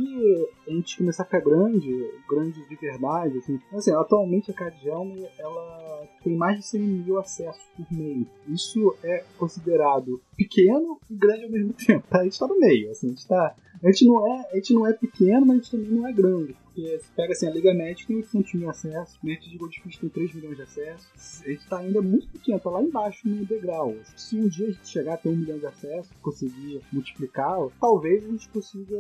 a 0.66 0.72
gente 0.72 0.98
começar 0.98 1.24
a 1.24 1.26
ficar 1.26 1.42
grande, 1.42 1.92
grande 2.30 2.66
de 2.68 2.76
verdade, 2.76 3.38
assim, 3.40 3.60
assim 3.74 3.92
atualmente 3.92 4.52
a 4.52 4.54
Card 4.54 4.88
ela 4.88 6.08
tem 6.24 6.36
mais 6.36 6.58
de 6.58 6.66
100 6.66 6.82
mil 6.82 7.20
acessos 7.20 7.62
por 7.76 7.86
mês. 7.92 8.26
Isso 8.48 8.96
é 9.04 9.26
considerado 9.38 10.22
pequeno 10.38 10.98
e 11.10 11.16
grande 11.16 11.44
ao 11.44 11.52
mesmo 11.52 11.74
tempo. 11.86 12.06
A 12.10 12.24
gente 12.24 12.40
tá 12.40 12.48
no 12.48 12.60
meio, 12.60 12.90
assim, 12.90 13.08
a 13.08 13.10
gente 13.10 13.28
tá. 13.28 13.56
A 13.84 13.92
gente 13.92 14.06
não 14.06 14.28
é, 14.28 14.48
a 14.52 14.56
gente 14.56 14.74
não 14.74 14.88
é 14.88 14.94
pequeno, 14.94 15.46
mas 15.46 15.50
a 15.50 15.56
gente 15.56 15.72
também 15.72 15.92
não 15.92 16.08
é 16.08 16.14
grande. 16.14 16.56
Porque 16.74 17.00
você 17.00 17.06
pega 17.16 17.34
assim, 17.34 17.48
a 17.48 17.52
Liga 17.52 17.74
Magic 17.74 18.08
tem 18.08 18.16
800 18.16 18.54
mil 18.54 18.70
acessos, 18.70 19.20
Magic 19.22 19.50
de 19.50 19.58
Gold 19.58 19.82
Fish 19.82 19.98
tem 19.98 20.10
3 20.10 20.34
milhões 20.36 20.56
de 20.56 20.64
acessos. 20.64 21.42
A 21.46 21.50
gente 21.50 21.68
tá 21.68 21.80
ainda 21.80 22.02
muito 22.02 22.28
pequeno, 22.30 22.60
tá 22.60 22.70
lá 22.70 22.82
embaixo 22.82 23.28
no 23.28 23.46
degrau. 23.46 23.94
Se 24.16 24.38
um 24.38 24.48
dia 24.48 24.68
a 24.68 24.72
gente 24.72 24.88
chegar 24.88 25.16
a 25.16 25.18
ter 25.18 25.30
um 25.30 25.36
milhão 25.36 25.60
de 25.60 25.66
acessos, 25.66 26.12
conseguir 26.22 26.82
multiplicar, 26.92 27.58
talvez 27.80 28.24
a 28.24 28.28
gente 28.28 28.48
consiga 28.50 28.98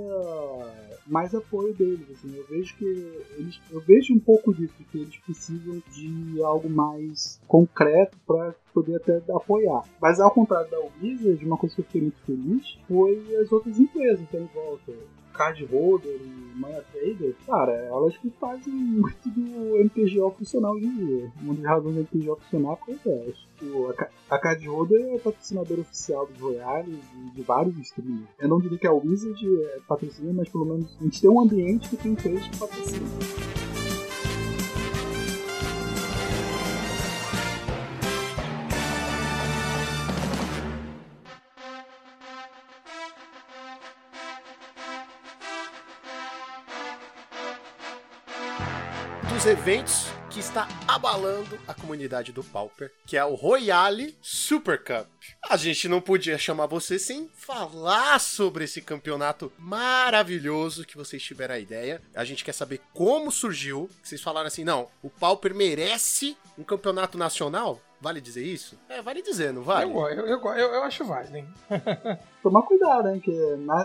mais 1.07 1.34
apoio 1.34 1.74
deles. 1.74 2.05
Assim. 2.11 2.36
Eu 2.36 2.45
vejo 2.47 2.76
que 2.76 2.86
eles, 3.38 3.61
eu 3.72 3.80
vejo 3.80 4.13
um 4.13 4.19
pouco 4.19 4.53
disso, 4.53 4.74
que 4.91 4.97
eles 4.97 5.17
precisam 5.17 5.82
de 5.93 6.43
algo 6.43 6.69
mais 6.69 7.39
concreto 7.47 8.17
para 8.28 8.53
poder 8.74 8.97
até 8.97 9.22
apoiar. 9.34 9.84
Mas 10.01 10.19
ao 10.19 10.32
contrário 10.32 10.69
da 10.69 10.80
Wizard, 11.01 11.45
uma 11.45 11.57
coisa 11.57 11.76
que 11.76 11.82
eu 11.82 11.86
fiquei 11.86 12.01
muito 12.01 12.22
feliz 12.26 12.78
foi 12.88 13.36
as 13.38 13.51
outras 13.51 13.80
empresas 13.80 14.28
que 14.30 14.38
em 14.38 14.45
volta. 14.53 14.93
Card 15.41 15.65
Holder 15.65 16.21
e 16.21 16.59
Maya 16.59 16.83
Trader, 16.91 17.35
cara, 17.47 17.71
elas 17.71 18.15
que 18.15 18.29
fazem 18.39 18.71
muito 18.71 19.27
do 19.27 19.83
MTGO 19.83 20.29
funcional 20.37 20.75
hoje 20.75 20.85
em 20.85 20.95
dia. 20.95 21.31
Uma 21.41 21.55
das 21.55 21.65
razões 21.65 21.95
do 21.95 22.01
MTGO 22.01 22.35
funcionar 22.35 22.75
foi 22.75 22.93
essa. 22.93 24.05
A 24.29 24.37
Card 24.37 24.67
Holder 24.67 25.15
é 25.15 25.17
patrocinador 25.17 25.79
oficial 25.79 26.27
dos 26.27 26.39
Royales 26.39 26.99
e 27.15 27.31
de 27.31 27.41
vários 27.41 27.75
streamers. 27.79 28.27
Eu 28.37 28.49
não 28.49 28.59
diria 28.59 28.77
que 28.77 28.85
a 28.85 28.93
Wizard 28.93 29.43
é 29.63 29.79
patrocina, 29.87 30.31
mas 30.31 30.47
pelo 30.47 30.65
menos 30.65 30.95
a 30.99 31.03
gente 31.03 31.19
tem 31.19 31.29
um 31.29 31.39
ambiente 31.39 31.89
que 31.89 31.97
tem 31.97 32.13
três 32.13 32.47
que 32.47 32.57
patrocinam. 32.59 33.61
Dos 49.41 49.47
eventos 49.47 50.05
que 50.29 50.39
está 50.39 50.67
abalando 50.87 51.57
a 51.67 51.73
comunidade 51.73 52.31
do 52.31 52.43
Pauper, 52.43 52.91
que 53.07 53.17
é 53.17 53.25
o 53.25 53.33
Royale 53.33 54.15
Super 54.21 54.77
Cup. 54.77 55.07
A 55.49 55.57
gente 55.57 55.87
não 55.87 55.99
podia 55.99 56.37
chamar 56.37 56.67
você 56.67 56.99
sem 56.99 57.27
falar 57.33 58.19
sobre 58.19 58.65
esse 58.65 58.83
campeonato 58.83 59.51
maravilhoso 59.57 60.85
que 60.85 60.95
vocês 60.95 61.23
tiveram 61.23 61.55
a 61.55 61.59
ideia. 61.59 61.99
A 62.13 62.23
gente 62.23 62.45
quer 62.45 62.53
saber 62.53 62.81
como 62.93 63.31
surgiu. 63.31 63.89
Vocês 64.03 64.21
falaram 64.21 64.45
assim: 64.45 64.63
não, 64.63 64.87
o 65.01 65.09
Pauper 65.09 65.55
merece 65.55 66.37
um 66.55 66.63
campeonato 66.63 67.17
nacional? 67.17 67.81
Vale 67.99 68.21
dizer 68.21 68.45
isso? 68.45 68.77
É, 68.87 69.01
vale 69.01 69.23
dizer, 69.23 69.51
não 69.51 69.63
vale? 69.63 69.91
Eu, 69.91 70.07
eu, 70.07 70.27
eu, 70.27 70.55
eu, 70.55 70.83
acho 70.83 71.03
válido, 71.03 71.37
hein? 71.37 71.47
Tomar 72.43 72.61
cuidado, 72.61 73.09
hein? 73.09 73.19
Que 73.19 73.31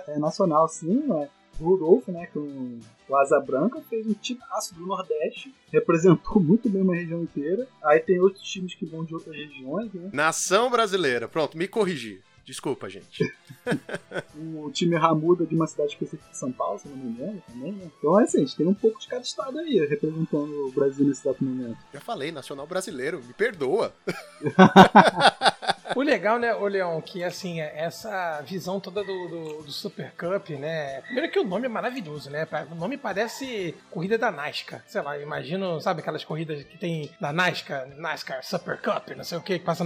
é, 0.09 0.19
nacional 0.19 0.69
sim, 0.69 1.03
né? 1.07 1.31
Rudolf, 1.65 2.09
né, 2.09 2.27
com 2.33 2.79
o 3.09 3.17
Asa 3.17 3.41
Branca, 3.41 3.81
fez 3.89 4.07
um 4.07 4.15
timaço 4.15 4.75
do 4.75 4.87
Nordeste, 4.87 5.55
representou 5.73 6.41
muito 6.41 6.69
bem 6.69 6.83
uma 6.83 6.95
região 6.95 7.23
inteira. 7.23 7.67
Aí 7.85 8.01
tem 8.01 8.21
outros 8.21 8.43
times 8.43 8.75
que 8.75 8.85
vão 8.85 9.05
de 9.05 9.15
outras 9.15 9.35
regiões, 9.35 9.93
né? 9.93 10.11
Nação 10.13 10.71
brasileira, 10.71 11.29
pronto, 11.29 11.57
me 11.57 11.69
corrigi. 11.69 12.21
Desculpa, 12.47 12.89
gente. 12.89 13.29
o 14.39 14.71
time 14.71 14.95
Ramuda 14.95 15.45
de 15.45 15.57
uma 15.57 15.67
cidade 15.67 15.91
específica 15.91 16.31
de 16.31 16.39
São 16.39 16.53
Paulo, 16.53 16.79
se 16.79 16.87
não 16.87 16.97
me 16.97 17.11
engano, 17.11 17.43
também, 17.45 17.73
né? 17.73 17.91
Então, 17.99 18.17
assim, 18.17 18.39
a 18.39 18.41
gente 18.43 18.57
tem 18.57 18.67
um 18.67 18.73
pouco 18.73 19.01
de 19.01 19.09
cada 19.09 19.23
estado 19.23 19.59
aí, 19.59 19.85
representando 19.85 20.69
o 20.69 20.71
Brasil 20.71 21.05
nesse 21.05 21.23
exato 21.23 21.43
momento. 21.43 21.77
Já 21.93 22.01
falei, 22.01 22.31
nacional 22.31 22.65
brasileiro, 22.65 23.21
me 23.21 23.35
perdoa. 23.35 23.93
O 25.95 26.03
legal, 26.03 26.39
né, 26.39 26.55
o 26.55 26.67
Leão, 26.67 27.01
que 27.01 27.23
assim, 27.23 27.61
essa 27.61 28.41
visão 28.43 28.81
toda 28.81 29.05
do, 29.05 29.29
do, 29.29 29.63
do, 29.63 29.73
Super 29.73 30.13
Cup, 30.13 30.51
né? 30.51 31.01
Primeiro 31.03 31.31
que 31.31 31.39
o 31.39 31.45
nome 31.45 31.67
é 31.67 31.69
maravilhoso, 31.69 32.31
né? 32.31 32.47
O 32.71 32.75
nome 32.75 32.97
parece 32.97 33.75
corrida 33.91 34.19
da 34.19 34.31
NASCAR. 34.31 34.83
Sei 34.87 35.01
lá, 35.01 35.19
imagino, 35.19 35.81
sabe 35.81 36.01
aquelas 36.01 36.25
corridas 36.25 36.63
que 36.65 36.79
tem 36.79 37.11
da 37.21 37.33
NASCAR, 37.33 37.87
NASCAR 37.97 38.43
Super 38.45 38.81
Cup, 38.81 39.11
não 39.17 39.25
sei 39.25 39.39
o 39.39 39.43
que, 39.43 39.59
que 39.59 39.65
passa 39.65 39.85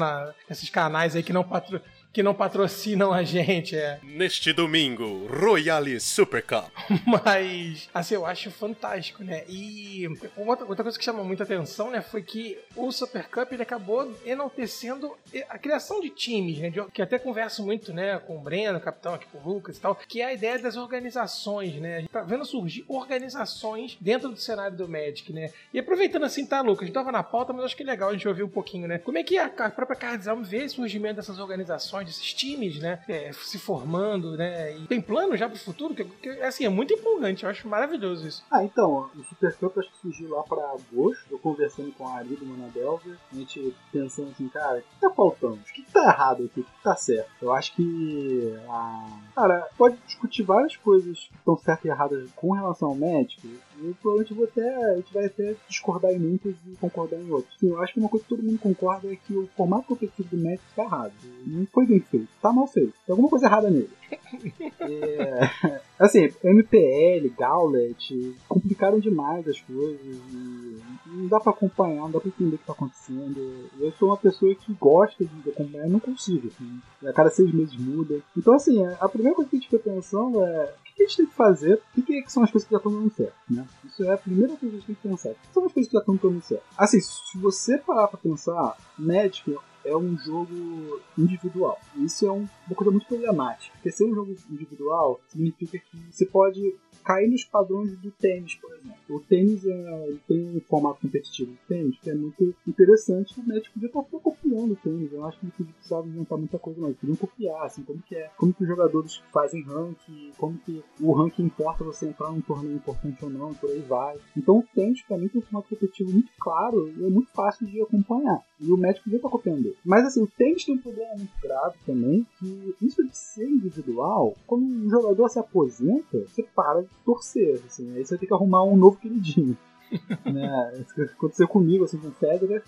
nesses 0.49 0.71
canais 0.71 1.15
aí 1.15 1.23
que 1.23 1.33
não 1.33 1.45
patro, 1.45 1.81
que 2.13 2.23
não 2.23 2.35
patrocinam 2.35 3.13
a 3.13 3.23
gente. 3.23 3.77
É. 3.77 3.99
Neste 4.03 4.53
domingo, 4.53 5.27
Royale 5.27 6.01
Super 6.01 6.43
Cup. 6.43 6.69
Mas, 7.07 7.89
assim, 7.95 8.15
eu 8.15 8.27
acho 8.27 8.51
fantástico, 8.51 9.23
né? 9.23 9.45
E 9.49 10.09
outra, 10.37 10.67
outra 10.67 10.83
coisa 10.83 10.99
que 10.99 11.05
chamou 11.05 11.25
muita 11.25 11.45
atenção, 11.45 11.91
né, 11.91 12.01
foi 12.01 12.23
que 12.23 12.59
o 12.77 12.91
Super 12.91 13.29
Cup 13.29 13.53
ele 13.53 13.63
acabou 13.63 14.13
enaltecendo 14.25 15.17
a 15.49 15.59
criação 15.59 16.01
de 16.01 16.11
times, 16.11 16.59
né? 16.59 16.73
Que 16.93 17.03
até 17.03 17.19
converso 17.19 17.65
muito, 17.65 17.93
né, 17.93 18.19
com 18.19 18.37
o 18.37 18.41
Breno, 18.41 18.79
o 18.79 18.81
capitão 18.81 19.15
aqui 19.15 19.27
com 19.27 19.39
o 19.39 19.55
Lucas 19.55 19.77
e 19.77 19.81
tal, 19.81 19.95
que 19.95 20.21
é 20.21 20.27
a 20.27 20.35
ideia 20.35 20.59
das 20.59 20.77
organizações, 20.77 21.75
né? 21.77 21.97
A 21.97 22.01
gente 22.01 22.11
tá 22.11 22.23
vendo 22.23 22.45
surgir 22.45 22.85
organizações 22.89 23.97
dentro 24.01 24.29
do 24.29 24.37
cenário 24.37 24.77
do 24.77 24.89
Magic, 24.89 25.33
né? 25.33 25.51
E 25.73 25.79
aproveitando 25.79 26.25
assim, 26.25 26.45
tá, 26.47 26.61
Lucas? 26.61 26.83
A 26.83 26.87
gente 26.87 26.95
tava 26.95 27.13
na 27.13 27.23
pauta, 27.23 27.53
mas 27.53 27.65
acho 27.65 27.77
que 27.77 27.83
é 27.83 27.87
legal 27.87 28.11
a 28.11 28.13
gente 28.13 28.27
ouvir 28.27 28.43
um 28.43 28.49
pouquinho, 28.49 28.89
né? 28.89 28.99
Como 28.99 29.19
é 29.19 29.23
que 29.23 29.39
a 29.39 29.49
própria 29.49 29.97
Cardizal 29.97 30.41
vê 30.43 30.65
o 30.65 30.71
surgimento 30.71 31.17
dessas 31.17 31.39
organizações, 31.39 32.00
desses 32.05 32.33
times, 32.33 32.79
né? 32.79 33.03
É, 33.09 33.33
se 33.33 33.59
formando, 33.59 34.37
né? 34.37 34.77
E 34.77 34.87
tem 34.87 35.01
plano 35.01 35.37
já 35.37 35.49
pro 35.49 35.59
futuro? 35.59 35.95
Que, 35.95 36.05
que, 36.05 36.29
assim, 36.43 36.65
é 36.65 36.69
muito 36.69 36.93
empolgante, 36.93 37.45
eu 37.45 37.51
acho 37.51 37.69
maravilhoso 37.69 38.27
isso. 38.27 38.45
Ah, 38.51 38.65
então, 38.65 39.11
o 39.15 39.25
Super 39.25 39.55
Cup 39.57 39.79
acho 39.79 39.91
que 39.91 39.99
surgiu 39.99 40.31
lá 40.31 40.43
pra 40.43 40.63
agosto, 40.71 41.25
eu 41.31 41.39
conversando 41.39 41.93
com 41.93 42.07
a 42.07 42.17
Ari 42.17 42.37
do 42.37 42.47
Manadelver, 42.47 43.17
a 43.33 43.35
gente 43.35 43.75
pensando 43.93 44.31
assim, 44.31 44.49
cara, 44.49 44.79
o 44.79 44.83
que 44.83 45.01
tá 45.01 45.11
faltando? 45.11 45.55
O 45.55 45.73
que 45.73 45.83
tá 45.83 46.05
errado 46.05 46.45
aqui? 46.45 46.61
O 46.61 46.65
que 46.65 46.83
tá 46.83 46.97
certo? 46.97 47.31
Eu 47.41 47.53
acho 47.53 47.75
que. 47.75 48.57
Ah, 48.69 49.21
cara, 49.35 49.69
pode 49.77 49.97
discutir 50.07 50.43
várias 50.43 50.77
coisas 50.77 51.19
que 51.19 51.37
estão 51.37 51.57
certas 51.57 51.85
e 51.85 51.89
erradas 51.89 52.31
com 52.37 52.53
relação 52.53 52.89
ao 52.89 52.95
médico. 52.95 53.47
E 53.83 53.95
provavelmente 53.95 54.35
vou 54.35 54.45
até, 54.45 54.93
a 54.93 54.97
gente 54.97 55.13
vai 55.13 55.25
até 55.27 55.55
discordar 55.69 56.13
em 56.13 56.19
muitas 56.19 56.55
e 56.67 56.77
concordar 56.77 57.19
em 57.19 57.31
outras. 57.31 57.55
Sim, 57.59 57.69
eu 57.69 57.83
acho 57.83 57.95
que 57.95 58.01
uma 58.01 58.09
coisa 58.09 58.25
que 58.25 58.29
todo 58.29 58.43
mundo 58.43 58.59
concorda 58.59 59.11
é 59.11 59.17
que 59.17 59.35
o 59.35 59.49
formato 59.57 59.89
competitivo 59.89 60.29
do 60.29 60.37
médico 60.37 60.65
tá 60.77 60.85
errado. 60.85 61.13
Não 61.47 61.67
foi 61.67 61.87
bem 61.87 62.01
feito, 62.01 62.29
tá 62.43 62.53
mal 62.53 62.67
feito. 62.67 62.93
Tem 63.07 63.13
alguma 63.13 63.31
coisa 63.31 63.47
errada 63.47 63.71
nele. 63.71 63.91
é, 64.81 65.81
assim, 65.99 66.29
MPL, 66.45 67.33
Gauntlet, 67.39 68.37
complicaram 68.49 69.01
demais 69.01 69.49
as 69.49 69.61
coisas. 69.61 70.01
E 70.05 70.81
não 71.07 71.27
dá 71.27 71.41
pra 71.41 71.53
acompanhar, 71.53 72.03
não 72.03 72.11
dá 72.11 72.21
pra 72.21 72.29
entender 72.29 72.57
o 72.57 72.59
que 72.59 72.67
tá 72.67 72.73
acontecendo. 72.73 73.71
Eu 73.79 73.93
sou 73.93 74.09
uma 74.09 74.17
pessoa 74.17 74.55
que 74.55 74.73
gosta 74.75 75.25
de 75.25 75.51
acompanhar, 75.51 75.89
não 75.89 76.01
consigo. 76.01 76.49
Assim. 76.49 76.81
A 77.09 77.13
cada 77.13 77.31
seis 77.31 77.53
meses 77.53 77.77
muda. 77.77 78.21
Então, 78.37 78.55
assim, 78.55 78.85
a 78.85 79.09
primeira 79.09 79.35
coisa 79.35 79.51
que 79.51 79.57
a 79.57 79.59
gente 79.59 79.71
fica 79.71 79.91
pensando 79.91 80.43
é 80.45 80.75
que 81.01 81.05
a 81.05 81.07
gente 81.07 81.17
tem 81.17 81.27
que 81.27 81.35
fazer, 81.35 81.81
o 81.97 82.03
que, 82.03 82.25
são 82.29 82.43
as 82.43 82.51
coisas 82.51 82.69
que 82.69 82.75
já 82.75 82.79
estão 82.79 82.93
dando 82.93 83.15
certo, 83.15 83.35
né? 83.49 83.67
Isso 83.85 84.05
é 84.05 84.13
a 84.13 84.19
primeira 84.19 84.57
coisa 84.57 84.59
que 84.59 84.67
a 84.67 84.71
gente 84.79 84.87
tem 84.87 84.95
que 84.95 85.09
pensar. 85.09 85.31
O 85.31 85.35
que 85.35 85.53
são 85.53 85.65
as 85.65 85.73
coisas 85.73 85.91
que 85.91 85.95
já 85.95 86.01
estão 86.01 86.17
dando 86.17 86.43
certo? 86.43 86.65
Assim, 86.77 87.01
se 87.01 87.39
você 87.39 87.79
parar 87.79 88.09
pra 88.09 88.19
pensar, 88.19 88.77
Magic 88.99 89.57
é 89.85 89.97
um 89.97 90.17
jogo 90.19 91.01
individual. 91.17 91.79
Isso 91.97 92.27
é 92.27 92.33
um, 92.33 92.47
uma 92.67 92.77
coisa 92.77 92.91
muito 92.91 93.07
problemática. 93.07 93.73
Porque 93.75 93.91
ser 93.91 94.05
um 94.05 94.15
jogo 94.15 94.35
individual 94.51 95.21
significa 95.29 95.79
que 95.79 95.97
você 96.11 96.27
pode 96.27 96.75
cair 97.05 97.29
nos 97.29 97.45
padrões 97.45 97.97
do 97.99 98.11
tênis, 98.11 98.55
por 98.57 98.73
exemplo. 98.73 98.95
O 99.09 99.21
tênis 99.21 99.65
é, 99.65 100.13
tem 100.29 100.57
um 100.57 100.61
formato 100.61 101.01
competitivo 101.01 101.53
de 101.53 101.59
tênis 101.67 101.99
que 101.99 102.11
é 102.11 102.15
muito 102.15 102.55
interessante. 102.67 103.39
O 103.41 103.47
médico 103.47 103.75
podia 103.75 103.89
estar 103.89 104.03
copiando 104.03 104.73
o 104.73 104.77
tênis. 104.77 105.13
Eu 105.13 105.25
acho 105.25 105.39
que 105.39 105.47
não 105.47 105.73
precisava 105.73 106.07
inventar 106.07 106.39
muita 106.39 106.59
coisa, 106.59 106.81
não. 106.81 106.93
Podiam 106.93 107.17
copiar, 107.17 107.65
assim, 107.65 107.83
como 107.83 108.01
que 108.03 108.15
é. 108.15 108.31
Como 108.37 108.53
que 108.53 108.63
os 108.63 108.69
jogadores 108.69 109.23
fazem 109.33 109.63
ranking, 109.63 110.33
como 110.37 110.59
que 110.59 110.83
o 111.01 111.13
ranking 111.13 111.45
importa 111.45 111.85
você 111.85 112.07
entrar 112.07 112.31
num 112.31 112.41
torneio 112.41 112.77
importante 112.77 113.25
ou 113.25 113.31
não, 113.31 113.55
por 113.55 113.71
aí 113.71 113.81
vai. 113.81 114.17
Então 114.37 114.59
o 114.59 114.65
tênis, 114.75 115.03
pra 115.03 115.19
mim, 115.19 115.29
tem 115.29 115.41
um 115.41 115.45
formato 115.45 115.69
competitivo 115.69 116.13
muito 116.13 116.31
claro 116.39 116.89
e 116.97 117.05
é 117.05 117.09
muito 117.09 117.31
fácil 117.33 117.67
de 117.67 117.81
acompanhar. 117.81 118.41
E 118.61 118.71
o 118.71 118.77
médico 118.77 119.05
podia 119.05 119.17
estar 119.17 119.29
copiando. 119.29 119.75
Mas 119.85 120.07
assim, 120.07 120.23
o 120.23 120.27
tênis 120.27 120.65
tem 120.65 120.75
um 120.75 120.79
problema 120.79 121.15
muito 121.15 121.33
grave 121.43 121.77
também, 121.87 122.27
que 122.39 122.75
isso 122.83 123.07
de 123.07 123.17
ser 123.17 123.49
individual, 123.49 124.37
quando 124.47 124.65
um 124.65 124.91
jogador 124.91 125.29
se 125.29 125.39
aposenta, 125.39 126.19
você 126.19 126.43
para 126.43 126.83
de 126.83 126.89
torcer. 127.05 127.61
Assim, 127.67 127.95
aí 127.97 128.05
você 128.05 128.19
ter 128.19 128.27
que 128.27 128.35
arrumar 128.35 128.65
um 128.65 128.77
novo 128.77 128.99
queridinho. 128.99 129.57
né? 130.25 130.81
Isso 130.81 131.03
aconteceu 131.03 131.49
comigo, 131.49 131.85
assim, 131.85 131.99
com 131.99 132.09
o 132.09 132.13
Federer, 132.13 132.63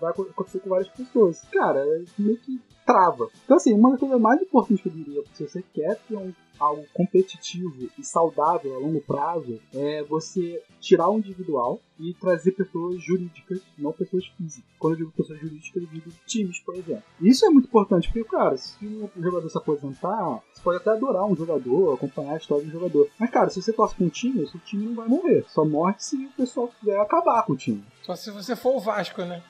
vai 0.00 0.10
acontecer 0.10 0.60
com 0.60 0.70
várias 0.70 0.88
pessoas. 0.88 1.40
Cara, 1.50 1.80
é 1.80 2.04
meio 2.18 2.38
que 2.38 2.60
trava. 2.86 3.28
Então, 3.44 3.56
assim, 3.56 3.74
uma 3.74 3.90
das 3.90 4.00
coisas 4.00 4.20
mais 4.20 4.40
importantes 4.40 4.82
que 4.82 4.88
eu 4.88 4.92
diria, 4.92 5.22
se 5.34 5.46
você 5.46 5.62
quer 5.74 5.98
ter 6.08 6.16
um 6.16 6.32
algo 6.58 6.84
competitivo 6.94 7.88
e 7.98 8.04
saudável 8.04 8.74
a 8.74 8.78
longo 8.78 9.00
prazo 9.00 9.60
é 9.74 10.02
você 10.02 10.62
tirar 10.80 11.08
o 11.10 11.18
individual 11.18 11.80
e 11.98 12.14
trazer 12.14 12.52
pessoas 12.52 13.02
jurídicas, 13.02 13.60
não 13.76 13.92
pessoas 13.92 14.26
físicas. 14.36 14.64
Quando 14.78 14.94
eu 14.94 14.98
digo 14.98 15.12
pessoas 15.12 15.40
jurídicas, 15.40 15.82
eu 15.82 15.88
digo 15.88 16.10
times, 16.26 16.60
por 16.60 16.74
exemplo. 16.74 17.02
Isso 17.20 17.44
é 17.46 17.50
muito 17.50 17.66
importante, 17.66 18.08
porque, 18.08 18.24
cara, 18.24 18.56
se 18.56 18.86
um 18.86 19.22
jogador 19.22 19.48
se 19.48 19.58
aposentar, 19.58 20.42
você 20.52 20.62
pode 20.62 20.78
até 20.78 20.90
adorar 20.90 21.24
um 21.24 21.36
jogador, 21.36 21.94
acompanhar 21.94 22.34
a 22.34 22.38
história 22.38 22.64
do 22.64 22.70
jogador. 22.70 23.08
Mas, 23.18 23.30
cara, 23.30 23.50
se 23.50 23.60
você 23.60 23.72
torce 23.72 23.96
com 23.96 24.04
um 24.04 24.08
time, 24.08 24.42
o 24.42 24.48
seu 24.48 24.60
time 24.60 24.86
não 24.86 24.94
vai 24.94 25.08
morrer. 25.08 25.44
Só 25.48 25.64
morre 25.64 25.94
se 25.98 26.16
o 26.16 26.30
pessoal 26.30 26.68
quiser 26.68 26.98
acabar 27.00 27.42
com 27.44 27.54
o 27.54 27.56
time. 27.56 27.84
Só 28.02 28.14
se 28.14 28.30
você 28.30 28.54
for 28.54 28.76
o 28.76 28.80
Vasco, 28.80 29.22
né? 29.22 29.42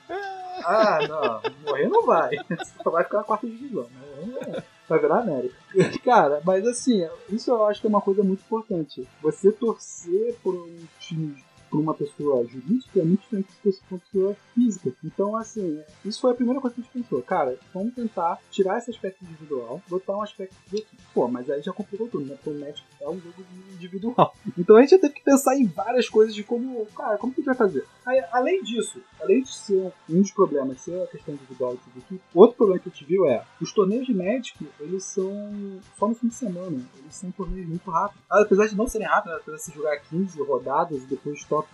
Ah, 0.63 0.99
não. 1.07 1.41
Morrer 1.65 1.87
não 1.87 2.05
vai. 2.05 2.31
Só 2.83 2.89
vai 2.89 3.03
ficar 3.03 3.19
na 3.19 3.23
quarta 3.23 3.47
divisão. 3.47 3.83
Né? 3.83 4.63
Vai 4.87 4.99
virar 4.99 5.19
América. 5.19 5.55
Cara, 6.03 6.41
mas 6.45 6.65
assim, 6.65 7.07
isso 7.29 7.51
eu 7.51 7.65
acho 7.65 7.81
que 7.81 7.87
é 7.87 7.89
uma 7.89 8.01
coisa 8.01 8.23
muito 8.23 8.41
importante. 8.41 9.07
Você 9.21 9.51
torcer 9.51 10.35
por 10.41 10.55
um 10.55 10.77
time 10.99 11.35
por 11.69 11.79
uma 11.79 11.93
pessoa 11.93 12.45
jurídica 12.45 12.99
é 12.99 13.03
muito 13.03 13.21
diferente 13.21 13.49
de 13.63 13.71
ser 13.71 13.83
uma 13.91 13.99
pessoa 13.99 14.35
física. 14.53 14.93
Então, 15.03 15.35
assim, 15.35 15.81
isso 16.03 16.21
foi 16.21 16.31
a 16.31 16.35
primeira 16.35 16.61
coisa 16.61 16.75
que 16.75 16.81
a 16.81 16.83
gente 16.83 16.93
pensou. 16.93 17.21
Cara, 17.21 17.57
vamos 17.73 17.93
tentar 17.93 18.39
tirar 18.49 18.77
esse 18.77 18.89
aspecto 18.89 19.23
individual, 19.23 19.81
botar 19.87 20.17
um 20.17 20.21
aspecto 20.21 20.55
de 20.67 20.77
equipe. 20.77 21.03
Pô, 21.13 21.27
mas 21.27 21.49
aí 21.49 21.61
já 21.61 21.73
complicou 21.73 22.07
tudo, 22.07 22.25
né? 22.25 22.35
Porque 22.35 22.49
o 22.49 22.59
Magic 22.59 22.83
é 23.01 23.09
um 23.09 23.19
jogo 23.19 23.43
individual. 23.73 24.33
Então 24.57 24.75
a 24.75 24.81
gente 24.81 24.97
teve 24.97 25.13
que 25.13 25.23
pensar 25.23 25.55
em 25.55 25.65
várias 25.65 26.09
coisas 26.09 26.33
de 26.33 26.43
como, 26.43 26.85
cara, 26.87 27.17
como 27.17 27.31
que 27.31 27.41
a 27.41 27.43
gente 27.43 27.45
vai 27.45 27.55
fazer? 27.55 27.85
Aí, 28.05 28.23
além 28.31 28.63
disso, 28.63 29.01
além 29.19 29.41
de 29.41 29.53
ser 29.53 29.91
um 30.09 30.21
dos 30.21 30.31
problemas, 30.31 30.81
ser 30.81 31.01
a 31.01 31.07
questão 31.07 31.33
individual 31.33 31.75
de 31.75 31.99
equipe, 31.99 32.21
outro 32.33 32.57
problema 32.57 32.79
que 32.79 32.89
a 32.89 32.91
gente 32.91 33.05
viu 33.05 33.25
é 33.25 33.43
os 33.61 33.71
torneios 33.71 34.05
de 34.05 34.13
Magic, 34.13 34.67
eles 34.79 35.03
são 35.03 35.79
só 35.97 36.07
no 36.07 36.15
fim 36.15 36.27
de 36.27 36.35
semana. 36.35 36.81
Eles 36.97 37.15
são 37.15 37.31
torneios 37.31 37.67
muito 37.67 37.89
rápidos. 37.89 38.23
Apesar 38.29 38.67
de 38.67 38.75
não 38.75 38.87
serem 38.87 39.07
rápidos, 39.07 39.39
apesar 39.39 39.57
de 39.57 39.63
se 39.63 39.73
jogar 39.73 39.97
15 39.97 40.41
rodadas 40.41 41.03
e 41.03 41.05
depois 41.07 41.43
top 41.43 41.67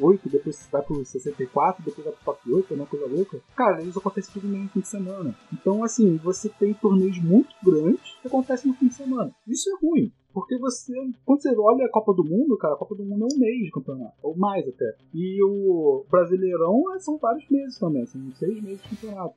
8, 0.00 0.28
depois 0.28 0.68
vai 0.70 0.82
pro 0.82 1.04
64, 1.04 1.82
depois 1.84 2.04
vai 2.04 2.14
pro 2.14 2.24
top 2.24 2.52
8, 2.52 2.76
né? 2.76 2.86
Coisa 2.88 3.06
louca. 3.06 3.40
Cara, 3.54 3.80
eles 3.80 3.96
acontecem 3.96 4.32
tudo 4.32 4.48
no 4.48 4.68
fim 4.68 4.80
de 4.80 4.88
semana. 4.88 5.34
Então, 5.52 5.84
assim, 5.84 6.16
você 6.16 6.48
tem 6.48 6.74
torneios 6.74 7.18
muito 7.18 7.54
grandes 7.62 8.14
que 8.20 8.28
acontecem 8.28 8.70
no 8.70 8.76
fim 8.76 8.88
de 8.88 8.94
semana. 8.94 9.30
Isso 9.46 9.70
é 9.70 9.78
ruim. 9.80 10.12
Porque 10.34 10.58
você, 10.58 10.92
quando 11.24 11.40
você 11.40 11.54
olha 11.56 11.86
a 11.86 11.88
Copa 11.88 12.12
do 12.12 12.24
Mundo, 12.24 12.58
cara, 12.58 12.74
a 12.74 12.76
Copa 12.76 12.96
do 12.96 13.04
Mundo 13.04 13.22
é 13.22 13.34
um 13.34 13.38
mês 13.38 13.64
de 13.64 13.70
campeonato, 13.70 14.14
ou 14.20 14.36
mais 14.36 14.66
até. 14.66 14.96
E 15.14 15.40
o 15.44 16.04
Brasileirão 16.10 16.92
é, 16.92 16.98
são 16.98 17.16
vários 17.16 17.48
meses 17.48 17.78
também, 17.78 18.04
são 18.06 18.20
seis 18.32 18.60
meses 18.60 18.82
de 18.82 18.88
campeonato. 18.88 19.34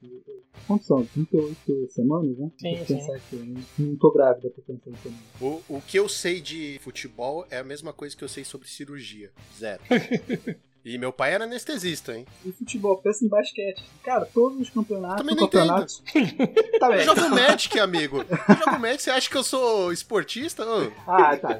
Quantos 0.66 0.88
são? 0.88 1.06
38 1.06 1.92
semanas, 1.92 2.38
né? 2.40 2.52
Sim, 2.58 2.84
sim. 2.86 3.12
Aqui, 3.12 3.56
não 3.78 3.96
tô 3.96 4.12
grávida 4.12 4.50
pra 4.50 4.64
pensar 4.64 4.90
nisso. 4.90 5.18
O, 5.40 5.78
o 5.78 5.82
que 5.82 6.00
eu 6.00 6.10
sei 6.10 6.42
de 6.42 6.80
futebol 6.80 7.46
é 7.52 7.60
a 7.60 7.64
mesma 7.64 7.94
coisa 7.94 8.18
que 8.18 8.24
eu 8.24 8.30
sei 8.30 8.44
sobre 8.44 8.68
cirurgia. 8.68 9.32
Zero. 9.56 9.82
E 10.88 10.98
meu 10.98 11.12
pai 11.12 11.34
era 11.34 11.44
anestesista, 11.44 12.16
hein? 12.16 12.26
E 12.46 12.52
futebol, 12.54 12.96
pensa 12.96 13.26
em 13.26 13.28
basquete. 13.28 13.84
Cara, 14.02 14.26
todos 14.26 14.58
os 14.58 14.70
campeonatos. 14.70 15.18
Também 15.18 15.36
não 15.36 15.44
campeonatos... 15.44 16.02
tá 16.80 16.96
eu 16.96 17.04
jogo 17.04 17.30
Magic, 17.30 17.78
amigo. 17.78 18.20
Eu 18.20 18.56
jogo 18.56 18.80
Magic, 18.80 19.04
você 19.04 19.12
acha 19.12 19.30
que 19.30 19.36
eu 19.36 19.44
sou 19.44 19.92
esportista? 19.92 20.66
Ô. 20.66 20.90
Ah, 21.06 21.36
tá. 21.36 21.60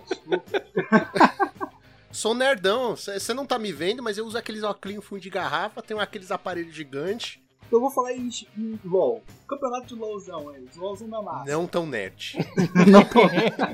Sou 2.10 2.34
nerdão. 2.34 2.96
Você 2.96 3.34
não 3.34 3.46
tá 3.46 3.60
me 3.60 3.74
vendo, 3.74 4.02
mas 4.02 4.18
eu 4.18 4.26
uso 4.26 4.38
aqueles 4.38 4.64
óculos 4.64 5.04
fundo 5.04 5.20
de 5.20 5.30
garrafa, 5.30 5.82
tenho 5.82 6.00
aqueles 6.00 6.32
aparelhos 6.32 6.74
gigantes. 6.74 7.38
Então 7.68 7.78
eu 7.78 7.82
vou 7.82 7.92
falar 7.92 8.14
em, 8.14 8.30
em 8.58 8.80
LOL. 8.86 9.22
Campeonato 9.48 9.88
de 9.88 9.96
LOLzão 9.96 10.50
aí. 10.50 10.66
LOLzão 10.76 11.10
da 11.10 11.22
massa. 11.22 11.52
Não 11.52 11.68
tão 11.68 11.86
nerd. 11.86 12.38
não 12.90 13.04
tão 13.04 13.24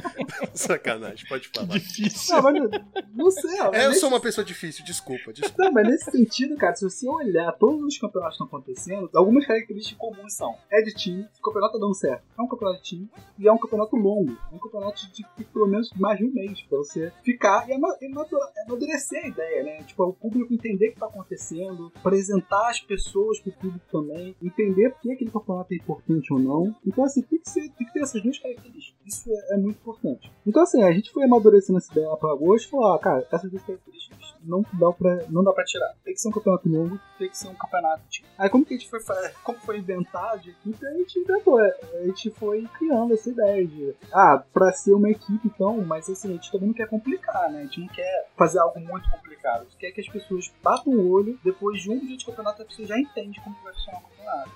Sacanagem, 0.54 1.28
pode 1.28 1.50
falar. 1.50 1.68
Difícil. 1.68 2.36
Não, 2.36 2.44
mas 2.44 2.82
não 3.14 3.32
sei. 3.32 3.60
É, 3.60 3.86
eu 3.86 3.90
nesse... 3.90 4.00
sou 4.00 4.10
uma 4.10 4.20
pessoa 4.20 4.44
difícil, 4.44 4.84
desculpa, 4.84 5.32
desculpa. 5.32 5.64
Não, 5.64 5.72
mas 5.72 5.88
nesse 5.88 6.12
sentido, 6.12 6.56
cara, 6.56 6.76
se 6.76 6.84
você 6.84 7.08
olhar 7.08 7.52
todos 7.54 7.84
os 7.84 7.98
campeonatos 7.98 8.38
que 8.38 8.44
estão 8.44 8.60
acontecendo, 8.60 9.10
algumas 9.14 9.46
características 9.46 9.98
comuns 9.98 10.34
são: 10.34 10.56
é 10.72 10.82
de 10.82 10.94
time, 10.94 11.28
o 11.40 11.42
campeonato 11.42 11.74
tá 11.74 11.80
dando 11.80 11.96
certo. 11.96 12.24
É 12.38 12.42
um 12.42 12.48
campeonato 12.48 12.82
de 12.82 12.90
time 12.90 13.10
e 13.38 13.48
é 13.48 13.52
um 13.52 13.58
campeonato 13.58 13.96
longo. 13.96 14.38
É 14.52 14.56
um 14.56 14.60
campeonato 14.60 15.08
de, 15.12 15.26
de 15.38 15.44
pelo 15.46 15.68
menos 15.68 15.92
mais 15.94 16.18
de 16.18 16.26
um 16.26 16.34
mês 16.34 16.62
pra 16.64 16.78
você 16.78 17.12
ficar 17.24 17.68
e 17.70 17.74
amadurecer 17.74 19.24
a 19.24 19.28
ideia, 19.28 19.64
né? 19.64 19.84
Tipo, 19.84 20.04
o 20.06 20.14
público 20.14 20.54
entender 20.54 20.90
o 20.90 20.94
que 20.94 21.00
tá 21.00 21.08
acontecendo, 21.08 21.92
apresentar 21.96 22.70
as 22.70 22.80
pessoas 22.80 23.40
pro 23.40 23.52
público 23.52 23.83
também, 23.92 24.36
entender 24.42 24.92
por 24.92 25.02
que 25.02 25.12
aquele 25.12 25.32
campeonato 25.32 25.74
é 25.74 25.78
importante 25.78 26.34
ou 26.34 26.40
não. 26.40 26.76
Então, 26.86 27.04
assim, 27.04 27.22
tem 27.22 27.40
que, 27.40 27.50
ser, 27.50 27.70
tem 27.70 27.88
que 27.88 27.94
ter 27.94 28.02
essas 28.02 28.22
duas 28.22 28.38
características. 28.38 29.00
Isso 29.06 29.30
é, 29.30 29.56
é 29.56 29.58
muito 29.58 29.78
importante. 29.78 30.32
Então, 30.46 30.64
assim, 30.64 30.84
a 30.84 30.92
gente 30.92 31.12
foi 31.12 31.24
amadurecendo 31.24 31.78
essa 31.78 31.92
ideia 31.92 32.16
pra 32.18 32.32
agosto 32.32 32.68
e 32.68 32.70
falou: 32.72 32.94
ah, 32.94 33.00
cara, 33.00 33.28
essas 33.32 33.50
duas 33.50 33.64
características 33.64 34.36
não 34.44 34.64
dá 34.74 34.92
pra, 34.92 35.26
não 35.30 35.44
dá 35.44 35.52
pra 35.52 35.64
tirar. 35.64 35.94
Tem 36.04 36.14
que 36.14 36.22
ser 36.22 36.28
um 36.28 36.32
campeonato 36.32 36.70
longo, 36.70 37.00
tem 37.18 37.30
que 37.30 37.38
ser 37.38 37.48
um 37.48 37.56
campeonato. 37.56 38.04
De... 38.10 38.24
Aí, 38.38 38.50
como 38.50 38.66
que 38.66 38.74
a 38.74 38.78
gente 38.78 38.90
foi 38.90 39.00
como 39.44 39.60
foi 39.60 39.78
inventado 39.80 40.50
equipe, 40.50 40.86
a 40.86 40.94
gente 40.94 41.20
inventou. 41.20 41.62
É, 41.62 41.78
a 42.02 42.06
gente 42.06 42.30
foi 42.32 42.68
criando 42.78 43.14
essa 43.14 43.30
ideia 43.30 43.66
de, 43.66 43.96
ah, 44.12 44.44
pra 44.54 44.72
ser 44.72 44.94
uma 44.94 45.10
equipe, 45.10 45.48
então, 45.48 45.84
mas 45.86 46.10
assim, 46.10 46.30
a 46.30 46.34
gente 46.34 46.52
também 46.52 46.68
não 46.68 46.74
quer 46.74 46.88
complicar, 46.88 47.52
né? 47.52 47.60
A 47.60 47.64
gente 47.64 47.82
não 47.82 47.88
quer 47.88 48.30
fazer 48.38 48.60
algo 48.60 48.80
muito 48.80 49.10
complicado. 49.10 49.62
A 49.62 49.64
gente 49.64 49.78
quer 49.78 49.92
que 49.92 50.02
as 50.02 50.08
pessoas 50.08 50.52
batam 50.62 50.94
o 50.94 51.10
olho, 51.10 51.40
depois 51.44 51.82
de 51.82 51.92
um 51.92 52.00
dia 52.00 52.18
de 52.18 52.26
campeonato, 52.26 52.62
a 52.62 52.66
pessoa 52.66 52.88
já 52.88 53.00
entende 53.00 53.42
como 53.42 53.56
vai 53.64 53.73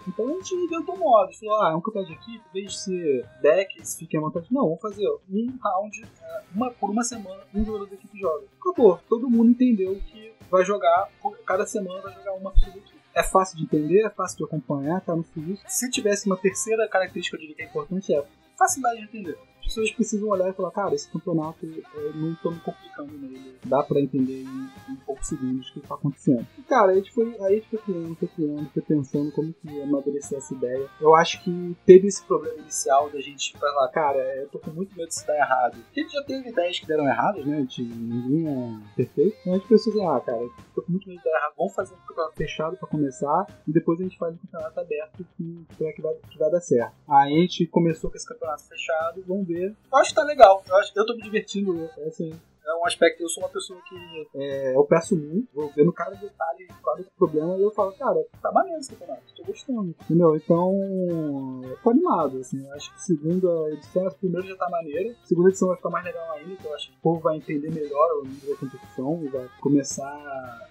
Então 0.07 0.27
a 0.27 0.31
gente 0.33 0.55
inventou 0.55 0.97
modos. 0.97 1.37
Falou, 1.39 1.61
ah, 1.61 1.71
é 1.71 1.75
um 1.75 1.81
campeonato 1.81 2.13
de 2.13 2.19
equipe, 2.19 2.43
em 2.49 2.53
vez 2.53 2.71
de 2.71 2.79
ser 2.79 3.29
decks, 3.41 3.97
fiquem 3.97 4.19
à 4.19 4.23
vontade. 4.23 4.47
Não, 4.51 4.63
vamos 4.63 4.81
fazer 4.81 5.07
um 5.29 5.57
round, 5.61 6.03
é, 6.21 6.41
uma, 6.53 6.71
por 6.71 6.89
uma 6.89 7.03
semana, 7.03 7.43
um 7.53 7.65
jogador 7.65 7.87
da 7.87 7.95
equipe 7.95 8.19
joga. 8.19 8.45
Acabou. 8.59 8.99
Todo 9.09 9.29
mundo 9.29 9.51
entendeu 9.51 9.95
que 10.07 10.33
vai 10.49 10.63
jogar, 10.63 11.09
cada 11.45 11.65
semana 11.65 12.01
vai 12.01 12.13
jogar 12.13 12.33
uma 12.33 12.51
pessoa 12.51 12.71
da 12.71 12.77
equipe. 12.77 12.97
É 13.13 13.23
fácil 13.23 13.57
de 13.57 13.63
entender, 13.63 14.05
é 14.05 14.09
fácil 14.09 14.37
de 14.37 14.43
acompanhar, 14.43 15.01
tá 15.01 15.15
no 15.15 15.23
serviço. 15.23 15.63
Se 15.67 15.89
tivesse 15.89 16.27
uma 16.27 16.37
terceira 16.37 16.87
característica 16.87 17.37
diria 17.37 17.55
que 17.55 17.63
é 17.63 17.65
importante, 17.65 18.13
é 18.13 18.23
facilidade 18.57 18.99
de 18.99 19.03
entender 19.05 19.37
pessoas 19.67 19.91
precisam 19.91 20.29
olhar 20.29 20.49
e 20.49 20.53
falar, 20.53 20.71
cara, 20.71 20.95
esse 20.95 21.09
campeonato 21.09 21.65
eu 21.65 22.13
não 22.15 22.33
tô 22.35 22.51
me 22.51 22.59
complicando 22.59 23.13
nele. 23.17 23.55
Dá 23.65 23.83
pra 23.83 23.99
entender 23.99 24.43
em, 24.43 24.91
em 24.91 24.95
poucos 25.05 25.27
segundos 25.27 25.69
o 25.69 25.73
que 25.73 25.79
tá 25.81 25.95
acontecendo. 25.95 26.45
E, 26.57 26.61
cara, 26.63 26.91
a 26.91 26.95
gente 26.95 27.11
foi, 27.11 27.35
aí 27.41 27.53
a 27.53 27.55
gente 27.55 27.69
foi 27.69 27.79
criando, 27.79 28.15
foi 28.15 28.27
criando, 28.27 28.69
foi 28.69 28.81
pensando 28.81 29.31
como 29.31 29.53
que 29.53 29.81
amadurecer 29.81 30.37
essa 30.37 30.53
ideia. 30.53 30.87
Eu 30.99 31.13
acho 31.15 31.43
que 31.43 31.75
teve 31.85 32.07
esse 32.07 32.23
problema 32.23 32.57
inicial 32.59 33.09
da 33.09 33.19
gente 33.19 33.57
falar, 33.57 33.89
cara, 33.89 34.19
eu 34.37 34.47
tô 34.49 34.59
com 34.59 34.71
muito 34.71 34.95
medo 34.95 35.09
de 35.09 35.15
se 35.15 35.27
dar 35.27 35.35
errado. 35.35 35.77
Porque 35.83 35.99
a 35.99 36.03
gente 36.03 36.13
já 36.13 36.23
teve 36.23 36.49
ideias 36.49 36.79
que 36.79 36.87
deram 36.87 37.07
erradas, 37.07 37.45
né? 37.45 37.57
Gente, 37.57 37.83
ninguém 37.83 38.47
é 38.47 38.95
perfeito. 38.95 39.37
Então 39.41 39.53
a 39.53 39.57
gente 39.57 39.67
pensou 39.67 39.93
assim, 39.93 40.05
ah, 40.05 40.19
cara, 40.19 40.49
tô 40.73 40.81
com 40.81 40.91
muito 40.91 41.07
medo 41.07 41.17
de 41.17 41.23
dar 41.23 41.37
errado. 41.37 41.53
Vamos 41.57 41.75
fazer 41.75 41.93
um 41.93 42.07
campeonato 42.07 42.35
fechado 42.35 42.77
pra 42.77 42.87
começar 42.87 43.45
e 43.67 43.71
depois 43.71 43.99
a 43.99 44.03
gente 44.03 44.17
faz 44.17 44.33
um 44.33 44.37
campeonato 44.37 44.79
aberto 44.79 45.25
que, 45.35 45.65
que, 45.75 46.01
vai, 46.01 46.13
que 46.13 46.37
vai 46.37 46.51
dar 46.51 46.61
certo. 46.61 46.93
Aí 47.07 47.37
a 47.37 47.41
gente 47.41 47.67
começou 47.67 48.09
com 48.09 48.15
esse 48.15 48.27
campeonato 48.27 48.63
fechado, 48.63 49.23
vamos 49.27 49.47
ver 49.47 49.56
Eu 49.65 49.97
acho 49.97 50.09
que 50.09 50.15
tá 50.15 50.23
legal. 50.23 50.63
Eu, 50.67 50.75
acho, 50.77 50.91
eu 50.95 51.05
tô 51.05 51.15
me 51.15 51.21
divertindo. 51.21 51.89
Assim, 52.07 52.39
é 52.67 52.75
um 52.75 52.85
aspecto. 52.85 53.23
Eu 53.23 53.29
sou 53.29 53.43
uma 53.43 53.49
pessoa 53.49 53.79
que 53.87 54.27
é, 54.35 54.75
eu 54.75 54.83
peço 54.85 55.15
muito, 55.15 55.47
vou 55.53 55.71
vendo 55.75 55.91
cada 55.93 56.15
detalhe, 56.15 56.67
cada 56.83 57.03
problema, 57.17 57.57
e 57.57 57.61
eu 57.61 57.71
falo, 57.71 57.91
cara, 57.93 58.23
tá 58.41 58.51
maneiro 58.51 58.79
esse 58.79 58.91
campeonato, 58.91 59.23
tô 59.35 59.43
gostando. 59.43 59.95
Entendeu? 60.01 60.35
Então, 60.35 60.73
tô 61.83 61.89
animado, 61.89 62.39
assim. 62.39 62.65
Eu 62.65 62.73
acho 62.73 62.93
que 62.93 63.01
segunda 63.01 63.71
edição, 63.71 64.07
a 64.07 64.11
primeira 64.11 64.47
já 64.47 64.55
tá 64.55 64.69
maneira, 64.69 65.11
a 65.11 65.27
segunda 65.27 65.49
edição 65.49 65.67
vai 65.69 65.77
ficar 65.77 65.89
mais 65.89 66.05
legal 66.05 66.31
ainda, 66.33 66.51
então 66.53 66.71
eu 66.71 66.75
acho 66.75 66.91
que 66.91 66.97
o 66.97 67.01
povo 67.01 67.19
vai 67.21 67.37
entender 67.37 67.69
melhor 67.69 68.21
o 68.21 68.27
nível 68.27 68.53
da 68.53 68.59
competição 68.59 69.23
e 69.23 69.27
vai 69.27 69.49
começar 69.61 70.05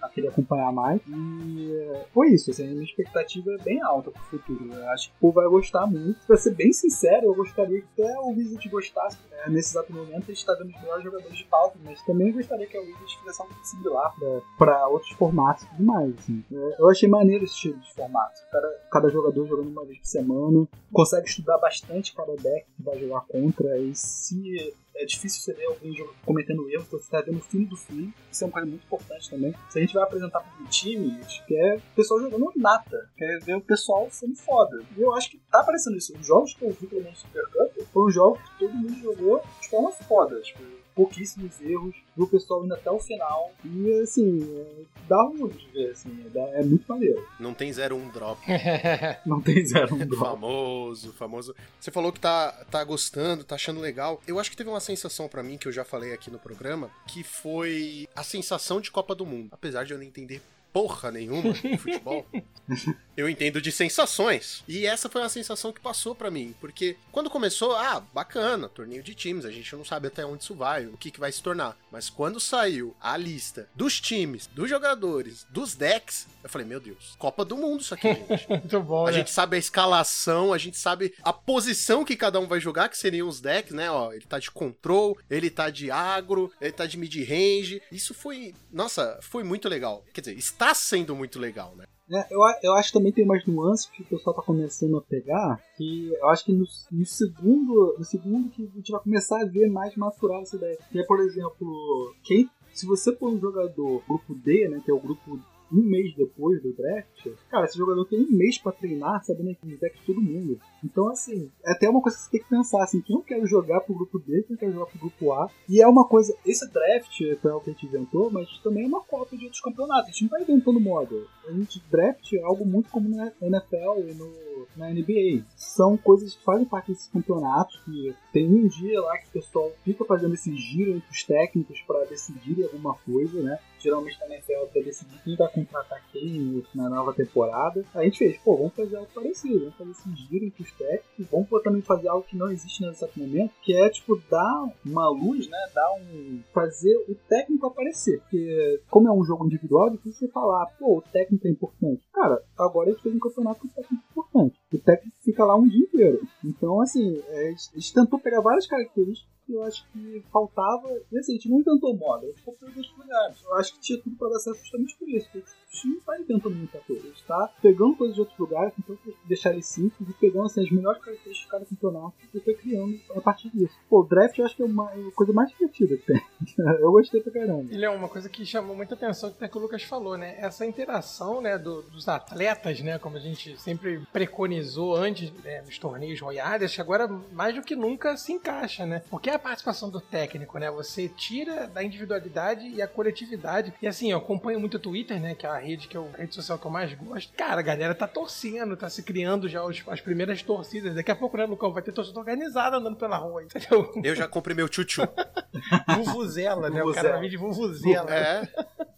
a 0.01 0.07
queria 0.17 0.31
acompanhar 0.31 0.71
mais. 0.71 0.99
E 1.07 1.75
é, 1.75 2.05
foi 2.11 2.29
isso, 2.29 2.49
assim, 2.49 2.65
a 2.65 2.71
minha 2.71 2.83
expectativa 2.83 3.51
é 3.51 3.57
bem 3.59 3.81
alta 3.81 4.09
pro 4.09 4.21
futuro. 4.23 4.73
Eu 4.73 4.89
acho 4.89 5.09
que 5.09 5.15
o 5.17 5.19
povo 5.19 5.33
vai 5.33 5.47
gostar 5.47 5.85
muito. 5.85 6.19
Pra 6.25 6.35
ser 6.35 6.55
bem 6.55 6.73
sincero, 6.73 7.27
eu 7.27 7.35
gostaria 7.35 7.81
que 7.81 8.01
até 8.01 8.19
o 8.19 8.29
Wizard 8.29 8.69
gostasse. 8.69 9.17
Né? 9.29 9.43
Nesse 9.49 9.71
exato 9.71 9.93
momento, 9.93 10.23
a 10.23 10.33
gente 10.33 10.45
tá 10.45 10.53
dando 10.55 10.69
os 10.69 10.81
melhores 10.81 11.03
jogadores 11.03 11.37
de 11.37 11.45
pauta, 11.45 11.77
mas 11.87 12.01
também 12.03 12.31
gostaria 12.31 12.67
que 12.67 12.77
a 12.77 12.81
Wizard 12.81 13.17
fizesse 13.19 13.41
algo 13.41 13.53
similar 13.63 14.13
pra 14.57 14.87
outros 14.87 15.11
formatos 15.13 15.63
e 15.63 15.67
tudo 15.69 15.83
mais. 15.83 16.13
Assim. 16.19 16.43
É, 16.51 16.75
eu 16.79 16.89
achei 16.89 17.07
maneiro 17.07 17.45
esse 17.45 17.55
tipo 17.55 17.79
de 17.79 17.93
formato. 17.93 18.41
Cada, 18.51 18.67
cada 18.91 19.09
jogador 19.09 19.47
jogando 19.47 19.69
uma 19.69 19.85
vez 19.85 19.97
por 19.99 20.05
semana, 20.05 20.67
consegue 20.91 21.27
estudar 21.27 21.57
bastante 21.57 22.13
cada 22.13 22.35
deck 22.35 22.65
que 22.75 22.83
vai 22.83 22.99
jogar 22.99 23.21
contra, 23.21 23.77
e 23.79 23.95
se 23.95 24.75
é 24.97 25.05
difícil 25.05 25.41
você 25.41 25.53
ver 25.53 25.65
alguém 25.65 25.93
cometendo 26.25 26.69
erro, 26.69 26.83
então 26.87 26.99
você 26.99 27.05
está 27.05 27.21
vendo 27.21 27.37
o 27.37 27.41
fim 27.41 27.63
do 27.63 27.77
fim. 27.77 28.11
Isso 28.31 28.43
é 28.43 28.47
uma 28.47 28.53
coisa 28.53 28.67
muito 28.67 28.83
importante 28.83 29.29
também. 29.29 29.53
Se 29.69 29.77
a 29.77 29.81
gente 29.81 29.93
vai 29.93 30.03
apresentar 30.03 30.39
para 30.39 30.63
um 30.63 30.65
time, 30.65 31.19
a 31.19 31.21
gente 31.21 31.45
quer 31.45 31.77
o 31.77 31.95
pessoal 31.95 32.19
jogando 32.19 32.51
nata, 32.55 33.09
quer 33.15 33.39
ver 33.39 33.55
o 33.55 33.61
pessoal 33.61 34.07
sendo 34.09 34.35
foda. 34.35 34.83
E 34.97 35.01
eu 35.01 35.13
acho 35.13 35.29
que 35.29 35.37
tá 35.51 35.59
aparecendo 35.59 35.97
isso. 35.97 36.17
Os 36.17 36.25
jogos 36.25 36.53
que 36.53 36.65
eu 36.65 36.71
vi 36.71 36.87
pelo 36.87 37.03
menos 37.03 37.19
Super 37.19 37.45
Cup 37.47 37.87
foram 37.93 38.09
jogos 38.09 38.41
que 38.41 38.59
todo 38.59 38.73
mundo 38.73 38.95
jogou 38.95 39.41
de 39.61 39.69
forma 39.69 39.91
foda. 39.91 40.41
Tipo, 40.41 40.63
pouquíssimos 40.97 41.61
erros, 41.61 41.95
viu 42.15 42.25
o 42.25 42.27
pessoal 42.27 42.65
indo 42.65 42.73
até 42.73 42.89
o 42.89 42.99
final. 42.99 43.53
E 43.63 44.01
assim, 44.01 44.41
é, 44.59 44.81
dá 45.07 45.23
orgulho 45.23 45.53
de 45.53 45.67
ver, 45.67 45.91
assim, 45.91 46.09
é, 46.33 46.59
é 46.59 46.63
muito 46.63 46.83
maneiro. 46.87 47.23
Não 47.39 47.53
tem 47.53 47.69
0-1 47.69 48.11
drop. 48.11 48.41
Não 49.23 49.39
tem 49.39 49.63
0-1 49.63 50.05
drop. 50.07 50.17
famoso, 50.17 51.13
famoso. 51.13 51.55
Você 51.79 51.91
falou 51.91 52.11
que 52.11 52.19
tá, 52.19 52.51
tá 52.71 52.83
gostando, 52.83 53.43
tá 53.43 53.53
achando 53.53 53.79
legal. 53.79 54.19
Eu 54.27 54.39
acho 54.39 54.49
que 54.49 54.57
teve 54.57 54.71
uma 54.71 54.79
sensação 54.79 55.27
para 55.27 55.43
mim, 55.43 55.55
que 55.55 55.67
eu 55.67 55.71
já 55.71 55.85
falei 55.85 56.11
aqui 56.13 56.31
no 56.31 56.39
programa, 56.39 56.89
que 57.07 57.23
foi 57.23 58.09
a 58.15 58.23
sensação 58.23 58.81
de 58.81 58.89
Copa 58.89 59.13
do 59.13 59.25
Mundo. 59.25 59.49
Apesar 59.51 59.85
de 59.85 59.93
eu 59.93 59.99
não 59.99 60.03
entender 60.05 60.41
porra 60.73 61.11
nenhuma 61.11 61.53
de 61.53 61.77
futebol, 61.77 62.25
eu 63.17 63.27
entendo 63.27 63.59
de 63.59 63.71
sensações. 63.71 64.63
E 64.67 64.85
essa 64.85 65.09
foi 65.09 65.21
uma 65.21 65.29
sensação 65.29 65.73
que 65.73 65.81
passou 65.81 66.13
para 66.13 66.29
mim, 66.29 66.55
porque 66.61 66.95
quando 67.11 67.31
começou, 67.31 67.75
ah, 67.75 67.99
bacana, 68.13 68.69
torneio 68.69 69.01
de 69.01 69.15
times, 69.15 69.43
a 69.43 69.51
gente 69.51 69.75
não 69.75 69.83
sabe 69.83 70.07
até 70.07 70.23
onde 70.23 70.43
isso 70.43 70.53
vai, 70.53 70.85
o 70.85 70.95
que, 70.95 71.09
que 71.09 71.19
vai 71.19 71.31
se 71.31 71.41
tornar. 71.41 71.75
Mas 71.91 72.11
quando 72.11 72.39
saiu 72.39 72.95
a 73.01 73.17
lista 73.17 73.67
dos 73.75 73.99
times, 73.99 74.45
dos 74.45 74.69
jogadores, 74.69 75.47
dos 75.49 75.73
decks, 75.73 76.27
eu 76.43 76.49
falei, 76.49 76.67
meu 76.67 76.79
Deus, 76.79 77.15
Copa 77.17 77.43
do 77.43 77.57
Mundo 77.57 77.81
isso 77.81 77.93
aqui, 77.95 78.13
gente. 78.13 78.47
Muito 78.47 78.79
bom, 78.81 79.07
A 79.07 79.11
né? 79.11 79.17
gente 79.17 79.31
sabe 79.31 79.55
a 79.55 79.59
escalação, 79.59 80.53
a 80.53 80.57
gente 80.57 80.77
sabe 80.77 81.13
a 81.23 81.33
posição 81.33 82.05
que 82.05 82.15
cada 82.15 82.39
um 82.39 82.47
vai 82.47 82.59
jogar, 82.59 82.87
que 82.87 82.97
seriam 82.97 83.27
os 83.27 83.41
decks, 83.41 83.73
né? 83.73 83.89
Ó, 83.89 84.13
ele 84.13 84.25
tá 84.25 84.37
de 84.37 84.51
control, 84.51 85.17
ele 85.29 85.49
tá 85.49 85.69
de 85.71 85.89
agro, 85.89 86.51
ele 86.61 86.71
tá 86.71 86.85
de 86.85 86.97
mid-range. 86.97 87.81
Isso 87.91 88.13
foi, 88.13 88.53
nossa, 88.71 89.17
foi 89.21 89.43
muito 89.43 89.67
legal. 89.67 90.05
Quer 90.13 90.21
dizer, 90.21 90.37
está 90.37 90.73
sendo 90.73 91.15
muito 91.15 91.39
legal, 91.39 91.75
né? 91.75 91.85
É, 92.09 92.33
eu, 92.33 92.39
eu 92.63 92.73
acho 92.73 92.89
que 92.89 92.97
também 92.97 93.11
tem 93.11 93.25
umas 93.25 93.45
nuances 93.45 93.85
que 93.85 94.01
o 94.01 94.05
pessoal 94.05 94.35
tá 94.35 94.41
começando 94.41 94.97
a 94.97 95.01
pegar, 95.01 95.61
que 95.75 96.13
eu 96.13 96.29
acho 96.29 96.45
que 96.45 96.53
no, 96.53 96.65
no 96.91 97.05
segundo 97.05 97.95
no 97.97 98.03
segundo 98.05 98.49
que 98.49 98.63
a 98.63 98.77
gente 98.77 98.91
vai 98.91 99.01
começar 99.01 99.41
a 99.41 99.45
ver 99.45 99.69
mais 99.69 99.95
maturar 99.95 100.41
essa 100.41 100.55
ideia. 100.55 100.77
Que 100.91 100.99
é, 100.99 101.03
por 101.03 101.19
exemplo, 101.19 102.15
quem, 102.23 102.49
se 102.73 102.85
você 102.85 103.13
for 103.15 103.29
um 103.29 103.39
jogador 103.39 104.01
grupo 104.07 104.33
D, 104.33 104.69
né, 104.69 104.81
que 104.83 104.89
é 104.89 104.93
o 104.93 104.99
grupo 104.99 105.39
um 105.71 105.81
mês 105.81 106.15
depois 106.15 106.61
do 106.61 106.73
draft, 106.73 107.27
cara, 107.49 107.65
esse 107.65 107.77
jogador 107.77 108.05
tem 108.05 108.19
um 108.19 108.31
mês 108.31 108.57
pra 108.57 108.71
treinar, 108.71 109.23
sabendo 109.23 109.55
que 109.55 109.75
deck 109.75 109.99
de 109.99 110.05
todo 110.05 110.21
mundo. 110.21 110.59
Então, 110.83 111.09
assim, 111.09 111.49
é 111.63 111.71
até 111.71 111.89
uma 111.89 112.01
coisa 112.01 112.17
que 112.17 112.23
você 112.23 112.31
tem 112.31 112.41
que 112.41 112.49
pensar, 112.49 112.83
assim, 112.83 113.01
quem 113.01 113.15
eu 113.15 113.21
quero 113.21 113.45
jogar 113.47 113.81
pro 113.81 113.95
grupo 113.95 114.19
D, 114.19 114.43
quem 114.43 114.55
eu 114.55 114.59
quero 114.59 114.73
jogar 114.73 114.85
pro 114.87 114.99
grupo 114.99 115.33
A. 115.33 115.49
E 115.69 115.81
é 115.81 115.87
uma 115.87 116.07
coisa, 116.07 116.35
esse 116.45 116.67
draft 116.71 117.19
foi 117.41 117.51
algo 117.51 117.63
que 117.63 117.69
a 117.69 117.73
gente 117.73 117.85
inventou, 117.85 118.31
mas 118.31 118.47
também 118.59 118.85
é 118.85 118.87
uma 118.87 119.01
cópia 119.01 119.37
de 119.37 119.45
outros 119.45 119.61
campeonatos. 119.61 120.09
A 120.09 120.11
gente 120.11 120.23
não 120.23 120.29
vai 120.29 120.41
inventando 120.41 120.79
moda. 120.79 121.15
A 121.47 121.51
gente, 121.51 121.83
draft 121.89 122.33
é 122.33 122.41
algo 122.41 122.65
muito 122.65 122.89
comum 122.89 123.15
na 123.15 123.31
NFL 123.41 124.09
e 124.09 124.13
no 124.13 124.47
na 124.75 124.89
NBA. 124.89 125.43
São 125.55 125.97
coisas 125.97 126.35
que 126.35 126.43
fazem 126.43 126.65
parte 126.65 126.91
desses 126.91 127.07
campeonatos, 127.07 127.79
que 127.83 128.15
tem 128.31 128.47
um 128.47 128.67
dia 128.67 128.99
lá 129.01 129.17
que 129.17 129.27
o 129.27 129.31
pessoal 129.31 129.71
fica 129.83 130.05
fazendo 130.05 130.33
esse 130.33 130.55
giro 130.55 130.91
entre 130.91 131.09
os 131.11 131.23
técnicos 131.23 131.81
para 131.81 132.05
decidirem 132.05 132.63
alguma 132.63 132.95
coisa, 132.95 133.41
né? 133.41 133.59
Geralmente 133.87 134.19
na 134.19 134.35
NFL 134.35 134.65
para 134.73 134.81
decidir 134.81 135.17
quem 135.23 135.35
vai 135.37 135.49
contratar 135.49 136.03
quem 136.11 136.61
na 136.75 136.89
nova 136.89 137.13
temporada. 137.13 137.85
A 137.95 138.03
gente 138.03 138.17
fez, 138.17 138.37
pô, 138.39 138.57
vamos 138.57 138.73
fazer 138.73 138.97
algo 138.97 139.09
parecido, 139.15 139.59
vamos 139.59 139.75
fazer 139.75 139.91
esse 139.91 140.15
giro 140.27 140.45
entre 140.45 140.61
os 140.61 140.71
técnicos, 140.73 141.27
vamos 141.31 141.63
também 141.63 141.81
fazer 141.81 142.09
algo 142.09 142.27
que 142.27 142.35
não 142.35 142.51
existe 142.51 142.85
nesse 142.85 143.07
momento, 143.15 143.53
que 143.61 143.73
é 143.73 143.89
tipo 143.89 144.21
dar 144.29 144.69
uma 144.85 145.07
luz, 145.09 145.47
né? 145.47 145.57
Dar 145.73 145.89
um. 145.93 146.43
fazer 146.53 146.97
o 147.07 147.15
técnico 147.29 147.67
aparecer. 147.67 148.19
Porque, 148.19 148.81
como 148.89 149.07
é 149.07 149.11
um 149.11 149.23
jogo 149.23 149.45
individual, 149.45 149.87
é 149.87 149.91
difícil 149.91 150.27
você 150.27 150.33
falar, 150.33 150.65
pô, 150.77 150.97
o 150.97 151.01
técnico 151.01 151.47
é 151.47 151.51
importante. 151.51 152.03
Cara, 152.13 152.43
agora 152.57 152.89
a 152.89 152.91
gente 152.91 153.03
fez 153.03 153.15
um 153.15 153.19
campeonato 153.19 153.61
com 153.61 153.67
o 153.67 153.71
técnico 153.71 154.03
é 154.03 154.11
importante. 154.11 154.59
O 154.73 154.79
técnico 154.79 155.17
fica 155.23 155.45
lá 155.45 155.55
um 155.55 155.67
dia 155.67 155.85
inteiro. 155.85 156.27
Então, 156.43 156.81
assim, 156.81 157.23
é, 157.29 157.49
a 157.49 157.79
gente 157.79 157.93
tentou 157.93 158.19
pegar 158.19 158.41
várias 158.41 158.67
características 158.67 159.36
que 159.47 159.53
eu 159.53 159.63
acho 159.63 159.85
que 159.93 160.21
faltava. 160.31 160.87
Assim, 161.17 161.31
a 161.31 161.35
gente 161.35 161.49
não 161.49 161.59
inventou 161.61 161.95
moda, 161.95 162.25
a 162.25 162.29
gente 162.29 162.43
copiou 162.43 162.69
outros 162.69 162.93
lugares. 162.97 163.41
Eu 163.43 163.55
acho 163.55 163.73
que 163.73 163.79
tinha 163.79 163.99
tudo 164.01 164.15
para 164.17 164.29
dar 164.29 164.39
certo 164.39 164.59
justamente 164.59 164.95
por 164.97 165.09
isso. 165.09 165.29
O 165.37 165.41
time 165.71 165.93
não 165.93 165.99
está 165.99 166.19
inventando 166.19 166.55
muita 166.55 166.79
coisa. 166.79 167.01
A 167.03 167.07
gente 167.07 167.21
está 167.21 167.53
pegando 167.61 167.95
coisas 167.95 168.15
de 168.15 168.21
outros 168.21 168.37
lugares, 168.37 168.73
tentando 168.75 168.99
deixar 169.25 169.53
eles 169.53 169.65
simples 169.65 170.09
e 170.09 170.13
pegando 170.13 170.45
assim, 170.45 170.63
as 170.63 170.69
melhores 170.71 171.01
características 171.01 171.45
de 171.45 171.51
cada 171.51 171.65
campeonato 171.65 172.13
e 172.33 172.39
foi 172.39 172.53
criando 172.55 172.99
a 173.15 173.21
partir 173.21 173.49
disso. 173.49 173.75
Pô, 173.89 174.01
o 174.01 174.03
draft 174.03 174.37
eu 174.37 174.45
acho 174.45 174.55
que 174.55 174.61
é 174.61 174.65
uma 174.65 174.85
a 174.91 175.11
coisa 175.15 175.31
mais 175.33 175.49
divertida 175.49 175.95
que 175.97 176.05
tem. 176.05 176.21
eu 176.81 176.91
gostei 176.91 177.21
pra 177.21 177.31
caramba. 177.31 177.73
É 177.73 177.89
uma 177.89 178.09
coisa 178.09 178.27
que 178.27 178.45
chamou 178.45 178.75
muita 178.75 178.95
atenção, 178.95 179.29
que 179.29 179.37
até 179.37 179.47
que 179.47 179.57
o 179.57 179.61
Lucas 179.61 179.83
falou, 179.83 180.17
né? 180.17 180.35
Essa 180.39 180.65
interação, 180.65 181.39
né, 181.41 181.57
do- 181.57 181.83
dos 181.83 182.07
atletas, 182.07 182.81
né, 182.81 182.99
como 182.99 183.15
a 183.15 183.19
gente 183.19 183.57
sempre 183.61 184.01
preconizou 184.11 184.95
antes 184.95 185.31
né, 185.43 185.61
nos 185.61 185.77
torneios 185.79 186.19
royais, 186.19 186.73
que 186.75 186.81
agora 186.81 187.07
mais 187.31 187.55
do 187.55 187.61
que 187.61 187.75
nunca 187.75 188.17
se 188.17 188.33
encaixa, 188.33 188.85
né? 188.85 189.01
Porque 189.09 189.29
é 189.29 189.36
a 189.37 189.39
participação 189.39 189.89
do 189.89 190.01
técnico, 190.01 190.57
né? 190.59 190.69
Você 190.71 191.07
tira 191.07 191.67
da 191.67 191.83
individualidade 191.83 192.67
e 192.67 192.81
a 192.81 192.87
coletividade. 192.87 193.73
E 193.81 193.87
assim, 193.87 194.11
eu 194.11 194.17
acompanho 194.17 194.59
muito 194.59 194.75
o 194.75 194.79
Twitter, 194.79 195.19
né, 195.19 195.33
que 195.35 195.45
é 195.45 195.49
a 195.49 195.57
rede 195.57 195.87
que 195.87 195.95
eu, 195.97 196.09
a 196.13 196.17
rede 196.17 196.35
social 196.35 196.59
que 196.59 196.65
eu 196.65 196.71
mais 196.71 196.93
gosto. 196.93 197.31
Cara, 197.33 197.59
a 197.59 197.63
galera 197.63 197.95
tá 197.95 198.07
torcendo, 198.07 198.75
tá 198.75 198.89
se 198.89 199.01
criando 199.03 199.47
já 199.47 199.63
os- 199.63 199.83
as 199.87 200.01
primeiras 200.01 200.41
torcidas. 200.41 200.93
Daqui 200.95 201.11
a 201.11 201.15
pouco, 201.15 201.37
né, 201.37 201.45
Lucão, 201.45 201.71
vai 201.71 201.81
ter 201.81 201.91
torcida 201.91 202.19
organizada 202.19 202.77
andando 202.77 202.95
pela 202.97 203.17
rua, 203.17 203.43
entendeu? 203.43 203.91
Eu 204.03 204.15
já 204.15 204.27
comprei 204.27 204.55
meu 204.55 204.67
tchutchu. 204.67 205.01
Vuvuzela, 205.95 206.69
né? 206.69 206.81
O 206.81 206.87
Vuvuzela. 206.87 206.93
cara 206.95 207.09
vai 207.13 207.21
vir 207.21 207.29
de 207.29 207.37
Vuvuzela. 207.37 208.13
É. 208.13 208.47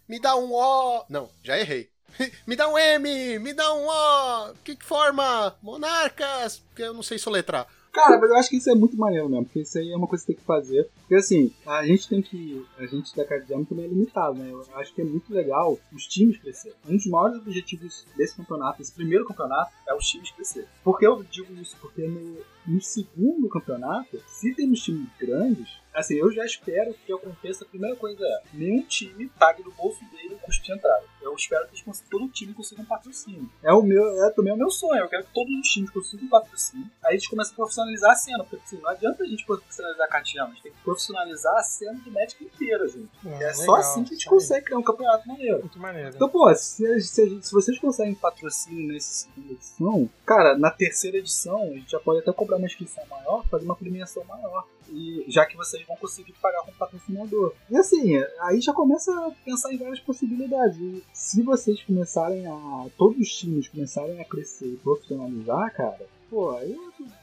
Me 0.07 0.20
dá 0.20 0.36
um 0.36 0.52
O. 0.53 1.06
Não, 1.10 1.30
já 1.44 1.57
errei. 1.57 1.90
Me 2.48 2.56
dá 2.56 2.68
um 2.68 2.78
M, 2.78 3.38
me 3.40 3.53
dá 3.53 3.72
um 3.74 3.86
O. 3.88 4.53
Que 4.64 4.76
que 4.76 4.84
forma? 4.84 5.56
Monarcas. 5.61 6.57
Porque 6.57 6.82
eu 6.82 6.94
não 6.94 7.03
sei 7.03 7.18
soletrar. 7.20 7.68
Cara, 7.99 8.17
mas 8.17 8.30
eu 8.30 8.38
acho 8.38 8.49
que 8.49 8.55
isso 8.55 8.69
é 8.69 8.76
muito 8.76 8.97
maneiro 8.97 9.27
mesmo, 9.27 9.43
porque 9.43 9.59
isso 9.59 9.77
aí 9.77 9.91
é 9.91 9.95
uma 9.95 10.07
coisa 10.07 10.23
que 10.23 10.27
tem 10.31 10.35
que 10.39 10.45
fazer. 10.45 10.89
Porque 11.01 11.15
assim, 11.15 11.51
a 11.65 11.85
gente 11.85 12.07
tem 12.07 12.21
que. 12.21 12.65
A 12.77 12.85
gente 12.85 13.13
da 13.13 13.26
Cardizama 13.26 13.65
também 13.65 13.85
é 13.85 13.88
limitado, 13.89 14.35
né? 14.35 14.49
Eu 14.49 14.63
acho 14.76 14.93
que 14.93 15.01
é 15.01 15.03
muito 15.03 15.34
legal 15.34 15.77
os 15.91 16.07
times 16.07 16.38
crescerem. 16.38 16.77
Um 16.88 16.95
dos 16.95 17.05
maiores 17.07 17.38
objetivos 17.38 18.05
desse 18.15 18.38
campeonato, 18.38 18.81
esse 18.81 18.93
primeiro 18.93 19.26
campeonato, 19.26 19.71
é 19.85 19.93
os 19.93 20.07
times 20.07 20.31
crescerem. 20.31 20.69
Por 20.81 20.97
que 20.97 21.05
eu 21.05 21.21
digo 21.30 21.53
isso? 21.61 21.76
Porque 21.81 22.07
no, 22.07 22.38
no 22.65 22.81
segundo 22.81 23.49
campeonato, 23.49 24.22
se 24.27 24.53
temos 24.53 24.81
times 24.81 25.07
grandes, 25.19 25.69
assim, 25.94 26.15
eu 26.15 26.31
já 26.31 26.45
espero 26.45 26.94
que 27.06 27.11
aconteça. 27.14 27.64
A 27.64 27.68
primeira 27.68 27.95
coisa 27.95 28.23
é: 28.23 28.41
nenhum 28.53 28.81
time 28.84 29.30
pague 29.40 29.64
do 29.64 29.72
bolso 29.72 29.99
dele 30.11 30.36
o 30.36 30.38
custo 30.40 30.64
de 30.64 30.72
entrada. 30.73 31.03
Eu 31.22 31.34
espero 31.36 31.68
que 31.68 31.84
todo 32.10 32.30
time 32.30 32.53
consiga 32.53 32.81
um 32.81 32.86
patrocínio. 32.86 33.49
É 33.61 33.73
o 33.73 33.81
meu, 33.81 34.23
é 34.26 34.31
também 34.31 34.53
o 34.53 34.57
meu 34.57 34.69
sonho. 34.72 35.02
Eu 35.03 35.10
quero 35.10 35.26
que 35.26 35.34
todos 35.34 35.53
os 35.53 35.68
times 35.68 35.90
consigam 35.90 36.26
um 36.26 36.30
patrocínio. 36.30 36.90
Aí 37.03 37.15
a 37.15 37.18
gente 37.18 37.30
começa 37.30 37.52
a 37.52 37.56
profissionalizar 37.56 38.11
a 38.11 38.15
cena, 38.15 38.44
porque 38.44 38.64
assim, 38.64 38.77
não 38.81 38.90
adianta 38.90 39.23
a 39.23 39.27
gente 39.27 39.45
profissionalizar 39.45 40.07
a 40.07 40.10
Catiana, 40.10 40.48
a 40.49 40.53
gente 40.53 40.64
tem 40.64 40.72
que 40.72 40.81
profissionalizar 40.84 41.56
a 41.57 41.64
cena 41.64 41.99
de 41.99 42.10
Magic 42.10 42.44
inteira, 42.44 42.88
gente. 42.88 43.10
Ah, 43.26 43.44
É 43.44 43.53
só 43.53 43.61
legal, 43.61 43.76
assim 43.76 44.03
que 44.03 44.14
a 44.14 44.18
gente 44.18 44.27
aí. 44.27 44.30
consegue 44.30 44.65
criar 44.65 44.77
um 44.77 44.84
campeonato 44.84 45.27
maneiro. 45.27 45.60
Muito 45.60 45.80
maneiro. 45.80 46.11
Então, 46.15 46.30
pô, 46.30 46.53
se, 46.56 47.02
se, 47.02 47.41
se 47.41 47.52
vocês 47.52 47.77
conseguem 47.80 48.15
patrocínio 48.15 48.88
nessa 48.88 49.27
segunda 49.27 49.53
edição, 49.53 50.10
cara, 50.26 50.57
na 50.57 50.72
terceira 50.72 51.18
edição 51.18 51.61
a 51.64 51.73
gente 51.73 51.91
já 51.91 51.99
pode 51.99 52.19
até 52.19 52.31
cobrar 52.49 52.57
uma 52.57 52.65
inscrição 52.65 53.03
maior, 53.09 53.45
fazer 53.47 53.65
uma 53.65 53.76
premiação 53.76 54.23
maior. 54.26 54.65
E 54.91 55.23
já 55.27 55.45
que 55.45 55.55
vocês 55.55 55.85
vão 55.85 55.95
conseguir 55.95 56.34
pagar 56.41 56.63
com 56.63 56.71
patrocinador. 56.71 57.53
E 57.69 57.77
assim, 57.77 58.17
aí 58.41 58.59
já 58.59 58.73
começa 58.73 59.11
a 59.11 59.31
pensar 59.45 59.71
em 59.71 59.77
várias 59.77 59.99
possibilidades. 59.99 60.77
E 60.80 61.03
se 61.13 61.43
vocês 61.43 61.81
começarem 61.84 62.47
a. 62.47 62.88
Todos 62.97 63.19
os 63.19 63.30
times 63.35 63.67
começarem 63.67 64.19
a 64.19 64.26
crescer 64.26 64.65
e 64.65 64.77
profissionalizar, 64.77 65.73
cara, 65.76 66.07
pô, 66.30 66.51
aí 66.51 66.76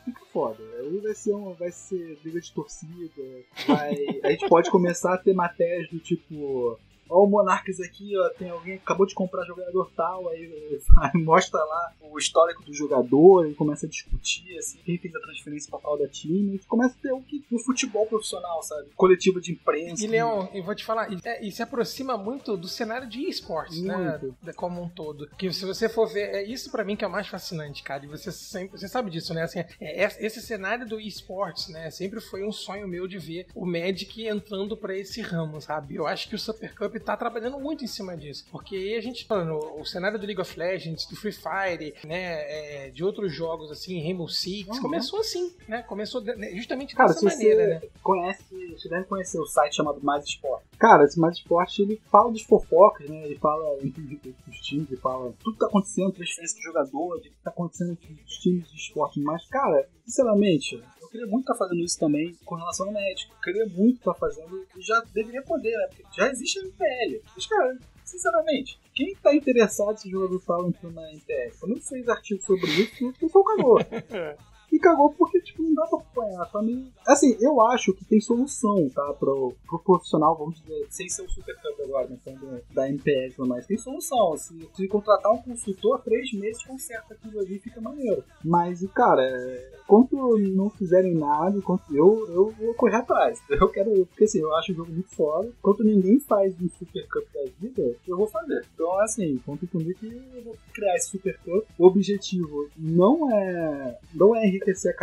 fica 0.05 0.21
foda. 0.33 0.63
Aí 0.79 0.99
vai 0.99 1.15
ser, 1.15 1.33
uma, 1.33 1.55
vai 1.55 1.73
ser 1.73 2.19
briga 2.23 2.41
de 2.41 2.53
torcida. 2.53 3.23
Vai, 3.67 3.97
a 4.23 4.31
gente 4.31 4.49
pode 4.49 4.71
começar 4.71 5.15
a 5.15 5.19
ter 5.19 5.35
matérias 5.35 5.91
do 5.91 5.99
tipo 5.99 6.79
ó, 7.09 7.25
o 7.25 7.27
Monarques 7.27 7.81
aqui, 7.81 8.17
ó, 8.19 8.29
tem 8.31 8.51
alguém 8.51 8.77
que 8.77 8.83
acabou 8.85 9.07
de 9.07 9.15
comprar 9.15 9.45
jogador 9.45 9.91
tal, 9.97 10.29
aí, 10.29 10.81
aí 11.03 11.13
mostra 11.23 11.59
lá 11.63 11.93
o 12.11 12.19
histórico 12.19 12.63
do 12.63 12.73
jogador, 12.73 13.47
e 13.49 13.55
começa 13.55 13.87
a 13.87 13.89
discutir, 13.89 14.57
assim, 14.59 14.79
quem 14.85 14.99
fez 14.99 15.15
a 15.15 15.21
transferência 15.21 15.71
pra 15.71 15.79
tal 15.81 15.99
da 15.99 16.09
time, 16.09 16.57
e 16.57 16.59
começa 16.61 16.95
a 16.99 17.03
ter 17.03 17.13
o 17.13 17.21
que 17.21 17.45
o 17.51 17.59
futebol 17.59 18.07
profissional, 18.07 18.63
sabe? 18.63 18.89
Coletivo 18.97 19.41
de 19.41 19.53
imprensa. 19.53 20.03
E 20.05 20.07
Leon, 20.07 20.47
eu 20.55 20.63
vou 20.63 20.75
te 20.75 20.85
falar, 20.85 21.13
e, 21.13 21.19
é, 21.25 21.45
e 21.45 21.51
se 21.53 21.63
aproxima 21.63 22.17
muito 22.17 22.57
do 22.57 22.69
cenário 22.69 23.09
de 23.09 23.21
esportes, 23.29 23.83
né? 23.83 24.21
Da- 24.43 24.53
Como 24.55 24.83
um 24.83 24.89
todo. 24.89 25.29
Que 25.37 25.53
se 25.53 25.65
você 25.67 25.89
for 25.89 26.07
ver, 26.07 26.35
é 26.35 26.43
isso 26.43 26.71
pra 26.71 26.85
mim 26.85 26.97
que 26.97 27.05
é 27.05 27.09
o 27.09 27.11
mais 27.11 27.27
fascinante, 27.29 27.83
cara. 27.83 28.05
E 28.05 28.09
você 28.09 28.33
sempre, 28.33 28.79
você 28.79 28.89
sabe 28.89 29.11
disso, 29.11 29.35
né? 29.35 29.43
Assim, 29.43 29.59
é, 29.61 30.05
é- 30.05 30.17
esse 30.27 30.41
cenário 30.41 30.87
do 30.89 30.99
esportes, 31.01 31.69
né? 31.69 31.91
Sempre 31.91 32.21
foi 32.21 32.45
um 32.45 32.53
sonho 32.53 32.89
meu 32.89 33.07
de 33.07 33.19
ver 33.19 33.47
o 33.55 33.67
Magic 33.67 34.27
entrando 34.27 34.77
pra 34.77 34.97
esse 34.97 35.21
ramo, 35.21 35.61
sabe? 35.61 35.95
Eu 35.97 36.07
acho 36.07 36.29
que 36.29 36.35
o 36.35 36.39
Super 36.39 36.75
Cup 36.75 36.96
tá 37.01 37.17
trabalhando 37.17 37.59
muito 37.59 37.85
em 37.85 37.87
cima 37.87 38.17
disso. 38.17 38.45
Porque 38.51 38.77
aí 38.77 38.95
a 38.97 39.01
gente 39.01 39.25
falando, 39.27 39.59
o 39.81 39.85
cenário 39.85 40.19
do 40.19 40.27
League 40.27 40.41
of 40.41 40.59
Legends, 40.59 41.07
do 41.07 41.17
Free 41.17 41.33
Fire, 41.33 41.95
né? 42.05 42.87
é, 42.87 42.91
de 42.91 43.05
outros 43.05 43.33
jogos 43.35 43.71
assim, 43.71 44.03
Rainbow 44.03 44.29
Six, 44.29 44.69
Uhum. 44.77 44.83
começou 44.83 45.21
assim, 45.21 45.55
né? 45.69 45.83
Começou 45.83 46.21
de- 46.21 46.35
né, 46.37 46.51
justamente 46.55 46.95
Cara, 46.95 47.09
dessa 47.09 47.25
maneira, 47.25 47.67
né? 47.67 47.83
conhece, 48.03 48.45
você 48.73 48.89
deve 48.89 49.05
conhecer 49.05 49.39
o 49.39 49.47
site 49.47 49.77
chamado 49.77 50.01
Mais 50.03 50.25
Esporte. 50.25 50.65
Cara, 50.79 51.05
esse 51.05 51.19
Mais 51.19 51.37
Esporte, 51.37 51.83
ele 51.83 52.01
fala 52.11 52.31
dos 52.31 52.43
fofocas, 52.43 53.09
né? 53.09 53.25
Ele 53.25 53.37
fala 53.39 53.77
entre 53.83 54.35
os 54.49 54.61
times, 54.61 54.91
ele 54.91 55.01
fala 55.01 55.33
tudo 55.43 55.55
que 55.55 55.61
tá 55.61 55.67
acontecendo, 55.67 56.13
transferência 56.13 56.57
do 56.59 56.63
jogador, 56.63 57.17
o 57.17 57.21
que 57.21 57.31
tá 57.43 57.51
acontecendo 57.51 57.93
entre 57.93 58.13
os 58.27 58.33
times 58.39 58.71
de 58.71 58.77
esporte. 58.77 59.21
Mas, 59.21 59.47
cara, 59.49 59.89
sinceramente, 60.05 60.83
queria 61.17 61.27
muito 61.27 61.51
estar 61.51 61.55
fazendo 61.55 61.83
isso 61.83 61.99
também 61.99 62.37
com 62.45 62.55
relação 62.55 62.87
ao 62.87 62.93
médico. 62.93 63.35
Eu 63.35 63.41
queria 63.41 63.67
muito 63.67 63.99
estar 63.99 64.15
fazendo, 64.15 64.67
e 64.77 64.83
já 64.83 65.03
deveria 65.13 65.43
poder, 65.43 65.77
né? 65.77 65.89
Porque 65.89 66.05
já 66.21 66.29
existe 66.31 66.59
a 66.59 66.63
MPL. 66.63 67.23
Mas, 67.35 67.47
cara, 67.47 67.79
sinceramente, 68.05 68.79
quem 68.95 69.15
tá 69.17 69.35
interessado 69.35 69.97
se 69.97 70.09
o 70.09 70.11
jogador 70.11 70.41
fala 70.41 70.73
na 70.83 71.13
MPL? 71.13 71.53
Eu 71.63 71.77
fiz 71.81 72.09
artigo 72.09 72.43
sobre 72.43 72.67
isso, 72.71 73.09
o 73.09 73.13
pessoal 73.15 73.45
cagou. 73.45 73.79
E 74.73 74.79
cagou 74.79 75.13
porque, 75.13 75.41
tipo, 75.41 75.63
não 75.63 75.75
dá 75.75 75.87
pra 75.87 75.99
acompanhar, 75.99 76.51
tá 76.51 76.63
meio... 76.63 76.87
Assim, 77.07 77.37
eu 77.41 77.61
acho 77.67 77.93
que 77.95 78.05
tem 78.05 78.21
solução, 78.21 78.89
tá? 78.91 79.13
Pro, 79.15 79.55
pro 79.67 79.79
profissional, 79.79 80.37
vamos 80.37 80.61
dizer, 80.61 80.87
sem 80.91 81.09
ser 81.09 81.23
o 81.23 81.31
Super 81.31 81.57
agora, 81.87 82.09
né? 82.09 82.19
Falando 82.25 82.63
da 82.73 82.89
MPS 82.89 83.39
mais. 83.39 83.67
Tem 83.67 83.79
solução. 83.79 84.37
Se, 84.37 84.69
se 84.75 84.89
contratar 84.89 85.33
um 85.33 85.39
consultor, 85.39 86.01
três 86.03 86.33
meses 86.33 86.63
conserta 86.65 87.15
aquilo 87.15 87.41
ali 87.41 87.59
fica 87.59 87.81
maneiro. 87.81 88.23
Mas, 88.45 88.85
cara, 88.95 89.23
é, 89.23 89.73
enquanto 89.85 90.39
não 90.39 90.69
fizerem 90.71 91.15
nada, 91.15 91.57
enquanto 91.57 91.95
eu, 91.95 92.27
eu 92.29 92.51
vou 92.51 92.75
correr 92.75 92.97
atrás. 92.97 93.41
Eu 93.57 93.69
quero, 93.71 94.07
porque 94.07 94.25
assim, 94.25 94.41
eu 94.41 94.55
acho 94.57 94.73
o 94.73 94.75
jogo 94.75 94.93
muito 94.93 95.09
foda. 95.15 95.49
Enquanto 95.59 95.83
ninguém 95.83 96.21
faz 96.21 96.55
um 96.61 96.69
Super 96.69 97.07
da 97.33 97.51
vida, 97.59 97.97
eu 98.07 98.17
vou 98.17 98.27
fazer. 98.27 98.65
Então, 98.75 99.01
assim, 99.01 99.39
conta 99.47 99.67
comigo 99.67 99.99
que 99.99 100.07
eu 100.07 100.43
vou 100.43 100.57
criar 100.75 100.95
esse 100.97 101.09
Super. 101.09 101.39
O 101.79 101.87
objetivo 101.87 102.69
não 102.77 103.31
é, 103.33 103.99
não 104.15 104.37
é 104.37 104.47
enriquecer 104.57 104.93
a 104.93 104.97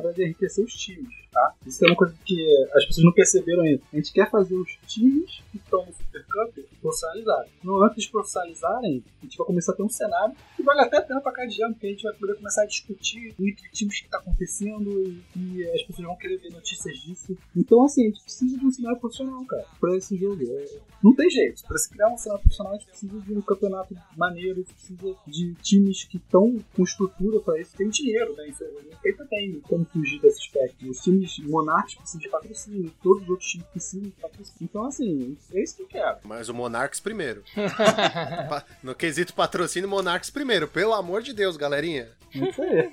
verdade 0.00 0.22
é 0.22 0.26
enriquecer 0.26 0.64
os 0.64 0.74
times, 0.74 1.08
tá? 1.32 1.54
Isso 1.66 1.84
é 1.84 1.88
uma 1.88 1.96
coisa 1.96 2.14
que 2.24 2.66
as 2.74 2.84
pessoas 2.86 3.04
não 3.04 3.12
perceberam 3.12 3.62
ainda. 3.62 3.82
A 3.92 3.96
gente 3.96 4.12
quer 4.12 4.30
fazer 4.30 4.54
os 4.54 4.78
times 4.86 5.42
que 5.50 5.58
estão 5.58 5.84
no 5.84 5.92
Super 5.92 6.24
Cup 6.26 6.58
profissionalizarem. 6.78 7.50
No 7.62 7.82
antes 7.82 8.04
de 8.04 8.10
profissionalizarem, 8.10 9.04
a 9.20 9.24
gente 9.24 9.36
vai 9.36 9.46
começar 9.46 9.72
a 9.72 9.76
ter 9.76 9.82
um 9.82 9.88
cenário 9.88 10.34
que 10.56 10.62
vale 10.62 10.80
até 10.80 10.98
a 10.98 11.02
pena 11.02 11.20
pra 11.20 11.32
Cardiana, 11.32 11.72
porque 11.74 11.86
a 11.86 11.90
gente 11.90 12.02
vai 12.02 12.12
poder 12.14 12.34
começar 12.36 12.62
a 12.62 12.66
discutir 12.66 13.34
entre 13.38 13.68
times 13.70 14.00
que 14.00 14.08
tá 14.08 14.18
acontecendo 14.18 14.90
e, 14.90 15.22
e 15.36 15.70
as 15.70 15.82
pessoas 15.82 16.06
vão 16.08 16.16
querer 16.16 16.38
ver 16.38 16.50
notícias 16.50 16.98
disso. 16.98 17.36
Então, 17.56 17.82
assim, 17.84 18.02
a 18.02 18.06
gente 18.08 18.22
precisa 18.22 18.58
de 18.58 18.66
um 18.66 18.70
cenário 18.70 18.98
profissional, 18.98 19.44
cara, 19.46 19.66
pra 19.80 19.96
esse 19.96 20.16
jogo. 20.16 20.42
É- 20.42 20.78
Não 21.02 21.14
tem 21.14 21.30
jeito. 21.30 21.62
Pra 21.66 21.78
se 21.78 21.88
criar 21.90 22.08
um 22.12 22.16
cenário 22.18 22.42
profissional, 22.42 22.72
a 22.72 22.76
gente 22.76 22.86
precisa 22.88 23.20
de 23.20 23.32
um 23.32 23.40
campeonato 23.40 23.94
maneiro, 24.16 24.64
precisa 24.64 25.14
de 25.26 25.54
times 25.62 26.04
que 26.04 26.16
estão 26.16 26.56
com 26.74 26.82
estrutura 26.82 27.40
pra 27.40 27.60
isso. 27.60 27.76
Tem 27.76 27.88
dinheiro, 27.88 28.34
né? 28.34 28.48
Isso 28.48 28.64
é- 28.64 29.28
tem 29.28 29.60
como 29.60 29.84
fugir 29.84 30.20
desse 30.20 30.38
aspecto. 30.40 30.88
Os 30.88 31.00
times 31.00 31.38
monarcas 31.40 31.94
precisam 31.94 32.20
de 32.20 32.28
patrocínio, 32.30 32.90
todos 33.02 33.22
os 33.24 33.28
outros 33.28 33.48
times 33.48 33.66
precisam 33.68 34.02
de 34.08 34.10
patrocínio. 34.12 34.56
Então, 34.62 34.84
assim, 34.84 35.36
é 35.52 35.62
isso 35.62 35.76
que 35.76 35.82
eu 35.82 35.86
quero. 35.86 36.18
Mas 36.24 36.48
o 36.48 36.54
Monarchs 36.68 37.00
primeiro. 37.00 37.42
No 38.82 38.94
quesito 38.94 39.34
patrocínio, 39.34 39.88
Monarchs 39.88 40.30
primeiro. 40.30 40.68
Pelo 40.68 40.92
amor 40.92 41.22
de 41.22 41.32
Deus, 41.32 41.56
galerinha. 41.56 42.08
Isso 42.34 42.62
aí. 42.62 42.90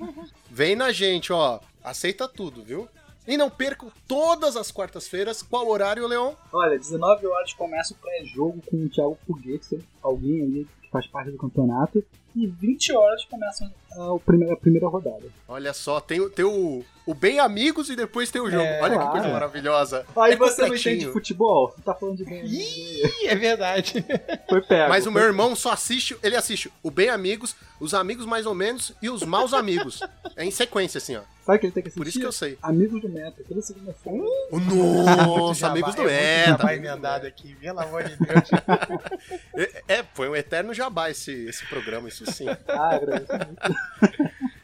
Vem 0.50 0.76
na 0.76 0.92
gente, 0.92 1.32
ó. 1.34 1.60
Aceita 1.84 2.28
tudo, 2.28 2.64
viu? 2.64 2.88
E 3.28 3.38
não 3.38 3.50
percam 3.50 3.92
todas 4.08 4.56
as 4.56 4.72
quartas-feiras. 4.72 5.42
Qual 5.42 5.68
horário, 5.68 6.08
Leon? 6.08 6.34
Olha, 6.54 6.78
19 6.78 7.28
horas 7.28 7.54
começa 7.54 7.94
o 7.94 7.98
pré-jogo 7.98 8.62
com 8.70 8.78
o 8.78 8.90
Thiago 8.90 9.18
Foguete, 9.28 9.80
alguém 10.02 10.42
ali 10.44 10.68
que 10.82 10.90
faz 10.90 11.08
parte 11.08 11.32
do 11.32 11.38
campeonato. 11.38 12.04
E 12.36 12.48
20 12.48 12.94
horas 12.94 13.26
começa 13.26 13.72
a, 13.98 14.14
o 14.14 14.20
primeira, 14.20 14.54
a 14.54 14.58
primeira 14.58 14.88
rodada. 14.88 15.24
Olha 15.48 15.74
só, 15.74 16.00
tem, 16.00 16.20
o- 16.20 16.30
tem 16.30 16.46
o, 16.46 16.84
o 17.06 17.14
Bem 17.14 17.40
Amigos 17.40 17.90
e 17.90 17.96
depois 17.96 18.30
tem 18.32 18.42
o 18.42 18.50
jogo. 18.50 18.64
É, 18.64 18.82
Olha 18.82 18.92
que 18.94 18.98
claro. 19.00 19.12
coisa 19.12 19.28
maravilhosa. 19.30 20.06
Aí 20.16 20.34
É 20.34 20.36
você 20.38 20.62
não 20.62 20.68
completinho. 20.70 20.96
entende 20.96 21.12
futebol? 21.14 21.72
Você 21.76 21.82
tá 21.82 21.94
falando 21.94 22.18
de 22.18 22.26
bem 22.26 22.46
Ih, 22.46 23.28
é 23.28 23.36
verdade. 23.36 24.04
Foi 24.50 24.62
pego. 24.62 24.90
Mas 24.90 25.06
o 25.06 25.12
meu 25.12 25.24
irmão 25.24 25.56
só 25.56 25.72
assiste, 25.72 26.18
ele 26.24 26.36
assiste 26.36 26.72
o 26.84 26.92
Bem 26.92 27.10
Amigos, 27.10 27.56
os 27.80 27.94
Amigos 27.94 28.26
Mais 28.26 28.46
ou 28.46 28.54
Menos 28.56 28.94
e 29.02 29.10
os 29.10 29.24
Maus 29.24 29.54
Amigos. 29.54 30.02
É 30.36 30.44
em 30.46 30.52
sequência, 30.52 30.98
assim, 30.98 31.16
ó. 31.16 31.22
Sabe 31.46 31.60
que 31.60 31.66
ele 31.68 31.74
tem 31.74 31.84
que 31.84 31.90
assistir? 31.90 32.00
Por 32.00 32.08
isso 32.08 32.20
que 32.20 32.26
eu 32.26 32.32
sei. 32.32 32.58
Amigos 32.60 33.00
do 33.02 33.08
Meta, 33.08 33.44
toda 33.48 33.62
segunda-feira. 33.62 34.18
O 34.52 34.60
Muito 34.60 34.76
Nossa, 34.76 35.68
Amigos 35.70 35.94
do 35.94 36.02
é 36.02 36.06
Meta. 36.06 36.48
jabá 36.58 36.74
emendado 36.76 37.28
aqui, 37.28 37.54
pelo 37.56 37.80
amor 37.80 38.04
de 38.04 38.16
Deus. 38.16 38.50
É, 39.88 40.00
é, 40.00 40.04
foi 40.14 40.28
um 40.30 40.36
eterno 40.36 40.74
jabá 40.74 41.10
esse, 41.10 41.32
esse 41.48 41.66
programa, 41.68 42.08
isso 42.10 42.30
sim. 42.32 42.46
Ah, 42.68 42.96
agradeço 42.96 43.32
muito. 43.34 43.76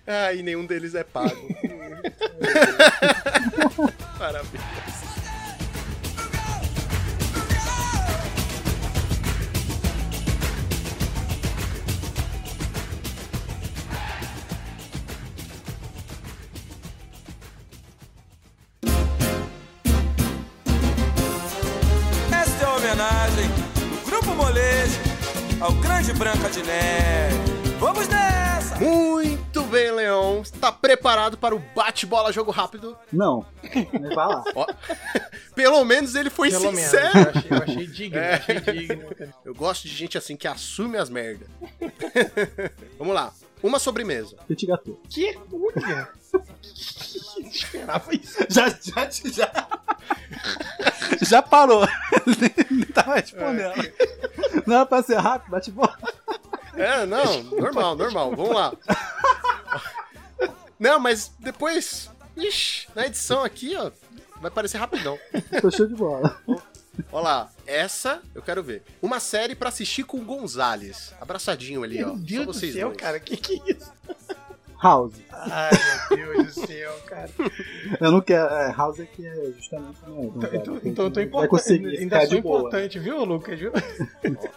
Ah, 0.07 0.33
e 0.33 0.43
nenhum 0.43 0.65
deles 0.65 0.93
é 0.93 1.03
pago. 1.05 1.29
Parabéns. 4.19 4.61
Esta 22.31 22.65
é 22.65 22.67
homenagem 22.67 23.47
do 23.47 24.05
Grupo 24.05 24.35
Molejo 24.35 24.99
ao 25.61 25.71
grande 25.73 26.11
Branca 26.13 26.49
de 26.49 26.63
Neve. 26.63 27.37
Vamos 27.79 28.07
nessa! 28.07 28.50
Muito 28.79 29.63
bem, 29.63 29.91
Leon. 29.91 30.41
Está 30.41 30.71
preparado 30.71 31.37
para 31.37 31.55
o 31.55 31.59
bate-bola 31.75 32.31
jogo 32.31 32.51
rápido? 32.51 32.97
Não, 33.11 33.45
vai 34.15 34.27
lá. 34.27 34.43
Ó, 34.55 34.65
Pelo 35.55 35.83
menos 35.85 36.15
ele 36.15 36.29
foi 36.29 36.49
Pelo 36.49 36.71
menos, 36.71 36.79
sincero. 36.79 37.17
eu 37.19 37.29
achei, 37.29 37.51
eu 37.51 37.57
achei 37.57 37.87
digno, 37.87 38.17
É. 38.19 38.31
eu 38.31 38.35
achei 38.35 38.59
digno. 38.61 39.11
Eu 39.45 39.53
gosto 39.55 39.83
de 39.87 39.93
gente 39.93 40.17
assim 40.17 40.35
que 40.35 40.47
assume 40.47 40.97
as 40.97 41.09
merda. 41.09 41.45
Vamos 42.97 43.13
lá. 43.13 43.33
Uma 43.61 43.77
sobremesa. 43.79 44.35
Petit 44.47 44.65
gâteau. 44.65 44.99
Que? 45.09 45.37
Olha! 45.51 46.09
Que 46.63 47.41
esperava 47.49 48.15
isso. 48.15 48.37
Já, 48.49 48.69
já, 48.69 49.09
já. 49.29 49.51
Já 51.21 51.41
parou. 51.43 51.85
Nem 52.71 52.85
tava 52.85 53.15
respondendo. 53.15 53.73
Não 54.65 54.75
era 54.77 54.85
pra 54.85 55.03
ser 55.03 55.17
rápido, 55.17 55.51
bate 55.51 55.69
bola. 55.69 55.95
É, 56.75 57.05
não, 57.05 57.43
normal, 57.43 57.95
normal. 57.95 58.35
Vamos 58.35 58.55
lá. 58.55 58.73
Não, 60.79 60.99
mas 60.99 61.31
depois. 61.39 62.09
Ixi, 62.35 62.87
na 62.95 63.05
edição 63.07 63.43
aqui, 63.43 63.75
ó. 63.75 63.91
Vai 64.39 64.49
parecer 64.49 64.77
rapidão. 64.77 65.19
Tô 65.61 65.69
show 65.69 65.85
de 65.85 65.93
bola. 65.93 66.41
Olha 67.11 67.23
lá, 67.23 67.51
essa 67.67 68.21
eu 68.33 68.41
quero 68.41 68.63
ver. 68.63 68.83
Uma 69.01 69.19
série 69.19 69.53
pra 69.53 69.69
assistir 69.69 70.03
com 70.03 70.17
o 70.17 70.25
Gonzales. 70.25 71.13
Abraçadinho 71.21 71.83
ali, 71.83 72.03
ó. 72.03 72.07
Meu 72.07 72.17
Só 72.17 72.23
Deus 72.23 72.45
do 72.47 72.53
vocês 72.53 72.73
céu, 72.73 72.87
dois. 72.89 72.99
cara, 72.99 73.19
que 73.19 73.37
que 73.37 73.53
é 73.61 73.73
isso? 73.75 73.91
House. 74.81 75.13
Ai, 75.31 75.69
meu 76.09 76.33
Deus 76.33 76.55
do 76.55 76.65
céu, 76.67 76.91
cara. 77.05 77.29
Eu 77.99 78.11
não 78.11 78.21
quero. 78.21 78.47
É, 78.53 78.71
House 78.71 78.99
é 78.99 79.05
que 79.05 79.25
é 79.25 79.51
justamente. 79.55 79.97
Não, 80.07 80.23
não, 80.23 80.53
Então, 80.53 80.79
então 80.83 81.05
eu 81.05 81.11
tô 81.11 81.19
Vai 81.19 81.23
importante. 81.25 81.49
conseguir 81.49 81.97
Ainda 81.97 82.25
sou 82.25 82.37
importante, 82.37 82.99
viu, 82.99 83.23
Lucas? 83.23 83.59
Viu? 83.59 83.71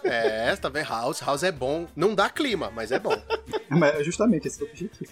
É, 0.05 0.55
tá 0.57 0.69
vendo? 0.69 0.89
House, 0.89 1.21
House 1.21 1.43
é 1.43 1.51
bom. 1.51 1.87
Não 1.97 2.15
dá 2.15 2.29
clima, 2.31 2.71
mas 2.75 2.93
é 2.93 2.99
bom. 2.99 3.17
Mas 3.69 3.97
é 3.97 4.05
justamente 4.05 4.47
esse 4.47 4.63
é 4.63 4.67
o 4.67 4.69
objetivo. 4.69 5.11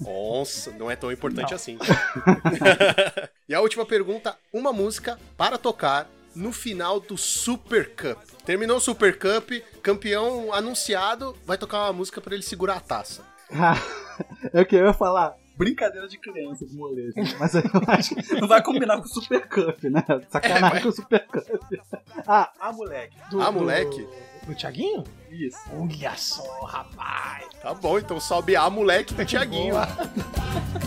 Nossa, 0.00 0.70
não 0.72 0.88
é 0.90 0.94
tão 0.94 1.10
importante 1.10 1.52
assim. 1.54 1.76
e 3.48 3.54
a 3.54 3.60
última 3.60 3.84
pergunta: 3.84 4.36
uma 4.52 4.72
música 4.72 5.18
para 5.36 5.58
tocar 5.58 6.08
no 6.34 6.52
final 6.52 6.98
do 7.00 7.16
Super 7.16 7.94
Cup. 7.94 8.18
Terminou 8.44 8.76
o 8.76 8.80
Super 8.80 9.18
Cup, 9.18 9.50
campeão 9.82 10.52
anunciado, 10.52 11.36
vai 11.46 11.56
tocar 11.58 11.84
uma 11.84 11.92
música 11.92 12.20
pra 12.20 12.34
ele 12.34 12.42
segurar 12.42 12.76
a 12.76 12.80
taça. 12.80 13.22
é 14.52 14.60
o 14.60 14.66
que 14.66 14.76
eu 14.76 14.86
ia 14.86 14.92
falar. 14.94 15.34
brincadeira 15.56 16.08
de 16.08 16.18
criança 16.18 16.66
de 16.66 16.74
molejo. 16.74 17.12
Mas 17.38 17.54
eu 17.54 17.62
acho 17.88 18.14
que 18.14 18.34
não 18.40 18.48
vai 18.48 18.62
combinar 18.62 18.96
com 18.98 19.04
o 19.04 19.08
Super 19.08 19.46
Cup, 19.48 19.82
né? 19.84 20.02
Sacanagem 20.30 20.82
com 20.82 20.88
o 20.88 20.92
Super 20.92 21.26
Cup. 21.26 21.44
Ah, 22.26 22.52
ah, 22.60 22.72
moleque. 22.72 23.16
Do, 23.30 23.38
do- 23.42 23.52
moleque? 23.52 24.06
Do 24.46 24.54
Thiaguinho? 24.54 25.02
Isso. 25.30 25.56
Olha 25.72 26.14
só, 26.16 26.64
rapaz. 26.66 27.46
Tá 27.60 27.72
bom, 27.74 27.98
então 27.98 28.20
sobe 28.20 28.54
a 28.54 28.68
moleque 28.68 29.14
do 29.14 29.24
Tiaguinho. 29.24 29.74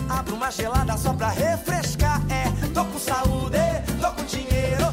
Abra 0.08 0.34
uma 0.34 0.50
gelada 0.50 0.96
só 0.96 1.12
pra 1.12 1.28
refrescar. 1.30 2.20
É, 2.30 2.44
tô 2.72 2.84
com 2.84 2.98
saúde, 2.98 3.58
tô 4.00 4.12
com 4.12 4.24
dinheiro, 4.24 4.84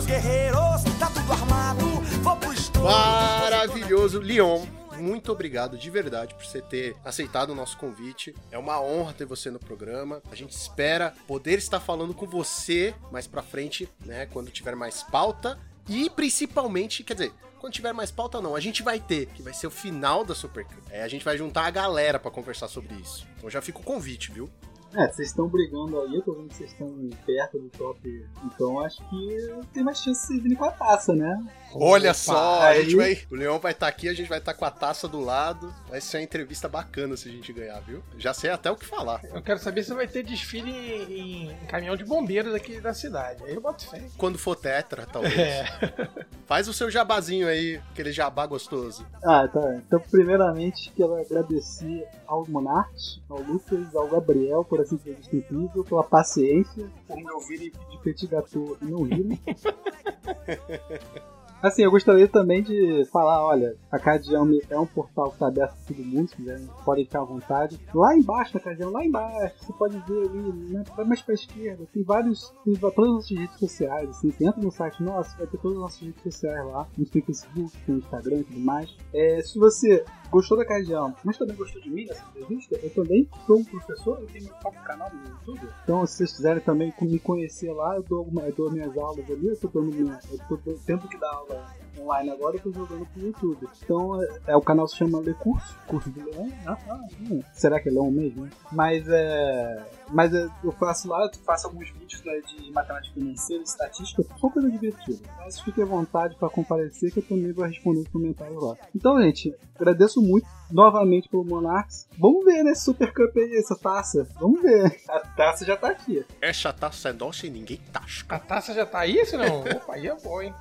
meus 0.00 0.06
guerreiros, 0.06 0.82
tá 0.98 1.10
tudo 1.10 1.32
armado, 1.32 1.86
vou 2.22 2.36
pro. 2.36 2.50
Maravilhoso, 2.82 4.18
Leon. 4.18 4.64
Muito 4.98 5.32
obrigado 5.32 5.76
de 5.76 5.90
verdade 5.90 6.34
por 6.34 6.44
você 6.44 6.60
ter 6.60 6.96
aceitado 7.04 7.50
o 7.50 7.54
nosso 7.54 7.76
convite. 7.76 8.34
É 8.50 8.58
uma 8.58 8.80
honra 8.80 9.12
ter 9.12 9.24
você 9.24 9.50
no 9.50 9.58
programa. 9.58 10.22
A 10.30 10.34
gente 10.34 10.52
espera 10.52 11.14
poder 11.26 11.58
estar 11.58 11.80
falando 11.80 12.14
com 12.14 12.26
você 12.26 12.94
mais 13.10 13.26
pra 13.26 13.42
frente, 13.42 13.88
né? 14.04 14.26
Quando 14.26 14.50
tiver 14.50 14.74
mais 14.74 15.02
pauta. 15.02 15.58
E 15.88 16.08
principalmente, 16.10 17.02
quer 17.02 17.14
dizer, 17.14 17.32
quando 17.58 17.72
tiver 17.72 17.92
mais 17.92 18.10
pauta, 18.10 18.40
não. 18.40 18.54
A 18.54 18.60
gente 18.60 18.82
vai 18.82 19.00
ter, 19.00 19.26
que 19.26 19.42
vai 19.42 19.52
ser 19.52 19.66
o 19.66 19.70
final 19.70 20.24
da 20.24 20.34
Super 20.34 20.64
Cup. 20.64 20.84
É, 20.90 21.02
a 21.02 21.08
gente 21.08 21.24
vai 21.24 21.36
juntar 21.36 21.66
a 21.66 21.70
galera 21.70 22.18
pra 22.18 22.30
conversar 22.30 22.68
sobre 22.68 22.94
isso. 22.94 23.26
Então 23.36 23.50
já 23.50 23.60
fica 23.60 23.78
o 23.78 23.82
convite, 23.82 24.30
viu? 24.32 24.50
É, 24.94 25.06
vocês 25.06 25.28
estão 25.28 25.46
brigando 25.46 26.00
aí, 26.00 26.16
eu 26.16 26.22
tô 26.22 26.32
vendo 26.34 26.48
que 26.48 26.56
vocês 26.56 26.72
estão 26.72 26.88
perto 27.24 27.58
do 27.58 27.68
top. 27.70 28.26
Então 28.44 28.80
acho 28.80 28.98
que 29.08 29.50
tem 29.72 29.84
mais 29.84 29.98
chance 29.98 30.20
de 30.22 30.26
vocês 30.26 30.42
virem 30.42 30.56
com 30.58 30.64
a 30.64 30.72
taça, 30.72 31.14
né? 31.14 31.40
Olha 31.72 32.12
só, 32.12 32.60
a 32.60 32.66
aí- 32.68 32.82
gente 32.84 32.96
vai. 32.96 33.18
O 33.30 33.36
Leão 33.36 33.58
vai 33.60 33.70
estar 33.70 33.86
aqui, 33.86 34.08
a 34.08 34.12
gente 34.14 34.28
vai 34.28 34.38
estar 34.38 34.52
com 34.54 34.64
a 34.64 34.70
taça 34.70 35.06
do 35.06 35.20
lado. 35.20 35.72
Vai 35.88 36.00
ser 36.00 36.16
uma 36.16 36.24
entrevista 36.24 36.68
bacana 36.68 37.16
se 37.16 37.28
a 37.28 37.32
gente 37.32 37.52
ganhar, 37.52 37.78
viu? 37.80 38.02
Já 38.18 38.34
sei 38.34 38.50
até 38.50 38.68
o 38.70 38.76
que 38.76 38.84
falar. 38.84 39.20
Eu 39.32 39.40
quero 39.40 39.60
saber 39.60 39.84
se 39.84 39.94
vai 39.94 40.08
ter 40.08 40.24
desfile 40.24 40.70
em, 40.72 41.50
em 41.52 41.66
caminhão 41.66 41.94
de 41.96 42.04
bombeiros 42.04 42.52
aqui 42.54 42.80
da 42.80 42.92
cidade. 42.92 43.44
Aí 43.44 43.54
eu 43.54 43.60
boto 43.60 43.86
fé. 43.88 44.02
Quando 44.18 44.38
for 44.38 44.56
tetra, 44.56 45.06
talvez. 45.06 45.38
É. 45.38 45.64
Faz 46.46 46.66
o 46.66 46.72
seu 46.72 46.90
jabazinho 46.90 47.46
aí, 47.46 47.80
aquele 47.92 48.10
jabá 48.10 48.44
gostoso. 48.44 49.06
Ah, 49.22 49.46
tá. 49.46 49.76
Então, 49.76 50.00
primeiramente, 50.10 50.90
quero 50.96 51.14
agradecer 51.14 52.04
ao 52.26 52.44
Monarch, 52.48 53.22
ao 53.28 53.40
Lucas, 53.40 53.94
ao 53.94 54.08
Gabriel 54.08 54.64
por 54.64 54.79
essa 54.80 54.94
entrevista 54.94 55.36
incrível, 55.36 55.84
pela 55.84 56.04
paciência, 56.04 56.90
por 57.06 57.16
me 57.16 57.30
ouvirem 57.30 57.70
pedir 57.70 57.98
petit 58.02 58.26
gâteau 58.26 58.76
e 58.82 58.84
não 58.86 59.02
rirem. 59.02 59.38
Assim, 61.62 61.82
eu 61.82 61.90
gostaria 61.90 62.26
também 62.26 62.62
de 62.62 63.04
falar, 63.12 63.44
olha, 63.44 63.76
a 63.92 63.98
Cadiame 63.98 64.62
é 64.70 64.78
um 64.78 64.86
portal 64.86 65.26
que 65.26 65.34
está 65.34 65.48
aberto 65.48 65.74
para 65.74 65.94
todo 65.94 66.06
mundo, 66.06 66.28
se 66.30 66.36
quiserem, 66.36 66.66
podem 66.86 67.04
ficar 67.04 67.20
à 67.20 67.24
vontade. 67.24 67.78
Lá 67.94 68.16
embaixo 68.16 68.54
na 68.54 68.60
Cadiame, 68.60 68.92
lá 68.92 69.04
embaixo, 69.04 69.56
você 69.60 69.72
pode 69.74 69.98
ver 69.98 70.26
ali, 70.26 70.72
né, 70.72 70.84
vai 70.96 71.04
mais 71.04 71.20
para 71.20 71.34
a 71.34 71.34
esquerda, 71.34 71.86
tem 71.92 72.02
vários, 72.02 72.50
tem 72.64 72.74
todas 72.74 72.98
as 72.98 73.10
nossas 73.10 73.36
redes 73.36 73.58
sociais, 73.58 74.08
assim, 74.08 74.30
você 74.30 74.46
entra 74.46 74.62
no 74.62 74.70
site 74.70 75.02
nosso, 75.02 75.36
vai 75.36 75.46
ter 75.46 75.58
todas 75.58 75.76
as 75.76 75.82
nossas 75.82 76.00
redes 76.00 76.22
sociais 76.22 76.66
lá, 76.66 76.80
a 76.80 76.98
gente 76.98 77.10
tem 77.10 77.22
Facebook, 77.22 77.76
tem 77.84 77.96
Instagram 77.96 78.38
e 78.38 78.44
tudo 78.44 78.60
mais. 78.60 78.96
É, 79.12 79.42
se 79.42 79.58
você 79.58 80.02
gostou 80.30 80.56
da 80.56 80.64
Cardião, 80.64 81.14
mas 81.24 81.36
também 81.36 81.56
gostou 81.56 81.80
de 81.82 81.90
mim 81.90 82.06
nessa 82.06 82.24
entrevista, 82.30 82.78
eu 82.82 82.90
também 82.90 83.28
sou 83.46 83.58
um 83.58 83.64
professor 83.64 84.22
e 84.22 84.26
tenho 84.26 84.44
meu 84.44 84.54
próprio 84.54 84.82
canal 84.82 85.10
no 85.12 85.28
YouTube. 85.28 85.68
Então, 85.82 86.06
se 86.06 86.16
vocês 86.16 86.32
quiserem 86.32 86.62
também 86.62 86.94
me 87.00 87.18
conhecer 87.18 87.72
lá, 87.72 87.96
eu 87.96 88.02
dou, 88.02 88.28
eu 88.46 88.54
dou 88.54 88.70
minhas 88.70 88.96
aulas 88.96 89.28
ali, 89.30 89.48
eu 89.48 89.56
tô 89.58 89.68
dando 89.68 89.94
minha, 89.94 90.18
eu 90.30 90.38
tô 90.48 90.56
tempo 90.86 91.08
que 91.08 91.18
dá 91.18 91.30
aula 91.30 91.66
online 92.02 92.30
agora, 92.30 92.56
eu 92.56 92.62
tô 92.62 92.72
jogando 92.72 93.06
pro 93.06 93.22
YouTube. 93.22 93.68
Então, 93.82 94.22
é, 94.22 94.40
é, 94.48 94.56
o 94.56 94.60
canal 94.60 94.86
se 94.86 94.96
chama 94.96 95.20
Le 95.20 95.34
Curso, 95.34 95.76
Curso 95.86 96.10
do 96.10 96.24
Leão. 96.24 96.50
Ah, 96.66 96.76
ah, 96.88 97.00
hum, 97.20 97.42
será 97.52 97.80
que 97.80 97.88
é 97.88 97.92
Leão 97.92 98.10
mesmo? 98.10 98.48
Mas 98.72 99.06
é. 99.08 99.84
Mas 100.08 100.34
é, 100.34 100.48
eu 100.64 100.72
faço 100.72 101.08
lá, 101.08 101.24
eu 101.24 101.30
faço 101.44 101.66
alguns 101.68 101.90
vídeos 101.90 102.22
né, 102.24 102.40
de 102.40 102.72
matemática 102.72 103.14
financeira, 103.14 103.62
estatística, 103.62 104.24
só 104.38 104.48
coisa 104.48 104.70
divertida. 104.70 105.20
Mas 105.38 105.60
fique 105.60 105.80
à 105.80 105.84
vontade 105.84 106.36
para 106.36 106.48
comparecer 106.48 107.12
que 107.12 107.20
eu 107.20 107.22
também 107.22 107.52
vou 107.52 107.64
responder 107.64 108.00
os 108.00 108.08
comentários 108.08 108.62
lá. 108.62 108.76
Então, 108.94 109.20
gente, 109.22 109.54
agradeço 109.76 110.20
muito 110.20 110.46
novamente 110.70 111.28
pelo 111.28 111.44
Monarchs. 111.44 112.08
Vamos 112.18 112.44
ver, 112.44 112.62
né? 112.64 112.74
Super 112.74 113.12
Cup 113.12 113.36
aí, 113.36 113.56
essa 113.56 113.76
taça. 113.76 114.28
Vamos 114.38 114.62
ver. 114.62 115.00
A 115.08 115.20
taça 115.20 115.64
já 115.64 115.76
tá 115.76 115.88
aqui. 115.88 116.24
Essa 116.40 116.72
taça 116.72 117.10
é 117.10 117.12
nossa 117.12 117.46
e 117.46 117.50
ninguém 117.50 117.78
tasca. 117.92 118.36
A 118.36 118.38
taça 118.38 118.74
já 118.74 118.86
tá 118.86 119.00
aí, 119.00 119.24
senão? 119.26 119.60
Opa, 119.60 119.94
aí 119.94 120.06
é 120.06 120.16
bom, 120.16 120.42
hein? 120.42 120.54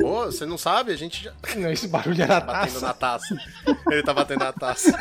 Pô, 0.00 0.26
você 0.26 0.44
não 0.46 0.58
sabe? 0.58 0.92
A 0.92 0.96
gente 0.96 1.24
já 1.24 1.32
Não, 1.56 1.70
esse 1.70 1.88
barulho 1.88 2.22
era 2.22 2.36
a 2.38 2.40
batendo 2.40 2.72
taça. 2.74 2.86
na 2.86 2.94
taça. 2.94 3.36
Ele 3.90 4.02
tá 4.02 4.12
batendo 4.14 4.40
na 4.44 4.52
taça. 4.52 4.98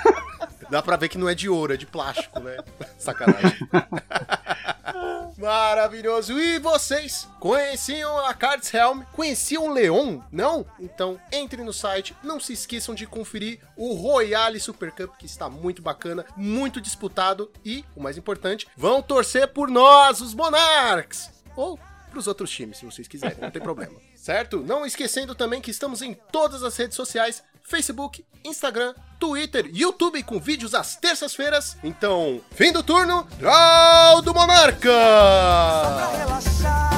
Dá 0.69 0.81
pra 0.81 0.97
ver 0.97 1.07
que 1.09 1.17
não 1.17 1.29
é 1.29 1.35
de 1.35 1.47
ouro, 1.49 1.73
é 1.73 1.77
de 1.77 1.85
plástico, 1.85 2.39
né? 2.39 2.57
Sacanagem. 2.97 3.57
Maravilhoso. 5.37 6.33
E 6.39 6.59
vocês 6.59 7.27
conheciam 7.39 8.17
a 8.25 8.33
Cards 8.33 8.73
Helm? 8.73 9.01
Conheciam 9.13 9.67
o 9.67 9.73
Leon? 9.73 10.19
Não? 10.31 10.65
Então 10.79 11.19
entre 11.31 11.63
no 11.63 11.71
site. 11.71 12.15
Não 12.23 12.39
se 12.39 12.53
esqueçam 12.53 12.95
de 12.95 13.05
conferir 13.05 13.59
o 13.75 13.93
Royale 13.93 14.59
Super 14.59 14.91
Cup, 14.91 15.15
que 15.17 15.25
está 15.25 15.47
muito 15.49 15.81
bacana, 15.81 16.25
muito 16.35 16.81
disputado. 16.81 17.51
E, 17.63 17.85
o 17.95 18.01
mais 18.01 18.17
importante, 18.17 18.67
vão 18.75 19.01
torcer 19.01 19.47
por 19.49 19.69
nós, 19.69 20.21
os 20.21 20.33
Monarchs! 20.33 21.29
Ou 21.55 21.79
pros 22.09 22.27
outros 22.27 22.49
times, 22.49 22.77
se 22.77 22.85
vocês 22.85 23.07
quiserem, 23.07 23.37
não 23.39 23.51
tem 23.51 23.61
problema. 23.61 23.93
Certo? 24.27 24.61
Não 24.61 24.85
esquecendo 24.85 25.33
também 25.33 25.61
que 25.61 25.71
estamos 25.71 26.01
em 26.01 26.13
todas 26.13 26.61
as 26.61 26.75
redes 26.75 26.97
sociais: 26.97 27.41
Facebook, 27.63 28.25
Instagram, 28.43 28.93
Twitter, 29.17 29.69
YouTube 29.73 30.21
com 30.23 30.37
vídeos 30.37 30.75
às 30.75 30.97
terças-feiras. 30.97 31.77
Então, 31.81 32.41
fim 32.51 32.73
do 32.73 32.83
turno, 32.83 33.25
Draw 33.39 34.21
do 34.21 34.33
Monarca! 34.33 34.89
pra 34.89 36.11
relaxar. 36.17 36.97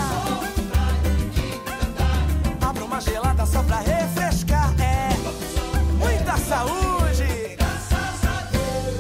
Uma 2.84 3.00
gelada 3.00 3.46
só 3.46 3.62
pra 3.62 3.80
refrescar. 3.82 4.74
É 4.82 5.10
muita 6.04 6.36
saúde. 6.36 7.58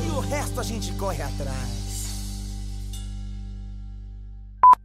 E 0.06 0.10
o 0.12 0.20
resto 0.20 0.60
a 0.60 0.64
gente 0.64 0.92
corre 0.92 1.24
atrás. 1.24 1.69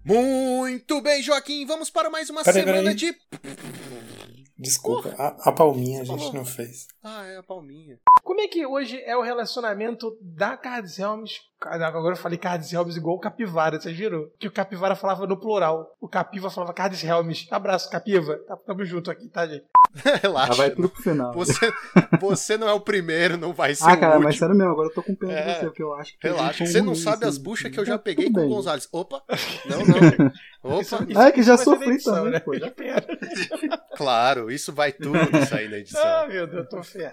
Muito 0.04 1.00
bem, 1.00 1.22
Joaquim, 1.22 1.64
vamos 1.64 1.88
para 1.90 2.10
mais 2.10 2.28
uma 2.28 2.42
Peraí, 2.44 2.62
semana 2.62 2.78
peraí. 2.82 2.94
de. 2.94 3.14
Desculpa, 4.56 5.14
a, 5.18 5.48
a 5.48 5.52
palminha 5.52 6.02
a 6.02 6.04
gente 6.04 6.32
não 6.32 6.44
fez. 6.44 6.86
Ah, 7.02 7.24
é 7.26 7.36
a 7.38 7.42
palminha. 7.42 7.98
Como 8.22 8.40
é 8.40 8.46
que 8.48 8.64
hoje 8.66 9.00
é 9.04 9.16
o 9.16 9.22
relacionamento 9.22 10.16
da 10.20 10.56
Cards 10.56 10.98
Helms? 10.98 11.32
Agora 11.60 12.12
eu 12.14 12.18
falei 12.18 12.38
Cards 12.38 12.72
Helms 12.72 12.96
igual 12.96 13.16
o 13.16 13.20
Capivara, 13.20 13.80
vocês 13.80 13.96
viram? 13.96 14.28
Que 14.38 14.46
o 14.46 14.52
Capivara 14.52 14.94
falava 14.94 15.26
no 15.26 15.38
plural. 15.40 15.86
O 16.00 16.08
Capiva 16.08 16.50
falava 16.50 16.72
Cards 16.72 17.02
Helms. 17.02 17.46
Abraço, 17.50 17.90
Capiva. 17.90 18.36
Tá- 18.46 18.56
Tamo 18.58 18.84
junto 18.84 19.10
aqui, 19.10 19.28
tá, 19.28 19.46
gente? 19.46 19.64
Relaxa. 20.22 20.52
Já 20.52 20.58
vai 20.58 20.70
tudo 20.70 20.88
pro 20.88 21.02
final. 21.02 21.32
Você, 21.34 21.72
você 22.20 22.56
não 22.56 22.68
é 22.68 22.72
o 22.72 22.80
primeiro, 22.80 23.36
não 23.36 23.52
vai 23.52 23.74
ser 23.74 23.84
Ah, 23.84 23.94
o 23.94 24.00
cara, 24.00 24.06
último. 24.14 24.24
mas 24.24 24.38
sério 24.38 24.54
mesmo, 24.54 24.72
agora 24.72 24.88
eu 24.88 24.92
tô 24.94 25.02
com 25.02 25.14
pena 25.14 25.32
É. 25.32 25.42
de 25.52 25.58
você, 25.60 25.64
porque 25.66 25.82
eu 25.82 25.94
acho 25.94 26.18
que. 26.18 26.26
Relaxa, 26.28 26.66
você 26.66 26.82
não 26.82 26.94
sabe 26.94 27.24
as 27.24 27.34
assim. 27.34 27.42
buchas 27.42 27.70
que 27.70 27.78
eu 27.80 27.84
já 27.84 27.92
Tá 27.98 27.98
peguei 28.04 28.30
com 28.30 28.40
o. 28.44 28.48
Gonzalez. 28.48 28.88
Opa! 28.92 29.22
Não, 29.66 29.78
não. 29.78 30.32
Opa! 30.62 30.80
isso- 30.82 30.96
Ah, 31.14 31.26
é 31.28 31.32
que 31.32 31.42
já 31.42 31.56
ser 31.56 31.64
sofri 31.64 31.90
edição, 31.90 32.14
também, 32.14 32.32
né? 32.32 32.40
pô. 32.40 32.54
Já. 32.58 32.72
Claro, 33.96 34.50
isso 34.50 34.72
vai 34.72 34.92
tudo 34.92 35.18
sair 35.48 35.68
na 35.70 35.78
edição. 35.78 36.00
Ah, 36.02 36.26
meu 36.28 36.46
Deus, 36.46 36.64
eu 36.64 36.68
tô 36.68 36.82
ferro. 36.82 37.12